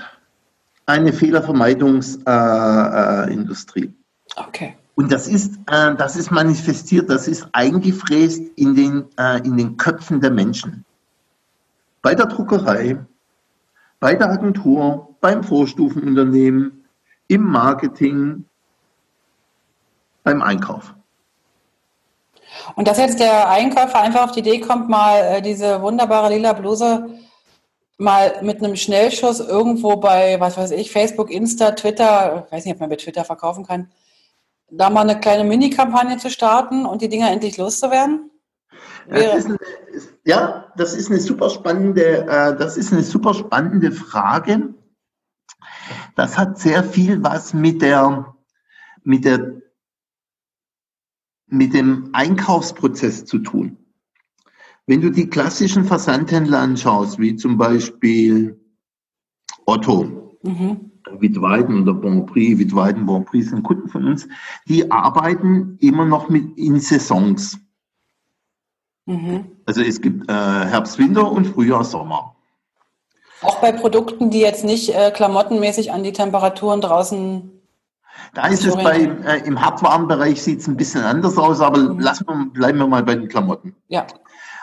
eine 0.87 1.13
Fehlervermeidungsindustrie. 1.13 3.85
Äh, 3.85 3.87
äh, 3.87 4.45
okay. 4.45 4.77
Und 4.97 5.13
das 5.13 5.29
ist, 5.29 5.55
äh, 5.71 5.95
das 5.95 6.17
ist 6.17 6.33
manifestiert, 6.33 7.09
das 7.09 7.29
ist 7.29 7.47
eingefräst 7.53 8.43
in 8.57 8.75
den, 8.75 9.05
äh, 9.17 9.39
in 9.47 9.57
den 9.57 9.77
Köpfen 9.77 10.21
der 10.21 10.33
Menschen. 10.33 10.85
Bei 12.03 12.17
der 12.17 12.27
Druckerei, 12.27 12.99
bei 14.01 14.15
der 14.15 14.31
Agentur, 14.31 15.15
beim 15.21 15.45
Vorstufenunternehmen, 15.45 16.85
im 17.29 17.43
Marketing, 17.43 18.45
beim 20.25 20.43
Einkauf. 20.43 20.97
Und 22.75 22.89
dass 22.89 22.99
jetzt 22.99 23.21
der 23.21 23.49
Einkäufer 23.49 24.01
einfach 24.01 24.25
auf 24.25 24.33
die 24.33 24.41
Idee 24.41 24.59
kommt, 24.61 24.89
mal 24.89 25.21
äh, 25.21 25.41
diese 25.43 25.81
wunderbare 25.81 26.35
lila 26.35 26.55
Bluse 26.55 27.09
mal 27.99 28.43
mit 28.43 28.63
einem 28.63 28.77
Schnellschuss 28.77 29.41
irgendwo 29.41 29.97
bei, 29.97 30.39
was 30.41 30.57
weiß 30.57 30.71
ich, 30.71 30.91
Facebook, 30.91 31.31
Insta, 31.31 31.73
Twitter, 31.73 32.45
ich 32.47 32.53
weiß 32.53 32.65
nicht, 32.65 32.75
ob 32.75 32.81
man 32.81 32.89
mit 32.89 33.01
Twitter 33.01 33.25
verkaufen 33.25 33.67
kann, 33.67 33.91
da 34.71 34.89
mal 34.89 35.03
eine 35.03 35.19
kleine 35.19 35.45
Mini-Kampagne 35.45 36.17
zu 36.19 36.31
starten 36.31 36.87
und 36.87 37.03
die 37.03 37.09
Dinger 37.09 37.31
endlich 37.31 37.57
loszuwerden? 37.57 38.31
Eine, 39.09 39.59
ja, 40.25 40.73
das 40.77 40.95
ist 40.95 41.11
eine 41.11 41.21
super 41.21 41.51
spannende, 41.51 42.27
äh, 42.29 42.57
das 42.57 42.77
ist 42.77 42.93
eine 42.93 43.03
super 43.03 43.35
spannende 43.35 43.91
Frage. 43.91 44.75
Das 46.15 46.39
hat 46.39 46.59
sehr 46.59 46.85
viel 46.85 47.23
was 47.23 47.55
mit 47.55 47.83
der, 47.83 48.35
mit 49.03 49.25
der, 49.25 49.61
mit 51.47 51.75
dem 51.75 52.11
Einkaufsprozess 52.13 53.25
zu 53.25 53.39
tun. 53.39 53.88
Wenn 54.89 55.03
du 55.03 55.11
die 55.11 55.29
klassischen 55.29 55.85
Versandhändler 55.85 56.61
anschaust, 56.61 57.19
wie 57.19 57.37
zum 57.37 57.59
Beispiel 57.59 58.59
Otto, 59.67 60.39
mhm. 60.43 60.91
Wittweiden 61.19 61.83
oder 61.83 61.93
Bonprix, 61.93 62.59
Wittweiden, 62.59 63.05
Bonprix 63.05 63.51
sind 63.51 63.65
Kunden 63.65 63.89
von 63.89 64.07
uns, 64.07 64.27
die 64.67 64.91
arbeiten 64.91 65.77
immer 65.81 66.07
noch 66.07 66.31
mit 66.31 66.57
in 66.57 66.81
Saisons. 66.81 67.59
Mhm. 69.05 69.45
Also 69.67 69.83
es 69.83 70.01
gibt 70.01 70.27
äh, 70.31 70.33
Herbst, 70.33 70.99
Winter 70.99 71.31
und 71.31 71.49
Frühjahr, 71.49 71.85
Sommer. 71.85 72.35
Auch 73.43 73.61
bei 73.61 73.73
Produkten, 73.73 74.31
die 74.31 74.41
jetzt 74.41 74.65
nicht 74.65 74.95
äh, 74.95 75.11
klamottenmäßig 75.11 75.93
an 75.93 76.03
die 76.03 76.15
Temperaturen 76.15 76.81
draußen. 76.81 77.51
Da 78.33 78.47
ist 78.47 78.65
es 78.65 78.75
bei, 78.75 79.03
äh, 79.03 79.47
im 79.47 79.61
Hartwarenbereich 79.61 80.43
sieht 80.43 80.61
es 80.61 80.67
ein 80.67 80.79
bisschen 80.79 81.03
anders 81.03 81.37
aus, 81.37 81.61
aber 81.61 81.77
mhm. 81.79 82.01
lassen 82.01 82.27
wir, 82.27 82.47
bleiben 82.55 82.79
wir 82.79 82.87
mal 82.87 83.03
bei 83.03 83.17
den 83.17 83.29
Klamotten. 83.29 83.77
Ja. 83.89 84.07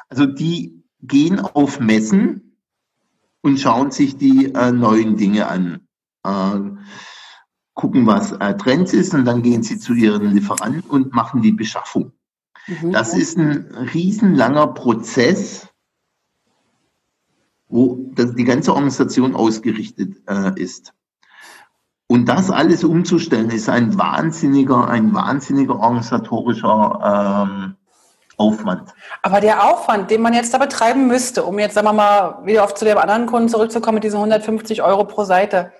Also 0.09 0.25
die 0.25 0.83
gehen 1.01 1.39
auf 1.39 1.79
Messen 1.79 2.57
und 3.41 3.59
schauen 3.59 3.91
sich 3.91 4.17
die 4.17 4.53
äh, 4.53 4.71
neuen 4.71 5.17
Dinge 5.17 5.47
an. 5.47 5.87
Äh, 6.23 6.59
gucken, 7.75 8.07
was 8.07 8.31
äh, 8.31 8.55
Trends 8.55 8.93
ist 8.93 9.13
und 9.13 9.25
dann 9.25 9.43
gehen 9.43 9.61
sie 9.61 9.77
zu 9.77 9.93
ihren 9.93 10.31
Lieferanten 10.31 10.89
und 10.89 11.13
machen 11.13 11.41
die 11.41 11.51
Beschaffung. 11.51 12.13
Mhm. 12.67 12.91
Das 12.91 13.13
ist 13.13 13.37
ein 13.37 13.67
riesenlanger 13.93 14.67
Prozess, 14.67 15.67
wo 17.67 17.97
die 18.17 18.43
ganze 18.45 18.73
Organisation 18.73 19.35
ausgerichtet 19.35 20.21
äh, 20.27 20.59
ist. 20.59 20.93
Und 22.07 22.29
das 22.29 22.49
alles 22.51 22.83
umzustellen, 22.83 23.49
ist 23.49 23.67
ein 23.67 23.97
wahnsinniger, 23.97 24.87
ein 24.87 25.13
wahnsinniger 25.13 25.79
organisatorischer 25.79 27.47
ähm, 27.49 27.75
Aufwand. 28.37 28.93
Aber 29.21 29.41
der 29.41 29.63
Aufwand, 29.63 30.11
den 30.11 30.21
man 30.21 30.33
jetzt 30.33 30.53
da 30.53 30.57
betreiben 30.57 31.07
müsste, 31.07 31.43
um 31.43 31.59
jetzt, 31.59 31.75
sagen 31.75 31.87
wir 31.87 31.93
mal, 31.93 32.39
wieder 32.45 32.63
auf 32.63 32.73
zu 32.73 32.85
dem 32.85 32.97
anderen 32.97 33.25
Kunden 33.25 33.49
zurückzukommen 33.49 33.95
mit 33.95 34.03
diesen 34.03 34.17
150 34.17 34.81
Euro 34.81 35.05
pro 35.05 35.23
Seite, 35.23 35.71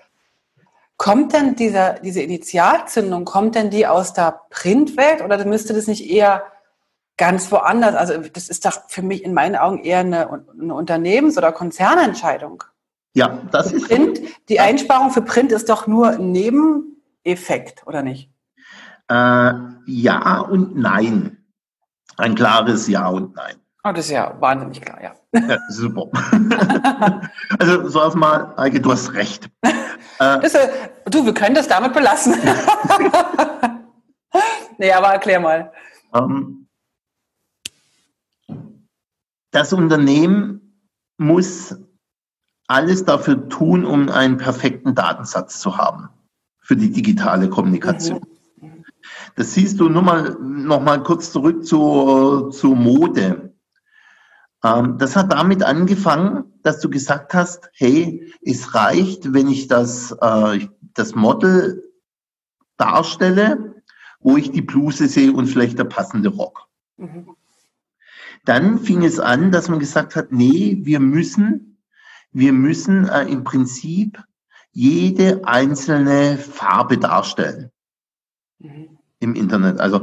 kommt 0.96 1.32
denn 1.32 1.56
dieser, 1.56 1.94
diese 1.94 2.22
Initialzündung, 2.22 3.24
kommt 3.24 3.54
denn 3.54 3.70
die 3.70 3.86
aus 3.86 4.12
der 4.12 4.40
Printwelt 4.50 5.22
oder 5.22 5.44
müsste 5.44 5.74
das 5.74 5.86
nicht 5.86 6.08
eher 6.08 6.44
ganz 7.16 7.50
woanders? 7.52 7.94
Also 7.94 8.18
das 8.32 8.48
ist 8.48 8.64
doch 8.64 8.88
für 8.88 9.02
mich 9.02 9.24
in 9.24 9.34
meinen 9.34 9.56
Augen 9.56 9.84
eher 9.84 10.00
eine, 10.00 10.44
eine 10.58 10.74
Unternehmens- 10.74 11.36
oder 11.36 11.52
Konzernentscheidung. 11.52 12.64
Ja, 13.14 13.40
das 13.50 13.70
für 13.70 13.76
ist. 13.76 13.88
Print, 13.88 14.20
die 14.48 14.60
Einsparung 14.60 15.10
für 15.10 15.22
Print 15.22 15.52
ist 15.52 15.68
doch 15.68 15.86
nur 15.86 16.10
ein 16.10 16.32
Nebeneffekt, 16.32 17.86
oder 17.86 18.02
nicht? 18.02 18.30
Äh, 19.08 19.52
ja 19.86 20.40
und 20.40 20.76
nein. 20.76 21.38
Ein 22.18 22.34
klares 22.34 22.88
Ja 22.88 23.08
und 23.08 23.34
Nein. 23.36 23.56
Oh, 23.84 23.92
das 23.92 24.06
ist 24.06 24.10
ja 24.10 24.34
wahnsinnig 24.40 24.80
klar, 24.80 25.00
ja. 25.00 25.14
ja 25.32 25.58
super. 25.68 26.10
also 27.60 27.88
so 27.88 28.00
erstmal, 28.00 28.52
Eike, 28.56 28.80
du 28.80 28.92
hast 28.92 29.14
recht. 29.14 29.48
Das, 30.18 30.54
äh, 30.54 30.68
du, 31.04 31.26
wir 31.26 31.34
können 31.34 31.54
das 31.54 31.68
damit 31.68 31.92
belassen. 31.92 32.36
nee, 34.78 34.90
aber 34.90 35.08
erklär 35.08 35.40
mal. 35.40 35.70
Ähm, 36.14 36.68
das 39.50 39.74
Unternehmen 39.74 40.88
muss 41.18 41.76
alles 42.66 43.04
dafür 43.04 43.46
tun, 43.50 43.84
um 43.84 44.08
einen 44.08 44.38
perfekten 44.38 44.94
Datensatz 44.94 45.60
zu 45.60 45.76
haben 45.76 46.08
für 46.60 46.76
die 46.76 46.90
digitale 46.90 47.50
Kommunikation. 47.50 48.20
Mhm. 48.20 48.35
Das 49.36 49.52
siehst 49.52 49.78
du 49.80 49.90
nur 49.90 50.02
mal, 50.02 50.36
noch 50.40 50.80
mal 50.80 51.02
kurz 51.02 51.30
zurück 51.30 51.64
zur, 51.64 52.50
zur 52.50 52.74
Mode. 52.74 53.54
Ähm, 54.64 54.96
das 54.98 55.14
hat 55.14 55.30
damit 55.30 55.62
angefangen, 55.62 56.54
dass 56.62 56.80
du 56.80 56.88
gesagt 56.88 57.34
hast, 57.34 57.70
hey, 57.74 58.32
es 58.42 58.74
reicht, 58.74 59.34
wenn 59.34 59.48
ich 59.48 59.68
das, 59.68 60.12
äh, 60.22 60.66
das 60.94 61.14
Model 61.14 61.84
darstelle, 62.78 63.82
wo 64.20 64.38
ich 64.38 64.50
die 64.50 64.62
Bluse 64.62 65.06
sehe 65.06 65.32
und 65.32 65.46
vielleicht 65.46 65.78
der 65.78 65.84
passende 65.84 66.30
Rock. 66.30 66.66
Mhm. 66.96 67.36
Dann 68.46 68.78
fing 68.78 69.04
es 69.04 69.20
an, 69.20 69.52
dass 69.52 69.68
man 69.68 69.78
gesagt 69.78 70.16
hat, 70.16 70.32
nee, 70.32 70.78
wir 70.80 70.98
müssen, 70.98 71.82
wir 72.32 72.54
müssen 72.54 73.06
äh, 73.06 73.24
im 73.24 73.44
Prinzip 73.44 74.22
jede 74.72 75.44
einzelne 75.44 76.38
Farbe 76.38 76.96
darstellen 76.96 77.70
mhm. 78.58 78.95
Im 79.26 79.34
Internet. 79.34 79.80
Also 79.80 80.02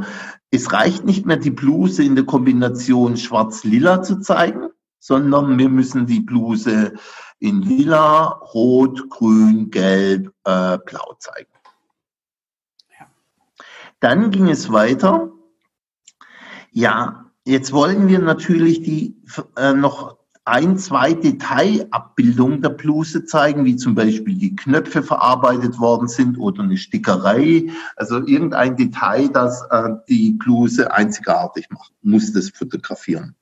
es 0.51 0.71
reicht 0.71 1.05
nicht 1.05 1.25
mehr, 1.25 1.37
die 1.37 1.51
Bluse 1.51 2.03
in 2.03 2.15
der 2.15 2.25
Kombination 2.25 3.17
schwarz-lila 3.17 4.03
zu 4.03 4.19
zeigen, 4.19 4.69
sondern 4.99 5.57
wir 5.57 5.69
müssen 5.69 6.05
die 6.05 6.21
Bluse 6.21 6.93
in 7.39 7.61
lila, 7.61 8.25
rot, 8.53 9.09
grün, 9.09 9.69
gelb, 9.69 10.27
äh, 10.45 10.77
blau 10.77 11.15
zeigen. 11.19 11.51
Ja. 12.97 13.07
Dann 13.99 14.31
ging 14.31 14.49
es 14.49 14.71
weiter. 14.71 15.31
Ja, 16.71 17.25
jetzt 17.45 17.73
wollen 17.73 18.07
wir 18.07 18.19
natürlich 18.19 18.81
die 18.83 19.21
äh, 19.57 19.73
noch 19.73 20.22
ein, 20.45 20.77
zwei 20.77 21.13
Detailabbildungen 21.13 22.61
der 22.61 22.69
Bluse 22.69 23.25
zeigen, 23.25 23.63
wie 23.63 23.77
zum 23.77 23.95
Beispiel 23.95 24.37
die 24.37 24.55
Knöpfe 24.55 25.01
verarbeitet 25.01 25.79
worden 25.79 26.09
sind 26.09 26.37
oder 26.37 26.63
eine 26.63 26.77
Stickerei. 26.77 27.67
Also 27.95 28.25
irgendein 28.25 28.75
Detail, 28.75 29.29
das 29.29 29.65
äh, 29.69 29.89
die 30.09 30.31
Bluse 30.31 30.91
einzigartig 30.91 31.69
macht, 31.69 31.93
muss 32.01 32.33
das 32.33 32.49
fotografieren. 32.49 33.35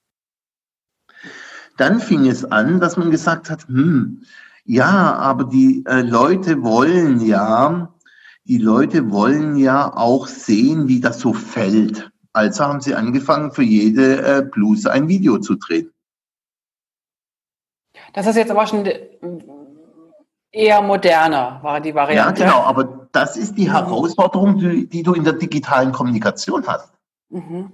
Dann 1.78 2.00
fing 2.00 2.28
es 2.28 2.46
an, 2.46 2.80
dass 2.80 2.98
man 2.98 3.10
gesagt 3.10 3.50
hat, 3.50 3.68
hm, 3.68 4.24
ja, 4.64 5.16
aber 5.16 5.46
die 5.46 5.84
äh, 5.88 6.02
Leute 6.02 6.62
wollen 6.62 7.20
ja, 7.22 7.92
die 8.44 8.60
Leute 8.60 9.10
wollen 9.10 9.56
ja 9.56 9.92
auch 9.96 10.28
sehen, 10.28 10.88
wie 10.88 11.00
das 11.00 11.20
so 11.20 11.34
fällt. 11.34 12.12
Also 12.34 12.64
haben 12.64 12.82
sie 12.82 12.94
angefangen, 12.94 13.52
für 13.52 13.64
jede 13.64 14.22
äh, 14.22 14.44
Bluse 14.44 14.92
ein 14.92 15.08
Video 15.08 15.40
zu 15.40 15.56
drehen. 15.56 15.92
Das 18.14 18.28
ist 18.28 18.36
jetzt 18.36 18.52
aber 18.52 18.68
schon 18.68 18.88
eher 20.52 20.82
moderner, 20.82 21.60
war 21.64 21.80
die 21.80 21.96
Variante. 21.96 22.42
Ja, 22.42 22.48
genau, 22.48 22.64
aber 22.64 23.08
das 23.12 23.38
ist 23.38 23.56
die 23.56 23.68
mhm. 23.68 23.74
Herausforderung, 23.74 24.58
die, 24.58 24.88
die 24.88 25.04
du 25.04 25.14
in 25.14 25.24
der 25.24 25.34
digitalen 25.34 25.92
Kommunikation 25.92 26.66
hast. 26.68 26.94
Mhm. 27.30 27.72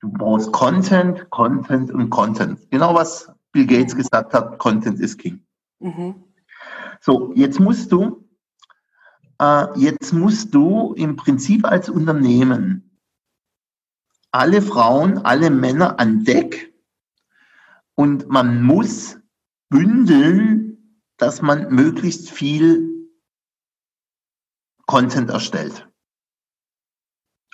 Du 0.00 0.10
brauchst 0.12 0.52
Content, 0.52 1.30
Content 1.30 1.90
und 1.90 2.10
Content. 2.10 2.70
Genau 2.70 2.94
was 2.94 3.30
Bill 3.52 3.66
Gates 3.66 3.94
gesagt 3.94 4.34
hat, 4.34 4.58
Content 4.58 5.00
is 5.00 5.16
King. 5.16 5.44
Mhm. 5.80 6.24
So, 7.00 7.32
jetzt 7.34 7.60
musst 7.60 7.92
du, 7.92 8.26
äh, 9.40 9.66
jetzt 9.76 10.12
musst 10.12 10.54
du 10.54 10.94
im 10.94 11.16
Prinzip 11.16 11.66
als 11.66 11.88
Unternehmen 11.88 12.98
alle 14.30 14.60
Frauen, 14.62 15.18
alle 15.18 15.50
Männer 15.50 16.00
an 16.00 16.24
Deck 16.24 16.74
und 17.94 18.28
man 18.28 18.62
muss 18.62 19.18
bündeln, 19.74 21.00
dass 21.16 21.42
man 21.42 21.68
möglichst 21.74 22.30
viel 22.30 23.08
Content 24.86 25.30
erstellt. 25.30 25.88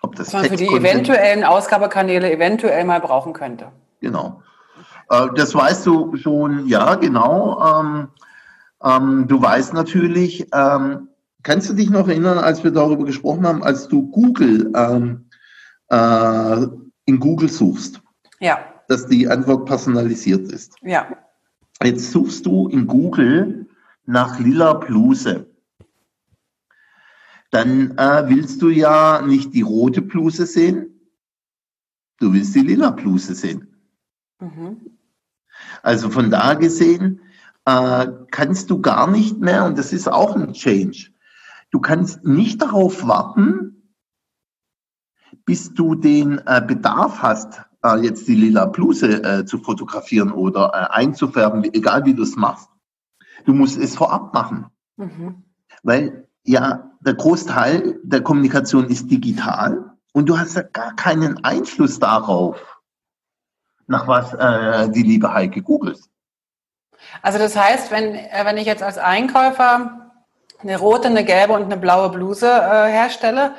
Ob 0.03 0.17
das 0.17 0.29
was 0.29 0.43
man 0.43 0.51
für 0.51 0.57
die 0.57 0.67
eventuellen 0.67 1.45
Ausgabekanäle 1.45 2.31
eventuell 2.31 2.85
mal 2.85 3.01
brauchen 3.01 3.33
könnte. 3.33 3.73
Genau. 4.01 4.43
Äh, 5.09 5.29
das 5.35 5.55
weißt 5.55 5.87
du 5.87 6.15
schon, 6.17 6.67
ja, 6.67 6.95
genau. 6.97 7.81
Ähm, 7.81 8.09
ähm, 8.83 9.27
du 9.27 9.41
weißt 9.41 9.73
natürlich, 9.73 10.47
ähm, 10.53 11.09
kannst 11.43 11.71
du 11.71 11.75
dich 11.75 11.89
noch 11.89 12.07
erinnern, 12.07 12.39
als 12.39 12.63
wir 12.65 12.71
darüber 12.71 13.05
gesprochen 13.05 13.47
haben, 13.47 13.63
als 13.63 13.89
du 13.89 14.11
Google 14.11 14.71
äh, 15.91 16.67
in 17.07 17.19
Google 17.19 17.49
suchst? 17.49 18.03
Ja. 18.41 18.59
Dass 18.89 19.07
die 19.07 19.27
Antwort 19.27 19.65
personalisiert 19.67 20.53
ist. 20.53 20.75
Ja. 20.83 21.09
Jetzt 21.83 22.11
suchst 22.11 22.45
du 22.45 22.69
in 22.69 22.87
Google 22.87 23.67
nach 24.05 24.39
lila 24.39 24.75
Bluse. 24.75 25.47
Dann 27.51 27.97
äh, 27.97 28.29
willst 28.29 28.61
du 28.63 28.69
ja 28.69 29.23
nicht 29.23 29.55
die 29.55 29.63
rote 29.63 30.03
Bluse 30.03 30.47
sehen, 30.47 31.01
du 32.19 32.33
willst 32.33 32.55
die 32.55 32.61
lila 32.61 32.91
Bluse 32.91 33.35
sehen. 33.35 33.75
Mhm. 34.41 34.99
Also 35.83 36.11
von 36.11 36.31
da 36.31 36.55
gesehen 36.55 37.21
äh, 37.65 38.07
kannst 38.31 38.71
du 38.71 38.81
gar 38.81 39.11
nicht 39.11 39.39
mehr, 39.39 39.65
und 39.65 39.79
das 39.79 39.93
ist 39.93 40.09
auch 40.09 40.37
ein 40.37 40.53
Change, 40.53 41.11
du 41.71 41.81
kannst 41.81 42.25
nicht 42.25 42.61
darauf 42.63 43.07
warten, 43.07 43.95
bis 45.45 45.73
du 45.73 45.95
den 45.95 46.39
äh, 46.47 46.63
Bedarf 46.65 47.23
hast, 47.23 47.63
äh, 47.85 47.97
jetzt 47.99 48.29
die 48.29 48.35
lila 48.35 48.67
Bluse 48.67 49.23
äh, 49.23 49.45
zu 49.45 49.59
fotografieren 49.59 50.33
oder 50.33 50.71
äh, 50.75 50.95
einzufärben, 50.95 51.65
egal 51.65 52.05
wie 52.05 52.15
du 52.15 52.23
es 52.23 52.37
machst. 52.37 52.69
Du 53.45 53.55
musst 53.55 53.79
es 53.79 53.97
vorab 53.97 54.35
machen. 54.35 54.67
Mhm. 54.97 55.45
Weil 55.83 56.29
ja, 56.45 56.91
der 57.01 57.15
Großteil 57.15 57.99
der 58.03 58.23
Kommunikation 58.23 58.87
ist 58.89 59.11
digital 59.11 59.97
und 60.13 60.29
du 60.29 60.39
hast 60.39 60.57
ja 60.57 60.63
gar 60.63 60.95
keinen 60.97 61.45
Einfluss 61.45 61.99
darauf, 61.99 62.57
nach 63.87 64.07
was 64.07 64.35
äh, 64.35 64.91
die 64.91 65.03
liebe 65.03 65.33
Heike 65.33 65.63
googelt. 65.63 66.01
Also 67.23 67.39
das 67.39 67.57
heißt, 67.57 67.91
wenn, 67.91 68.15
äh, 68.15 68.45
wenn 68.45 68.59
ich 68.59 68.67
jetzt 68.67 68.83
als 68.83 68.99
Einkäufer 68.99 70.13
eine 70.59 70.79
rote, 70.79 71.09
eine 71.09 71.25
gelbe 71.25 71.55
und 71.55 71.65
eine 71.65 71.77
blaue 71.77 72.11
Bluse 72.11 72.47
äh, 72.47 72.91
herstelle, 72.91 73.55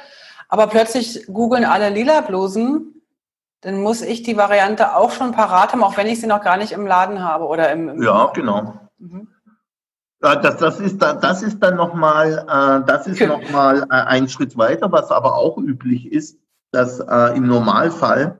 aber 0.47 0.67
plötzlich 0.67 1.25
googeln 1.27 1.65
alle 1.65 1.89
lila 1.89 2.21
Blusen, 2.21 3.00
dann 3.61 3.81
muss 3.81 4.01
ich 4.01 4.23
die 4.23 4.37
Variante 4.37 4.95
auch 4.95 5.11
schon 5.11 5.31
parat 5.31 5.71
haben, 5.71 5.83
auch 5.83 5.95
wenn 5.97 6.07
ich 6.07 6.19
sie 6.19 6.27
noch 6.27 6.41
gar 6.41 6.57
nicht 6.57 6.71
im 6.71 6.85
Laden 6.85 7.23
habe 7.23 7.45
oder 7.45 7.71
im. 7.71 7.89
im 7.89 8.03
ja, 8.03 8.31
genau. 8.33 8.79
Mhm. 8.97 9.27
Das, 10.19 10.57
das, 10.57 10.79
ist, 10.79 11.01
das 11.01 11.41
ist 11.41 11.59
dann 11.63 11.77
nochmal, 11.77 12.45
äh, 12.47 12.85
das 12.85 13.07
ist 13.07 13.21
noch 13.21 13.49
mal 13.49 13.83
äh, 13.83 13.87
ein 13.89 14.29
Schritt 14.29 14.55
weiter, 14.55 14.91
was 14.91 15.09
aber 15.09 15.35
auch 15.35 15.57
üblich 15.57 16.11
ist, 16.11 16.37
dass 16.71 16.99
äh, 16.99 17.35
im 17.35 17.47
Normalfall 17.47 18.39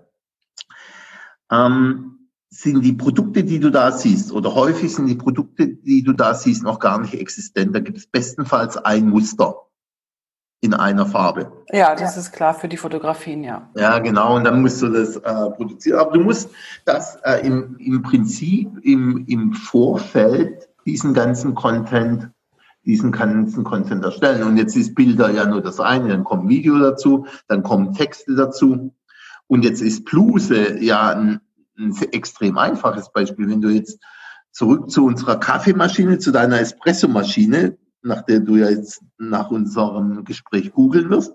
ähm, 1.52 2.30
sind 2.49 2.84
die 2.84 2.93
Produkte, 2.93 3.43
die 3.43 3.60
du 3.60 3.72
da 3.72 3.91
siehst, 3.91 4.31
oder 4.31 4.53
häufig 4.53 4.93
sind 4.93 5.07
die 5.07 5.15
Produkte, 5.15 5.69
die 5.69 6.03
du 6.03 6.14
da 6.14 6.35
siehst, 6.35 6.61
noch 6.61 6.80
gar 6.80 6.99
nicht 6.99 7.15
existent. 7.15 7.76
Da 7.76 7.80
gibt 7.80 7.98
es 7.98 8.06
bestenfalls 8.06 8.77
ein 8.77 9.10
Muster 9.10 9.56
in 10.61 10.75
einer 10.75 11.07
Farbe. 11.07 11.51
Ja, 11.71 11.95
das 11.95 12.17
ist 12.17 12.31
klar 12.31 12.53
für 12.53 12.67
die 12.67 12.77
Fotografien, 12.77 13.43
ja. 13.43 13.69
Ja, 13.75 13.97
genau, 13.97 14.35
und 14.35 14.43
dann 14.43 14.61
musst 14.61 14.81
du 14.81 14.89
das 14.89 15.17
äh, 15.17 15.49
produzieren. 15.49 15.99
Aber 15.99 16.11
du 16.11 16.19
musst 16.21 16.51
das 16.85 17.17
äh, 17.23 17.45
im, 17.45 17.77
im 17.79 18.03
Prinzip 18.03 18.69
im, 18.83 19.25
im 19.27 19.53
Vorfeld 19.53 20.69
diesen 20.85 21.15
ganzen 21.15 21.55
Content, 21.55 22.29
diesen 22.85 23.11
ganzen 23.11 23.63
Content 23.63 24.05
erstellen. 24.05 24.43
Und 24.43 24.57
jetzt 24.57 24.75
ist 24.75 24.93
Bilder 24.93 25.31
ja 25.31 25.47
nur 25.47 25.61
das 25.61 25.79
eine, 25.79 26.09
dann 26.09 26.23
kommt 26.23 26.47
Video 26.47 26.77
dazu, 26.77 27.25
dann 27.47 27.63
kommen 27.63 27.93
Texte 27.93 28.35
dazu. 28.35 28.93
Und 29.47 29.63
jetzt 29.63 29.81
ist 29.81 30.05
Bluse 30.05 30.79
ja 30.79 31.09
ein, 31.09 31.41
ein 31.77 31.95
extrem 32.11 32.59
einfaches 32.59 33.11
Beispiel. 33.11 33.49
Wenn 33.49 33.61
du 33.61 33.69
jetzt 33.69 33.99
zurück 34.51 34.91
zu 34.91 35.05
unserer 35.05 35.38
Kaffeemaschine, 35.39 36.19
zu 36.19 36.31
deiner 36.31 36.59
Espressomaschine, 36.59 37.77
nach 38.01 38.23
der 38.23 38.39
du 38.39 38.55
ja 38.57 38.69
jetzt 38.69 39.01
nach 39.17 39.51
unserem 39.51 40.23
Gespräch 40.23 40.71
googeln 40.73 41.09
wirst? 41.09 41.33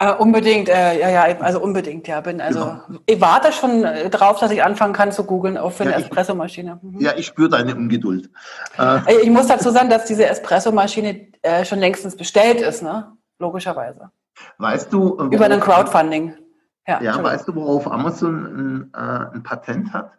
Äh, 0.00 0.12
unbedingt, 0.12 0.68
äh, 0.68 1.00
ja, 1.00 1.08
ja, 1.08 1.38
also 1.38 1.60
unbedingt, 1.60 2.08
ja, 2.08 2.20
bin 2.20 2.40
also, 2.40 2.58
genau. 2.58 2.98
ich 3.06 3.20
warte 3.20 3.52
schon 3.52 3.84
äh, 3.84 4.10
drauf, 4.10 4.40
dass 4.40 4.50
ich 4.50 4.62
anfangen 4.62 4.92
kann 4.92 5.12
zu 5.12 5.22
googeln, 5.22 5.56
auch 5.56 5.70
für 5.70 5.84
ja, 5.84 5.92
eine 5.92 6.02
Espressomaschine. 6.02 6.80
Mhm. 6.82 7.00
Ja, 7.00 7.12
ich 7.16 7.26
spüre 7.26 7.48
deine 7.48 7.76
Ungeduld. 7.76 8.28
Äh, 8.76 8.96
äh, 9.06 9.20
ich 9.22 9.30
muss 9.30 9.46
dazu 9.46 9.70
sagen, 9.70 9.88
dass 9.90 10.04
diese 10.06 10.26
Espressomaschine 10.26 11.28
äh, 11.42 11.64
schon 11.64 11.78
längstens 11.78 12.16
bestellt 12.16 12.60
ist, 12.60 12.82
ne? 12.82 13.12
Logischerweise. 13.38 14.10
Weißt 14.58 14.92
du? 14.92 15.16
Über 15.30 15.44
ein 15.44 15.60
Crowdfunding. 15.60 16.34
Ja, 16.88 17.00
ja 17.00 17.22
weißt 17.22 17.46
du, 17.46 17.54
worauf 17.54 17.90
Amazon 17.90 18.90
ein, 18.92 18.94
ein 18.94 19.42
Patent 19.42 19.92
hat? 19.92 20.10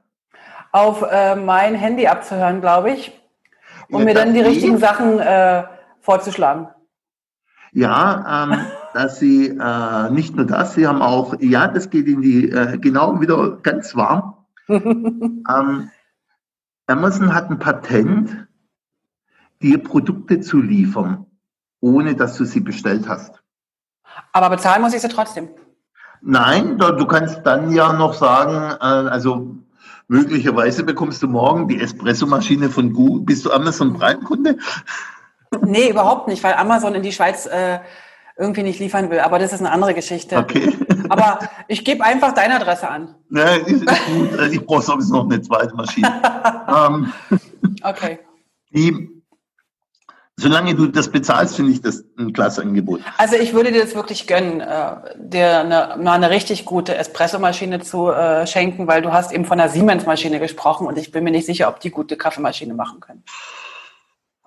Auf 0.72 1.02
mein 1.02 1.76
Handy 1.76 2.08
abzuhören, 2.08 2.60
glaube 2.60 2.92
ich. 2.92 3.18
Um 3.90 4.04
mir 4.04 4.14
dann 4.14 4.34
die 4.34 4.42
richtigen 4.42 4.78
Sachen 4.78 5.20
vorzuschlagen. 6.06 6.70
Ja, 7.74 8.46
ähm, 8.46 8.60
dass 8.94 9.20
sie 9.20 9.48
äh, 9.48 10.10
nicht 10.12 10.36
nur 10.36 10.46
das, 10.46 10.76
sie 10.76 10.88
haben 10.88 11.02
auch, 11.02 11.36
ja, 11.40 11.68
das 11.68 11.90
geht 11.90 12.08
in 12.08 12.22
die, 12.22 12.50
äh, 12.50 12.78
genau 12.78 13.20
wieder 13.20 13.58
ganz 13.58 13.96
warm. 13.96 14.36
ähm, 14.68 15.90
Amazon 16.88 17.34
hat 17.34 17.50
ein 17.50 17.60
Patent, 17.60 18.48
dir 19.62 19.84
Produkte 19.84 20.40
zu 20.40 20.62
liefern, 20.62 21.26
ohne 21.82 22.16
dass 22.16 22.38
du 22.38 22.46
sie 22.46 22.62
bestellt 22.62 23.10
hast. 23.10 23.44
Aber 24.32 24.50
bezahlen 24.50 24.82
muss 24.82 24.94
ich 24.94 25.02
sie 25.02 25.10
trotzdem. 25.10 25.50
Nein, 26.22 26.78
du 26.78 27.06
kannst 27.06 27.46
dann 27.46 27.72
ja 27.72 27.94
noch 27.94 28.14
sagen, 28.14 28.78
äh, 28.80 29.10
also 29.10 29.58
möglicherweise 30.08 30.84
bekommst 30.84 31.22
du 31.24 31.28
morgen 31.28 31.68
die 31.68 31.82
Espressomaschine 31.82 32.70
von 32.70 32.94
Google. 32.94 33.26
Bist 33.26 33.46
du 33.46 33.52
Amazon 33.52 33.94
Prime-Kunde? 33.94 34.58
Nee, 35.62 35.90
überhaupt 35.90 36.28
nicht, 36.28 36.44
weil 36.44 36.54
Amazon 36.54 36.96
in 36.96 37.04
die 37.04 37.12
Schweiz 37.12 37.46
äh, 37.46 37.80
irgendwie 38.38 38.64
nicht 38.64 38.80
liefern 38.80 39.10
will. 39.10 39.20
Aber 39.20 39.40
das 39.40 39.54
ist 39.54 39.60
eine 39.60 39.72
andere 39.72 39.94
Geschichte. 39.94 40.38
Okay. 40.38 40.74
Aber 41.10 41.40
ich 41.68 41.86
gebe 41.86 42.04
einfach 42.04 42.34
deine 42.34 42.56
Adresse 42.56 42.90
an. 42.90 43.16
Ja, 43.30 43.56
ist 43.56 43.86
gut. 43.86 44.40
Äh, 44.40 44.48
ich 44.50 44.66
brauche 44.66 44.82
sowieso 44.82 45.16
noch 45.16 45.26
eine 45.26 45.42
zweite 45.42 45.74
Maschine. 45.76 46.22
ähm, 46.68 47.14
okay. 47.84 48.20
Die, 48.74 49.10
solange 50.36 50.76
du 50.76 50.88
das 50.88 51.10
bezahlst, 51.10 51.56
finde 51.56 51.72
ich 51.72 51.82
das 51.82 52.04
ein 52.18 52.34
klasse 52.34 52.62
Angebot. 52.62 53.02
Also 53.18 53.36
ich 53.36 53.54
würde 53.54 53.72
dir 53.72 53.82
das 53.82 53.96
wirklich 53.96 54.28
gönnen, 54.28 54.60
äh, 54.60 54.96
dir 55.18 55.60
eine, 55.60 55.96
mal 56.02 56.14
eine 56.14 56.30
richtig 56.30 56.66
gute 56.66 56.96
Espressomaschine 56.96 57.80
zu 57.80 58.10
äh, 58.10 58.46
schenken, 58.46 58.88
weil 58.88 59.02
du 59.02 59.14
hast 59.14 59.32
eben 59.32 59.46
von 59.46 59.58
der 59.58 59.70
Siemens-Maschine 59.70 60.40
gesprochen 60.40 60.88
und 60.88 60.98
ich 60.98 61.12
bin 61.12 61.24
mir 61.24 61.32
nicht 61.32 61.46
sicher, 61.46 61.70
ob 61.70 61.80
die 61.80 61.92
gute 61.92 62.18
Kaffeemaschine 62.18 62.74
machen 62.74 63.00
können. 63.00 63.24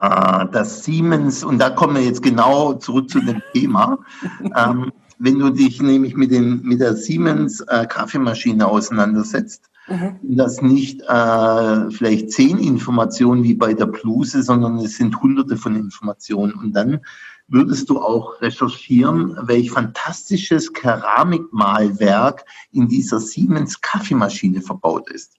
Ah, 0.01 0.45
das 0.45 0.85
Siemens, 0.85 1.43
und 1.43 1.59
da 1.59 1.71
kommen 1.71 1.97
wir 1.97 2.05
jetzt 2.05 2.23
genau 2.23 2.75
zurück 2.75 3.11
zu 3.11 3.21
dem 3.21 3.43
Thema. 3.53 3.99
ähm, 4.57 4.93
wenn 5.19 5.41
du 5.41 5.51
dich 5.51 5.83
nämlich 5.83 6.15
mit, 6.15 6.31
dem, 6.31 6.63
mit 6.63 6.81
der 6.81 6.95
Siemens 6.95 7.61
äh, 7.63 7.85
Kaffeemaschine 7.85 8.69
auseinandersetzt, 8.69 9.69
mhm. 9.89 10.17
das 10.23 10.63
nicht 10.63 11.01
äh, 11.03 11.91
vielleicht 11.91 12.31
zehn 12.31 12.59
Informationen 12.59 13.43
wie 13.43 13.55
bei 13.55 13.75
der 13.75 13.87
Bluse, 13.87 14.45
sondern 14.45 14.79
es 14.79 14.97
sind 14.97 15.21
hunderte 15.21 15.57
von 15.57 15.75
Informationen. 15.75 16.53
Und 16.53 16.77
dann 16.77 17.01
würdest 17.49 17.91
du 17.91 18.01
auch 18.01 18.41
recherchieren, 18.41 19.37
welch 19.49 19.73
fantastisches 19.73 20.73
Keramikmalwerk 20.73 22.45
in 22.71 22.87
dieser 22.87 23.19
Siemens 23.19 23.81
Kaffeemaschine 23.81 24.63
verbaut 24.63 25.11
ist. 25.11 25.35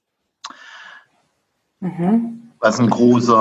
Mhm 1.79 2.48
was 2.59 2.79
ein 2.79 2.89
großer 2.89 3.33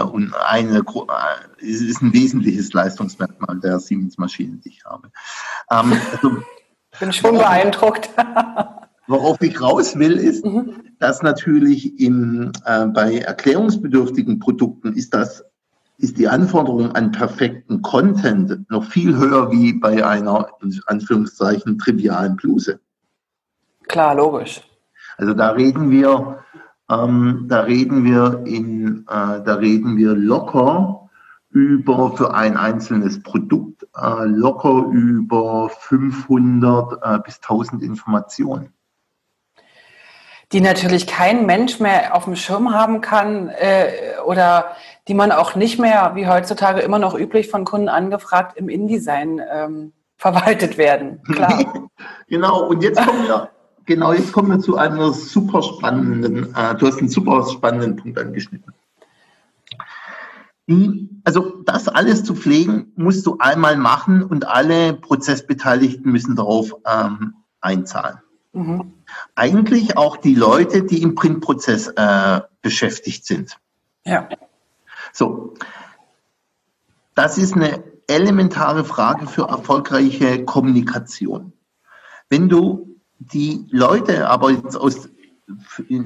äh, 0.00 0.10
und 0.10 0.34
eine 0.46 0.78
äh, 0.78 1.64
ist 1.64 2.02
ein 2.02 2.12
wesentliches 2.12 2.72
Leistungsmerkmal 2.72 3.58
der 3.60 3.78
Siemens-Maschinen, 3.78 4.60
die 4.60 4.70
ich 4.70 4.84
habe. 4.84 5.10
Ähm, 5.70 5.92
also, 6.12 6.36
bin 7.00 7.12
schon 7.12 7.36
beeindruckt. 7.36 8.10
Worauf 9.08 9.40
ich 9.42 9.60
raus 9.60 9.98
will, 9.98 10.12
ist, 10.12 10.44
mhm. 10.44 10.82
dass 10.98 11.22
natürlich 11.22 11.98
im, 11.98 12.52
äh, 12.64 12.86
bei 12.86 13.18
erklärungsbedürftigen 13.18 14.38
Produkten 14.38 14.92
ist 14.92 15.12
das 15.14 15.44
ist 15.98 16.18
die 16.18 16.26
Anforderung 16.26 16.92
an 16.96 17.12
perfekten 17.12 17.80
Content 17.82 18.68
noch 18.70 18.84
viel 18.84 19.16
höher 19.16 19.52
wie 19.52 19.72
bei 19.72 20.04
einer, 20.04 20.48
in 20.60 20.80
Anführungszeichen, 20.86 21.78
trivialen 21.78 22.34
Bluse. 22.34 22.80
Klar, 23.86 24.16
logisch. 24.16 24.62
Also 25.16 25.32
da 25.32 25.50
reden 25.50 25.90
wir 25.90 26.42
ähm, 26.92 27.46
da 27.48 27.60
reden 27.60 28.04
wir 28.04 28.42
in, 28.44 29.06
äh, 29.08 29.42
da 29.44 29.54
reden 29.54 29.96
wir 29.96 30.14
locker 30.14 31.08
über 31.50 32.16
für 32.16 32.34
ein 32.34 32.56
einzelnes 32.56 33.22
Produkt 33.22 33.86
äh, 33.96 34.24
locker 34.24 34.86
über 34.90 35.68
500 35.68 36.92
äh, 37.02 37.18
bis 37.24 37.36
1000 37.36 37.82
Informationen. 37.82 38.72
Die 40.52 40.60
natürlich 40.60 41.06
kein 41.06 41.46
Mensch 41.46 41.80
mehr 41.80 42.14
auf 42.14 42.24
dem 42.24 42.36
Schirm 42.36 42.74
haben 42.74 43.00
kann 43.00 43.48
äh, 43.48 44.18
oder 44.26 44.76
die 45.08 45.14
man 45.14 45.32
auch 45.32 45.54
nicht 45.54 45.78
mehr, 45.78 46.12
wie 46.14 46.26
heutzutage 46.26 46.80
immer 46.80 46.98
noch 46.98 47.18
üblich 47.18 47.48
von 47.48 47.64
Kunden 47.64 47.88
angefragt, 47.88 48.56
im 48.56 48.68
InDesign 48.68 49.40
ähm, 49.50 49.92
verwaltet 50.16 50.76
werden. 50.76 51.22
Klar. 51.22 51.88
genau, 52.28 52.66
und 52.66 52.82
jetzt 52.82 53.04
kommen 53.04 53.26
wir 53.26 53.50
Genau, 53.84 54.12
jetzt 54.12 54.32
kommen 54.32 54.50
wir 54.50 54.60
zu 54.60 54.76
einer 54.76 55.12
super 55.12 55.62
spannenden, 55.62 56.54
äh, 56.54 56.74
du 56.76 56.86
hast 56.86 56.98
einen 56.98 57.08
super 57.08 57.46
spannenden 57.48 57.96
Punkt 57.96 58.18
angeschnitten. 58.18 58.72
Also 61.24 61.62
das 61.64 61.88
alles 61.88 62.24
zu 62.24 62.34
pflegen, 62.34 62.92
musst 62.96 63.26
du 63.26 63.36
einmal 63.38 63.76
machen 63.76 64.22
und 64.22 64.46
alle 64.46 64.94
Prozessbeteiligten 64.94 66.10
müssen 66.10 66.36
darauf 66.36 66.74
ähm, 66.86 67.34
einzahlen. 67.60 68.18
Mhm. 68.52 68.94
Eigentlich 69.34 69.96
auch 69.96 70.16
die 70.16 70.34
Leute, 70.34 70.84
die 70.84 71.02
im 71.02 71.14
Printprozess 71.14 71.88
äh, 71.88 72.40
beschäftigt 72.60 73.26
sind. 73.26 73.58
Ja. 74.04 74.28
So, 75.12 75.54
das 77.14 77.38
ist 77.38 77.54
eine 77.54 77.82
elementare 78.06 78.84
Frage 78.84 79.26
für 79.26 79.48
erfolgreiche 79.48 80.44
Kommunikation. 80.44 81.52
Wenn 82.28 82.48
du 82.48 82.91
die 83.30 83.66
Leute 83.70 84.28
aber 84.28 84.50
jetzt 84.50 84.76
aus, 84.76 85.08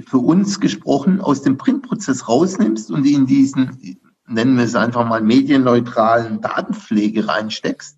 für 0.07 0.19
uns 0.19 0.61
gesprochen, 0.61 1.21
aus 1.21 1.43
dem 1.43 1.57
Printprozess 1.57 2.29
rausnimmst 2.29 2.91
und 2.91 3.05
in 3.07 3.27
diesen, 3.27 3.99
nennen 4.27 4.57
wir 4.57 4.65
es 4.65 4.75
einfach 4.75 5.07
mal, 5.07 5.21
medienneutralen 5.21 6.41
Datenpflege 6.41 7.27
reinsteckst, 7.27 7.97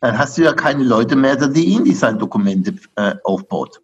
dann 0.00 0.18
hast 0.18 0.38
du 0.38 0.42
ja 0.42 0.52
keine 0.52 0.84
Leute 0.84 1.16
mehr, 1.16 1.36
die 1.36 1.72
InDesign-Dokumente 1.74 2.74
äh, 2.96 3.16
aufbaut. 3.24 3.82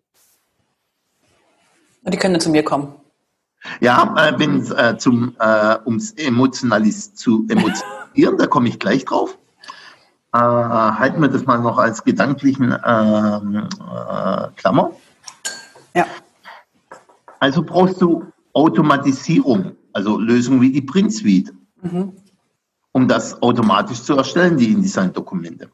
Die 2.03 2.17
können 2.17 2.41
zu 2.41 2.51
mir 2.51 2.63
kommen. 2.63 2.95
Ja, 3.81 4.15
äh, 4.19 4.39
wenn 4.39 4.61
es 4.61 4.71
äh, 4.71 4.97
zum, 4.99 5.35
äh, 5.39 5.79
ums 5.87 6.13
Emotionalis 6.13 7.15
zu 7.15 7.47
emotionalisieren, 7.49 8.37
da 8.37 8.47
komme 8.47 8.69
ich 8.69 8.79
gleich 8.79 9.05
drauf 9.05 9.39
äh, 10.35 10.37
halten 10.37 11.23
wir 11.23 11.29
das 11.29 11.47
mal 11.47 11.61
noch 11.61 11.79
als 11.79 12.03
gedanklichen 12.03 12.77
ähm, 12.85 13.69
äh, 13.79 14.49
Klammer. 14.57 14.91
Ja. 15.95 16.07
Also 17.39 17.63
brauchst 17.63 18.03
du 18.03 18.25
Automatisierung, 18.53 19.77
also 19.93 20.19
Lösungen 20.19 20.61
wie 20.61 20.73
die 20.73 20.83
Print 20.83 21.13
Suite, 21.13 21.53
mhm. 21.83 22.13
um 22.91 23.07
das 23.07 23.41
automatisch 23.43 24.03
zu 24.03 24.17
erstellen, 24.17 24.57
die 24.57 24.73
InDesign-Dokumente. 24.73 25.71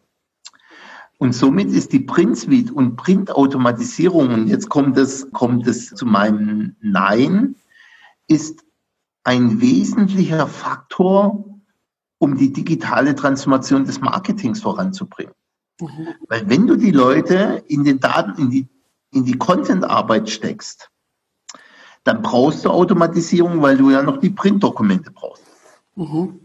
Und 1.17 1.35
somit 1.35 1.71
ist 1.71 1.93
die 1.93 2.01
Print 2.01 2.37
Suite 2.37 2.71
und 2.71 2.97
Printautomatisierung, 2.97 4.29
und 4.31 4.49
jetzt 4.49 4.69
kommt 4.69 4.99
es, 4.99 5.31
kommt 5.33 5.67
es 5.67 5.95
zu 5.95 6.05
meinem 6.05 6.77
Nein, 6.81 7.55
ist 8.27 8.63
ein 9.25 9.61
wesentlicher 9.61 10.47
Faktor 10.47 11.50
um 12.21 12.37
die 12.37 12.53
digitale 12.53 13.15
Transformation 13.15 13.87
des 13.87 14.01
Marketings 14.01 14.61
voranzubringen. 14.61 15.35
Mhm. 15.81 16.09
Weil 16.29 16.49
wenn 16.49 16.67
du 16.67 16.77
die 16.77 16.91
Leute 16.91 17.65
in 17.67 17.83
den 17.83 17.99
Daten, 17.99 18.41
in 18.41 18.51
die, 18.51 18.69
in 19.11 19.25
die 19.25 19.39
Content-Arbeit 19.39 20.29
steckst, 20.29 20.91
dann 22.05 22.21
brauchst 22.21 22.65
du 22.65 22.71
Automatisierung, 22.71 23.63
weil 23.63 23.79
du 23.79 23.91
ja 23.91 24.03
noch 24.03 24.19
die 24.19 24.29
Printdokumente 24.31 25.11
brauchst. 25.11 25.43
Mhm. 25.97 26.41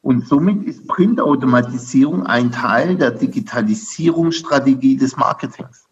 Und 0.00 0.26
somit 0.26 0.64
ist 0.64 0.88
Printautomatisierung 0.88 2.26
ein 2.26 2.50
Teil 2.50 2.96
der 2.96 3.10
Digitalisierungsstrategie 3.10 4.96
des 4.96 5.16
Marketings. 5.16 5.86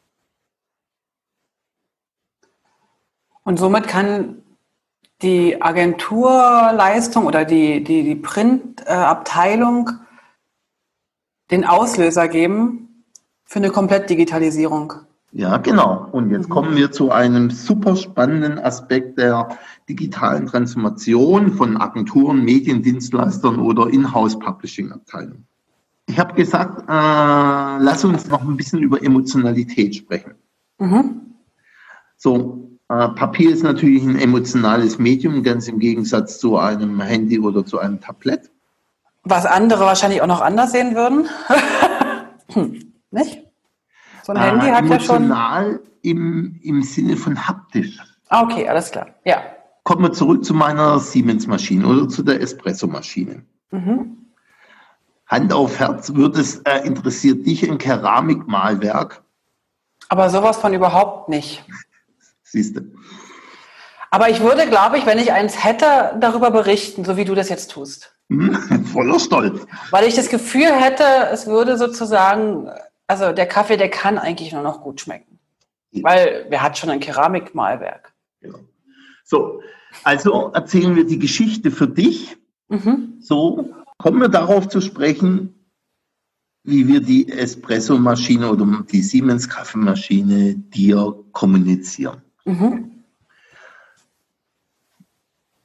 Und 3.45 3.59
somit 3.59 3.87
kann 3.87 4.43
die 5.23 5.61
Agenturleistung 5.61 7.27
oder 7.27 7.45
die, 7.45 7.85
die, 7.85 8.03
die 8.03 8.15
Printabteilung 8.15 9.91
den 11.51 11.65
Auslöser 11.65 12.29
geben 12.29 13.05
für 13.45 13.59
eine 13.59 13.71
Komplettdigitalisierung. 13.71 14.95
Ja, 15.33 15.59
genau. 15.59 16.09
Und 16.11 16.31
jetzt 16.31 16.49
mhm. 16.49 16.53
kommen 16.53 16.77
wir 16.77 16.91
zu 16.91 17.11
einem 17.11 17.51
super 17.51 17.97
spannenden 17.97 18.59
Aspekt 18.59 19.19
der 19.19 19.59
digitalen 19.89 20.47
Transformation 20.47 21.53
von 21.53 21.77
Agenturen, 21.77 22.45
Mediendienstleistern 22.45 23.61
oder 23.61 23.89
Inhouse-Publishing-Abteilungen. 23.89 25.47
Ich 26.07 26.19
habe 26.19 26.35
gesagt, 26.35 26.83
äh, 26.89 27.85
lass 27.85 28.05
uns 28.05 28.29
noch 28.29 28.43
ein 28.43 28.57
bisschen 28.57 28.81
über 28.81 29.03
Emotionalität 29.03 29.95
sprechen. 29.95 30.35
Mhm. 30.79 31.21
So, 32.17 32.70
Papier 32.91 33.51
ist 33.51 33.63
natürlich 33.63 34.03
ein 34.03 34.19
emotionales 34.19 34.99
Medium, 34.99 35.45
ganz 35.45 35.69
im 35.69 35.79
Gegensatz 35.79 36.41
zu 36.41 36.59
einem 36.59 37.01
Handy 37.01 37.39
oder 37.39 37.65
zu 37.65 37.79
einem 37.79 38.01
Tablet. 38.01 38.51
Was 39.23 39.47
andere 39.47 39.85
wahrscheinlich 39.85 40.21
auch 40.23 40.27
noch 40.27 40.41
anders 40.41 40.73
sehen 40.73 40.97
würden. 40.97 41.29
hm, 42.53 42.93
nicht? 43.13 43.45
So 44.25 44.33
ein 44.33 44.39
äh, 44.39 44.41
Handy 44.41 44.67
hat 44.67 44.87
ja 44.87 44.99
schon. 44.99 45.17
Emotional 45.25 45.81
im, 46.03 46.59
im 46.63 46.83
Sinne 46.83 47.17
von 47.17 47.47
haptisch. 47.47 47.97
Ah, 48.29 48.43
okay, 48.43 48.69
alles 48.69 48.91
klar. 48.91 49.07
Ja. 49.25 49.41
Kommen 49.85 50.03
wir 50.03 50.13
zurück 50.13 50.45
zu 50.45 50.53
meiner 50.53 50.99
Siemens-Maschine 50.99 51.87
oder 51.87 52.09
zu 52.09 52.25
der 52.25 52.41
Espresso-Maschine. 52.41 53.45
Mhm. 53.71 54.17
Hand 55.29 55.53
auf 55.53 55.79
Herz, 55.79 56.13
wird 56.15 56.37
es, 56.37 56.57
äh, 56.63 56.85
interessiert 56.85 57.47
dich 57.47 57.71
ein 57.71 57.79
Keramikmalwerk? 57.79 59.23
Aber 60.09 60.29
sowas 60.29 60.57
von 60.57 60.75
überhaupt 60.75 61.29
nicht. 61.29 61.65
Siehst 62.51 62.77
du. 62.77 62.81
Aber 64.11 64.29
ich 64.29 64.41
würde, 64.41 64.67
glaube 64.67 64.99
ich, 64.99 65.07
wenn 65.07 65.19
ich 65.19 65.33
eins 65.33 65.65
hätte, 65.65 66.17
darüber 66.19 66.51
berichten, 66.51 67.05
so 67.05 67.17
wie 67.17 67.25
du 67.25 67.35
das 67.35 67.49
jetzt 67.49 67.71
tust. 67.71 68.13
Hm, 68.29 68.85
voller 68.93 69.21
Stolz. 69.21 69.67
Weil 69.91 70.09
ich 70.09 70.17
das 70.17 70.29
Gefühl 70.29 70.73
hätte, 70.73 71.05
es 71.33 71.47
würde 71.47 71.79
sozusagen, 71.79 72.69
also 73.07 73.33
der 73.33 73.47
Kaffee, 73.47 73.77
der 73.77 73.89
kann 73.89 74.19
eigentlich 74.19 74.53
nur 74.53 74.63
noch 74.63 74.81
gut 74.81 75.01
schmecken. 75.01 75.39
Ja. 75.93 76.03
Weil 76.05 76.47
wer 76.49 76.63
hat 76.63 76.77
schon 76.77 76.91
ein 76.91 77.01
Keramikmalwerk? 77.01 78.13
Genau. 78.41 78.59
So, 79.25 79.63
also 80.03 80.51
erzählen 80.55 80.97
wir 80.97 81.07
die 81.07 81.19
Geschichte 81.19 81.71
für 81.71 81.87
dich. 81.87 82.37
Mhm. 82.69 83.19
So, 83.21 83.75
kommen 83.99 84.21
wir 84.21 84.29
darauf 84.29 84.69
zu 84.69 84.81
sprechen, 84.81 85.55
wie 86.65 86.89
wir 86.89 87.01
die 87.01 87.31
Espresso-Maschine 87.31 88.51
oder 88.51 88.85
die 88.91 89.03
Siemens-Kaffeemaschine 89.03 90.55
dir 90.55 91.15
kommunizieren. 91.33 92.23
Mhm. 92.45 93.05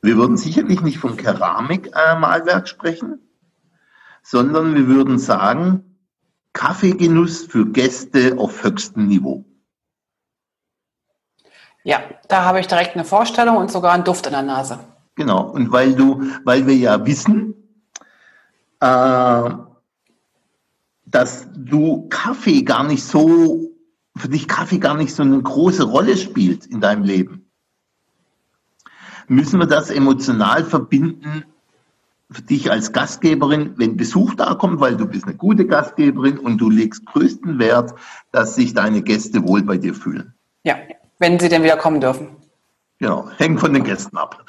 Wir 0.01 0.17
würden 0.17 0.37
sicherlich 0.37 0.81
nicht 0.81 0.99
vom 0.99 1.17
Keramikmalwerk 1.17 2.67
sprechen, 2.67 3.19
sondern 4.21 4.75
wir 4.75 4.87
würden 4.87 5.17
sagen, 5.17 5.97
Kaffeegenuss 6.53 7.45
für 7.45 7.65
Gäste 7.65 8.37
auf 8.37 8.63
höchstem 8.63 9.07
Niveau. 9.07 9.43
Ja, 11.83 12.01
da 12.29 12.45
habe 12.45 12.59
ich 12.59 12.67
direkt 12.67 12.95
eine 12.95 13.05
Vorstellung 13.05 13.57
und 13.57 13.71
sogar 13.71 13.93
einen 13.93 14.03
Duft 14.03 14.25
in 14.25 14.31
der 14.31 14.41
Nase. 14.41 14.79
Genau, 15.15 15.49
und 15.49 15.71
weil 15.71 15.93
du, 15.93 16.23
weil 16.43 16.65
wir 16.65 16.75
ja 16.75 17.05
wissen, 17.05 17.53
äh, 18.79 19.49
dass 21.05 21.47
du 21.55 22.07
Kaffee 22.09 22.63
gar 22.63 22.83
nicht 22.83 23.03
so, 23.03 23.71
für 24.17 24.29
dich 24.29 24.47
Kaffee 24.47 24.79
gar 24.79 24.95
nicht 24.95 25.13
so 25.13 25.23
eine 25.23 25.41
große 25.41 25.83
Rolle 25.83 26.17
spielt 26.17 26.65
in 26.65 26.81
deinem 26.81 27.03
Leben 27.03 27.45
müssen 29.27 29.59
wir 29.59 29.67
das 29.67 29.89
emotional 29.89 30.63
verbinden 30.63 31.45
für 32.31 32.41
dich 32.41 32.71
als 32.71 32.91
Gastgeberin, 32.91 33.73
wenn 33.77 33.97
Besuch 33.97 34.33
da 34.35 34.55
kommt, 34.55 34.79
weil 34.79 34.97
du 34.97 35.05
bist 35.05 35.25
eine 35.25 35.35
gute 35.35 35.65
Gastgeberin 35.65 36.39
und 36.39 36.57
du 36.57 36.69
legst 36.69 37.05
größten 37.05 37.59
Wert, 37.59 37.93
dass 38.31 38.55
sich 38.55 38.73
deine 38.73 39.01
Gäste 39.03 39.47
wohl 39.47 39.61
bei 39.61 39.77
dir 39.77 39.93
fühlen. 39.93 40.33
Ja, 40.63 40.75
wenn 41.19 41.39
sie 41.39 41.49
denn 41.49 41.63
wieder 41.63 41.77
kommen 41.77 42.01
dürfen. 42.01 42.29
Genau, 42.99 43.29
hängt 43.37 43.59
von 43.59 43.73
den 43.73 43.83
Gästen 43.83 44.17
ab. 44.17 44.43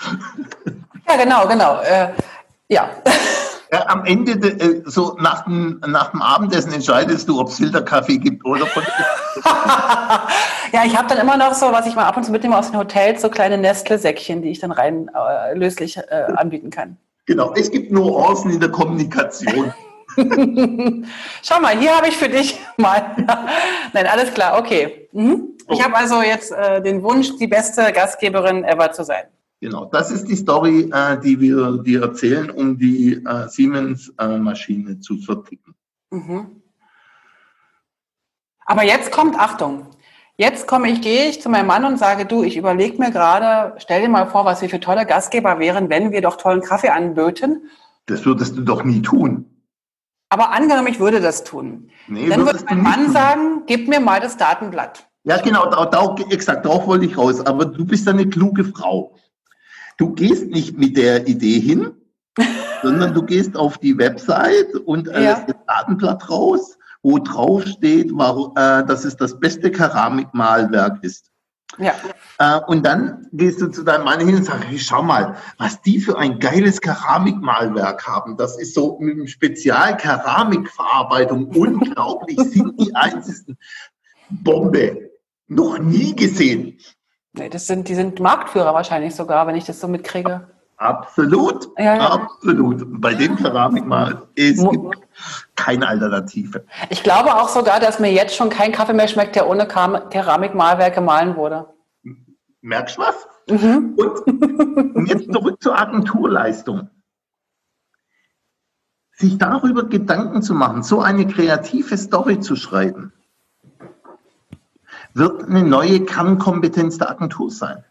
Ja, 1.09 1.17
genau, 1.23 1.47
genau. 1.47 1.81
Äh, 1.83 2.15
ja. 2.69 2.91
Ja, 3.73 3.89
am 3.89 4.05
Ende, 4.05 4.33
äh, 4.33 4.83
so 4.85 5.17
nach 5.19 5.45
dem, 5.45 5.81
nach 5.87 6.13
dem 6.13 6.23
Abendessen 6.23 6.73
entscheidest 6.73 7.29
du, 7.29 7.41
ob 7.41 7.49
es 7.49 7.57
Filterkaffee 7.57 8.19
gibt 8.19 8.45
oder 8.45 8.67
von 8.67 8.83
Ja, 10.73 10.85
ich 10.85 10.97
habe 10.97 11.09
dann 11.09 11.19
immer 11.19 11.37
noch 11.37 11.55
so, 11.55 11.73
was 11.73 11.87
ich 11.87 11.95
mal 11.95 12.05
ab 12.05 12.17
und 12.17 12.25
zu 12.25 12.31
mitnehme 12.31 12.57
aus 12.57 12.71
den 12.71 12.79
Hotels, 12.79 13.23
so 13.23 13.29
kleine 13.29 13.59
Nestle-Säckchen, 13.59 14.43
die 14.43 14.51
ich 14.51 14.61
dann 14.61 14.71
rein 14.71 15.11
äh, 15.15 15.55
löslich 15.55 15.97
äh, 15.97 16.27
anbieten 16.37 16.71
kann. 16.71 16.97
Genau, 17.27 17.53
es 17.55 17.71
gibt 17.71 17.91
Nuancen 17.91 18.53
in 18.53 18.61
der 18.61 18.71
Kommunikation. 18.71 19.73
Schau 21.43 21.61
mal, 21.61 21.79
hier 21.79 21.97
habe 21.97 22.09
ich 22.09 22.17
für 22.17 22.29
dich 22.29 22.59
mal. 22.77 23.17
Nein, 23.93 24.07
alles 24.07 24.33
klar, 24.33 24.59
okay. 24.59 25.09
Mhm. 25.13 25.57
Ich 25.69 25.83
habe 25.83 25.97
also 25.97 26.23
jetzt 26.23 26.53
äh, 26.53 26.81
den 26.81 27.03
Wunsch, 27.03 27.37
die 27.39 27.49
beste 27.49 27.93
Gastgeberin 27.93 28.65
ever 28.65 28.93
zu 28.93 29.05
sein. 29.05 29.25
Genau, 29.67 29.85
das 29.87 30.13
ist 30.13 30.29
die 30.29 30.37
Story, 30.37 30.93
äh, 30.93 31.19
die 31.19 31.41
wir 31.41 31.79
dir 31.79 32.01
erzählen, 32.03 32.51
um 32.51 32.79
die 32.79 33.15
äh, 33.15 33.49
Siemens-Maschine 33.49 34.93
äh, 34.93 35.01
zu 35.01 35.17
verticken. 35.17 35.75
Mhm. 36.13 36.63
Aber 38.65 38.85
jetzt 38.85 39.11
kommt, 39.11 39.37
Achtung, 39.37 39.89
jetzt 40.37 40.69
komme 40.69 40.89
ich, 40.89 41.01
gehe 41.01 41.31
ich 41.31 41.43
zu 41.43 41.49
meinem 41.49 41.67
Mann 41.67 41.85
und 41.85 41.99
sage, 41.99 42.27
du, 42.27 42.45
ich 42.45 42.57
überlege 42.57 42.99
mir 42.99 43.11
gerade, 43.11 43.75
stell 43.79 44.03
dir 44.03 44.09
mal 44.09 44.29
vor, 44.29 44.45
was 44.45 44.63
wir 44.63 44.69
für 44.69 44.79
tolle 44.79 45.05
Gastgeber 45.05 45.59
wären, 45.59 45.91
wenn 45.91 46.13
wir 46.13 46.21
doch 46.21 46.37
tollen 46.37 46.63
Kaffee 46.63 46.91
anböten. 46.91 47.69
Das 48.07 48.25
würdest 48.25 48.57
du 48.57 48.61
doch 48.63 48.85
nie 48.85 49.03
tun. 49.03 49.47
Aber 50.29 50.53
angenommen, 50.53 50.87
ich 50.87 51.01
würde 51.01 51.21
das 51.21 51.43
tun. 51.43 51.91
Nee, 52.07 52.29
dann 52.29 52.47
würde 52.47 52.61
mein 52.69 52.83
Mann 52.83 53.05
tun. 53.07 53.13
sagen, 53.13 53.63
gib 53.67 53.89
mir 53.89 53.99
mal 53.99 54.21
das 54.21 54.37
Datenblatt. 54.37 55.09
Ja, 55.25 55.39
genau, 55.39 55.69
da, 55.69 55.87
da, 55.87 56.15
exakt, 56.31 56.65
darauf 56.65 56.87
wollte 56.87 57.07
ich 57.07 57.19
raus. 57.19 57.45
Aber 57.45 57.65
du 57.65 57.85
bist 57.85 58.07
eine 58.07 58.29
kluge 58.29 58.63
Frau. 58.63 59.16
Du 59.97 60.13
gehst 60.13 60.49
nicht 60.49 60.77
mit 60.77 60.97
der 60.97 61.27
Idee 61.27 61.61
hin, 61.61 61.93
sondern 62.83 63.15
du 63.15 63.23
gehst 63.23 63.57
auf 63.57 63.79
die 63.79 63.97
Website 63.99 64.75
und 64.75 65.09
äh, 65.09 65.25
ja. 65.25 65.45
das 65.47 65.57
Datenblatt 65.67 66.29
raus, 66.29 66.79
wo 67.03 67.19
drauf 67.19 67.65
steht, 67.65 68.11
warum, 68.13 68.53
äh, 68.57 68.85
dass 68.85 69.05
es 69.05 69.17
das 69.17 69.39
beste 69.39 69.71
Keramikmalwerk 69.71 71.03
ist. 71.03 71.31
Ja. 71.79 71.95
Äh, 72.39 72.61
und 72.67 72.85
dann 72.87 73.27
gehst 73.33 73.61
du 73.61 73.67
zu 73.69 73.83
deinem 73.83 74.05
Mann 74.05 74.21
hin 74.21 74.37
und 74.37 74.45
sagst, 74.45 74.69
hey, 74.69 74.79
schau 74.79 75.03
mal, 75.03 75.35
was 75.59 75.83
die 75.83 75.99
für 76.01 76.17
ein 76.19 76.39
geiles 76.39 76.81
Keramikmalwerk 76.81 78.07
haben. 78.07 78.37
Das 78.37 78.57
ist 78.59 78.75
so 78.75 78.99
mit 79.01 79.29
Spezialkeramikverarbeitung 79.29 81.47
unglaublich, 81.57 82.39
sind 82.39 82.81
die 82.81 82.95
einzigen. 82.95 83.59
Bombe. 84.29 85.11
Noch 85.49 85.79
nie 85.79 86.17
gesehen. 86.17 86.79
Nee, 87.37 87.49
das 87.49 87.67
sind, 87.67 87.89
die 87.89 87.95
sind 87.95 88.21
Marktführer 88.21 88.73
wahrscheinlich 88.73 89.15
sogar, 89.15 89.47
wenn 89.47 89.57
ich 89.57 89.65
das 89.65 89.81
so 89.81 89.89
mitkriege. 89.89 90.49
Absolut, 90.79 91.69
ja, 91.79 91.97
ja. 91.97 92.11
absolut. 92.11 93.01
Bei 93.01 93.15
dem 93.15 93.37
Keramikmal 93.37 94.23
es 94.35 94.59
gibt 94.59 94.97
keine 95.55 95.89
Alternative. 95.89 96.67
Ich 96.91 97.03
glaube 97.03 97.35
auch 97.35 97.49
sogar, 97.49 97.81
dass 97.81 97.99
mir 97.99 98.13
jetzt 98.13 98.37
schon 98.37 98.51
kein 98.51 98.73
Kaffee 98.73 98.93
mehr 98.93 99.09
schmeckt, 99.09 99.37
der 99.37 99.49
ohne 99.49 99.67
Keramikmalwerk 99.67 100.95
gemahlen 100.95 101.37
wurde. 101.37 101.67
Merkst 102.61 102.99
du 102.99 103.03
was? 103.03 103.29
Mhm. 103.49 103.95
Und, 103.97 104.97
und 104.97 105.07
jetzt 105.07 105.33
zurück 105.33 105.63
zur 105.63 105.79
Agenturleistung. 105.79 106.91
Sich 109.13 109.39
darüber 109.39 109.85
Gedanken 109.85 110.43
zu 110.43 110.53
machen, 110.53 110.83
so 110.83 111.01
eine 111.01 111.27
kreative 111.27 111.97
Story 111.97 112.41
zu 112.41 112.55
schreiben, 112.55 113.15
wird 115.17 115.45
eine 115.45 115.63
neue 115.63 116.05
Kernkompetenz 116.05 116.99
der 116.99 117.11
Agentur 117.11 117.51
sein. 117.51 117.85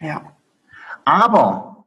Ja. 0.00 0.32
Aber 1.04 1.84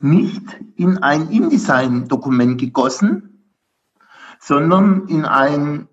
nicht 0.00 0.42
in 0.76 0.98
ein 0.98 1.30
InDesign-Dokument 1.30 2.60
gegossen, 2.60 3.44
sondern 4.40 5.06
in, 5.08 5.24
ein, 5.24 5.88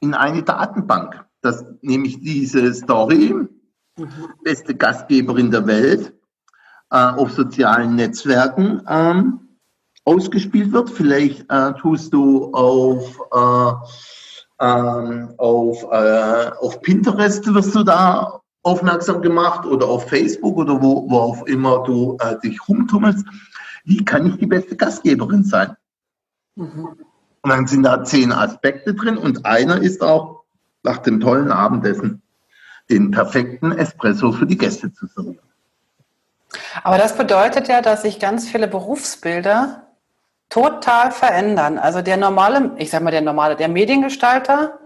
in 0.00 0.14
eine 0.14 0.42
Datenbank. 0.42 1.24
Das 1.40 1.64
nämlich 1.82 2.20
diese 2.20 2.72
Story, 2.72 3.34
mhm. 3.96 4.08
beste 4.42 4.74
Gastgeberin 4.74 5.50
der 5.50 5.66
Welt, 5.66 6.14
äh, 6.90 6.96
auf 6.96 7.32
sozialen 7.32 7.96
Netzwerken 7.96 8.82
ähm, 8.88 9.40
ausgespielt 10.04 10.72
wird. 10.72 10.90
Vielleicht 10.90 11.50
äh, 11.50 11.74
tust 11.74 12.12
du 12.12 12.52
auf 12.52 13.20
äh, 13.32 13.72
ähm, 14.64 15.34
auf, 15.36 15.82
äh, 15.90 16.50
auf 16.60 16.80
Pinterest 16.80 17.52
wirst 17.52 17.74
du 17.74 17.84
da 17.84 18.40
aufmerksam 18.62 19.20
gemacht 19.20 19.66
oder 19.66 19.86
auf 19.86 20.08
Facebook 20.08 20.56
oder 20.56 20.80
wo, 20.80 21.08
wo 21.10 21.18
auch 21.18 21.46
immer 21.46 21.82
du 21.84 22.16
äh, 22.20 22.38
dich 22.40 22.66
rumtummelst. 22.66 23.26
Wie 23.84 24.02
kann 24.04 24.26
ich 24.26 24.36
die 24.36 24.46
beste 24.46 24.74
Gastgeberin 24.74 25.44
sein? 25.44 25.76
Mhm. 26.56 26.96
Und 27.42 27.50
dann 27.50 27.66
sind 27.66 27.82
da 27.82 28.02
zehn 28.04 28.32
Aspekte 28.32 28.94
drin 28.94 29.18
und 29.18 29.44
einer 29.44 29.82
ist 29.82 30.02
auch 30.02 30.44
nach 30.82 30.98
dem 30.98 31.20
tollen 31.20 31.52
Abendessen 31.52 32.22
den 32.88 33.10
perfekten 33.10 33.72
Espresso 33.72 34.32
für 34.32 34.46
die 34.46 34.56
Gäste 34.56 34.92
zu 34.92 35.06
servieren. 35.06 35.38
Aber 36.82 36.96
das 36.96 37.16
bedeutet 37.16 37.68
ja, 37.68 37.82
dass 37.82 38.02
sich 38.02 38.18
ganz 38.18 38.48
viele 38.48 38.68
Berufsbilder 38.68 39.83
total 40.48 41.10
verändern. 41.10 41.78
Also 41.78 42.02
der 42.02 42.16
normale, 42.16 42.72
ich 42.78 42.90
sag 42.90 43.02
mal 43.02 43.10
der 43.10 43.20
normale, 43.20 43.56
der 43.56 43.68
Mediengestalter, 43.68 44.78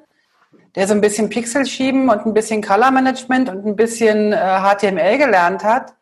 der 0.75 0.87
so 0.87 0.95
ein 0.95 1.01
bisschen 1.01 1.29
Pixel 1.29 1.67
schieben 1.67 2.09
und 2.09 2.25
ein 2.27 2.35
bisschen 2.35 2.63
Color 2.63 2.91
Management 2.91 3.49
und 3.49 3.67
ein 3.67 3.77
bisschen 3.77 4.33
äh, 4.33 4.61
HTML 4.61 5.19
gelernt 5.19 5.65
hat, 5.65 5.95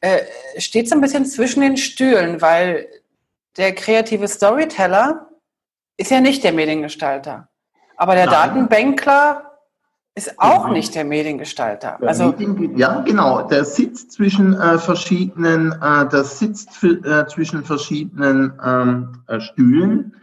äh, 0.00 0.20
steht 0.58 0.88
so 0.88 0.94
ein 0.94 1.00
bisschen 1.00 1.26
zwischen 1.26 1.62
den 1.62 1.76
Stühlen, 1.76 2.40
weil 2.40 2.88
der 3.56 3.74
kreative 3.74 4.28
Storyteller 4.28 5.28
ist 5.96 6.10
ja 6.10 6.20
nicht 6.20 6.42
der 6.44 6.52
Mediengestalter. 6.52 7.48
Aber 7.96 8.14
der 8.14 8.26
Nein. 8.26 8.34
Datenbänkler 8.34 9.51
ist 10.14 10.38
auch 10.38 10.64
genau. 10.64 10.74
nicht 10.74 10.94
der 10.94 11.04
Mediengestalter. 11.04 11.98
Der 12.00 12.08
also 12.08 12.34
Medien, 12.36 12.76
ja, 12.76 13.00
genau. 13.00 13.48
Der 13.48 13.64
sitzt 13.64 14.12
zwischen 14.12 14.54
äh, 14.54 14.78
verschiedenen, 14.78 15.72
äh, 15.72 16.08
das 16.08 16.38
sitzt 16.38 16.72
für, 16.72 17.02
äh, 17.04 17.26
zwischen 17.28 17.64
verschiedenen 17.64 18.52
ähm, 18.62 19.22
äh, 19.26 19.40
Stühlen. 19.40 20.16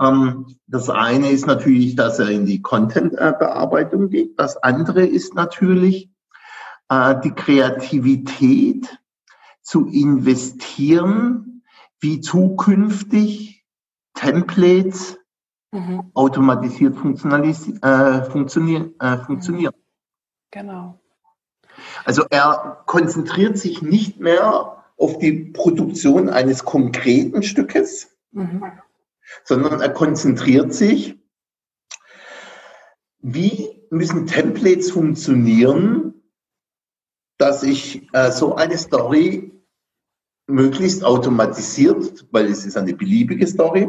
Ähm, 0.00 0.46
das 0.66 0.88
eine 0.88 1.30
ist 1.30 1.46
natürlich, 1.46 1.94
dass 1.94 2.18
er 2.18 2.30
in 2.30 2.46
die 2.46 2.62
Content-Bearbeitung 2.62 4.08
geht. 4.08 4.38
Das 4.38 4.56
andere 4.56 5.04
ist 5.04 5.34
natürlich 5.34 6.10
äh, 6.88 7.14
die 7.22 7.32
Kreativität 7.32 8.98
zu 9.60 9.86
investieren, 9.88 11.62
wie 12.00 12.20
zukünftig 12.20 13.66
Templates 14.14 15.18
mhm. 15.72 16.10
automatisiert 16.14 16.96
äh, 16.96 18.22
funktionieren, 18.30 18.94
äh, 19.00 19.18
funktionieren. 19.18 19.74
Genau. 20.50 21.00
Also 22.04 22.24
er 22.30 22.82
konzentriert 22.86 23.58
sich 23.58 23.82
nicht 23.82 24.18
mehr 24.20 24.84
auf 24.96 25.18
die 25.18 25.32
Produktion 25.32 26.28
eines 26.28 26.64
konkreten 26.64 27.42
Stückes, 27.42 28.16
mhm. 28.32 28.64
sondern 29.44 29.80
er 29.80 29.90
konzentriert 29.90 30.74
sich, 30.74 31.18
wie 33.20 33.86
müssen 33.90 34.26
Templates 34.26 34.90
funktionieren, 34.90 36.14
dass 37.38 37.62
ich 37.62 38.12
äh, 38.12 38.32
so 38.32 38.56
eine 38.56 38.76
Story 38.76 39.52
möglichst 40.46 41.04
automatisiert, 41.04 42.26
weil 42.32 42.46
es 42.46 42.64
ist 42.64 42.76
eine 42.76 42.94
beliebige 42.94 43.46
Story, 43.46 43.88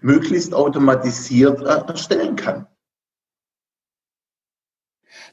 möglichst 0.00 0.54
automatisiert 0.54 1.60
äh, 1.62 1.88
erstellen 1.88 2.36
kann. 2.36 2.68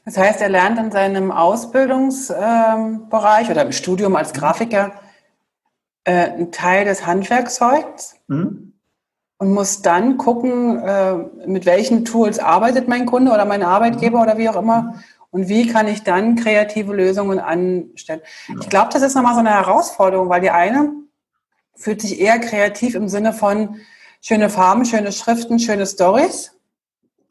Das 0.04 0.18
heißt, 0.18 0.40
er 0.42 0.50
lernt 0.50 0.78
in 0.78 0.90
seinem 0.90 1.32
Ausbildungsbereich 1.32 3.46
ähm, 3.46 3.50
oder 3.50 3.62
im 3.62 3.72
Studium 3.72 4.16
als 4.16 4.34
Grafiker 4.34 4.92
äh, 6.04 6.12
einen 6.12 6.52
Teil 6.52 6.84
des 6.84 7.06
Handwerkszeugs 7.06 8.16
mhm. 8.26 8.74
und 9.38 9.52
muss 9.52 9.80
dann 9.80 10.18
gucken, 10.18 10.78
äh, 10.78 11.14
mit 11.46 11.64
welchen 11.64 12.04
Tools 12.04 12.38
arbeitet 12.38 12.86
mein 12.86 13.06
Kunde 13.06 13.32
oder 13.32 13.46
mein 13.46 13.62
Arbeitgeber 13.62 14.20
oder 14.20 14.36
wie 14.36 14.50
auch 14.50 14.56
immer 14.56 15.02
und 15.30 15.48
wie 15.48 15.66
kann 15.66 15.88
ich 15.88 16.02
dann 16.02 16.36
kreative 16.36 16.94
Lösungen 16.94 17.40
anstellen. 17.40 18.20
Ich 18.60 18.68
glaube, 18.68 18.90
das 18.92 19.02
ist 19.02 19.14
nochmal 19.14 19.34
so 19.34 19.40
eine 19.40 19.50
Herausforderung, 19.50 20.28
weil 20.28 20.42
die 20.42 20.50
eine 20.50 20.92
fühlt 21.74 22.02
sich 22.02 22.20
eher 22.20 22.38
kreativ 22.38 22.94
im 22.94 23.08
Sinne 23.08 23.32
von 23.32 23.80
schöne 24.24 24.48
Farben, 24.48 24.84
schöne 24.84 25.12
Schriften, 25.12 25.58
schöne 25.58 25.86
Stories 25.86 26.54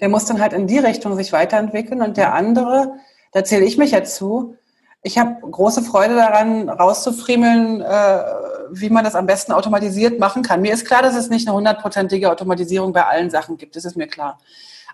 der 0.03 0.09
muss 0.09 0.25
dann 0.25 0.41
halt 0.41 0.51
in 0.51 0.67
die 0.67 0.79
Richtung 0.79 1.15
sich 1.15 1.31
weiterentwickeln 1.31 2.01
und 2.01 2.17
der 2.17 2.33
andere, 2.33 2.95
da 3.31 3.45
zähle 3.45 3.63
ich 3.63 3.77
mich 3.77 3.91
jetzt 3.91 4.17
zu, 4.17 4.57
ich 5.01 5.17
habe 5.17 5.49
große 5.49 5.81
Freude 5.81 6.15
daran, 6.15 6.67
rauszufriemeln, 6.67 7.79
äh, 7.79 8.23
wie 8.71 8.89
man 8.89 9.05
das 9.05 9.15
am 9.15 9.25
besten 9.25 9.53
automatisiert 9.53 10.19
machen 10.19 10.43
kann. 10.43 10.61
Mir 10.61 10.73
ist 10.73 10.85
klar, 10.85 11.01
dass 11.01 11.15
es 11.15 11.29
nicht 11.29 11.47
eine 11.47 11.55
hundertprozentige 11.55 12.29
Automatisierung 12.29 12.91
bei 12.91 13.05
allen 13.05 13.29
Sachen 13.29 13.55
gibt, 13.55 13.77
das 13.77 13.85
ist 13.85 13.95
mir 13.95 14.07
klar. 14.07 14.39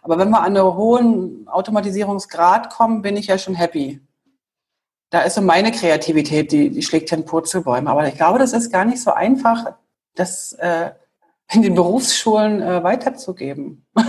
Aber 0.03 0.19
wenn 0.19 0.29
wir 0.29 0.41
an 0.41 0.55
einen 0.55 0.75
hohen 0.75 1.47
Automatisierungsgrad 1.47 2.69
kommen, 2.69 3.01
bin 3.01 3.17
ich 3.17 3.25
ja 3.25 3.39
schon 3.39 3.55
happy. 3.55 3.99
Da 5.09 5.21
ist 5.21 5.33
so 5.33 5.41
meine 5.41 5.71
Kreativität, 5.71 6.51
die, 6.51 6.69
die 6.69 6.83
schlägt 6.83 7.09
den 7.09 7.25
Purzelbäume. 7.25 7.89
Aber 7.89 8.07
ich 8.07 8.15
glaube, 8.15 8.37
das 8.37 8.53
ist 8.53 8.71
gar 8.71 8.85
nicht 8.85 9.01
so 9.01 9.11
einfach, 9.11 9.73
das 10.13 10.53
äh, 10.53 10.91
in 11.51 11.61
den 11.61 11.75
Berufsschulen 11.75 12.61
äh, 12.61 12.83
weiterzugeben. 12.83 13.85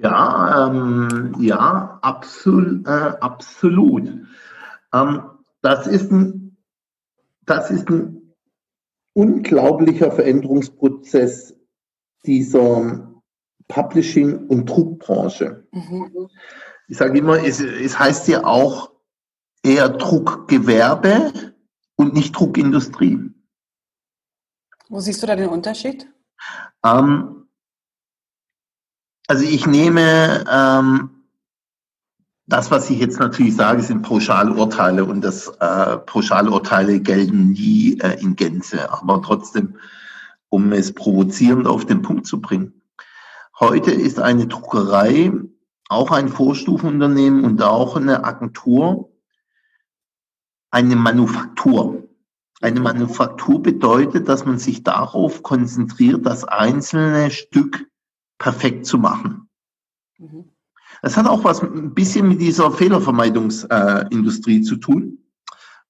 Ja, 0.00 0.68
ähm, 0.68 1.34
ja, 1.40 1.98
absol, 2.02 2.84
äh, 2.86 3.16
absolut. 3.20 4.08
Ähm, 4.94 5.22
das, 5.60 5.88
ist 5.88 6.12
ein, 6.12 6.56
das 7.46 7.72
ist 7.72 7.88
ein 7.90 8.34
unglaublicher 9.14 10.12
Veränderungsprozess 10.12 11.56
dieser 12.24 13.12
Publishing- 13.66 14.46
und 14.46 14.66
Druckbranche. 14.66 15.66
Mhm. 15.72 16.28
Ich 16.86 16.96
sage 16.96 17.18
immer, 17.18 17.42
es, 17.44 17.60
es 17.60 17.98
heißt 17.98 18.28
ja 18.28 18.44
auch 18.44 18.92
eher 19.64 19.88
Druckgewerbe 19.88 21.32
und 21.96 22.14
nicht 22.14 22.38
Druckindustrie. 22.38 23.30
Wo 24.88 25.00
siehst 25.00 25.22
du 25.22 25.26
da 25.26 25.36
den 25.36 25.48
Unterschied? 25.48 26.08
Ähm, 26.84 27.46
also 29.26 29.44
ich 29.44 29.66
nehme 29.66 30.44
ähm, 30.50 31.10
das, 32.46 32.70
was 32.70 32.88
ich 32.88 32.98
jetzt 32.98 33.18
natürlich 33.18 33.54
sage, 33.56 33.82
sind 33.82 34.02
Pauschalurteile 34.02 35.04
und 35.04 35.20
das 35.20 35.48
äh, 35.60 35.98
Pauschalurteile 35.98 37.00
gelten 37.00 37.50
nie 37.50 37.98
äh, 38.00 38.20
in 38.20 38.36
Gänze, 38.36 38.90
aber 38.90 39.20
trotzdem, 39.20 39.76
um 40.48 40.72
es 40.72 40.94
provozierend 40.94 41.66
auf 41.66 41.84
den 41.84 42.00
Punkt 42.00 42.26
zu 42.26 42.40
bringen. 42.40 42.80
Heute 43.60 43.90
ist 43.90 44.18
eine 44.18 44.46
Druckerei 44.46 45.32
auch 45.88 46.10
ein 46.10 46.28
Vorstufenunternehmen 46.28 47.44
und 47.44 47.62
auch 47.62 47.96
eine 47.96 48.24
Agentur 48.24 49.10
eine 50.70 50.96
Manufaktur. 50.96 52.07
Eine 52.60 52.80
Manufaktur 52.80 53.62
bedeutet, 53.62 54.28
dass 54.28 54.44
man 54.44 54.58
sich 54.58 54.82
darauf 54.82 55.42
konzentriert, 55.42 56.26
das 56.26 56.44
einzelne 56.44 57.30
Stück 57.30 57.86
perfekt 58.38 58.86
zu 58.86 58.98
machen. 58.98 59.48
Mhm. 60.18 60.44
Das 61.02 61.16
hat 61.16 61.26
auch 61.26 61.44
was 61.44 61.62
ein 61.62 61.94
bisschen 61.94 62.28
mit 62.28 62.40
dieser 62.40 62.72
Fehlervermeidungsindustrie 62.72 64.58
äh, 64.58 64.62
zu 64.62 64.76
tun, 64.76 65.18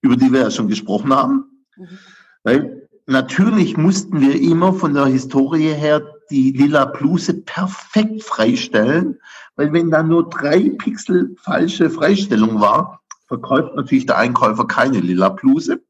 über 0.02 0.16
die 0.16 0.32
wir 0.32 0.40
ja 0.40 0.50
schon 0.50 0.68
gesprochen 0.68 1.14
haben. 1.14 1.64
Mhm. 1.76 1.98
Weil 2.42 2.88
natürlich 3.06 3.76
mussten 3.76 4.20
wir 4.20 4.40
immer 4.40 4.74
von 4.74 4.92
der 4.94 5.06
Historie 5.06 5.72
her 5.72 6.02
die 6.30 6.52
lila 6.52 6.84
Bluse 6.84 7.34
perfekt 7.42 8.22
freistellen, 8.22 9.18
weil 9.56 9.72
wenn 9.72 9.90
da 9.90 10.02
nur 10.02 10.28
drei 10.28 10.70
Pixel 10.70 11.34
falsche 11.40 11.88
Freistellung 11.88 12.60
war, 12.60 13.02
verkauft 13.26 13.74
natürlich 13.76 14.06
der 14.06 14.18
Einkäufer 14.18 14.66
keine 14.66 15.00
lila 15.00 15.30
Bluse. 15.30 15.80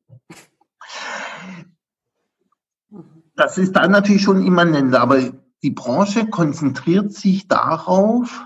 Mhm. 2.90 3.22
Das 3.38 3.56
ist 3.56 3.76
dann 3.76 3.92
natürlich 3.92 4.22
schon 4.22 4.44
immanent, 4.44 4.96
aber 4.96 5.32
die 5.62 5.70
Branche 5.70 6.26
konzentriert 6.26 7.12
sich 7.12 7.46
darauf, 7.46 8.44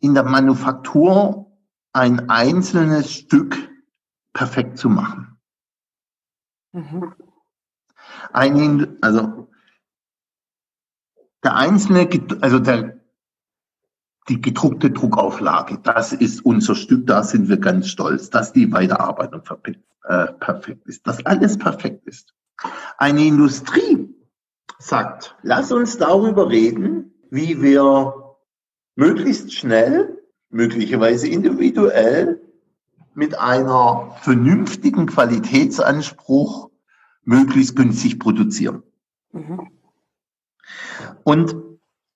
in 0.00 0.14
der 0.14 0.22
Manufaktur 0.22 1.52
ein 1.92 2.30
einzelnes 2.30 3.12
Stück 3.12 3.54
perfekt 4.32 4.78
zu 4.78 4.88
machen. 4.88 5.38
Mhm. 6.72 7.14
Ein, 8.32 8.96
also 9.02 9.50
der 11.44 11.56
einzelne, 11.56 12.08
also 12.40 12.60
der, 12.60 12.98
die 14.30 14.40
gedruckte 14.40 14.90
Druckauflage, 14.90 15.80
das 15.80 16.14
ist 16.14 16.42
unser 16.46 16.74
Stück, 16.74 17.06
da 17.06 17.22
sind 17.24 17.50
wir 17.50 17.58
ganz 17.58 17.88
stolz, 17.88 18.30
dass 18.30 18.54
die 18.54 18.72
Weiterarbeitung 18.72 19.42
äh, 20.04 20.32
perfekt 20.32 20.86
ist, 20.86 21.06
dass 21.06 21.24
alles 21.26 21.58
perfekt 21.58 22.06
ist. 22.06 22.34
Eine 22.98 23.24
Industrie 23.24 24.14
sagt, 24.78 25.36
lass 25.42 25.72
uns 25.72 25.98
darüber 25.98 26.48
reden, 26.48 27.14
wie 27.30 27.60
wir 27.60 28.36
möglichst 28.96 29.52
schnell, 29.52 30.22
möglicherweise 30.50 31.28
individuell, 31.28 32.40
mit 33.14 33.38
einer 33.38 34.16
vernünftigen 34.22 35.06
Qualitätsanspruch 35.06 36.70
möglichst 37.22 37.76
günstig 37.76 38.18
produzieren. 38.18 38.82
Mhm. 39.32 39.70
Und 41.22 41.56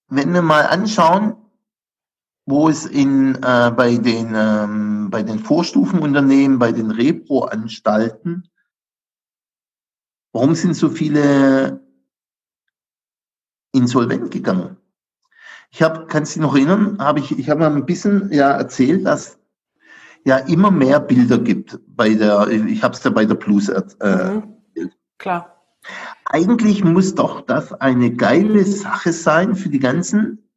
wenn 0.08 0.32
wir 0.32 0.42
mal 0.42 0.66
anschauen, 0.66 1.36
wo 2.46 2.68
es 2.68 2.86
in, 2.86 3.34
äh, 3.36 3.72
bei, 3.76 3.98
den, 3.98 4.32
ähm, 4.34 5.10
bei 5.10 5.22
den 5.22 5.38
Vorstufenunternehmen, 5.38 6.58
bei 6.58 6.72
den 6.72 6.90
Repro-Anstalten, 6.90 8.48
warum 10.38 10.54
sind 10.54 10.74
so 10.74 10.88
viele 10.88 11.80
insolvent 13.72 14.30
gegangen. 14.30 14.76
Ich 15.72 15.82
habe, 15.82 16.06
kannst 16.06 16.36
du 16.36 16.38
dich 16.38 16.46
noch 16.46 16.54
erinnern, 16.54 16.96
habe 17.00 17.18
ich, 17.18 17.36
ich 17.36 17.50
habe 17.50 17.58
mal 17.58 17.74
ein 17.74 17.86
bisschen 17.86 18.30
ja 18.32 18.52
erzählt, 18.52 19.04
dass 19.04 19.36
ja 20.24 20.36
immer 20.36 20.70
mehr 20.70 21.00
Bilder 21.00 21.38
gibt 21.38 21.80
bei 21.88 22.14
der, 22.14 22.46
ich 22.48 22.84
habe 22.84 22.94
es 22.94 23.02
ja 23.02 23.10
bei 23.10 23.24
der 23.24 23.34
Plus 23.34 23.68
äh, 23.68 23.82
mhm. 24.00 24.44
Klar. 25.18 25.56
Eigentlich 26.26 26.84
muss 26.84 27.16
doch 27.16 27.40
das 27.40 27.72
eine 27.72 28.12
geile 28.12 28.64
Sache 28.64 29.12
sein 29.12 29.56
für 29.56 29.70
die 29.70 29.80
ganzen 29.80 30.48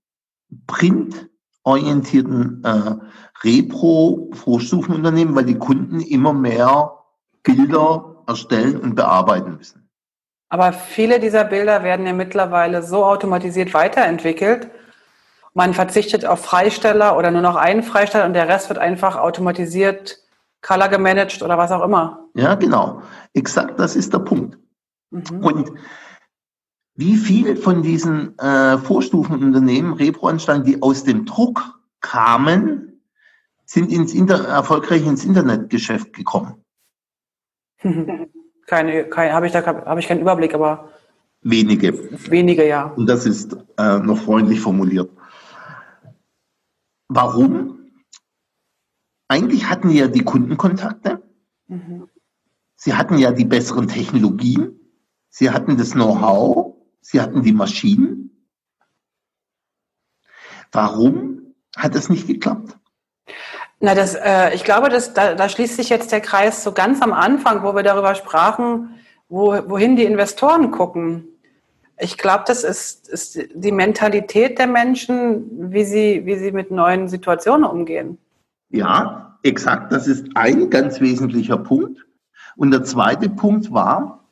printorientierten 0.67 2.63
äh, 2.63 2.97
Repro-Vorstufenunternehmen, 3.43 5.33
weil 5.33 5.45
die 5.45 5.57
Kunden 5.57 6.01
immer 6.01 6.33
mehr 6.33 6.99
Bilder 7.41 8.10
erstellen 8.31 8.77
und 8.77 8.95
bearbeiten 8.95 9.57
müssen. 9.57 9.89
Aber 10.49 10.73
viele 10.73 11.19
dieser 11.19 11.45
Bilder 11.45 11.83
werden 11.83 12.05
ja 12.05 12.13
mittlerweile 12.13 12.83
so 12.83 13.05
automatisiert 13.05 13.73
weiterentwickelt. 13.73 14.69
Man 15.53 15.73
verzichtet 15.73 16.25
auf 16.25 16.43
Freisteller 16.43 17.17
oder 17.17 17.31
nur 17.31 17.41
noch 17.41 17.55
einen 17.55 17.83
Freisteller 17.83 18.25
und 18.25 18.33
der 18.33 18.47
Rest 18.47 18.69
wird 18.69 18.79
einfach 18.79 19.15
automatisiert, 19.15 20.19
color 20.61 20.89
gemanagt 20.89 21.41
oder 21.41 21.57
was 21.57 21.71
auch 21.71 21.83
immer. 21.83 22.25
Ja, 22.35 22.55
genau. 22.55 23.01
Exakt, 23.33 23.79
das 23.79 23.95
ist 23.95 24.13
der 24.13 24.19
Punkt. 24.19 24.57
Mhm. 25.11 25.43
Und 25.43 25.71
wie 26.95 27.15
viele 27.15 27.55
von 27.55 27.81
diesen 27.81 28.37
äh, 28.37 28.77
Vorstufenunternehmen, 28.77 29.93
Reproanstalten, 29.93 30.65
die 30.65 30.81
aus 30.81 31.03
dem 31.03 31.25
Druck 31.25 31.79
kamen, 32.01 33.01
sind 33.65 33.91
ins 33.91 34.13
Inter 34.13 34.45
erfolgreich 34.45 35.05
ins 35.05 35.23
Internetgeschäft 35.23 36.11
gekommen? 36.13 36.60
keine, 38.67 39.05
keine 39.09 39.33
habe 39.33 39.45
ich 39.47 39.51
da 39.51 39.65
habe 39.65 39.99
ich 39.99 40.07
keinen 40.07 40.21
Überblick, 40.21 40.53
aber 40.53 40.89
wenige. 41.41 41.93
Wenige, 42.29 42.67
ja. 42.67 42.85
Und 42.85 43.07
das 43.07 43.25
ist 43.25 43.57
äh, 43.77 43.99
noch 43.99 44.17
freundlich 44.17 44.59
formuliert. 44.59 45.09
Warum? 47.07 47.81
eigentlich 49.31 49.69
hatten 49.69 49.91
ja 49.91 50.09
die 50.09 50.25
Kundenkontakte, 50.25 51.23
mhm. 51.67 52.09
sie 52.75 52.95
hatten 52.95 53.17
ja 53.17 53.31
die 53.31 53.45
besseren 53.45 53.87
Technologien, 53.87 54.77
sie 55.29 55.51
hatten 55.51 55.77
das 55.77 55.91
Know-how, 55.91 56.75
sie 56.99 57.21
hatten 57.21 57.41
die 57.41 57.53
Maschinen. 57.53 58.45
Warum 60.73 61.55
hat 61.77 61.95
das 61.95 62.09
nicht 62.09 62.27
geklappt? 62.27 62.77
Na, 63.83 63.95
das, 63.95 64.13
äh, 64.13 64.53
ich 64.53 64.63
glaube, 64.63 64.89
das, 64.89 65.13
da, 65.13 65.33
da 65.33 65.49
schließt 65.49 65.75
sich 65.75 65.89
jetzt 65.89 66.11
der 66.11 66.21
Kreis 66.21 66.63
so 66.63 66.71
ganz 66.71 67.01
am 67.01 67.13
Anfang, 67.13 67.63
wo 67.63 67.75
wir 67.75 67.81
darüber 67.81 68.13
sprachen, 68.13 68.95
wo, 69.27 69.57
wohin 69.67 69.95
die 69.95 70.05
Investoren 70.05 70.69
gucken. 70.69 71.27
Ich 71.97 72.17
glaube, 72.17 72.43
das 72.45 72.63
ist, 72.63 73.09
ist 73.09 73.39
die 73.55 73.71
Mentalität 73.71 74.59
der 74.59 74.67
Menschen, 74.67 75.71
wie 75.71 75.83
sie, 75.83 76.25
wie 76.25 76.37
sie 76.37 76.51
mit 76.51 76.69
neuen 76.69 77.09
Situationen 77.09 77.63
umgehen. 77.63 78.19
Ja, 78.69 79.37
exakt. 79.41 79.91
Das 79.91 80.07
ist 80.07 80.27
ein 80.35 80.69
ganz 80.69 81.01
wesentlicher 81.01 81.57
Punkt. 81.57 82.05
Und 82.57 82.71
der 82.71 82.83
zweite 82.83 83.29
Punkt 83.29 83.71
war, 83.73 84.27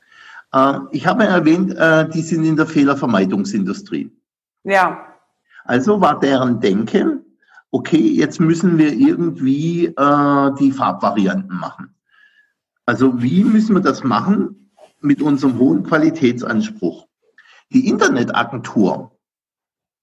äh, 0.53 0.79
ich 0.91 1.07
habe 1.07 1.23
erwähnt, 1.23 1.75
äh, 1.75 2.07
die 2.07 2.21
sind 2.21 2.45
in 2.45 2.55
der 2.55 2.67
Fehlervermeidungsindustrie. 2.67 4.11
Ja. 4.63 5.05
Also 5.65 6.01
war 6.01 6.19
deren 6.19 6.59
Denken, 6.59 7.25
okay, 7.71 8.11
jetzt 8.11 8.39
müssen 8.39 8.77
wir 8.77 8.93
irgendwie 8.93 9.87
äh, 9.87 10.51
die 10.59 10.71
Farbvarianten 10.71 11.55
machen. 11.57 11.95
Also 12.85 13.21
wie 13.21 13.43
müssen 13.43 13.75
wir 13.75 13.81
das 13.81 14.03
machen 14.03 14.71
mit 15.01 15.21
unserem 15.21 15.59
hohen 15.59 15.83
Qualitätsanspruch? 15.83 17.07
Die 17.71 17.87
Internetagentur 17.87 19.11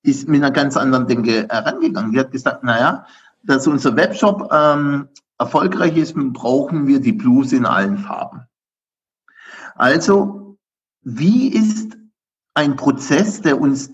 ist 0.03 0.29
mit 0.29 0.43
einer 0.43 0.53
ganz 0.53 0.77
anderen 0.77 1.09
Denke 1.09 1.49
herangegangen. 1.51 2.13
Die 2.13 2.21
hat 2.21 2.31
gesagt, 2.31 2.63
naja, 2.63 3.07
dass 3.43 3.67
unser 3.67 3.97
Webshop 3.97 4.49
ähm, 4.53 5.09
erfolgreich 5.39 5.97
ist, 5.97 6.15
brauchen 6.15 6.87
wir 6.87 7.01
die 7.01 7.13
Blues 7.13 7.53
in 7.53 7.67
allen 7.67 7.99
Farben. 7.99 8.43
Also, 9.75 10.57
wie 11.03 11.49
ist 11.49 11.97
ein 12.55 12.77
Prozess, 12.77 13.43
der 13.43 13.61
uns 13.61 13.91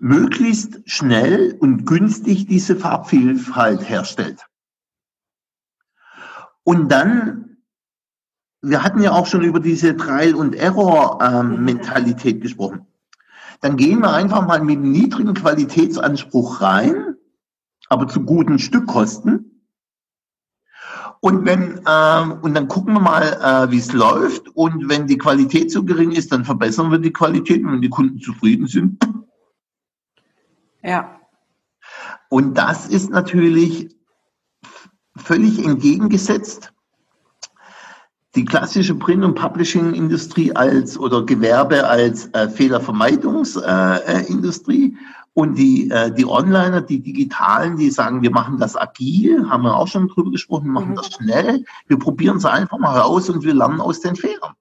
möglichst 0.00 0.80
schnell 0.86 1.56
und 1.60 1.84
günstig 1.84 2.46
diese 2.46 2.74
Farbvielfalt 2.74 3.86
herstellt. 3.88 4.46
Und 6.64 6.90
dann, 6.90 7.58
wir 8.62 8.82
hatten 8.82 9.02
ja 9.02 9.12
auch 9.12 9.26
schon 9.26 9.42
über 9.42 9.60
diese 9.60 9.96
Trial- 9.96 10.34
und 10.34 10.54
Error-Mentalität 10.54 12.36
ähm, 12.36 12.40
gesprochen. 12.40 12.86
Dann 13.60 13.76
gehen 13.76 14.00
wir 14.00 14.12
einfach 14.14 14.46
mal 14.46 14.62
mit 14.62 14.78
einem 14.78 14.90
niedrigen 14.90 15.34
Qualitätsanspruch 15.34 16.62
rein, 16.62 17.16
aber 17.90 18.08
zu 18.08 18.22
guten 18.22 18.58
Stückkosten. 18.58 19.66
Und 21.20 21.44
wenn 21.44 21.82
ähm, 21.86 22.38
und 22.40 22.54
dann 22.54 22.68
gucken 22.68 22.94
wir 22.94 23.00
mal, 23.00 23.22
äh, 23.22 23.70
wie 23.70 23.78
es 23.78 23.92
läuft. 23.92 24.48
Und 24.56 24.88
wenn 24.88 25.06
die 25.06 25.18
Qualität 25.18 25.70
zu 25.70 25.84
gering 25.84 26.12
ist, 26.12 26.32
dann 26.32 26.46
verbessern 26.46 26.90
wir 26.90 26.98
die 26.98 27.12
Qualität. 27.12 27.62
Und 27.62 27.72
wenn 27.72 27.82
die 27.82 27.90
Kunden 27.90 28.18
zufrieden 28.20 28.66
sind, 28.66 28.98
ja. 30.82 31.20
Und 32.28 32.54
das 32.54 32.86
ist 32.86 33.10
natürlich 33.10 33.96
völlig 35.16 35.64
entgegengesetzt. 35.64 36.72
Die 38.36 38.44
klassische 38.44 38.94
Print- 38.94 39.24
und 39.24 39.34
Publishing-Industrie 39.34 40.54
als 40.54 40.96
oder 40.96 41.26
Gewerbe 41.26 41.88
als 41.88 42.32
äh, 42.32 42.48
Fehlervermeidungsindustrie 42.48 44.84
äh, 44.84 44.96
und 45.34 45.56
die, 45.56 45.90
äh, 45.90 46.12
die 46.12 46.26
Onliner, 46.26 46.80
die 46.80 47.00
Digitalen, 47.00 47.76
die 47.76 47.90
sagen, 47.90 48.22
wir 48.22 48.30
machen 48.30 48.58
das 48.58 48.76
agil, 48.76 49.48
haben 49.48 49.64
wir 49.64 49.76
auch 49.76 49.88
schon 49.88 50.08
drüber 50.08 50.30
gesprochen, 50.30 50.66
wir 50.66 50.72
machen 50.72 50.90
mhm. 50.90 50.96
das 50.96 51.12
schnell, 51.12 51.64
wir 51.88 51.98
probieren 51.98 52.36
es 52.36 52.44
einfach 52.44 52.78
mal 52.78 52.98
raus 52.98 53.28
und 53.30 53.42
wir 53.42 53.54
lernen 53.54 53.80
aus 53.80 54.00
den 54.00 54.14
Fehlern. 54.14 54.54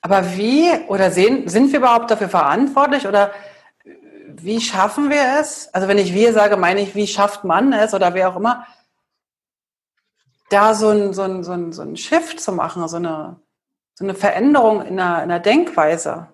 Aber 0.00 0.36
wie 0.36 0.70
oder 0.88 1.10
sehen, 1.10 1.48
sind 1.48 1.72
wir 1.72 1.80
überhaupt 1.80 2.10
dafür 2.10 2.28
verantwortlich 2.28 3.06
oder 3.06 3.32
wie 4.42 4.60
schaffen 4.60 5.10
wir 5.10 5.40
es? 5.40 5.68
Also 5.72 5.88
wenn 5.88 5.98
ich 5.98 6.12
wir 6.12 6.32
sage, 6.32 6.56
meine 6.56 6.80
ich, 6.80 6.94
wie 6.94 7.06
schafft 7.06 7.44
man 7.44 7.72
es 7.72 7.94
oder 7.94 8.14
wer 8.14 8.28
auch 8.28 8.36
immer, 8.36 8.66
da 10.50 10.74
so 10.74 10.88
ein, 10.88 11.12
so 11.12 11.22
ein, 11.22 11.42
so 11.42 11.52
ein, 11.52 11.72
so 11.72 11.82
ein 11.82 11.96
Shift 11.96 12.40
zu 12.40 12.52
machen, 12.52 12.86
so 12.88 12.96
eine, 12.96 13.40
so 13.94 14.04
eine 14.04 14.14
Veränderung 14.14 14.82
in 14.82 14.96
der, 14.96 15.22
in 15.22 15.28
der 15.28 15.40
Denkweise, 15.40 16.28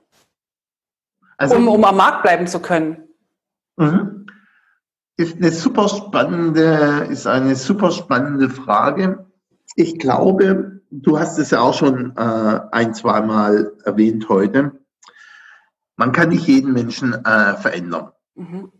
also, 1.37 1.57
um, 1.57 1.69
um 1.69 1.85
am 1.85 1.97
Markt 1.97 2.23
bleiben 2.23 2.47
zu 2.47 2.61
können. 2.61 3.09
Mhm. 3.77 4.27
Ist 5.17 5.37
eine 5.37 5.51
super 5.51 5.89
spannende, 5.89 7.07
ist 7.11 7.27
eine 7.27 7.55
super 7.55 7.91
spannende 7.91 8.49
Frage. 8.49 9.27
Ich 9.77 9.99
glaube, 9.99 10.81
du 10.91 11.19
hast 11.19 11.39
es 11.39 11.51
ja 11.51 11.61
auch 11.61 11.75
schon 11.75 12.17
äh, 12.17 12.61
ein, 12.71 12.95
zweimal 12.95 13.73
erwähnt 13.85 14.29
heute 14.29 14.82
man 15.97 16.13
kann 16.13 16.31
nicht 16.31 16.47
jeden 16.47 16.73
Menschen 16.73 17.13
äh, 17.13 17.57
verändern. 17.57 18.13
Mhm. 18.35 18.73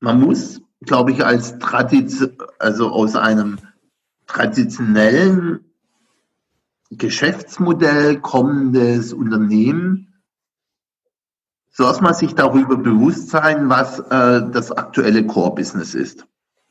Man 0.00 0.20
muss, 0.20 0.62
glaube 0.80 1.12
ich, 1.12 1.24
als 1.24 1.58
Tradition, 1.58 2.36
also 2.58 2.90
aus 2.90 3.16
einem 3.16 3.58
traditionellen 4.26 5.64
Geschäftsmodell 6.90 8.20
kommendes 8.20 9.12
Unternehmen, 9.12 10.22
so 11.70 11.84
erstmal 11.84 12.14
sich 12.14 12.34
darüber 12.34 12.76
bewusst 12.76 13.30
sein, 13.30 13.68
was 13.68 14.00
äh, 14.00 14.50
das 14.50 14.72
aktuelle 14.72 15.26
Core-Business 15.26 15.94
ist. 15.94 16.26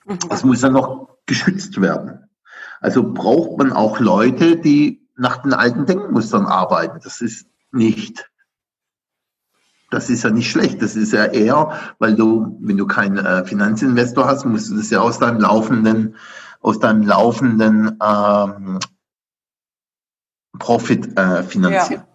Mhm. 0.06 0.20
Das 0.30 0.44
muss 0.44 0.62
ja 0.62 0.70
noch 0.70 1.18
geschützt 1.26 1.80
werden. 1.80 2.30
Also 2.82 3.14
braucht 3.14 3.58
man 3.58 3.72
auch 3.72 4.00
Leute, 4.00 4.58
die 4.58 5.08
nach 5.16 5.38
den 5.42 5.54
alten 5.54 5.86
Denkmustern 5.86 6.46
arbeiten. 6.46 7.00
Das 7.04 7.22
ist 7.22 7.48
nicht 7.72 8.30
das 9.90 10.10
ist 10.10 10.24
ja 10.24 10.30
nicht 10.30 10.50
schlecht. 10.50 10.82
Das 10.82 10.96
ist 10.96 11.14
ja 11.14 11.26
eher, 11.26 11.80
weil 12.00 12.16
du, 12.16 12.58
wenn 12.62 12.78
du 12.78 12.86
keinen 12.86 13.18
äh, 13.18 13.46
Finanzinvestor 13.46 14.26
hast, 14.26 14.46
musst 14.46 14.70
du 14.70 14.78
das 14.78 14.90
ja 14.90 15.02
aus 15.02 15.20
deinem 15.20 15.40
laufenden, 15.40 16.16
aus 16.62 16.80
deinem 16.80 17.04
laufenden 17.04 17.98
ähm, 18.04 18.80
Profit 20.58 21.18
äh, 21.18 21.44
finanzieren. 21.44 22.02
Ja. 22.02 22.08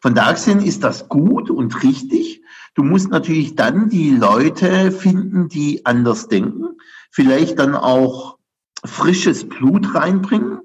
Von 0.00 0.14
daher 0.14 0.34
gesehen 0.34 0.60
ist 0.60 0.84
das 0.84 1.08
gut 1.08 1.50
und 1.50 1.82
richtig. 1.82 2.42
Du 2.74 2.84
musst 2.84 3.10
natürlich 3.10 3.56
dann 3.56 3.88
die 3.88 4.10
Leute 4.10 4.92
finden, 4.92 5.48
die 5.48 5.84
anders 5.84 6.28
denken, 6.28 6.76
vielleicht 7.10 7.58
dann 7.58 7.74
auch 7.74 8.38
frisches 8.84 9.48
Blut 9.48 9.94
reinbringen, 9.94 10.60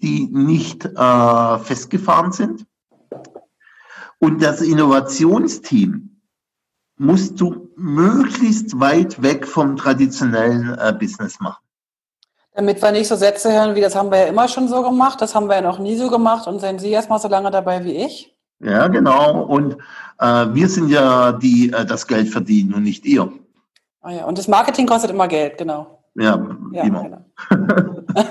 die 0.00 0.28
nicht 0.28 0.84
äh, 0.84 1.58
festgefahren 1.58 2.30
sind. 2.30 2.67
Und 4.20 4.42
das 4.42 4.60
Innovationsteam 4.60 6.20
musst 6.98 7.40
du 7.40 7.70
möglichst 7.76 8.78
weit 8.80 9.22
weg 9.22 9.46
vom 9.46 9.76
traditionellen 9.76 10.76
äh, 10.78 10.92
Business 10.92 11.38
machen. 11.40 11.62
Damit 12.52 12.82
wir 12.82 12.90
nicht 12.90 13.06
so 13.06 13.14
Sätze 13.14 13.52
hören, 13.52 13.76
wie 13.76 13.80
das 13.80 13.94
haben 13.94 14.10
wir 14.10 14.18
ja 14.18 14.24
immer 14.24 14.48
schon 14.48 14.66
so 14.66 14.82
gemacht, 14.82 15.20
das 15.20 15.34
haben 15.34 15.46
wir 15.46 15.56
ja 15.56 15.60
noch 15.60 15.78
nie 15.78 15.96
so 15.96 16.10
gemacht 16.10 16.48
und 16.48 16.58
sind 16.58 16.80
Sie 16.80 16.90
erstmal 16.90 17.20
so 17.20 17.28
lange 17.28 17.52
dabei 17.52 17.84
wie 17.84 18.04
ich? 18.04 18.36
Ja, 18.58 18.88
genau. 18.88 19.44
Und 19.44 19.76
äh, 20.18 20.46
wir 20.52 20.68
sind 20.68 20.88
ja 20.88 21.30
die, 21.30 21.72
äh, 21.72 21.86
das 21.86 22.08
Geld 22.08 22.28
verdienen 22.28 22.74
und 22.74 22.82
nicht 22.82 23.04
ihr. 23.04 23.32
Ah 24.00 24.10
ja, 24.10 24.24
und 24.24 24.38
das 24.38 24.48
Marketing 24.48 24.86
kostet 24.86 25.10
immer 25.10 25.28
Geld, 25.28 25.58
genau. 25.58 26.02
Ja, 26.16 26.44
ja 26.72 26.82
immer. 26.82 27.24
Genau. 27.48 28.04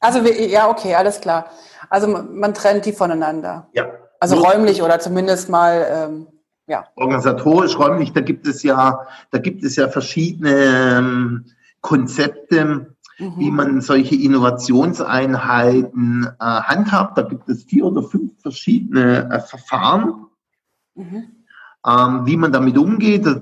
also, 0.00 0.24
wir, 0.24 0.48
ja, 0.48 0.68
okay, 0.68 0.94
alles 0.94 1.18
klar. 1.18 1.46
Also 1.88 2.06
man 2.06 2.52
trennt 2.52 2.84
die 2.84 2.92
voneinander. 2.92 3.68
Ja. 3.72 3.86
Also 4.20 4.36
Nur 4.36 4.44
räumlich 4.44 4.82
oder 4.82 5.00
zumindest 5.00 5.48
mal, 5.48 5.86
ähm, 5.90 6.28
ja. 6.66 6.84
Organisatorisch, 6.94 7.78
räumlich, 7.78 8.12
da 8.12 8.20
gibt 8.20 8.46
es 8.46 8.62
ja, 8.62 9.06
da 9.30 9.38
gibt 9.38 9.64
es 9.64 9.76
ja 9.76 9.88
verschiedene 9.88 10.98
ähm, 10.98 11.46
Konzepte, 11.80 12.94
mhm. 13.18 13.32
wie 13.38 13.50
man 13.50 13.80
solche 13.80 14.14
Innovationseinheiten 14.14 16.28
äh, 16.38 16.44
handhabt. 16.44 17.16
Da 17.16 17.22
gibt 17.22 17.48
es 17.48 17.64
vier 17.64 17.86
oder 17.86 18.02
fünf 18.02 18.38
verschiedene 18.42 19.32
äh, 19.32 19.40
Verfahren, 19.40 20.26
mhm. 20.94 21.46
ähm, 21.86 22.26
wie 22.26 22.36
man 22.36 22.52
damit 22.52 22.76
umgeht. 22.76 23.24
Das, 23.24 23.40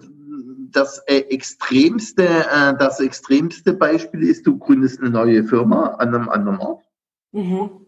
das 0.71 0.99
äh, 1.07 1.25
extremste, 1.31 2.25
äh, 2.25 2.77
das 2.79 3.01
extremste 3.01 3.73
Beispiel 3.73 4.23
ist, 4.23 4.47
du 4.47 4.59
gründest 4.59 5.01
eine 5.01 5.11
neue 5.11 5.43
Firma 5.43 5.97
an 5.99 6.15
einem 6.15 6.29
anderen 6.29 6.59
Ort. 6.59 6.85
Mhm. 7.33 7.88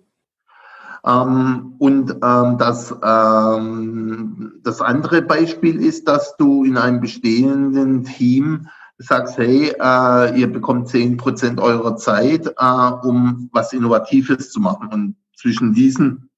Ähm, 1.07 1.75
und 1.79 2.17
ähm, 2.23 2.59
das, 2.59 2.95
ähm, 3.03 4.61
das 4.63 4.81
andere 4.81 5.23
Beispiel 5.23 5.83
ist, 5.83 6.09
dass 6.09 6.37
du 6.37 6.65
in 6.65 6.77
einem 6.77 7.01
bestehenden 7.01 8.05
Team 8.05 8.69
sagst, 8.99 9.39
hey, 9.39 9.73
äh, 9.81 10.39
ihr 10.39 10.53
bekommt 10.53 10.89
zehn 10.89 11.17
Prozent 11.17 11.59
eurer 11.59 11.97
Zeit, 11.97 12.47
äh, 12.47 12.91
um 13.03 13.49
was 13.53 13.73
Innovatives 13.73 14.51
zu 14.51 14.61
machen. 14.61 14.89
Und 14.93 15.17
zwischen 15.35 15.73
diesen, 15.73 16.31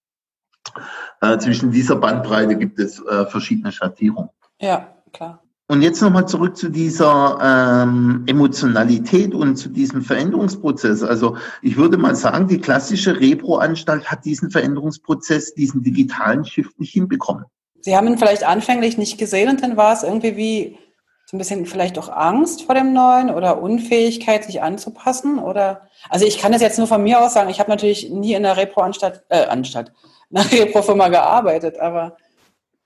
äh, 1.21 1.39
zwischen 1.39 1.73
dieser 1.73 1.97
Bandbreite 1.97 2.57
gibt 2.57 2.79
es 2.79 3.05
äh, 3.05 3.27
verschiedene 3.27 3.73
Schattierungen. 3.73 4.31
Ja, 4.61 4.95
klar. 5.13 5.42
Und 5.73 5.81
jetzt 5.81 6.03
nochmal 6.03 6.29
zurück 6.29 6.55
zu 6.55 6.69
dieser 6.69 7.39
ähm, 7.41 8.25
Emotionalität 8.27 9.33
und 9.33 9.57
zu 9.57 9.71
diesem 9.71 10.03
Veränderungsprozess. 10.03 11.03
Also 11.03 11.39
ich 11.63 11.79
würde 11.79 11.97
mal 11.97 12.15
sagen, 12.15 12.47
die 12.47 12.61
klassische 12.61 13.19
Repro-Anstalt 13.19 14.05
hat 14.11 14.23
diesen 14.27 14.51
Veränderungsprozess, 14.51 15.55
diesen 15.55 15.83
digitalen 15.83 16.45
Shift 16.45 16.79
nicht 16.79 16.93
hinbekommen. 16.93 17.47
Sie 17.81 17.97
haben 17.97 18.07
ihn 18.07 18.19
vielleicht 18.19 18.45
anfänglich 18.45 18.99
nicht 18.99 19.17
gesehen 19.17 19.49
und 19.49 19.63
dann 19.63 19.79
war 19.79 19.95
es 19.95 20.03
irgendwie 20.03 20.37
wie 20.37 20.79
so 21.25 21.37
ein 21.37 21.39
bisschen 21.39 21.65
vielleicht 21.65 21.99
auch 21.99 22.11
Angst 22.11 22.65
vor 22.65 22.75
dem 22.75 22.93
Neuen 22.93 23.31
oder 23.31 23.63
Unfähigkeit, 23.63 24.45
sich 24.45 24.61
anzupassen? 24.61 25.39
Oder 25.39 25.89
also 26.11 26.27
ich 26.27 26.37
kann 26.37 26.53
das 26.53 26.61
jetzt 26.61 26.77
nur 26.77 26.87
von 26.87 27.03
mir 27.03 27.19
aus 27.19 27.33
sagen, 27.33 27.49
ich 27.49 27.61
habe 27.61 27.71
natürlich 27.71 28.11
nie 28.11 28.35
in 28.35 28.43
der 28.43 28.59
Repro-Anstalt, 28.59 29.23
äh, 29.31 29.47
Anstalt, 29.47 29.91
in 30.29 30.37
der 30.37 30.67
Repro-Firma 30.67 31.09
gearbeitet, 31.09 31.81
aber 31.81 32.19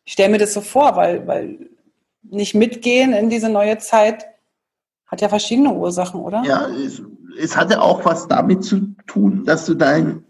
ich 0.04 0.12
stelle 0.12 0.28
mir 0.28 0.38
das 0.38 0.54
so 0.54 0.60
vor, 0.60 0.94
weil, 0.94 1.26
weil 1.26 1.68
nicht 2.30 2.54
mitgehen 2.54 3.12
in 3.12 3.30
diese 3.30 3.48
neue 3.48 3.78
Zeit 3.78 4.26
hat 5.06 5.20
ja 5.20 5.28
verschiedene 5.28 5.72
Ursachen, 5.72 6.20
oder? 6.20 6.42
Ja, 6.44 6.66
es, 6.68 7.02
es 7.38 7.56
hatte 7.56 7.80
auch 7.80 8.04
was 8.04 8.26
damit 8.28 8.64
zu 8.64 8.94
tun, 9.06 9.44
dass 9.44 9.66
du 9.66 9.74
dein 9.74 10.24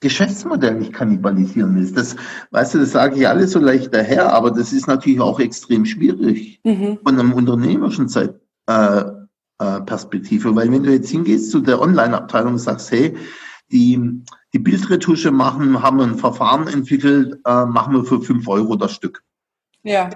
Geschäftsmodell 0.00 0.74
nicht 0.74 0.92
kannibalisieren 0.92 1.74
willst. 1.74 1.96
Das, 1.96 2.16
weißt 2.50 2.74
du, 2.74 2.78
das 2.80 2.92
sage 2.92 3.16
ich 3.16 3.26
alles 3.26 3.52
so 3.52 3.58
leicht 3.58 3.94
daher, 3.94 4.32
aber 4.32 4.50
das 4.50 4.72
ist 4.72 4.86
natürlich 4.86 5.20
auch 5.20 5.40
extrem 5.40 5.86
schwierig 5.86 6.60
mhm. 6.64 6.98
von 7.02 7.18
einem 7.18 7.32
unternehmerischen 7.32 8.08
Zeit, 8.08 8.34
äh, 8.66 9.04
äh, 9.58 9.80
Perspektive. 9.86 10.54
Weil 10.54 10.70
wenn 10.70 10.82
du 10.82 10.92
jetzt 10.92 11.08
hingehst 11.08 11.50
zu 11.50 11.60
der 11.60 11.80
Online-Abteilung 11.80 12.52
und 12.52 12.58
sagst, 12.58 12.90
hey, 12.90 13.16
die, 13.72 14.22
die 14.52 14.58
Bildretusche 14.58 15.30
machen, 15.30 15.82
haben 15.82 16.00
ein 16.00 16.16
Verfahren 16.16 16.68
entwickelt, 16.68 17.40
äh, 17.46 17.64
machen 17.64 17.94
wir 17.94 18.04
für 18.04 18.20
fünf 18.20 18.46
Euro 18.48 18.76
das 18.76 18.92
Stück. 18.92 19.22
Ja. 19.82 20.10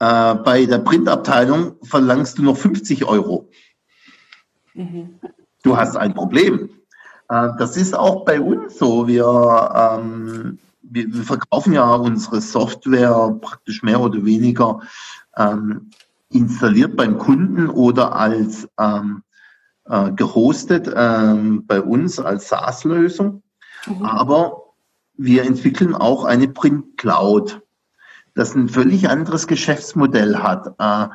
Äh, 0.00 0.34
bei 0.36 0.66
der 0.66 0.78
Printabteilung 0.78 1.76
verlangst 1.82 2.38
du 2.38 2.42
noch 2.42 2.56
50 2.56 3.04
Euro. 3.04 3.50
Mhm. 4.74 5.18
Du 5.62 5.76
hast 5.76 5.96
ein 5.96 6.14
Problem. 6.14 6.70
Äh, 7.28 7.48
das 7.58 7.76
ist 7.76 7.96
auch 7.96 8.24
bei 8.24 8.40
uns 8.40 8.78
so. 8.78 9.08
Wir, 9.08 9.26
ähm, 9.74 10.58
wir, 10.82 11.12
wir, 11.12 11.22
verkaufen 11.24 11.72
ja 11.72 11.94
unsere 11.94 12.40
Software 12.40 13.36
praktisch 13.40 13.82
mehr 13.82 14.00
oder 14.00 14.24
weniger 14.24 14.80
ähm, 15.36 15.90
installiert 16.30 16.96
beim 16.96 17.18
Kunden 17.18 17.68
oder 17.68 18.14
als 18.14 18.68
ähm, 18.78 19.22
äh, 19.86 20.12
gehostet 20.12 20.90
ähm, 20.94 21.66
bei 21.66 21.80
uns 21.80 22.20
als 22.20 22.48
SaaS-Lösung. 22.48 23.42
Mhm. 23.86 24.02
Aber 24.04 24.74
wir 25.16 25.44
entwickeln 25.44 25.94
auch 25.94 26.24
eine 26.24 26.48
Print 26.48 26.96
Cloud 26.96 27.62
das 28.38 28.54
ein 28.54 28.68
völlig 28.68 29.10
anderes 29.10 29.48
Geschäftsmodell 29.48 30.38
hat, 30.38 30.68
äh, 30.78 31.08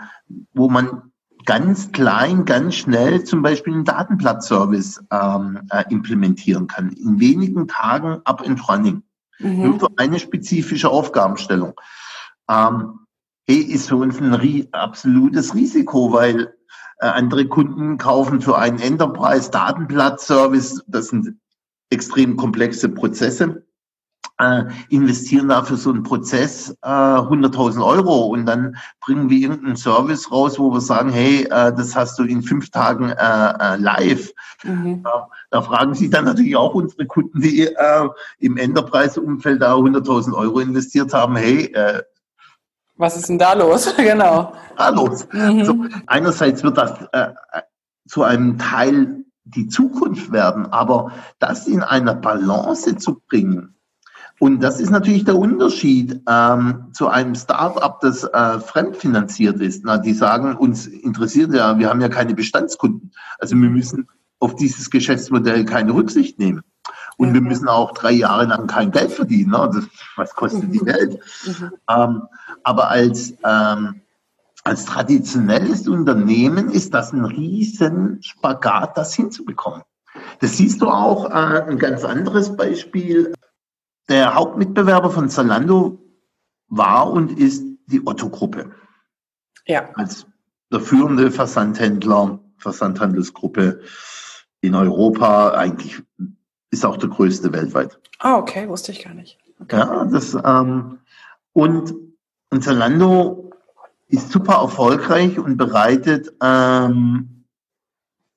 wo 0.53 0.69
man 0.69 1.13
ganz 1.45 1.93
klein, 1.93 2.43
ganz 2.43 2.75
schnell 2.75 3.23
zum 3.23 3.41
Beispiel 3.41 3.73
einen 3.73 3.85
Datenplatzservice 3.85 5.01
ähm, 5.09 5.61
äh, 5.69 5.85
implementieren 5.89 6.67
kann. 6.67 6.91
In 6.91 7.21
wenigen 7.21 7.69
Tagen 7.69 8.19
up 8.25 8.41
and 8.45 8.67
running. 8.67 9.03
Mhm. 9.39 9.63
Nur 9.63 9.79
für 9.79 9.87
eine 9.95 10.19
spezifische 10.19 10.89
Aufgabenstellung. 10.89 11.79
Ähm, 12.49 12.99
hey, 13.47 13.59
ist 13.59 13.87
für 13.87 13.95
uns 13.95 14.19
ein 14.19 14.33
ri 14.33 14.67
absolutes 14.73 15.55
Risiko, 15.55 16.11
weil 16.11 16.53
äh, 16.99 17.07
andere 17.07 17.47
Kunden 17.47 17.97
kaufen 17.97 18.41
für 18.41 18.57
einen 18.57 18.79
Enterprise 18.79 19.49
Datenplatzservice, 19.49 20.83
das 20.87 21.07
sind 21.07 21.37
extrem 21.89 22.35
komplexe 22.35 22.89
Prozesse 22.89 23.62
äh, 24.43 24.65
investieren 24.89 25.49
da 25.49 25.63
für 25.63 25.77
so 25.77 25.91
einen 25.91 26.03
Prozess 26.03 26.71
äh, 26.81 26.87
100.000 26.87 27.85
Euro 27.85 28.27
und 28.27 28.45
dann 28.45 28.75
bringen 29.01 29.29
wir 29.29 29.37
irgendeinen 29.37 29.75
Service 29.75 30.31
raus, 30.31 30.59
wo 30.59 30.71
wir 30.71 30.81
sagen, 30.81 31.09
hey, 31.09 31.43
äh, 31.45 31.73
das 31.73 31.95
hast 31.95 32.19
du 32.19 32.23
in 32.23 32.43
fünf 32.43 32.69
Tagen 32.69 33.09
äh, 33.09 33.15
äh, 33.15 33.77
live. 33.77 34.31
Mhm. 34.63 35.03
Da, 35.51 35.61
fragen 35.61 35.93
sich 35.93 36.09
dann 36.09 36.25
natürlich 36.25 36.55
auch 36.55 36.73
unsere 36.73 37.05
Kunden, 37.05 37.39
die 37.41 37.67
äh, 37.67 38.09
im 38.39 38.57
Enterprise-Umfeld 38.57 39.61
da 39.61 39.75
100.000 39.75 40.33
Euro 40.33 40.59
investiert 40.59 41.13
haben, 41.13 41.35
hey, 41.35 41.65
äh, 41.73 42.01
was 42.97 43.17
ist 43.17 43.29
denn 43.29 43.39
da 43.39 43.53
los? 43.53 43.95
genau. 43.97 44.53
Da 44.77 44.89
los. 44.89 45.27
Mhm. 45.31 45.59
Also, 45.59 45.85
einerseits 46.07 46.63
wird 46.63 46.77
das 46.77 46.93
zu 48.07 48.23
einem 48.23 48.57
Teil 48.59 49.23
die 49.45 49.67
Zukunft 49.67 50.31
werden, 50.31 50.67
aber 50.67 51.11
das 51.39 51.67
in 51.67 51.83
einer 51.83 52.13
Balance 52.13 52.95
zu 52.97 53.21
bringen, 53.27 53.75
und 54.39 54.61
das 54.61 54.79
ist 54.79 54.89
natürlich 54.89 55.25
der 55.25 55.37
Unterschied 55.37 56.21
ähm, 56.27 56.85
zu 56.91 57.07
einem 57.07 57.35
Start-up, 57.35 58.01
das 58.01 58.23
äh, 58.23 58.59
fremdfinanziert 58.59 59.61
ist. 59.61 59.85
Na, 59.85 59.97
die 59.97 60.13
sagen, 60.13 60.55
uns 60.55 60.87
interessiert 60.87 61.53
ja, 61.53 61.77
wir 61.77 61.89
haben 61.89 62.01
ja 62.01 62.09
keine 62.09 62.33
Bestandskunden. 62.33 63.11
Also 63.39 63.55
wir 63.55 63.69
müssen 63.69 64.07
auf 64.39 64.55
dieses 64.55 64.89
Geschäftsmodell 64.89 65.65
keine 65.65 65.93
Rücksicht 65.93 66.39
nehmen. 66.39 66.63
Und 67.17 67.29
ja. 67.29 67.33
wir 67.35 67.41
müssen 67.41 67.67
auch 67.67 67.93
drei 67.93 68.11
Jahre 68.11 68.45
lang 68.45 68.67
kein 68.67 68.91
Geld 68.91 69.11
verdienen. 69.11 69.51
Ne? 69.51 69.69
Das, 69.73 69.85
was 70.17 70.33
kostet 70.35 70.67
mhm. 70.67 70.71
die 70.71 70.85
Welt? 70.85 71.19
Mhm. 71.45 71.71
Ähm, 71.89 72.21
aber 72.63 72.89
als, 72.89 73.33
ähm, 73.45 74.01
als 74.63 74.85
traditionelles 74.85 75.87
Unternehmen 75.87 76.69
ist 76.69 76.93
das 76.93 77.13
ein 77.13 77.23
riesen 77.23 78.21
Spagat, 78.21 78.97
das 78.97 79.13
hinzubekommen. 79.13 79.83
Das 80.39 80.57
siehst 80.57 80.81
du 80.81 80.89
auch, 80.89 81.29
äh, 81.29 81.61
ein 81.69 81.77
ganz 81.77 82.03
anderes 82.03 82.55
Beispiel. 82.55 83.33
Der 84.09 84.35
Hauptmitbewerber 84.35 85.09
von 85.09 85.29
Zalando 85.29 85.99
war 86.67 87.11
und 87.11 87.37
ist 87.37 87.63
die 87.87 88.05
Otto-Gruppe. 88.05 88.71
Ja. 89.65 89.89
Als 89.95 90.25
der 90.71 90.79
führende 90.79 91.31
Versandhändler, 91.31 92.39
Versandhandelsgruppe 92.57 93.81
in 94.61 94.75
Europa, 94.75 95.51
eigentlich 95.51 96.01
ist 96.71 96.85
auch 96.85 96.97
der 96.97 97.09
größte 97.09 97.51
weltweit. 97.53 97.99
Ah, 98.19 98.37
okay, 98.37 98.67
wusste 98.67 98.91
ich 98.91 99.03
gar 99.03 99.13
nicht. 99.13 99.37
Okay. 99.59 99.77
Ja, 99.77 100.05
das, 100.05 100.35
ähm, 100.43 100.99
und, 101.53 101.93
und 102.49 102.63
Zalando 102.63 103.51
ist 104.07 104.31
super 104.31 104.55
erfolgreich 104.55 105.39
und 105.39 105.57
bereitet 105.57 106.33
ähm, 106.41 107.32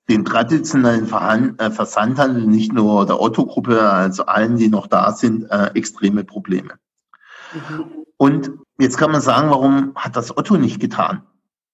den 0.08 0.24
traditionellen 0.24 1.58
äh, 1.58 1.70
Versandhandel, 1.70 2.46
nicht 2.46 2.72
nur 2.72 3.06
der 3.06 3.20
Otto-Gruppe, 3.20 3.90
also 3.90 4.26
allen, 4.26 4.56
die 4.56 4.68
noch 4.68 4.86
da 4.86 5.12
sind, 5.12 5.50
äh, 5.50 5.70
extreme 5.74 6.24
Probleme. 6.24 6.74
Mhm. 7.52 8.04
Und 8.16 8.50
jetzt 8.78 8.98
kann 8.98 9.12
man 9.12 9.20
sagen, 9.20 9.50
warum 9.50 9.92
hat 9.96 10.16
das 10.16 10.36
Otto 10.36 10.56
nicht 10.56 10.80
getan? 10.80 11.22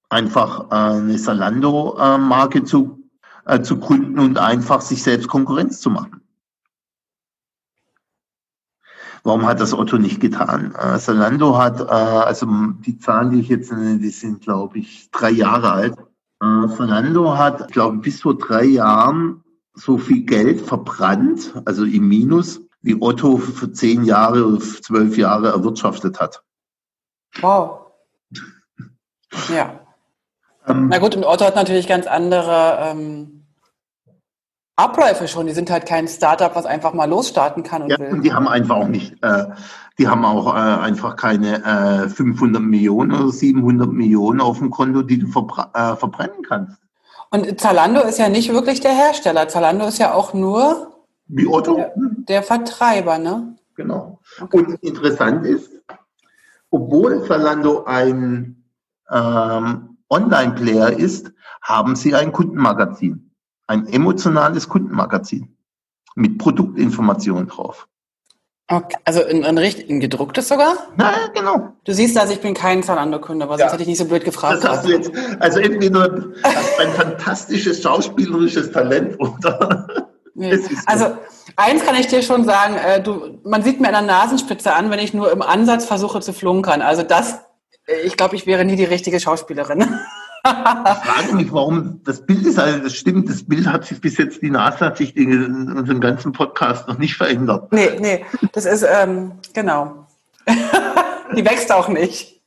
Einfach 0.09 0.71
äh, 0.71 0.75
eine 0.75 1.19
Salando-Marke 1.19 2.65
zu, 2.65 3.03
äh, 3.45 3.61
zu 3.61 3.79
gründen 3.79 4.19
und 4.19 4.39
einfach 4.39 4.81
sich 4.81 5.03
selbst 5.03 5.29
Konkurrenz 5.29 5.81
zu 5.81 5.91
machen. 5.91 6.23
Warum 9.25 9.47
hat 9.47 9.61
das 9.61 9.73
Otto 9.73 9.99
nicht 9.99 10.21
getan? 10.21 10.75
Äh, 10.75 10.99
Salando 10.99 11.57
hat, 11.57 11.81
äh, 11.81 11.85
also 11.85 12.47
die 12.85 12.99
Zahlen, 12.99 13.31
die 13.31 13.41
ich 13.41 13.49
jetzt 13.49 13.71
nenne, 13.71 13.99
die 13.99 14.11
sind, 14.11 14.41
glaube 14.41 14.79
ich, 14.79 15.11
drei 15.13 15.31
Jahre 15.31 15.71
alt. 15.71 15.97
Äh, 16.43 16.69
Fernando 16.69 17.39
hat, 17.39 17.71
glaube 17.71 17.97
ich, 17.97 18.03
bis 18.03 18.23
vor 18.23 18.37
drei 18.37 18.65
Jahren 18.65 19.45
so 19.75 19.97
viel 19.97 20.25
Geld 20.25 20.61
verbrannt, 20.61 21.55
also 21.65 21.85
im 21.85 22.09
Minus, 22.09 22.61
wie 22.81 23.01
Otto 23.01 23.39
für 23.39 23.73
zehn 23.73 24.05
Jahre 24.05 24.45
oder 24.45 24.59
zwölf 24.59 25.17
Jahre 25.17 25.49
erwirtschaftet 25.51 26.19
hat. 26.19 26.43
Wow. 27.41 27.93
Ja. 29.55 29.81
Ähm, 30.67 30.89
Na 30.89 30.99
gut, 30.99 31.15
und 31.15 31.25
Otto 31.25 31.45
hat 31.45 31.55
natürlich 31.55 31.87
ganz 31.87 32.07
andere 32.07 32.79
ähm, 32.81 33.42
Abläufe 34.83 35.29
schon. 35.29 35.47
Die 35.47 35.53
sind 35.53 35.71
halt 35.71 35.87
kein 35.87 36.09
Startup, 36.09 36.55
was 36.55 36.67
einfach 36.67 36.93
mal 36.93 37.09
losstarten 37.09 37.63
kann 37.63 37.83
und 37.83 37.91
ja, 37.91 37.99
will. 37.99 38.09
Und 38.09 38.23
die 38.23 38.33
haben 38.33 38.49
einfach 38.49 38.77
auch 38.77 38.89
nicht, 38.89 39.15
äh, 39.23 39.47
die 39.99 40.09
haben 40.09 40.25
auch 40.25 40.55
äh, 40.55 40.59
einfach 40.59 41.17
keine 41.17 42.05
äh, 42.05 42.09
500 42.09 42.63
Millionen 42.63 43.13
oder 43.13 43.31
700 43.31 43.91
Millionen 43.91 44.41
auf 44.41 44.59
dem 44.59 44.71
Konto, 44.71 45.03
die 45.03 45.19
du 45.19 45.27
verbr 45.29 45.71
äh, 45.75 45.97
verbrennen 45.97 46.43
kannst. 46.47 46.79
Und 47.31 47.61
Zalando 47.61 48.03
ist 48.03 48.19
ja 48.19 48.29
nicht 48.29 48.53
wirklich 48.53 48.81
der 48.81 48.93
Hersteller. 48.93 49.49
Zalando 49.49 49.87
ist 49.87 49.99
ja 49.99 50.13
auch 50.13 50.35
nur 50.35 50.93
Wie 51.29 51.47
Otto? 51.47 51.77
Der, 51.77 51.93
der 51.97 52.43
Vertreiber, 52.43 53.19
ne? 53.19 53.57
Genau. 53.75 54.19
Okay. 54.41 54.59
Und 54.59 54.75
interessant 54.83 55.47
ist, 55.47 55.71
obwohl 56.71 57.27
Zalando 57.27 57.85
ein 57.85 58.65
ähm, 59.11 59.97
Online-Player 60.11 60.99
ist, 60.99 61.33
haben 61.63 61.97
sie 61.97 62.15
ein 62.15 62.33
Kundenmagazin 62.33 63.32
ein 63.67 63.87
emotionales 63.87 64.69
Kundenmagazin 64.69 65.57
mit 66.15 66.39
Produktinformationen 66.39 67.49
drauf. 67.49 67.89
Okay, 68.69 68.97
also 69.05 69.25
ein, 69.25 69.45
ein, 69.45 69.59
ein 69.59 70.01
gedrucktes 70.01 70.49
sogar? 70.49 70.75
Na, 70.97 71.29
genau. 71.35 71.75
Du 71.85 71.93
siehst 71.93 72.17
also, 72.17 72.33
ich 72.33 72.41
bin 72.41 72.55
kein 72.55 72.83
Zalando-Kunde, 72.83 73.45
aber 73.45 73.55
ja. 73.55 73.61
sonst 73.61 73.73
hätte 73.73 73.83
ich 73.83 73.89
nicht 73.89 73.99
so 73.99 74.07
blöd 74.07 74.25
gefragt. 74.25 74.65
Das 74.65 74.71
hast 74.71 74.87
du 74.87 74.93
jetzt, 74.93 75.13
also 75.41 75.59
entweder 75.59 76.33
ein 76.79 76.93
fantastisches 76.97 77.83
schauspielerisches 77.83 78.73
Talent 78.73 79.21
oder... 79.21 80.09
Nee. 80.35 80.59
Also 80.87 81.19
eins 81.57 81.85
kann 81.85 81.95
ich 81.97 82.07
dir 82.07 82.23
schon 82.23 82.45
sagen, 82.45 82.77
äh, 82.77 83.03
du, 83.03 83.39
man 83.45 83.63
sieht 83.63 83.81
mir 83.81 83.89
an 83.89 83.93
der 83.93 84.03
Nasenspitze 84.03 84.73
an, 84.75 84.91
wenn 84.91 84.99
ich 84.99 85.13
nur 85.13 85.31
im 85.31 85.43
Ansatz 85.43 85.85
versuche 85.85 86.21
zu 86.21 86.33
flunkern. 86.33 86.81
Also 86.81 87.03
das 87.03 87.41
Ich 88.05 88.17
glaube, 88.17 88.37
ich 88.37 88.47
wäre 88.47 88.65
nie 88.65 88.77
die 88.77 88.85
richtige 88.85 89.19
Schauspielerin. 89.21 89.99
Ich 90.45 90.51
frage 90.51 91.35
mich, 91.35 91.53
warum 91.53 92.01
das 92.05 92.27
Bild 92.27 92.45
ist, 92.45 92.59
also 92.59 92.81
das 92.81 92.95
stimmt, 92.95 93.29
das 93.29 93.45
Bild 93.45 93.67
hat 93.67 93.85
sich 93.85 94.01
bis 94.01 94.19
jetzt, 94.19 94.43
die 94.43 94.51
Nase 94.51 94.81
hat 94.87 94.97
sich 94.97 95.17
in 95.17 95.71
unserem 95.71 96.01
ganzen 96.01 96.33
Podcast 96.33 96.89
noch 96.89 96.99
nicht 96.99 97.17
verändert. 97.17 97.73
Nee, 97.73 97.91
nee, 98.01 98.25
das 98.53 98.65
ist, 98.65 98.83
ähm, 98.83 99.33
genau. 99.55 100.07
die 101.37 101.45
wächst 101.45 101.71
auch 101.71 101.87
nicht. 101.87 102.41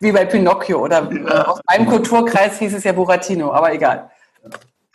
Wie 0.00 0.12
bei 0.12 0.24
Pinocchio 0.24 0.84
oder 0.84 1.10
ja. 1.10 1.46
aus 1.46 1.60
meinem 1.68 1.86
Kulturkreis 1.86 2.58
hieß 2.58 2.74
es 2.74 2.84
ja 2.84 2.92
Buratino, 2.92 3.52
aber 3.52 3.72
egal. 3.72 4.10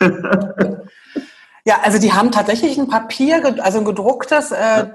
ja, 1.64 1.80
also 1.82 1.98
die 1.98 2.12
haben 2.12 2.30
tatsächlich 2.30 2.78
ein 2.78 2.88
Papier, 2.88 3.56
also 3.62 3.78
ein 3.78 3.84
gedrucktes, 3.84 4.52
äh, 4.52 4.86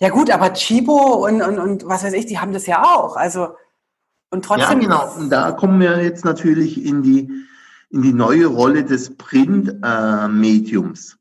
ja 0.00 0.08
gut, 0.08 0.30
aber 0.30 0.54
Chibo 0.54 1.26
und, 1.26 1.42
und, 1.42 1.58
und 1.58 1.86
was 1.86 2.04
weiß 2.04 2.14
ich, 2.14 2.26
die 2.26 2.38
haben 2.38 2.52
das 2.52 2.66
ja 2.66 2.82
auch. 2.82 3.16
Also 3.16 3.54
und 4.34 4.44
trotzdem. 4.44 4.82
Ja, 4.82 4.86
genau. 4.86 5.14
Und 5.16 5.30
da 5.30 5.52
kommen 5.52 5.80
wir 5.80 6.02
jetzt 6.02 6.24
natürlich 6.24 6.84
in 6.84 7.02
die, 7.02 7.30
in 7.90 8.02
die 8.02 8.12
neue 8.12 8.46
Rolle 8.46 8.84
des 8.84 9.16
Print-Mediums. 9.16 11.16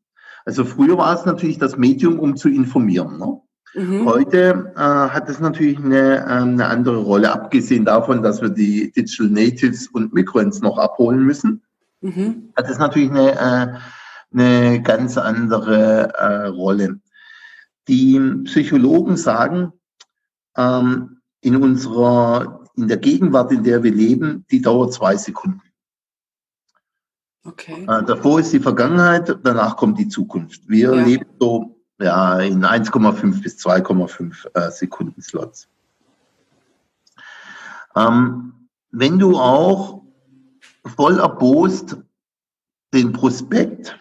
Also 0.45 0.65
früher 0.65 0.97
war 0.97 1.17
es 1.17 1.25
natürlich 1.25 1.57
das 1.57 1.77
Medium, 1.77 2.19
um 2.19 2.35
zu 2.35 2.49
informieren. 2.49 3.17
Ne? 3.17 3.39
Mhm. 3.75 4.05
Heute 4.05 4.73
äh, 4.75 4.79
hat 4.79 5.29
es 5.29 5.39
natürlich 5.39 5.77
eine, 5.77 6.17
äh, 6.17 6.23
eine 6.23 6.65
andere 6.65 6.97
Rolle, 6.97 7.31
abgesehen 7.31 7.85
davon, 7.85 8.21
dass 8.21 8.41
wir 8.41 8.49
die 8.49 8.91
Digital 8.91 9.29
Natives 9.29 9.87
und 9.87 10.13
Migrants 10.13 10.61
noch 10.61 10.77
abholen 10.77 11.23
müssen. 11.23 11.61
Mhm. 12.01 12.49
Hat 12.55 12.69
es 12.69 12.77
natürlich 12.77 13.09
eine, 13.09 13.31
äh, 13.31 13.67
eine 14.33 14.81
ganz 14.81 15.17
andere 15.17 16.13
äh, 16.13 16.47
Rolle. 16.47 16.99
Die 17.87 18.19
Psychologen 18.45 19.17
sagen, 19.17 19.73
ähm, 20.57 21.17
in 21.41 21.57
unserer 21.57 22.62
in 22.75 22.87
der 22.87 22.97
Gegenwart, 22.97 23.51
in 23.51 23.63
der 23.63 23.83
wir 23.83 23.91
leben, 23.91 24.45
die 24.49 24.61
dauert 24.61 24.93
zwei 24.93 25.15
Sekunden. 25.15 25.61
Okay. 27.45 27.83
Äh, 27.83 28.03
davor 28.05 28.39
ist 28.39 28.53
die 28.53 28.59
Vergangenheit, 28.59 29.37
danach 29.43 29.75
kommt 29.75 29.99
die 29.99 30.07
Zukunft. 30.07 30.67
Wir 30.67 30.95
ja. 30.95 31.03
leben 31.03 31.25
so 31.39 31.75
ja, 31.99 32.39
in 32.39 32.63
1,5 32.63 33.41
bis 33.41 33.57
2,5 33.57 34.47
äh, 34.53 34.71
Sekunden 34.71 35.21
Slots. 35.21 35.67
Ähm, 37.95 38.53
wenn 38.91 39.19
du 39.19 39.37
auch 39.37 40.01
voll 40.95 41.19
erbost 41.19 41.97
den 42.93 43.11
Prospekt 43.11 43.99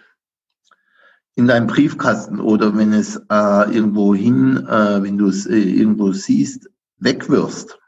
in 1.35 1.47
deinem 1.47 1.67
Briefkasten 1.67 2.41
oder 2.41 2.77
wenn 2.77 2.93
es 2.93 3.17
äh, 3.17 3.75
irgendwo 3.75 4.15
hin, 4.15 4.57
äh, 4.69 5.03
wenn 5.03 5.19
du 5.19 5.29
es 5.29 5.47
äh, 5.47 5.57
irgendwo 5.57 6.13
siehst, 6.13 6.71
wegwirfst, 6.99 7.79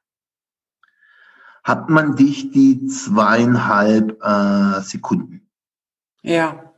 hat 1.65 1.89
man 1.89 2.15
dich 2.15 2.51
die 2.51 2.87
zweieinhalb 2.87 4.23
äh, 4.23 4.81
Sekunden. 4.83 5.49
Ja. 6.23 6.73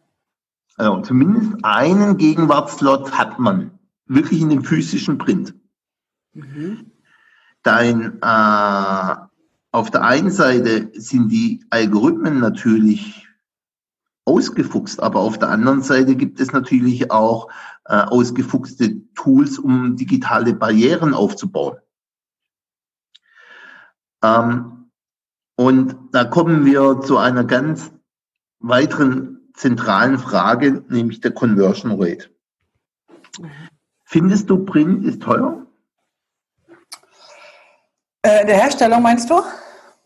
Also 0.76 1.00
zumindest 1.00 1.64
einen 1.64 2.16
Gegenwartslot 2.16 3.12
hat 3.18 3.38
man. 3.38 3.78
Wirklich 4.06 4.40
in 4.40 4.50
dem 4.50 4.62
physischen 4.62 5.18
Print. 5.18 5.54
Mhm. 6.32 6.92
Dein, 7.64 8.22
äh, 8.22 9.16
auf 9.72 9.90
der 9.90 10.02
einen 10.02 10.30
Seite 10.30 10.92
sind 10.94 11.30
die 11.30 11.64
Algorithmen 11.70 12.38
natürlich 12.38 13.26
ausgefuchst, 14.24 15.02
aber 15.02 15.20
auf 15.20 15.38
der 15.38 15.48
anderen 15.48 15.82
Seite 15.82 16.14
gibt 16.14 16.38
es 16.38 16.52
natürlich 16.52 17.10
auch 17.10 17.50
äh, 17.86 17.96
ausgefuchste 17.96 19.00
Tools, 19.14 19.58
um 19.58 19.96
digitale 19.96 20.54
Barrieren 20.54 21.14
aufzubauen. 21.14 21.78
Ähm, 24.22 24.75
und 25.56 25.96
da 26.12 26.24
kommen 26.24 26.64
wir 26.64 27.00
zu 27.00 27.16
einer 27.16 27.44
ganz 27.44 27.90
weiteren 28.60 29.50
zentralen 29.54 30.18
Frage, 30.18 30.84
nämlich 30.88 31.20
der 31.20 31.32
Conversion 31.32 31.92
Rate. 31.92 32.30
Findest 34.04 34.48
du, 34.50 34.64
Print 34.64 35.04
ist 35.04 35.22
teuer? 35.22 35.66
Äh, 38.22 38.46
der 38.46 38.56
Herstellung 38.56 39.02
meinst 39.02 39.30
du? 39.30 39.40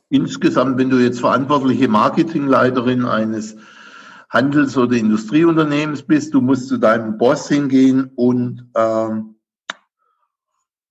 Insgesamt, 0.09 0.79
wenn 0.79 0.91
du 0.91 0.99
jetzt 0.99 1.21
verantwortliche 1.21 1.89
Marketingleiterin 1.89 3.05
eines 3.05 3.57
Handels- 4.29 4.77
oder 4.77 4.97
Industrieunternehmens 4.97 6.03
bist, 6.03 6.35
du 6.35 6.41
musst 6.41 6.69
zu 6.69 6.79
deinem 6.79 7.19
Boss 7.19 7.49
hingehen 7.49 8.11
und 8.15 8.71
ähm, 8.77 9.37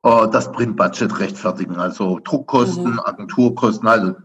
äh, 0.03 0.27
das 0.29 0.51
Printbudget 0.51 1.19
rechtfertigen, 1.19 1.77
also 1.77 2.19
Druckkosten, 2.23 2.93
mhm. 2.93 2.99
Agenturkosten, 2.99 3.87
also 3.87 4.15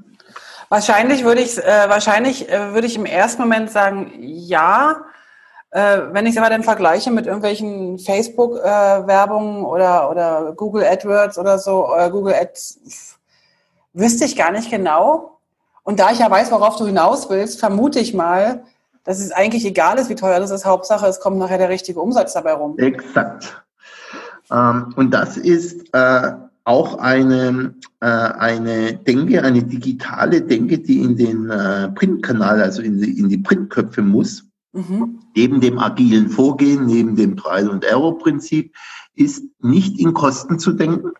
Wahrscheinlich 0.74 1.22
würde 1.22 1.40
ich, 1.40 1.56
äh, 1.56 1.88
wahrscheinlich 1.88 2.50
äh, 2.50 2.74
würde 2.74 2.88
ich 2.88 2.96
im 2.96 3.06
ersten 3.06 3.42
Moment 3.42 3.70
sagen, 3.70 4.10
ja. 4.18 5.04
Äh, 5.70 6.00
wenn 6.10 6.26
ich 6.26 6.32
es 6.32 6.38
aber 6.38 6.50
dann 6.50 6.64
vergleiche 6.64 7.12
mit 7.12 7.26
irgendwelchen 7.26 8.00
Facebook-Werbungen 8.00 9.62
äh, 9.62 9.66
oder, 9.66 10.10
oder 10.10 10.52
Google 10.56 10.84
AdWords 10.84 11.38
oder 11.38 11.60
so, 11.60 11.94
äh, 11.96 12.10
Google 12.10 12.34
Ads, 12.34 13.20
wüsste 13.92 14.24
ich 14.24 14.34
gar 14.34 14.50
nicht 14.50 14.68
genau. 14.68 15.38
Und 15.84 16.00
da 16.00 16.10
ich 16.10 16.18
ja 16.18 16.28
weiß, 16.28 16.50
worauf 16.50 16.74
du 16.74 16.86
hinaus 16.86 17.30
willst, 17.30 17.60
vermute 17.60 18.00
ich 18.00 18.12
mal, 18.12 18.64
dass 19.04 19.20
es 19.20 19.30
eigentlich 19.30 19.64
egal 19.64 20.00
ist, 20.00 20.08
wie 20.08 20.16
teuer 20.16 20.40
das 20.40 20.50
ist. 20.50 20.64
Hauptsache, 20.64 21.06
es 21.06 21.20
kommt 21.20 21.38
nachher 21.38 21.58
der 21.58 21.68
richtige 21.68 22.00
Umsatz 22.00 22.32
dabei 22.32 22.54
rum. 22.54 22.76
Exakt. 22.80 23.62
Ähm, 24.50 24.92
und 24.96 25.12
das 25.12 25.36
ist 25.36 25.94
äh, 25.94 26.32
auch 26.64 26.98
eine, 26.98 27.74
äh, 28.00 28.06
eine 28.06 28.94
Denke, 28.94 29.42
eine 29.42 29.62
digitale 29.62 30.42
Denke, 30.42 30.78
die 30.78 31.02
in 31.02 31.16
den 31.16 31.50
äh, 31.50 31.90
Printkanal, 31.90 32.60
also 32.62 32.82
in 32.82 32.98
die, 32.98 33.18
in 33.18 33.28
die 33.28 33.38
Printköpfe 33.38 34.02
muss. 34.02 34.44
Mhm. 34.72 35.20
Neben 35.36 35.60
dem 35.60 35.78
agilen 35.78 36.28
Vorgehen, 36.28 36.86
neben 36.86 37.16
dem 37.16 37.36
Trial- 37.36 37.68
und 37.68 37.84
Error-Prinzip, 37.84 38.74
ist 39.14 39.44
nicht 39.60 40.00
in 40.00 40.14
Kosten 40.14 40.58
zu 40.58 40.72
denken. 40.72 41.12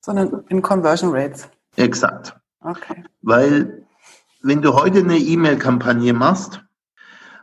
Sondern 0.00 0.44
in 0.48 0.62
Conversion 0.62 1.10
Rates. 1.12 1.48
Exakt. 1.76 2.36
Okay. 2.60 3.04
Weil 3.22 3.86
wenn 4.42 4.62
du 4.62 4.74
heute 4.74 4.98
eine 5.00 5.18
E-Mail-Kampagne 5.18 6.12
machst, 6.12 6.62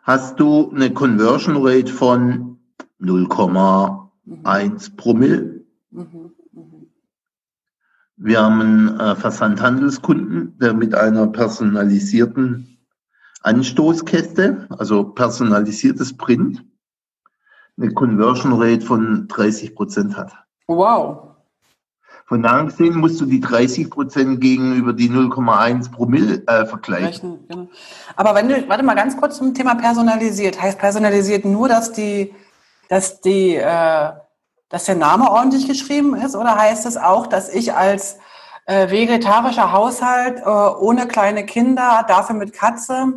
hast 0.04 0.40
du 0.40 0.72
eine 0.72 0.92
Conversion 0.92 1.58
Rate 1.60 1.92
von 1.92 2.60
0,1 3.00 4.10
mhm. 4.26 4.96
Promille. 4.98 5.57
Mhm, 5.92 6.32
mhm. 6.52 6.88
Wir 8.18 8.42
haben 8.42 8.62
einen 8.62 9.00
äh, 9.00 9.16
Versandhandelskunden, 9.16 10.58
der 10.58 10.74
mit 10.74 10.96
einer 10.96 11.28
personalisierten 11.28 12.80
Anstoßkäste, 13.44 14.68
also 14.78 15.04
personalisiertes 15.04 16.18
Print, 16.18 16.66
eine 17.78 17.94
Conversion 17.94 18.54
Rate 18.54 18.84
von 18.84 19.28
30 19.28 19.76
Prozent 19.76 20.18
hat. 20.18 20.34
Wow. 20.66 21.36
Von 22.26 22.42
daher 22.42 22.66
gesehen 22.66 22.98
musst 22.98 23.22
du 23.22 23.26
die 23.26 23.40
30 23.40 23.90
Prozent 23.90 24.42
gegenüber 24.42 24.94
die 24.94 25.10
0,1 25.10 25.92
Promille 25.92 26.44
äh, 26.48 26.66
vergleichen. 26.66 27.48
Genau. 27.48 27.70
Aber 28.16 28.36
wenn 28.36 28.50
du, 28.50 28.68
warte 28.68 28.84
mal 28.84 28.96
ganz 28.96 29.16
kurz 29.16 29.38
zum 29.38 29.54
Thema 29.54 29.76
personalisiert. 29.76 30.62
Heißt 30.62 30.78
personalisiert 30.78 31.46
nur, 31.46 31.70
dass 31.70 31.94
die, 31.94 32.34
dass 32.90 33.22
die 33.22 33.56
äh, 33.56 34.12
dass 34.70 34.86
der 34.86 34.96
Name 34.96 35.30
ordentlich 35.32 35.68
geschrieben 35.68 36.16
ist 36.16 36.36
oder 36.36 36.56
heißt 36.58 36.86
es 36.86 36.98
auch, 36.98 37.28
dass 37.28 37.54
ich 37.54 37.74
als 37.74 38.20
äh, 38.66 38.90
vegetarischer 38.90 39.72
Haushalt 39.72 40.40
äh, 40.40 40.50
ohne 40.50 41.08
kleine 41.08 41.46
Kinder, 41.46 42.06
dafür 42.08 42.36
mit 42.36 42.54
Katze, 42.54 43.14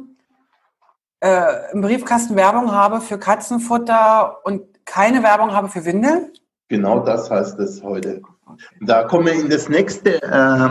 äh, 1.21 1.73
im 1.73 1.81
Briefkasten 1.83 2.37
Werbung 2.37 2.73
habe 2.73 3.01
für 3.01 3.19
Katzenfutter 3.19 4.39
und 4.45 4.63
keine 4.85 5.23
Werbung 5.23 5.53
habe 5.53 5.69
für 5.69 5.85
Windeln? 5.85 6.33
Genau 6.69 7.01
das 7.01 7.31
heißt 7.31 7.59
es 7.59 7.83
heute. 7.83 8.23
Da 8.81 9.05
kommen 9.05 9.27
wir 9.27 9.35
in 9.35 9.51
das 9.51 9.69
nächste, 9.69 10.23
äh, 10.23 10.71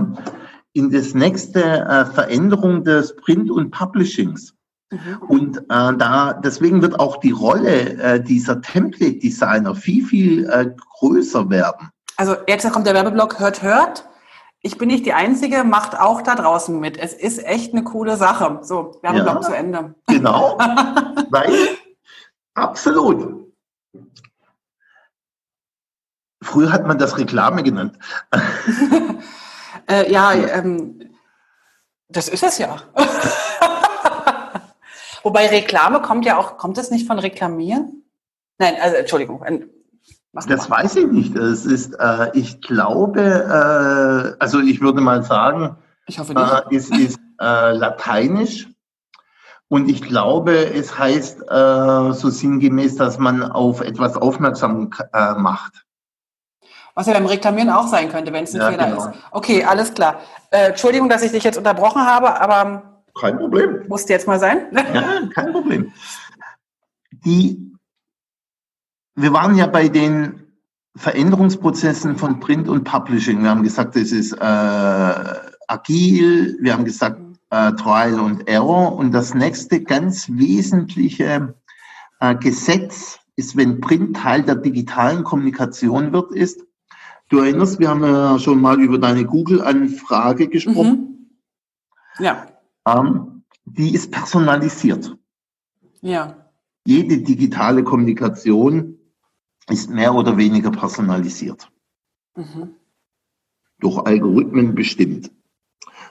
in 0.73 0.91
das 0.91 1.14
nächste 1.14 1.61
äh, 1.61 2.06
Veränderung 2.06 2.84
des 2.84 3.15
Print- 3.18 3.51
und 3.51 3.72
Publishings. 3.72 4.53
Mhm. 4.91 5.18
Und 5.28 5.57
äh, 5.57 5.61
da 5.68 6.34
deswegen 6.34 6.82
wird 6.82 6.99
auch 6.99 7.18
die 7.18 7.32
Rolle 7.32 7.94
äh, 7.94 8.24
dieser 8.24 8.61
Template-Designer 8.61 9.76
viel, 9.76 10.06
viel 10.06 10.49
äh, 10.49 10.72
größer 10.99 11.49
werden. 11.49 11.90
Also 12.18 12.36
jetzt 12.48 12.70
kommt 12.72 12.88
der 12.88 12.95
Werbeblock, 12.95 13.40
hört, 13.40 13.61
hört. 13.61 14.06
Ich 14.61 14.78
bin 14.78 14.90
nicht 14.90 15.06
die 15.06 15.14
Einzige, 15.14 15.64
macht 15.64 15.98
auch 15.98 16.22
da 16.22 16.36
draußen 16.36 16.78
mit. 16.78 16.98
Es 16.98 17.14
ist 17.14 17.45
echt 17.45 17.74
eine 17.74 17.84
coole 17.84 18.18
Sache. 18.18 18.60
So, 18.61 18.99
Werbeblock 19.02 19.36
ja, 19.36 19.41
zu 19.41 19.53
Ende. 19.53 19.95
Genau. 20.07 20.57
Weil, 21.30 21.53
absolut. 22.56 23.53
Früher 26.41 26.72
hat 26.72 26.88
man 26.88 26.98
das 26.98 27.18
Reklame 27.18 27.64
genannt. 27.64 27.98
äh, 29.90 30.11
ja, 30.11 30.34
ähm, 30.34 30.99
das 32.10 32.28
ist 32.28 32.44
es 32.44 32.57
ja. 32.57 32.82
Wobei 35.24 35.48
Reklame 35.48 36.02
kommt 36.02 36.26
ja 36.26 36.38
auch, 36.38 36.58
kommt 36.58 36.78
es 36.78 36.91
nicht 36.91 37.08
von 37.08 37.20
Reklamieren? 37.20 38.04
Nein, 38.58 38.76
also 38.82 38.98
Entschuldigung. 38.98 39.44
Das 40.34 40.70
weiß 40.70 40.98
ich 40.98 41.08
nicht. 41.08 41.36
Es 41.36 41.66
ist, 41.66 41.96
äh, 42.00 42.30
ich 42.34 42.62
glaube, 42.62 43.22
äh, 43.22 44.36
also 44.40 44.60
ich 44.60 44.82
würde 44.82 45.02
mal 45.02 45.24
sagen, 45.24 45.78
ich 46.06 46.20
hoffe 46.20 46.34
nicht. 46.34 46.72
Äh, 46.72 46.76
es 46.76 46.90
ist 46.90 47.20
äh, 47.40 47.72
lateinisch. 47.72 48.68
Und 49.68 49.88
ich 49.88 50.02
glaube, 50.02 50.74
es 50.74 50.98
heißt 50.98 51.41
äh, 51.44 52.12
so 52.14 52.30
sinngemäß, 52.30 52.96
dass 52.96 53.20
man 53.20 53.44
auf 53.44 53.82
etwas 53.82 54.18
aufmerksam 54.18 54.90
äh, 55.14 55.34
macht. 55.36 55.86
Was 56.96 57.06
ja 57.06 57.14
beim 57.14 57.28
Reklamieren 57.28 57.70
auch 57.70 57.88
sein 57.88 58.10
könnte, 58.10 58.34
wenn 58.34 58.46
es 58.46 58.54
ein 58.56 58.62
ja, 58.62 58.72
Fehler 58.72 58.88
genau. 58.88 59.06
ist. 59.06 59.20
Okay, 59.32 59.64
alles 59.64 59.94
klar. 59.94 60.22
Äh, 60.50 60.70
Entschuldigung, 60.70 61.08
dass 61.08 61.22
ich 61.22 61.32
dich 61.32 61.44
jetzt 61.44 61.58
unterbrochen 61.58 62.06
habe, 62.06 62.41
aber. 62.41 62.89
Kein 63.20 63.38
Problem. 63.38 63.88
Musste 63.88 64.14
jetzt 64.14 64.28
mal 64.28 64.40
sein. 64.40 64.68
ja, 64.72 65.22
kein 65.34 65.52
Problem. 65.52 65.91
Die, 67.12 67.74
wir 69.16 69.34
waren 69.34 69.56
ja 69.56 69.68
bei 69.68 69.90
den 69.90 70.48
Veränderungsprozessen 70.96 72.18
von 72.18 72.40
Print 72.40 72.68
und 72.68 72.84
Publishing. 72.84 73.44
Wir 73.44 73.50
haben 73.50 73.64
gesagt, 73.64 73.96
es 73.96 74.12
ist 74.12 74.34
äh, 74.34 74.40
agil, 75.68 76.58
wir 76.62 76.74
haben 76.74 76.86
gesagt, 76.86 77.20
äh, 77.50 77.74
Trial 77.74 78.20
und 78.20 78.48
Error. 78.48 78.96
Und 78.96 79.12
das 79.12 79.34
nächste 79.34 79.82
ganz 79.84 80.30
wesentliche 80.30 81.56
äh, 82.20 82.36
Gesetz 82.36 83.20
ist, 83.36 83.56
wenn 83.56 83.80
Print 83.80 84.18
Teil 84.18 84.44
der 84.44 84.56
digitalen 84.56 85.24
Kommunikation 85.24 86.12
wird, 86.12 86.32
ist, 86.34 86.62
du 87.30 87.40
erinnerst, 87.40 87.80
wir 87.80 87.90
haben 87.90 88.04
ja 88.04 88.38
schon 88.40 88.62
mal 88.62 88.80
über 88.80 88.98
deine 88.98 89.26
Google-Anfrage 89.26 90.48
gesprochen. 90.48 91.30
Mhm. 92.18 92.26
Ja. 92.26 92.46
Ähm, 92.98 93.44
die 93.66 93.94
ist 93.94 94.11
personalisiert. 94.11 95.16
Ja. 96.02 96.36
Jede 96.86 97.20
digitale 97.20 97.84
Kommunikation 97.84 98.98
ist 99.70 99.90
mehr 99.90 100.14
oder 100.14 100.38
weniger 100.38 100.72
personalisiert. 100.72 101.70
Mhm. 102.36 102.76
Durch 103.80 103.98
Algorithmen 104.06 104.76
bestimmt. 104.76 105.32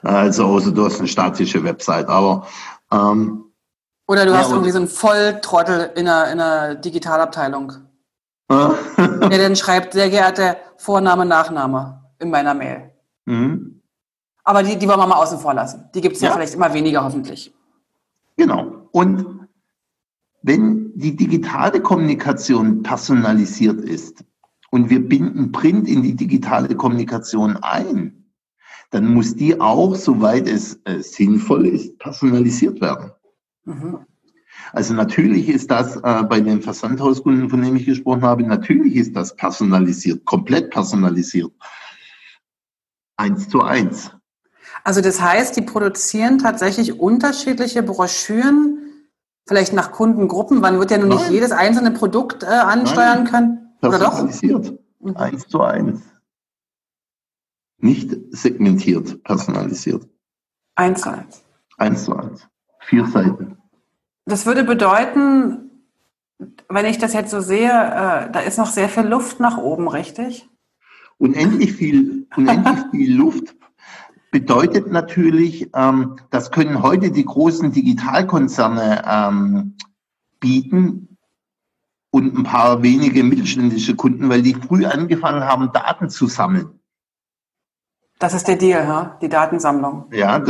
Also 0.01 0.45
außer 0.45 0.71
du 0.71 0.85
hast 0.85 0.99
eine 0.99 1.07
statische 1.07 1.63
Website. 1.63 2.07
Aber 2.07 2.47
ähm, 2.91 3.45
oder 4.07 4.25
du 4.25 4.31
ja, 4.31 4.37
hast 4.39 4.51
irgendwie 4.51 4.71
so 4.71 4.79
einen 4.79 4.87
Volltrottel 4.87 5.91
in 5.95 6.07
einer, 6.07 6.31
in 6.31 6.39
einer 6.39 6.75
Digitalabteilung. 6.75 7.73
der 8.49 9.37
dann 9.37 9.55
schreibt, 9.55 9.93
sehr 9.93 10.09
geehrte 10.09 10.57
Vorname, 10.77 11.23
Nachname 11.23 12.03
in 12.17 12.31
meiner 12.31 12.55
Mail. 12.55 12.91
Mhm. 13.25 13.78
Aber 14.43 14.63
die, 14.63 14.77
die 14.77 14.87
wollen 14.87 14.99
wir 14.99 15.07
mal 15.07 15.21
außen 15.21 15.39
vor 15.39 15.53
lassen. 15.53 15.89
Die 15.93 16.01
gibt 16.01 16.15
es 16.15 16.21
ja. 16.21 16.29
ja 16.29 16.35
vielleicht 16.35 16.55
immer 16.55 16.73
weniger, 16.73 17.03
hoffentlich. 17.03 17.53
Genau. 18.37 18.87
Und 18.91 19.47
wenn 20.41 20.91
die 20.95 21.15
digitale 21.15 21.81
Kommunikation 21.81 22.83
personalisiert 22.83 23.81
ist 23.81 24.23
und 24.71 24.89
wir 24.89 25.07
binden 25.07 25.51
Print 25.51 25.87
in 25.87 26.03
die 26.03 26.15
digitale 26.15 26.75
Kommunikation 26.75 27.57
ein, 27.57 28.19
dann 28.91 29.13
muss 29.13 29.35
die 29.35 29.59
auch, 29.59 29.95
soweit 29.95 30.47
es 30.47 30.79
äh, 30.85 31.01
sinnvoll 31.01 31.67
ist, 31.67 31.99
personalisiert 31.99 32.81
werden. 32.81 33.11
Mhm. 33.65 33.99
Also 34.73 34.93
natürlich 34.93 35.49
ist 35.49 35.71
das 35.71 35.97
äh, 35.97 36.23
bei 36.23 36.41
den 36.41 36.61
Versandhauskunden, 36.61 37.49
von 37.49 37.61
denen 37.61 37.77
ich 37.77 37.85
gesprochen 37.85 38.21
habe, 38.21 38.43
natürlich 38.43 38.95
ist 38.95 39.15
das 39.15 39.35
personalisiert, 39.35 40.25
komplett 40.25 40.71
personalisiert. 40.71 41.51
Eins 43.17 43.49
zu 43.49 43.61
eins. 43.61 44.11
Also 44.83 45.01
das 45.01 45.21
heißt, 45.21 45.55
die 45.55 45.61
produzieren 45.61 46.39
tatsächlich 46.39 46.99
unterschiedliche 46.99 47.83
Broschüren, 47.83 48.79
vielleicht 49.47 49.73
nach 49.73 49.91
Kundengruppen. 49.91 50.59
Man 50.59 50.79
wird 50.79 50.91
ja 50.91 50.97
nun 50.97 51.09
nicht 51.09 51.29
jedes 51.29 51.51
einzelne 51.51 51.91
Produkt 51.91 52.43
äh, 52.43 52.47
ansteuern 52.47 53.23
Nein. 53.23 53.31
können. 53.31 53.75
Oder 53.81 53.99
doch? 53.99 54.11
Personalisiert. 54.11 54.79
Mhm. 54.99 55.17
Eins 55.17 55.47
zu 55.47 55.61
eins. 55.61 56.01
Nicht 57.77 58.15
segmentiert, 58.31 59.23
personalisiert. 59.23 60.07
Eins 60.75 61.01
zu 61.01 61.09
eins. 61.09 61.43
Eins 61.77 62.05
zu 62.05 62.15
eins. 62.15 62.47
Vier 62.81 63.05
Seiten. 63.05 63.57
Das 64.25 64.45
würde 64.45 64.63
bedeuten, 64.63 65.69
wenn 66.67 66.85
ich 66.85 66.97
das 66.97 67.13
jetzt 67.13 67.31
so 67.31 67.41
sehe, 67.41 67.69
äh, 67.69 68.31
da 68.31 68.39
ist 68.45 68.57
noch 68.57 68.67
sehr 68.67 68.89
viel 68.89 69.03
Luft 69.03 69.39
nach 69.39 69.57
oben, 69.57 69.87
richtig? 69.87 70.49
Unendlich 71.17 71.73
viel, 71.73 72.27
unendlich 72.35 72.85
viel 72.91 73.15
Luft 73.15 73.55
bedeutet 74.31 74.91
natürlich, 74.91 75.69
ähm, 75.73 76.17
das 76.29 76.51
können 76.51 76.83
heute 76.83 77.11
die 77.11 77.25
großen 77.25 77.71
Digitalkonzerne 77.71 79.03
ähm, 79.05 79.75
bieten 80.39 81.17
und 82.11 82.37
ein 82.37 82.43
paar 82.43 82.83
wenige 82.83 83.23
mittelständische 83.23 83.95
Kunden, 83.95 84.29
weil 84.29 84.41
die 84.41 84.53
früh 84.53 84.85
angefangen 84.85 85.43
haben, 85.43 85.71
Daten 85.71 86.09
zu 86.09 86.27
sammeln. 86.27 86.79
Das 88.19 88.33
ist 88.33 88.47
der 88.47 88.57
Deal, 88.57 88.83
ja? 88.83 89.17
die 89.21 89.29
Datensammlung. 89.29 90.05
Ja, 90.11 90.43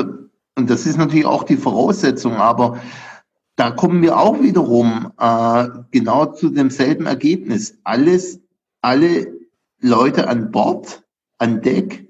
und 0.56 0.70
das 0.70 0.86
ist 0.86 0.98
natürlich 0.98 1.26
auch 1.26 1.44
die 1.44 1.58
Voraussetzung, 1.58 2.36
aber 2.36 2.80
da 3.56 3.72
kommen 3.72 4.02
wir 4.02 4.18
auch 4.18 4.42
wiederum 4.42 5.12
äh, 5.20 5.68
genau 5.92 6.28
zu 6.28 6.50
demselben 6.50 7.06
Ergebnis. 7.06 7.78
Alles, 7.84 8.40
alle 8.82 9.34
Leute 9.80 10.28
an 10.28 10.52
Bord, 10.52 11.04
an 11.38 11.62
Deck, 11.62 12.09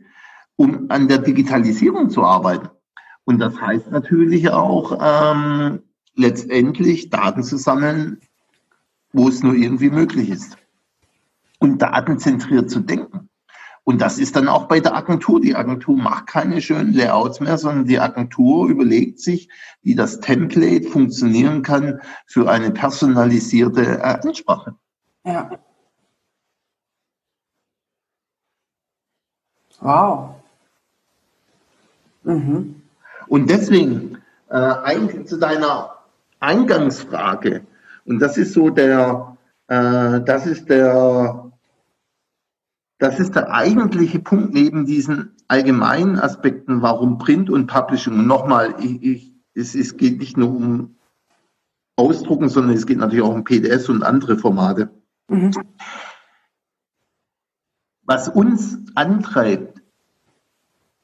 um 0.59 0.87
an 0.89 1.07
der 1.07 1.19
Digitalisierung 1.19 2.09
zu 2.09 2.21
arbeiten. 2.21 2.67
Und 3.23 3.39
das 3.39 3.59
heißt 3.61 3.91
natürlich 3.91 4.49
auch 4.49 4.99
ähm, 5.01 5.79
letztendlich 6.15 7.09
Daten 7.09 7.43
zu 7.43 7.55
sammeln, 7.55 8.19
wo 9.13 9.29
es 9.29 9.41
nur 9.41 9.53
irgendwie 9.53 9.89
möglich 9.89 10.29
ist. 10.29 10.57
Und 11.59 11.81
datenzentriert 11.81 12.69
zu 12.69 12.81
denken. 12.81 13.29
Und 13.85 14.01
das 14.01 14.19
ist 14.19 14.35
dann 14.35 14.49
auch 14.49 14.67
bei 14.67 14.81
der 14.81 14.95
Agentur. 14.95 15.39
Die 15.39 15.55
Agentur 15.55 15.95
macht 15.95 16.27
keine 16.27 16.61
schönen 16.61 16.93
Layouts 16.93 17.39
mehr, 17.39 17.57
sondern 17.57 17.85
die 17.85 17.99
Agentur 17.99 18.67
überlegt 18.67 19.21
sich, 19.21 19.47
wie 19.81 19.95
das 19.95 20.19
Template 20.19 20.89
funktionieren 20.89 21.61
kann 21.61 22.01
für 22.25 22.49
eine 22.49 22.71
personalisierte 22.71 23.99
äh, 23.99 24.01
Ansprache. 24.01 24.75
Ja. 25.23 25.57
Wow. 29.79 30.38
Mhm. 32.23 32.81
Und 33.27 33.49
deswegen 33.49 34.17
äh, 34.49 34.55
eigentlich 34.55 35.27
zu 35.27 35.37
deiner 35.37 35.95
Eingangsfrage. 36.39 37.61
Und 38.05 38.19
das 38.19 38.37
ist 38.37 38.53
so 38.53 38.69
der, 38.69 39.37
äh, 39.67 40.21
das 40.21 40.45
ist 40.45 40.69
der 40.69 41.49
das 42.99 43.17
ist 43.19 43.35
der 43.35 43.51
eigentliche 43.51 44.19
Punkt 44.19 44.53
neben 44.53 44.85
diesen 44.85 45.31
allgemeinen 45.47 46.19
Aspekten, 46.19 46.81
warum 46.81 47.17
Print 47.17 47.49
und 47.49 47.67
Publishing. 47.67 48.13
Und 48.13 48.27
nochmal, 48.27 48.75
ich, 48.79 49.01
ich, 49.01 49.33
es, 49.53 49.73
es 49.73 49.95
geht 49.95 50.19
nicht 50.19 50.37
nur 50.37 50.49
um 50.49 50.95
Ausdrucken, 51.95 52.49
sondern 52.49 52.75
es 52.75 52.85
geht 52.85 52.97
natürlich 52.97 53.23
auch 53.23 53.33
um 53.33 53.45
PDS 53.45 53.89
und 53.89 54.03
andere 54.03 54.37
Formate. 54.37 54.89
Mhm. 55.29 55.51
Was 58.03 58.27
uns 58.27 58.77
antreibt, 58.95 59.81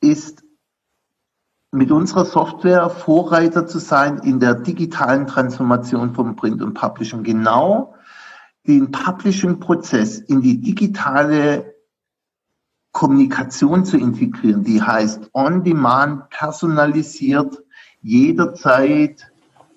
ist 0.01 0.43
mit 1.75 1.91
unserer 1.91 2.25
Software 2.25 2.89
Vorreiter 2.89 3.67
zu 3.67 3.79
sein 3.79 4.19
in 4.19 4.39
der 4.39 4.55
digitalen 4.55 5.27
Transformation 5.27 6.13
von 6.13 6.35
Print 6.35 6.61
und 6.61 6.73
Publishing. 6.73 7.23
Genau 7.23 7.93
den 8.65 8.91
Publishing-Prozess 8.91 10.19
in 10.19 10.41
die 10.41 10.59
digitale 10.59 11.75
Kommunikation 12.93 13.85
zu 13.85 13.97
integrieren, 13.97 14.63
die 14.63 14.81
heißt 14.81 15.29
on-demand, 15.33 16.29
personalisiert, 16.29 17.61
jederzeit 18.01 19.31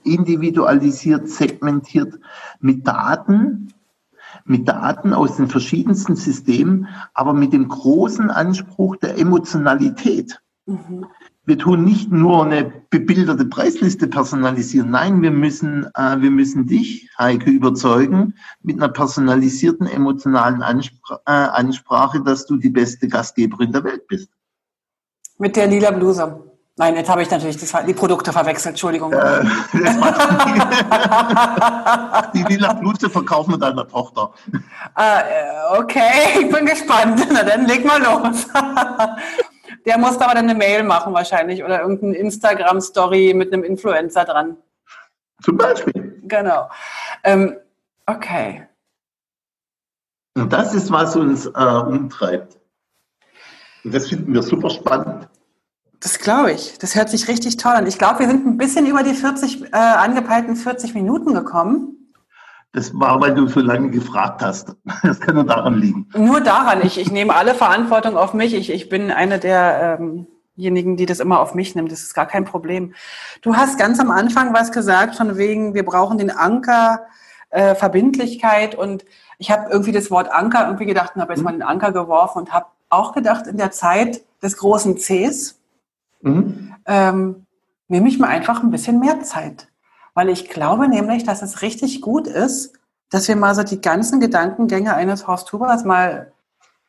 individualisiert, 0.05 1.28
segmentiert 1.28 2.15
mit 2.60 2.86
Daten, 2.86 3.75
mit 4.44 4.68
Daten 4.68 5.12
aus 5.12 5.36
den 5.36 5.49
verschiedensten 5.49 6.15
Systemen, 6.15 6.86
aber 7.12 7.35
mit 7.35 7.52
dem 7.52 7.68
großen 7.68 8.31
Anspruch 8.31 8.97
der 8.97 9.18
Emotionalität. 9.18 10.41
Mhm 10.65 11.07
wir 11.49 11.59
tun 11.59 11.83
nicht 11.83 12.12
nur 12.12 12.44
eine 12.44 12.70
bebilderte 12.91 13.47
Preisliste 13.47 14.07
personalisieren. 14.07 14.91
Nein, 14.91 15.23
wir 15.23 15.31
müssen, 15.31 15.86
äh, 15.94 16.20
wir 16.20 16.31
müssen 16.31 16.67
dich, 16.67 17.09
Heike, 17.18 17.49
überzeugen 17.49 18.35
mit 18.62 18.77
einer 18.77 18.91
personalisierten 18.91 19.86
emotionalen 19.86 20.62
Anspr 20.62 21.20
äh, 21.25 21.31
Ansprache, 21.31 22.20
dass 22.20 22.44
du 22.44 22.59
die 22.59 22.68
beste 22.68 23.09
Gastgeberin 23.09 23.73
der 23.73 23.83
Welt 23.85 24.07
bist. 24.09 24.28
Mit 25.39 25.57
der 25.57 25.68
lila 25.68 25.91
Bluse. 25.91 26.44
Nein, 26.77 26.97
jetzt 26.97 27.09
habe 27.09 27.23
ich 27.23 27.31
natürlich 27.31 27.57
das, 27.57 27.73
die 27.86 27.94
Produkte 27.94 28.31
verwechselt, 28.31 28.75
Entschuldigung. 28.75 29.15
Äh, 29.15 29.43
die 32.35 32.43
lila 32.43 32.75
Bluse 32.75 33.09
verkaufen 33.09 33.52
wir 33.52 33.59
deiner 33.59 33.89
Tochter. 33.89 34.35
Äh, 34.97 35.78
okay, 35.78 36.41
ich 36.41 36.51
bin 36.51 36.67
gespannt. 36.67 37.27
Na 37.33 37.43
dann 37.43 37.65
leg 37.67 37.86
mal 37.86 38.02
los. 38.02 38.47
Der 39.87 39.99
muss 39.99 40.21
aber 40.21 40.35
dann 40.35 40.49
eine 40.49 40.55
Mail 40.55 40.83
machen 40.83 41.13
wahrscheinlich 41.13 41.63
oder 41.65 41.81
irgendeine 41.81 42.17
Instagram-Story 42.17 43.35
mit 43.35 43.53
einem 43.53 43.65
Influencer 43.65 44.25
dran. 44.25 44.57
Zum 45.43 45.57
Beispiel. 45.57 46.21
Genau. 46.25 46.69
Ähm, 47.25 47.57
okay. 48.07 48.67
Und 50.35 50.53
das 50.53 50.75
ist, 50.75 50.91
was 50.91 51.17
uns 51.17 51.47
äh, 51.47 51.51
umtreibt. 51.51 52.59
Und 53.85 53.95
das 53.95 54.09
finden 54.09 54.33
wir 54.35 54.43
super 54.43 54.71
spannend. 54.71 55.29
Das 56.01 56.19
glaube 56.19 56.53
ich. 56.53 56.79
Das 56.79 56.95
hört 56.95 57.11
sich 57.11 57.27
richtig 57.27 57.57
toll 57.57 57.73
an. 57.73 57.87
Ich 57.87 57.99
glaube, 57.99 58.21
wir 58.21 58.29
sind 58.29 58.47
ein 58.47 58.57
bisschen 58.57 58.87
über 58.87 59.03
die 59.03 59.15
40 59.15 59.73
äh, 59.73 59.77
angepeilten 59.77 60.55
40 60.55 60.95
Minuten 60.95 61.35
gekommen. 61.35 61.98
Das 62.73 62.93
war, 62.99 63.21
weil 63.21 63.35
du 63.35 63.49
so 63.49 63.61
lange 63.61 63.91
gefragt 63.91 64.43
hast. 64.43 64.77
Das 65.03 65.21
kann 65.21 65.37
nur 65.37 65.45
daran 65.45 65.75
liegen. 65.75 66.09
Nur 66.15 66.41
daran. 66.41 66.85
Ich, 66.85 66.99
ich 66.99 67.11
nehme 67.11 67.35
alle 67.35 67.55
Verantwortung 67.55 68.17
auf 68.17 68.35
mich. 68.35 68.55
Ich, 68.55 68.71
ich 68.71 68.89
bin 68.89 69.11
eine 69.11 69.39
derjenigen, 69.39 70.91
ähm 70.91 70.97
die 70.97 71.07
das 71.07 71.21
immer 71.21 71.41
auf 71.41 71.55
mich 71.55 71.75
nimmt. 71.75 71.91
Das 71.91 72.03
ist 72.03 72.15
gar 72.15 72.27
kein 72.27 72.45
Problem. 72.45 72.95
Du 73.43 73.57
hast 73.57 73.79
ganz 73.79 74.01
am 74.01 74.11
Anfang 74.11 74.53
was 74.53 74.71
gesagt, 74.71 75.17
von 75.17 75.39
wegen, 75.39 75.75
wir 75.75 75.85
brauchen 75.85 76.19
den 76.19 76.31
Anker, 76.31 77.07
äh, 77.51 77.75
Verbindlichkeit. 77.75 78.75
Und 78.75 79.05
ich 79.39 79.51
habe 79.51 79.71
irgendwie 79.71 79.93
das 79.93 80.11
Wort 80.11 80.31
Anker 80.31 80.67
irgendwie 80.67 80.87
gedacht 80.87 81.13
und 81.15 81.23
habe 81.23 81.33
jetzt 81.33 81.43
mal 81.43 81.53
den 81.53 81.63
Anker 81.63 81.93
geworfen 81.93 82.39
und 82.39 82.53
habe 82.53 82.67
auch 82.91 83.13
gedacht, 83.13 83.47
in 83.47 83.57
der 83.57 83.71
Zeit 83.71 84.23
des 84.43 84.57
großen 84.57 84.97
Cs 84.97 85.59
mhm. 86.21 86.75
ähm, 86.87 87.47
nehme 87.89 88.09
ich 88.09 88.19
mir 88.19 88.29
einfach 88.29 88.63
ein 88.63 88.71
bisschen 88.71 89.01
mehr 89.01 89.23
Zeit. 89.23 89.69
Weil 90.19 90.31
ich 90.31 90.49
glaube 90.49 90.89
nämlich, 90.89 91.23
dass 91.23 91.43
es 91.43 91.63
richtig 91.63 92.01
gut 92.01 92.27
ist, 92.27 92.73
dass 93.09 93.29
wir 93.29 93.37
mal 93.37 93.55
so 93.55 93.63
die 93.63 93.81
ganzen 93.81 94.19
Gedankengänge 94.19 94.93
eines 94.93 95.29
Horst 95.29 95.53
Hubers 95.53 95.85
mal, 95.85 96.33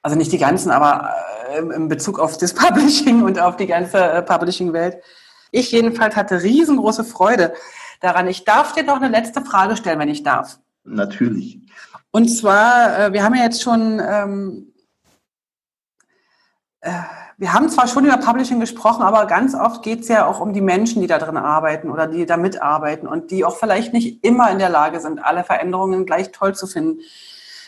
also 0.02 0.18
nicht 0.18 0.32
die 0.32 0.40
ganzen, 0.40 0.72
aber 0.72 1.14
äh, 1.52 1.60
in 1.60 1.90
Bezug 1.90 2.18
auf 2.18 2.40
das 2.40 2.54
Publishing 2.56 3.22
und 3.22 3.40
auf 3.40 3.56
die 3.56 3.68
ganze 3.68 4.00
äh, 4.00 4.24
Publishing-Welt. 4.24 5.04
Ich 5.52 5.72
jedenfalls 5.72 6.16
hatte 6.16 6.42
riesengroße 6.42 7.04
Freude 7.04 7.54
daran. 8.02 8.26
Ich 8.26 8.46
darf 8.46 8.74
dir 8.74 8.82
noch 8.82 8.96
eine 8.96 9.10
letzte 9.10 9.46
Frage 9.46 9.78
stellen, 9.78 10.00
wenn 10.00 10.10
ich 10.10 10.24
darf. 10.24 10.58
Natürlich. 10.84 11.60
Und 12.10 12.30
zwar, 12.30 12.98
äh, 12.98 13.14
wir 13.14 13.24
haben 13.24 13.36
ja 13.36 13.44
jetzt 13.44 13.62
schon 13.62 14.02
ähm, 14.04 14.74
äh, 16.82 16.90
wir 17.40 17.54
haben 17.54 17.70
zwar 17.70 17.88
schon 17.88 18.04
über 18.04 18.18
Publishing 18.18 18.60
gesprochen, 18.60 19.02
aber 19.02 19.26
ganz 19.26 19.56
oft 19.56 19.82
geht 19.82 20.02
es 20.02 20.10
ja 20.10 20.28
auch 20.28 20.42
um 20.42 20.52
die 20.52 20.60
Menschen, 20.60 21.02
die 21.02 21.08
da 21.08 21.18
drin 21.18 21.38
arbeiten 21.38 21.90
oder 21.90 22.06
die 22.06 22.26
da 22.26 22.36
mitarbeiten 22.36 23.08
und 23.08 23.32
die 23.32 23.46
auch 23.46 23.56
vielleicht 23.56 23.94
nicht 23.94 24.26
immer 24.26 24.52
in 24.52 24.60
der 24.60 24.68
Lage 24.68 25.00
sind, 25.00 25.24
alle 25.24 25.46
Veränderungen 25.46 26.06
gleich 26.06 26.34
toll 26.34 26.54
zu 26.54 26.68
finden. 26.68 27.00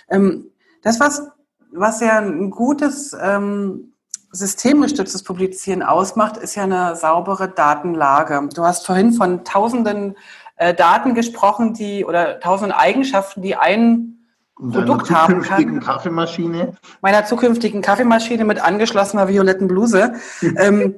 Ähm, 0.09 0.51
das, 0.81 0.99
was, 0.99 1.29
was 1.71 2.01
ja 2.01 2.17
ein 2.17 2.49
gutes 2.49 3.15
ähm, 3.19 3.93
systemgestütztes 4.33 5.23
Publizieren 5.23 5.83
ausmacht, 5.83 6.35
ist 6.35 6.55
ja 6.55 6.63
eine 6.63 6.97
saubere 6.97 7.47
Datenlage. 7.47 8.49
Du 8.53 8.65
hast 8.65 8.85
vorhin 8.85 9.13
von 9.13 9.45
tausenden 9.45 10.17
äh, 10.57 10.73
Daten 10.73 11.15
gesprochen, 11.15 11.73
die 11.73 12.03
oder 12.03 12.41
tausenden 12.41 12.73
Eigenschaften, 12.77 13.41
die 13.41 13.55
ein 13.55 14.20
Produkt 14.69 15.09
haben 15.09 15.41
kann. 15.41 15.79
Kaffeemaschine. 15.79 16.75
Meiner 17.01 17.25
zukünftigen 17.25 17.81
Kaffeemaschine 17.81 18.45
mit 18.45 18.63
angeschlossener 18.63 19.27
violetten 19.27 19.67
Bluse. 19.67 20.13
ähm, 20.57 20.95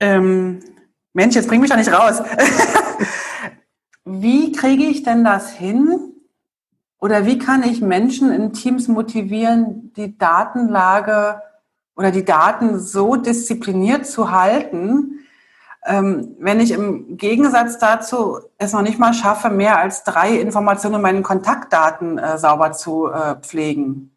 ähm, 0.00 0.60
Mensch, 1.12 1.34
jetzt 1.34 1.48
bring 1.48 1.60
mich 1.60 1.70
doch 1.70 1.76
nicht 1.76 1.92
raus. 1.92 2.22
wie 4.04 4.52
kriege 4.52 4.84
ich 4.84 5.02
denn 5.02 5.24
das 5.24 5.50
hin? 5.50 6.12
Oder 6.98 7.24
wie 7.24 7.38
kann 7.38 7.62
ich 7.62 7.80
Menschen 7.80 8.30
in 8.30 8.52
Teams 8.52 8.86
motivieren, 8.86 9.92
die 9.96 10.18
Datenlage 10.18 11.40
oder 11.96 12.10
die 12.10 12.24
Daten 12.24 12.78
so 12.78 13.16
diszipliniert 13.16 14.06
zu 14.06 14.30
halten, 14.30 15.19
ähm, 15.90 16.36
wenn 16.38 16.60
ich 16.60 16.70
im 16.70 17.16
Gegensatz 17.16 17.78
dazu 17.78 18.38
es 18.58 18.72
noch 18.72 18.82
nicht 18.82 18.98
mal 18.98 19.12
schaffe, 19.12 19.50
mehr 19.50 19.78
als 19.78 20.04
drei 20.04 20.38
Informationen 20.38 20.96
in 20.96 21.02
meinen 21.02 21.22
Kontaktdaten 21.22 22.18
äh, 22.18 22.38
sauber 22.38 22.72
zu 22.72 23.08
äh, 23.08 23.36
pflegen? 23.40 24.10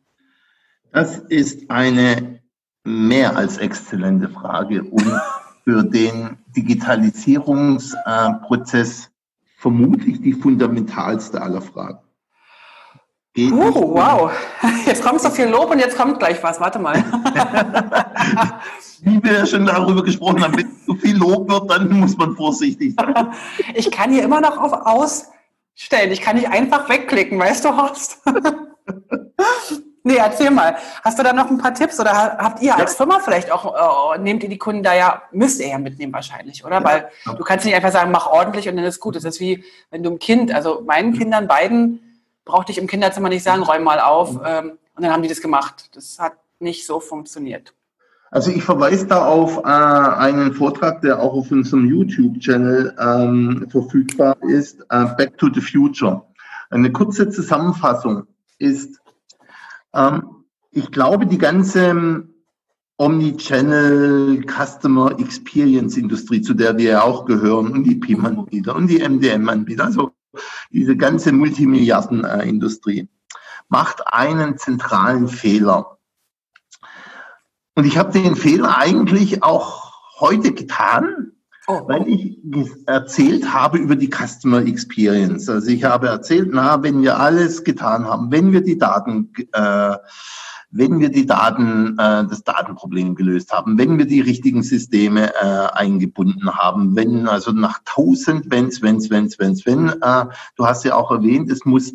Das 0.92 1.18
ist 1.18 1.72
eine 1.72 2.40
mehr 2.84 3.36
als 3.36 3.58
exzellente 3.58 4.30
Frage 4.30 4.84
und 4.84 5.12
für 5.64 5.84
den 5.84 6.38
Digitalisierungsprozess 6.56 9.10
vermutlich 9.58 10.22
die 10.22 10.34
fundamentalste 10.34 11.42
aller 11.42 11.62
Fragen. 11.62 12.03
Geht 13.34 13.52
oh, 13.52 13.96
wow. 13.96 14.32
Jetzt 14.86 15.04
kommt 15.04 15.20
so 15.20 15.32
viel 15.32 15.48
Lob 15.48 15.72
und 15.72 15.80
jetzt 15.80 15.98
kommt 15.98 16.20
gleich 16.20 16.42
was. 16.44 16.60
Warte 16.60 16.78
mal. 16.78 17.04
Wie 19.02 19.24
wir 19.24 19.34
ja 19.40 19.46
schon 19.46 19.66
darüber 19.66 20.04
gesprochen 20.04 20.44
haben, 20.44 20.56
wenn 20.56 20.72
so 20.86 20.94
viel 20.94 21.18
Lob 21.18 21.50
wird, 21.50 21.72
dann 21.72 21.90
muss 22.00 22.16
man 22.16 22.36
vorsichtig 22.36 22.94
sein. 22.96 23.34
Ich 23.74 23.90
kann 23.90 24.12
hier 24.12 24.24
immer 24.24 24.40
noch 24.40 24.58
auf 24.58 24.72
Ausstellen. 24.74 26.12
Ich 26.12 26.22
kann 26.22 26.36
nicht 26.36 26.50
einfach 26.50 26.88
wegklicken, 26.88 27.40
weißt 27.40 27.66
du, 27.66 27.76
Horst? 27.76 28.22
nee, 30.04 30.16
erzähl 30.18 30.52
mal. 30.52 30.78
Hast 31.04 31.18
du 31.18 31.24
da 31.24 31.34
noch 31.34 31.50
ein 31.50 31.58
paar 31.58 31.74
Tipps 31.74 32.00
oder 32.00 32.38
habt 32.38 32.62
ihr 32.62 32.76
als 32.76 32.92
ja. 32.92 32.98
Firma 32.98 33.20
vielleicht 33.20 33.52
auch, 33.52 34.14
äh, 34.14 34.20
nehmt 34.20 34.44
ihr 34.44 34.50
die 34.50 34.60
Kunden 34.60 34.84
da 34.84 34.94
ja, 34.94 35.24
müsst 35.32 35.60
ihr 35.60 35.70
ja 35.70 35.80
mitnehmen 35.80 36.14
wahrscheinlich, 36.14 36.64
oder? 36.64 36.82
Ja. 36.82 36.84
Weil 36.84 37.10
du 37.26 37.44
kannst 37.44 37.66
nicht 37.66 37.76
einfach 37.76 37.92
sagen, 37.92 38.12
mach 38.12 38.28
ordentlich 38.28 38.70
und 38.70 38.76
dann 38.76 38.86
ist 38.86 39.00
gut. 39.00 39.16
Das 39.16 39.24
ist 39.24 39.40
wie, 39.40 39.64
wenn 39.90 40.04
du 40.04 40.12
ein 40.12 40.20
Kind, 40.20 40.54
also 40.54 40.84
meinen 40.86 41.14
Kindern 41.14 41.48
beiden, 41.48 42.13
brauchte 42.46 42.72
ich 42.72 42.78
im 42.78 42.88
Kinderzimmer 42.88 43.30
nicht 43.30 43.44
sagen, 43.44 43.64
räum 43.64 43.84
mal 43.84 44.00
auf. 44.00 44.40
Ähm, 44.46 44.78
und 44.96 45.04
dann 45.04 45.12
haben 45.12 45.24
die 45.24 45.30
das 45.30 45.42
gemacht. 45.42 45.90
Das 45.96 46.20
hat 46.20 46.34
nicht 46.60 46.86
so 46.86 47.00
funktioniert. 47.00 47.74
Also 48.32 48.50
ich 48.50 48.64
verweise 48.64 49.06
da 49.06 49.26
auf 49.26 49.60
äh, 49.60 49.62
einen 49.68 50.54
Vortrag, 50.54 51.02
der 51.02 51.22
auch 51.22 51.34
auf 51.34 51.52
unserem 51.52 51.86
YouTube-Channel 51.86 52.96
ähm, 53.00 53.68
verfügbar 53.70 54.38
ist, 54.42 54.82
äh, 54.90 55.06
Back 55.18 55.38
to 55.38 55.50
the 55.54 55.62
Future. 55.62 56.24
Eine 56.72 56.92
kurze 56.92 57.30
Zusammenfassung 57.30 58.24
ist, 58.58 59.00
ähm, 59.94 60.46
ich 60.72 60.90
glaube, 60.90 61.28
die 61.28 61.38
ganze 61.38 62.28
Omnichannel 62.98 64.44
Customer 64.48 65.20
Experience 65.20 65.98
Industrie, 65.98 66.42
zu 66.42 66.56
der 66.56 66.76
wir 66.78 66.90
ja 66.90 67.04
auch 67.04 67.26
gehören, 67.26 67.72
und 67.72 67.84
die 67.84 67.96
PIM-Anbieter 67.96 68.76
und 68.76 68.88
die 68.88 69.08
MDM-Anbieter, 69.08 69.86
also 69.86 70.14
diese 70.72 70.96
ganze 70.98 71.32
Multimilliarden-Industrie, 71.32 73.10
macht 73.70 74.08
einen 74.08 74.58
zentralen 74.58 75.28
Fehler. 75.28 75.98
Und 77.76 77.86
ich 77.86 77.98
habe 77.98 78.12
den 78.12 78.36
Fehler 78.36 78.78
eigentlich 78.78 79.42
auch 79.42 79.94
heute 80.20 80.54
getan, 80.54 81.32
oh. 81.68 81.88
weil 81.88 82.08
ich 82.08 82.40
erzählt 82.86 83.52
habe 83.52 83.80
über 83.80 83.96
die 83.96 84.12
Customer 84.12 84.64
Experience. 84.66 85.50
Also 85.50 85.70
ich 85.70 85.84
habe 85.84 86.08
erzählt, 86.08 86.50
na, 86.52 86.84
wenn 86.84 87.02
wir 87.02 87.20
alles 87.20 87.64
getan 87.64 88.06
haben, 88.06 88.32
wenn 88.32 88.52
wir 88.52 88.62
die 88.62 88.78
Daten 88.78 89.32
äh, 89.54 89.96
wenn 90.76 91.00
wir 91.00 91.10
die 91.10 91.28
Daten, 91.28 91.98
äh, 92.00 92.26
das 92.26 92.44
Datenproblem 92.44 93.16
gelöst 93.16 93.52
haben, 93.52 93.78
wenn 93.78 93.98
wir 94.00 94.08
die 94.08 94.22
richtigen 94.22 94.64
Systeme 94.64 95.34
äh, 95.36 95.68
eingebunden 95.74 96.56
haben, 96.56 96.96
wenn 96.96 97.28
also 97.28 97.52
nach 97.52 97.80
tausend 97.86 98.50
Wenns, 98.50 98.82
Wenns, 98.82 99.10
Wenns, 99.12 99.38
Wenns, 99.38 99.66
wenn, 99.68 99.90
äh, 99.90 100.26
du 100.56 100.66
hast 100.66 100.84
ja 100.84 100.96
auch 100.96 101.12
erwähnt, 101.12 101.52
es 101.52 101.64
muss 101.64 101.94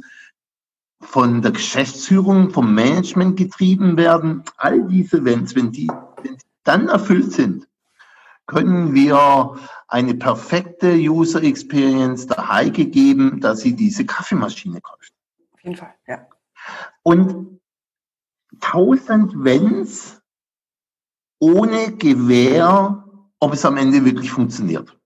von 1.00 1.42
der 1.42 1.52
Geschäftsführung, 1.52 2.50
vom 2.50 2.74
Management 2.74 3.36
getrieben 3.36 3.97
werden. 3.97 4.44
All 4.57 4.86
diese 4.86 5.24
Wenns, 5.24 5.55
wenn 5.57 5.73
die, 5.73 5.89
wenn 6.23 6.36
die 6.36 6.44
dann 6.65 6.89
erfüllt 6.89 7.32
sind, 7.32 7.66
können 8.47 8.94
wir 8.94 9.57
eine 9.89 10.15
perfekte 10.15 10.94
User 10.94 11.42
Experience 11.42 12.26
der 12.26 12.48
Heike 12.48 12.86
geben, 12.86 13.40
dass 13.40 13.60
sie 13.60 13.74
diese 13.74 14.07
Kaffeemaschine 14.07 14.81
kauft. 14.81 15.12
Auf 15.52 15.65
jeden 15.65 15.76
Fall, 15.76 15.94
ja. 16.07 16.26
Und 17.02 17.57
tausend 18.60 19.44
Wenns 19.44 20.20
ohne 21.38 21.96
Gewähr, 21.96 23.04
ob 23.40 23.52
es 23.52 23.64
am 23.64 23.76
Ende 23.76 24.04
wirklich 24.04 24.30
funktioniert. 24.30 24.96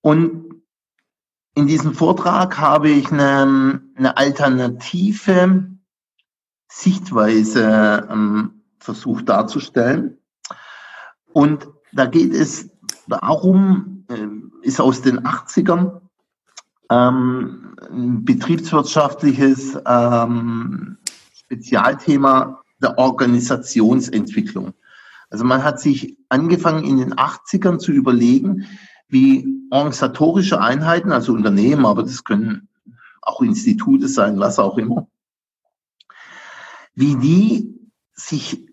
Und 0.00 0.62
in 1.54 1.66
diesem 1.66 1.92
Vortrag 1.92 2.58
habe 2.58 2.88
ich 2.88 3.10
eine, 3.12 3.82
eine 3.96 4.16
alternative 4.16 5.68
Sichtweise 6.68 8.08
ähm, 8.10 8.62
versucht 8.78 9.28
darzustellen. 9.28 10.18
Und 11.32 11.68
da 11.92 12.06
geht 12.06 12.32
es 12.32 12.70
darum, 13.06 14.06
äh, 14.08 14.66
ist 14.66 14.80
aus 14.80 15.02
den 15.02 15.20
80ern, 15.20 16.00
ähm, 16.90 17.76
ein 17.90 18.24
betriebswirtschaftliches 18.24 19.78
ähm, 19.84 20.98
Spezialthema 21.48 22.62
der 22.82 22.98
Organisationsentwicklung. 22.98 24.74
Also 25.30 25.44
man 25.44 25.64
hat 25.64 25.80
sich 25.80 26.18
angefangen 26.28 26.84
in 26.84 26.98
den 26.98 27.14
80ern 27.14 27.78
zu 27.78 27.90
überlegen, 27.90 28.66
wie 29.08 29.48
organisatorische 29.70 30.60
Einheiten, 30.60 31.10
also 31.10 31.32
Unternehmen, 31.32 31.86
aber 31.86 32.02
das 32.02 32.24
können 32.24 32.68
auch 33.22 33.40
Institute 33.40 34.08
sein, 34.08 34.38
was 34.38 34.58
auch 34.58 34.76
immer, 34.76 35.08
wie 36.94 37.16
die 37.16 37.90
sich 38.12 38.66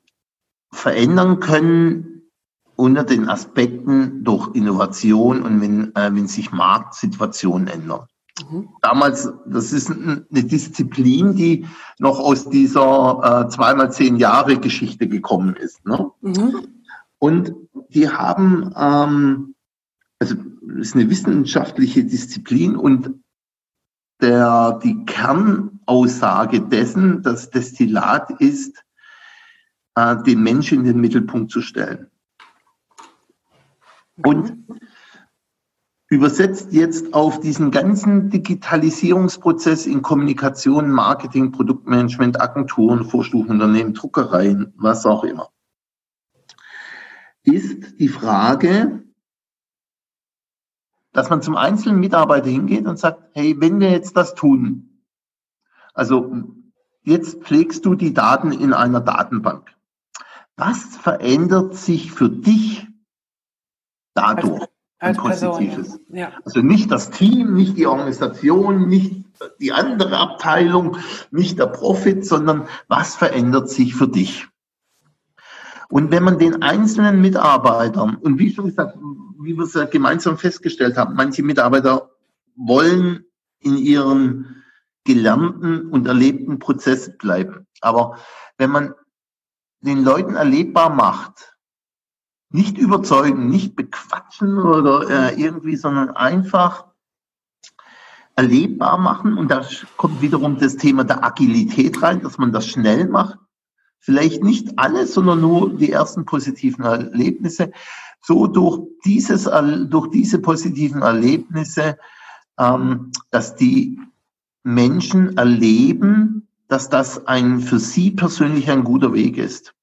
verändern 0.72 1.40
können 1.40 2.30
unter 2.76 3.06
den 3.06 3.30
Aspekten 3.30 4.24
durch 4.26 4.54
Innovation 4.54 5.44
und 5.44 5.62
wenn, 5.62 5.96
äh, 5.96 6.14
wenn 6.14 6.28
sich 6.28 6.52
Marktsituationen 6.52 7.68
ändern. 7.68 8.08
Mhm. 8.44 8.70
Damals, 8.82 9.32
das 9.46 9.72
ist 9.72 9.90
eine 9.90 10.26
Disziplin, 10.30 11.36
die 11.36 11.66
noch 12.00 12.20
aus 12.20 12.50
dieser 12.50 13.46
äh, 13.46 13.50
zweimal 13.50 13.92
zehn 13.92 14.18
Jahre 14.18 14.58
Geschichte 14.58 15.08
gekommen 15.08 15.56
ist. 15.56 15.86
Ne? 15.86 16.12
Mhm. 16.22 16.68
Und 17.20 17.54
die 17.90 18.10
haben, 18.10 18.74
ähm, 18.78 19.56
also 20.20 20.36
es 20.80 20.90
ist 20.90 20.96
eine 20.96 21.10
wissenschaftliche 21.10 22.04
Disziplin 22.04 22.76
und 22.76 23.14
der, 24.22 24.80
die 24.84 25.06
Kernaussage 25.06 26.62
dessen, 26.62 27.22
das 27.22 27.50
Destillat 27.50 28.30
ist, 28.42 28.84
äh, 29.96 30.22
den 30.24 30.44
Menschen 30.44 30.80
in 30.80 30.86
den 30.86 31.02
Mittelpunkt 31.02 31.52
zu 31.52 31.62
stellen. 31.62 32.08
Und 34.24 34.66
übersetzt 36.16 36.72
jetzt 36.72 37.14
auf 37.14 37.40
diesen 37.40 37.72
ganzen 37.72 38.30
Digitalisierungsprozess 38.30 39.86
in 39.86 40.02
Kommunikation, 40.02 40.90
Marketing, 40.90 41.52
Produktmanagement, 41.52 42.40
Agenturen, 42.40 43.06
Vorstufenunternehmen, 43.06 43.94
Druckereien, 43.94 44.74
was 44.78 45.06
auch 45.06 45.24
immer, 45.24 45.50
ist 47.44 48.00
die 48.00 48.08
Frage, 48.08 49.04
dass 51.12 51.30
man 51.30 51.42
zum 51.42 51.56
einzelnen 51.56 52.00
Mitarbeiter 52.00 52.50
hingeht 52.50 52.88
und 52.88 52.98
sagt, 52.98 53.22
hey, 53.34 53.56
wenn 53.60 53.80
wir 53.80 53.92
jetzt 53.92 54.18
das 54.18 54.36
tun, 54.36 55.02
also 55.94 56.32
jetzt 57.04 57.44
pflegst 57.44 57.86
du 57.86 57.96
die 57.96 58.14
Daten 58.14 58.52
in 58.52 58.74
einer 58.74 59.02
Datenbank. 59.02 59.74
Was 60.58 60.98
verändert 60.98 61.76
sich 61.76 62.12
für 62.12 62.30
dich 62.30 62.88
dadurch? 64.14 64.66
Als, 65.06 65.18
Positives. 65.18 66.00
Ja. 66.10 66.32
Also 66.44 66.62
nicht 66.62 66.92
das 66.92 67.12
Team, 67.12 67.54
nicht 67.54 67.78
die 67.78 67.88
Organisation, 67.88 68.88
nicht 68.88 69.26
die 69.60 69.72
andere 69.72 70.18
Abteilung, 70.18 70.98
nicht 71.32 71.60
der 71.60 71.68
Profit, 71.68 72.26
sondern 72.26 72.68
was 72.88 73.16
verändert 73.16 73.70
sich 73.70 73.96
für 73.96 74.08
dich? 74.08 74.48
Und 75.90 76.12
wenn 76.12 76.24
man 76.24 76.40
den 76.40 76.62
einzelnen 76.62 77.22
Mitarbeitern, 77.22 78.16
und 78.16 78.40
wie 78.40 78.54
schon 78.54 78.66
gesagt, 78.66 78.98
wie 79.40 79.56
wir 79.56 79.66
es 79.66 79.74
ja 79.74 79.86
gemeinsam 79.86 80.38
festgestellt 80.38 80.98
haben, 80.98 81.16
manche 81.16 81.44
Mitarbeiter 81.44 82.10
wollen 82.56 83.26
in 83.60 83.78
ihren 83.78 84.64
gelernten 85.04 85.88
und 85.88 86.08
erlebten 86.08 86.60
Prozess 86.60 87.16
bleiben. 87.18 87.68
Aber 87.82 88.18
wenn 88.58 88.72
man 88.72 88.94
den 89.82 90.04
Leuten 90.04 90.36
erlebbar 90.36 90.90
macht, 90.90 91.55
nicht 92.50 92.78
überzeugen, 92.78 93.50
nicht 93.50 93.76
bequatschen 93.76 94.58
oder 94.58 95.10
äh, 95.10 95.42
irgendwie, 95.42 95.76
sondern 95.76 96.12
einfach 96.12 96.86
erlebbar 98.36 98.98
machen. 98.98 99.38
Und 99.38 99.50
da 99.50 99.66
kommt 99.98 100.22
wiederum 100.22 100.58
das 100.58 100.76
Thema 100.76 101.04
der 101.04 101.24
Agilität 101.24 102.02
rein, 102.02 102.22
dass 102.22 102.38
man 102.38 102.52
das 102.52 102.68
schnell 102.68 103.08
macht. 103.08 103.38
Vielleicht 104.00 104.44
nicht 104.44 104.78
alles, 104.78 105.14
sondern 105.14 105.42
nur 105.42 105.74
die 105.74 105.92
ersten 105.92 106.26
positiven 106.26 106.86
Erlebnisse. 106.86 107.72
So 108.22 108.48
durch 108.48 108.82
dieses, 109.04 109.50
durch 109.90 110.10
diese 110.12 110.40
positiven 110.40 111.02
Erlebnisse, 111.02 111.98
ähm, 112.60 113.12
dass 113.32 113.56
die 113.56 114.00
Menschen 114.64 115.38
erleben, 115.38 116.48
dass 116.68 116.90
das 116.90 117.28
ein 117.28 117.60
für 117.60 117.80
sie 117.80 118.12
persönlich 118.12 118.70
ein 118.70 118.84
guter 118.84 119.14
Weg 119.14 119.38
ist. 119.38 119.74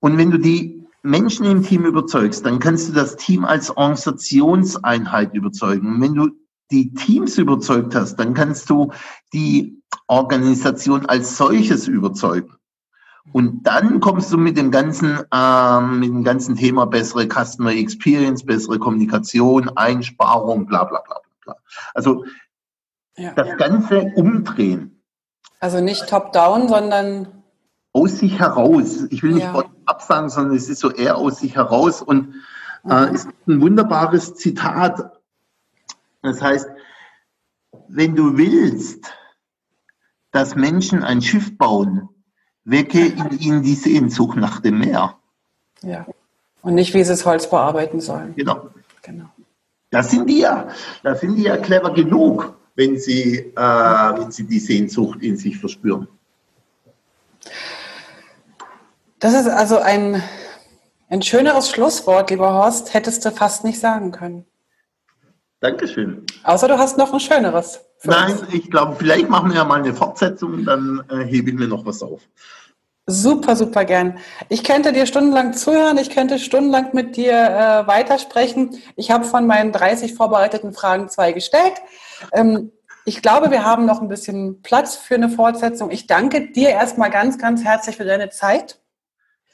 Und 0.00 0.16
wenn 0.16 0.30
du 0.30 0.38
die 0.38 0.81
Menschen 1.02 1.44
im 1.46 1.62
Team 1.62 1.84
überzeugst, 1.84 2.46
dann 2.46 2.58
kannst 2.58 2.88
du 2.88 2.92
das 2.92 3.16
Team 3.16 3.44
als 3.44 3.76
Organisationseinheit 3.76 5.34
überzeugen. 5.34 5.94
Und 5.94 6.00
wenn 6.00 6.14
du 6.14 6.30
die 6.70 6.94
Teams 6.94 7.38
überzeugt 7.38 7.94
hast, 7.94 8.16
dann 8.16 8.34
kannst 8.34 8.70
du 8.70 8.92
die 9.32 9.82
Organisation 10.06 11.06
als 11.06 11.36
solches 11.36 11.88
überzeugen. 11.88 12.54
Und 13.32 13.62
dann 13.64 14.00
kommst 14.00 14.32
du 14.32 14.38
mit 14.38 14.56
dem 14.56 14.70
ganzen, 14.70 15.20
ähm, 15.32 16.00
mit 16.00 16.08
dem 16.08 16.24
ganzen 16.24 16.56
Thema 16.56 16.86
bessere 16.86 17.26
Customer 17.28 17.72
Experience, 17.72 18.44
bessere 18.44 18.78
Kommunikation, 18.78 19.70
Einsparung, 19.76 20.66
bla 20.66 20.84
bla 20.84 21.00
bla 21.00 21.16
bla. 21.44 21.56
Also 21.94 22.24
ja. 23.16 23.32
das 23.34 23.56
Ganze 23.58 24.12
umdrehen. 24.16 25.02
Also 25.60 25.80
nicht 25.80 26.08
top-down, 26.08 26.68
sondern 26.68 27.41
aus 27.92 28.18
sich 28.18 28.38
heraus. 28.38 29.06
Ich 29.10 29.22
will 29.22 29.32
nicht 29.32 29.44
ja. 29.44 29.64
absagen, 29.84 30.30
sondern 30.30 30.56
es 30.56 30.68
ist 30.68 30.80
so 30.80 30.90
eher 30.90 31.16
aus 31.16 31.40
sich 31.40 31.56
heraus. 31.56 32.02
Und 32.02 32.34
äh, 32.88 33.06
mhm. 33.06 33.14
ist 33.14 33.28
ein 33.46 33.60
wunderbares 33.60 34.34
Zitat. 34.34 35.12
Das 36.22 36.40
heißt, 36.40 36.68
wenn 37.88 38.14
du 38.14 38.36
willst, 38.36 39.12
dass 40.30 40.54
Menschen 40.54 41.02
ein 41.02 41.20
Schiff 41.20 41.56
bauen, 41.58 42.08
wecke 42.64 43.06
in 43.06 43.38
ihnen 43.38 43.62
die 43.62 43.74
Sehnsucht 43.74 44.36
nach 44.36 44.60
dem 44.60 44.78
Meer. 44.78 45.16
Ja. 45.82 46.06
Und 46.62 46.74
nicht, 46.74 46.94
wie 46.94 47.02
sie 47.02 47.10
das 47.10 47.26
Holz 47.26 47.50
bearbeiten 47.50 48.00
sollen. 48.00 48.34
Genau. 48.36 48.70
genau. 49.02 49.26
Da 49.90 50.02
sind 50.02 50.30
die 50.30 50.38
ja, 50.38 50.68
da 51.02 51.14
sind 51.14 51.36
die 51.36 51.42
ja 51.42 51.56
clever 51.58 51.92
genug, 51.92 52.56
wenn 52.76 52.98
sie, 52.98 53.52
äh, 53.54 53.56
wenn 53.56 54.30
sie 54.30 54.44
die 54.44 54.60
Sehnsucht 54.60 55.20
in 55.22 55.36
sich 55.36 55.58
verspüren. 55.58 56.08
Das 59.22 59.34
ist 59.34 59.46
also 59.46 59.78
ein, 59.78 60.20
ein 61.08 61.22
schöneres 61.22 61.70
Schlusswort, 61.70 62.30
lieber 62.30 62.54
Horst, 62.54 62.92
hättest 62.92 63.24
du 63.24 63.30
fast 63.30 63.62
nicht 63.62 63.78
sagen 63.78 64.10
können. 64.10 64.44
Dankeschön. 65.60 66.26
Außer 66.42 66.66
du 66.66 66.76
hast 66.76 66.98
noch 66.98 67.12
ein 67.12 67.20
schöneres. 67.20 67.80
Nein, 68.02 68.32
uns. 68.32 68.52
ich 68.52 68.68
glaube, 68.68 68.96
vielleicht 68.98 69.28
machen 69.28 69.50
wir 69.50 69.58
ja 69.58 69.64
mal 69.64 69.78
eine 69.78 69.94
Fortsetzung, 69.94 70.64
dann 70.64 71.04
äh, 71.08 71.24
hebe 71.24 71.50
ich 71.50 71.56
mir 71.56 71.68
noch 71.68 71.86
was 71.86 72.02
auf. 72.02 72.20
Super, 73.06 73.54
super 73.54 73.84
gern. 73.84 74.18
Ich 74.48 74.64
könnte 74.64 74.92
dir 74.92 75.06
stundenlang 75.06 75.52
zuhören, 75.52 75.98
ich 75.98 76.10
könnte 76.10 76.40
stundenlang 76.40 76.88
mit 76.92 77.14
dir 77.14 77.32
äh, 77.32 77.86
weitersprechen. 77.86 78.82
Ich 78.96 79.12
habe 79.12 79.24
von 79.24 79.46
meinen 79.46 79.70
30 79.70 80.14
vorbereiteten 80.14 80.72
Fragen 80.72 81.08
zwei 81.08 81.30
gestellt. 81.30 81.74
Ähm, 82.32 82.72
ich 83.04 83.22
glaube, 83.22 83.52
wir 83.52 83.64
haben 83.64 83.86
noch 83.86 84.02
ein 84.02 84.08
bisschen 84.08 84.62
Platz 84.62 84.96
für 84.96 85.14
eine 85.14 85.28
Fortsetzung. 85.28 85.92
Ich 85.92 86.08
danke 86.08 86.50
dir 86.50 86.70
erstmal 86.70 87.10
ganz, 87.10 87.38
ganz 87.38 87.62
herzlich 87.62 87.96
für 87.96 88.04
deine 88.04 88.30
Zeit. 88.30 88.81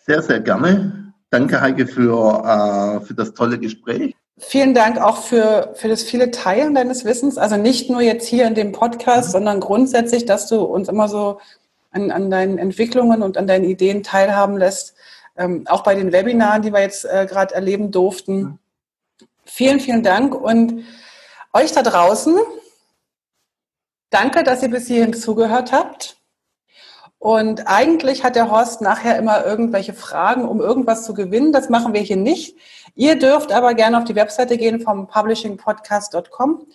Sehr, 0.08 0.22
sehr 0.22 0.40
gerne. 0.40 1.12
Danke, 1.28 1.60
Heike, 1.60 1.86
für, 1.86 2.42
äh, 2.42 3.04
für 3.04 3.12
das 3.12 3.34
tolle 3.34 3.58
Gespräch. 3.58 4.16
Vielen 4.38 4.72
Dank 4.72 4.98
auch 4.98 5.18
für, 5.18 5.74
für 5.74 5.88
das 5.88 6.02
viele 6.02 6.30
Teilen 6.30 6.74
deines 6.74 7.04
Wissens. 7.04 7.36
Also 7.36 7.58
nicht 7.58 7.90
nur 7.90 8.00
jetzt 8.00 8.26
hier 8.26 8.46
in 8.46 8.54
dem 8.54 8.72
Podcast, 8.72 9.28
mhm. 9.28 9.32
sondern 9.32 9.60
grundsätzlich, 9.60 10.24
dass 10.24 10.48
du 10.48 10.62
uns 10.62 10.88
immer 10.88 11.08
so 11.10 11.40
an, 11.90 12.10
an 12.10 12.30
deinen 12.30 12.56
Entwicklungen 12.56 13.22
und 13.22 13.36
an 13.36 13.46
deinen 13.46 13.64
Ideen 13.64 14.02
teilhaben 14.02 14.56
lässt. 14.56 14.94
Ähm, 15.36 15.66
auch 15.68 15.82
bei 15.82 15.94
den 15.94 16.10
Webinaren, 16.10 16.62
die 16.62 16.72
wir 16.72 16.80
jetzt 16.80 17.04
äh, 17.04 17.26
gerade 17.28 17.54
erleben 17.54 17.90
durften. 17.90 18.40
Mhm. 18.40 18.58
Vielen, 19.44 19.80
vielen 19.80 20.02
Dank 20.02 20.34
und 20.34 20.84
euch 21.52 21.72
da 21.72 21.82
draußen. 21.82 22.34
Danke, 24.08 24.42
dass 24.42 24.62
ihr 24.62 24.70
bis 24.70 24.86
hierhin 24.86 25.12
zugehört 25.12 25.72
habt. 25.72 26.17
Und 27.18 27.66
eigentlich 27.66 28.22
hat 28.22 28.36
der 28.36 28.50
Horst 28.50 28.80
nachher 28.80 29.18
immer 29.18 29.44
irgendwelche 29.44 29.92
Fragen, 29.92 30.46
um 30.46 30.60
irgendwas 30.60 31.04
zu 31.04 31.14
gewinnen. 31.14 31.52
Das 31.52 31.68
machen 31.68 31.92
wir 31.92 32.00
hier 32.00 32.16
nicht. 32.16 32.56
Ihr 32.94 33.18
dürft 33.18 33.52
aber 33.52 33.74
gerne 33.74 33.98
auf 33.98 34.04
die 34.04 34.14
Webseite 34.14 34.56
gehen 34.56 34.80
vom 34.80 35.08
publishingpodcast.com 35.08 36.66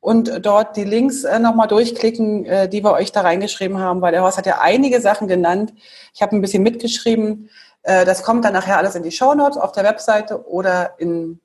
und 0.00 0.44
dort 0.44 0.76
die 0.76 0.82
Links 0.82 1.22
äh, 1.22 1.38
nochmal 1.38 1.68
durchklicken, 1.68 2.44
äh, 2.44 2.68
die 2.68 2.82
wir 2.82 2.92
euch 2.92 3.12
da 3.12 3.20
reingeschrieben 3.20 3.78
haben, 3.78 4.00
weil 4.00 4.10
der 4.10 4.22
Horst 4.22 4.36
hat 4.36 4.46
ja 4.46 4.58
einige 4.60 5.00
Sachen 5.00 5.28
genannt. 5.28 5.72
Ich 6.12 6.22
habe 6.22 6.34
ein 6.34 6.40
bisschen 6.40 6.64
mitgeschrieben. 6.64 7.48
Äh, 7.82 8.04
das 8.04 8.24
kommt 8.24 8.44
dann 8.44 8.52
nachher 8.52 8.78
alles 8.78 8.96
in 8.96 9.04
die 9.04 9.12
Show 9.12 9.34
Notes 9.34 9.56
auf 9.56 9.70
der 9.70 9.84
Webseite 9.84 10.48
oder 10.48 10.98
in, 10.98 11.40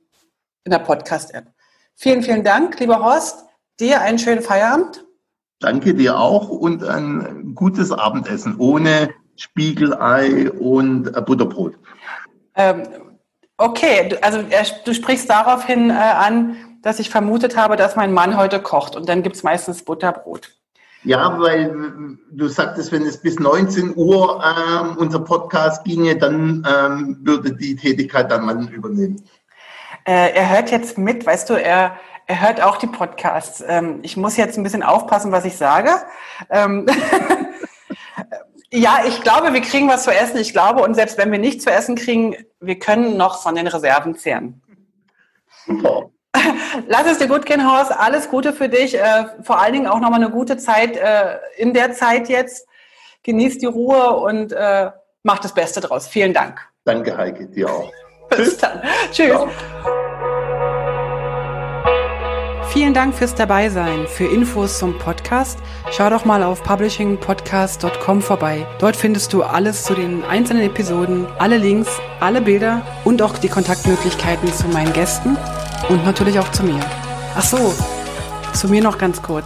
in 0.64 0.72
der 0.72 0.80
Podcast-App. 0.80 1.46
Vielen, 1.94 2.24
vielen 2.24 2.44
Dank, 2.44 2.80
lieber 2.80 3.04
Horst. 3.04 3.46
Dir 3.80 4.02
einen 4.02 4.18
schönen 4.18 4.42
Feierabend. 4.42 5.07
Danke 5.60 5.94
dir 5.94 6.20
auch 6.20 6.50
und 6.50 6.84
ein 6.84 7.54
gutes 7.56 7.92
Abendessen 7.92 8.58
ohne 8.60 9.10
Spiegelei 9.36 10.52
und 10.52 11.12
Butterbrot. 11.26 11.74
Ähm, 12.56 12.84
okay, 13.58 14.16
also 14.22 14.40
du 14.86 14.94
sprichst 14.94 15.30
daraufhin 15.30 15.90
äh, 15.90 15.94
an, 15.94 16.56
dass 16.82 17.00
ich 17.00 17.10
vermutet 17.10 17.58
habe, 17.58 17.76
dass 17.76 17.96
mein 17.96 18.14
Mann 18.14 18.38
heute 18.38 18.62
kocht 18.62 18.96
und 18.96 19.10
dann 19.10 19.24
gibt 19.24 19.36
es 19.36 19.44
meistens 19.44 19.84
Butterbrot. 19.84 20.58
Ja, 21.04 21.40
weil 21.40 22.18
du 22.32 22.48
sagtest, 22.48 22.92
wenn 22.92 23.04
es 23.04 23.22
bis 23.22 23.40
19 23.40 23.94
Uhr 23.96 24.44
ähm, 24.44 24.98
unser 24.98 25.20
Podcast 25.20 25.84
ginge, 25.86 26.18
dann 26.18 26.68
ähm, 26.70 27.18
würde 27.22 27.54
die 27.54 27.76
Tätigkeit 27.76 28.30
dann 28.30 28.46
Mann 28.46 28.68
übernehmen. 28.68 29.24
Äh, 30.06 30.34
er 30.34 30.50
hört 30.50 30.72
jetzt 30.72 30.98
mit, 30.98 31.26
weißt 31.26 31.50
du, 31.50 31.54
er, 31.54 31.98
er 32.28 32.42
hört 32.42 32.62
auch 32.62 32.78
die 32.78 32.88
Podcasts. 32.88 33.64
Ähm, 33.66 34.00
ich 34.04 34.18
muss 34.18 34.38
jetzt 34.38 34.58
ein 34.58 34.64
bisschen 34.64 34.84
aufpassen, 34.84 35.32
was 35.32 35.46
ich 35.46 35.56
sage. 35.56 35.90
Ähm, 36.50 36.86
ja, 38.72 39.00
ich 39.08 39.22
glaube, 39.22 39.54
wir 39.54 39.62
kriegen 39.62 39.88
was 39.88 40.04
zu 40.04 40.12
essen. 40.12 40.38
Ich 40.38 40.52
glaube, 40.52 40.84
und 40.84 40.94
selbst 40.94 41.18
wenn 41.18 41.32
wir 41.32 41.40
nichts 41.40 41.64
zu 41.64 41.72
essen 41.72 41.96
kriegen, 41.96 42.36
wir 42.60 42.78
können 42.78 43.16
noch 43.16 43.42
von 43.42 43.56
den 43.56 43.68
Reserven 43.68 44.16
zehren. 44.16 44.62
Super. 45.66 46.10
Lass 46.88 47.08
es 47.08 47.18
dir 47.18 47.28
gut 47.28 47.46
gehen, 47.46 47.70
Horst. 47.70 47.92
Alles 47.92 48.30
Gute 48.30 48.52
für 48.52 48.68
dich. 48.68 49.00
Äh, 49.00 49.26
vor 49.42 49.60
allen 49.60 49.74
Dingen 49.74 49.88
auch 49.88 50.00
nochmal 50.00 50.22
eine 50.22 50.30
gute 50.30 50.58
Zeit 50.58 50.98
äh, 50.98 51.38
in 51.56 51.74
der 51.74 51.94
Zeit 51.94 52.28
jetzt. 52.28 52.68
Genieß 53.24 53.60
die 53.60 53.66
Ruhe 53.66 54.18
und 54.18 54.52
äh, 54.52 54.92
mach 55.24 55.40
das 55.40 55.54
Beste 55.54 55.80
draus. 55.80 56.08
Vielen 56.08 56.34
Dank. 56.34 56.60
Danke, 56.84 57.18
Heike. 57.18 57.48
Dir 57.48 57.70
auch. 57.70 57.92
Bis 58.30 58.58
dann. 58.58 58.82
Tschüss. 59.12 59.30
Ciao. 59.30 59.50
Vielen 62.72 62.94
Dank 62.94 63.16
fürs 63.16 63.34
Dabeisein. 63.34 64.08
Für 64.08 64.26
Infos 64.26 64.78
zum 64.78 64.98
Podcast 64.98 65.60
schau 65.92 66.10
doch 66.10 66.26
mal 66.26 66.44
auf 66.44 66.62
publishingpodcast.com 66.64 68.22
vorbei. 68.22 68.68
Dort 68.80 68.96
findest 68.96 69.34
du 69.34 69.44
alles 69.44 69.84
zu 69.84 69.94
den 69.94 70.24
einzelnen 70.26 70.64
Episoden, 70.64 71.26
alle 71.40 71.58
Links, 71.58 71.90
alle 72.20 72.42
Bilder 72.42 72.86
und 73.04 73.22
auch 73.22 73.38
die 73.38 73.50
Kontaktmöglichkeiten 73.50 74.52
zu 74.54 74.68
meinen 74.68 74.94
Gästen 74.94 75.38
und 75.90 76.06
natürlich 76.06 76.40
auch 76.40 76.52
zu 76.52 76.64
mir. 76.64 76.80
Ach 77.36 77.44
so, 77.44 77.74
zu 78.54 78.68
mir 78.68 78.82
noch 78.82 78.98
ganz 78.98 79.22
kurz. 79.22 79.46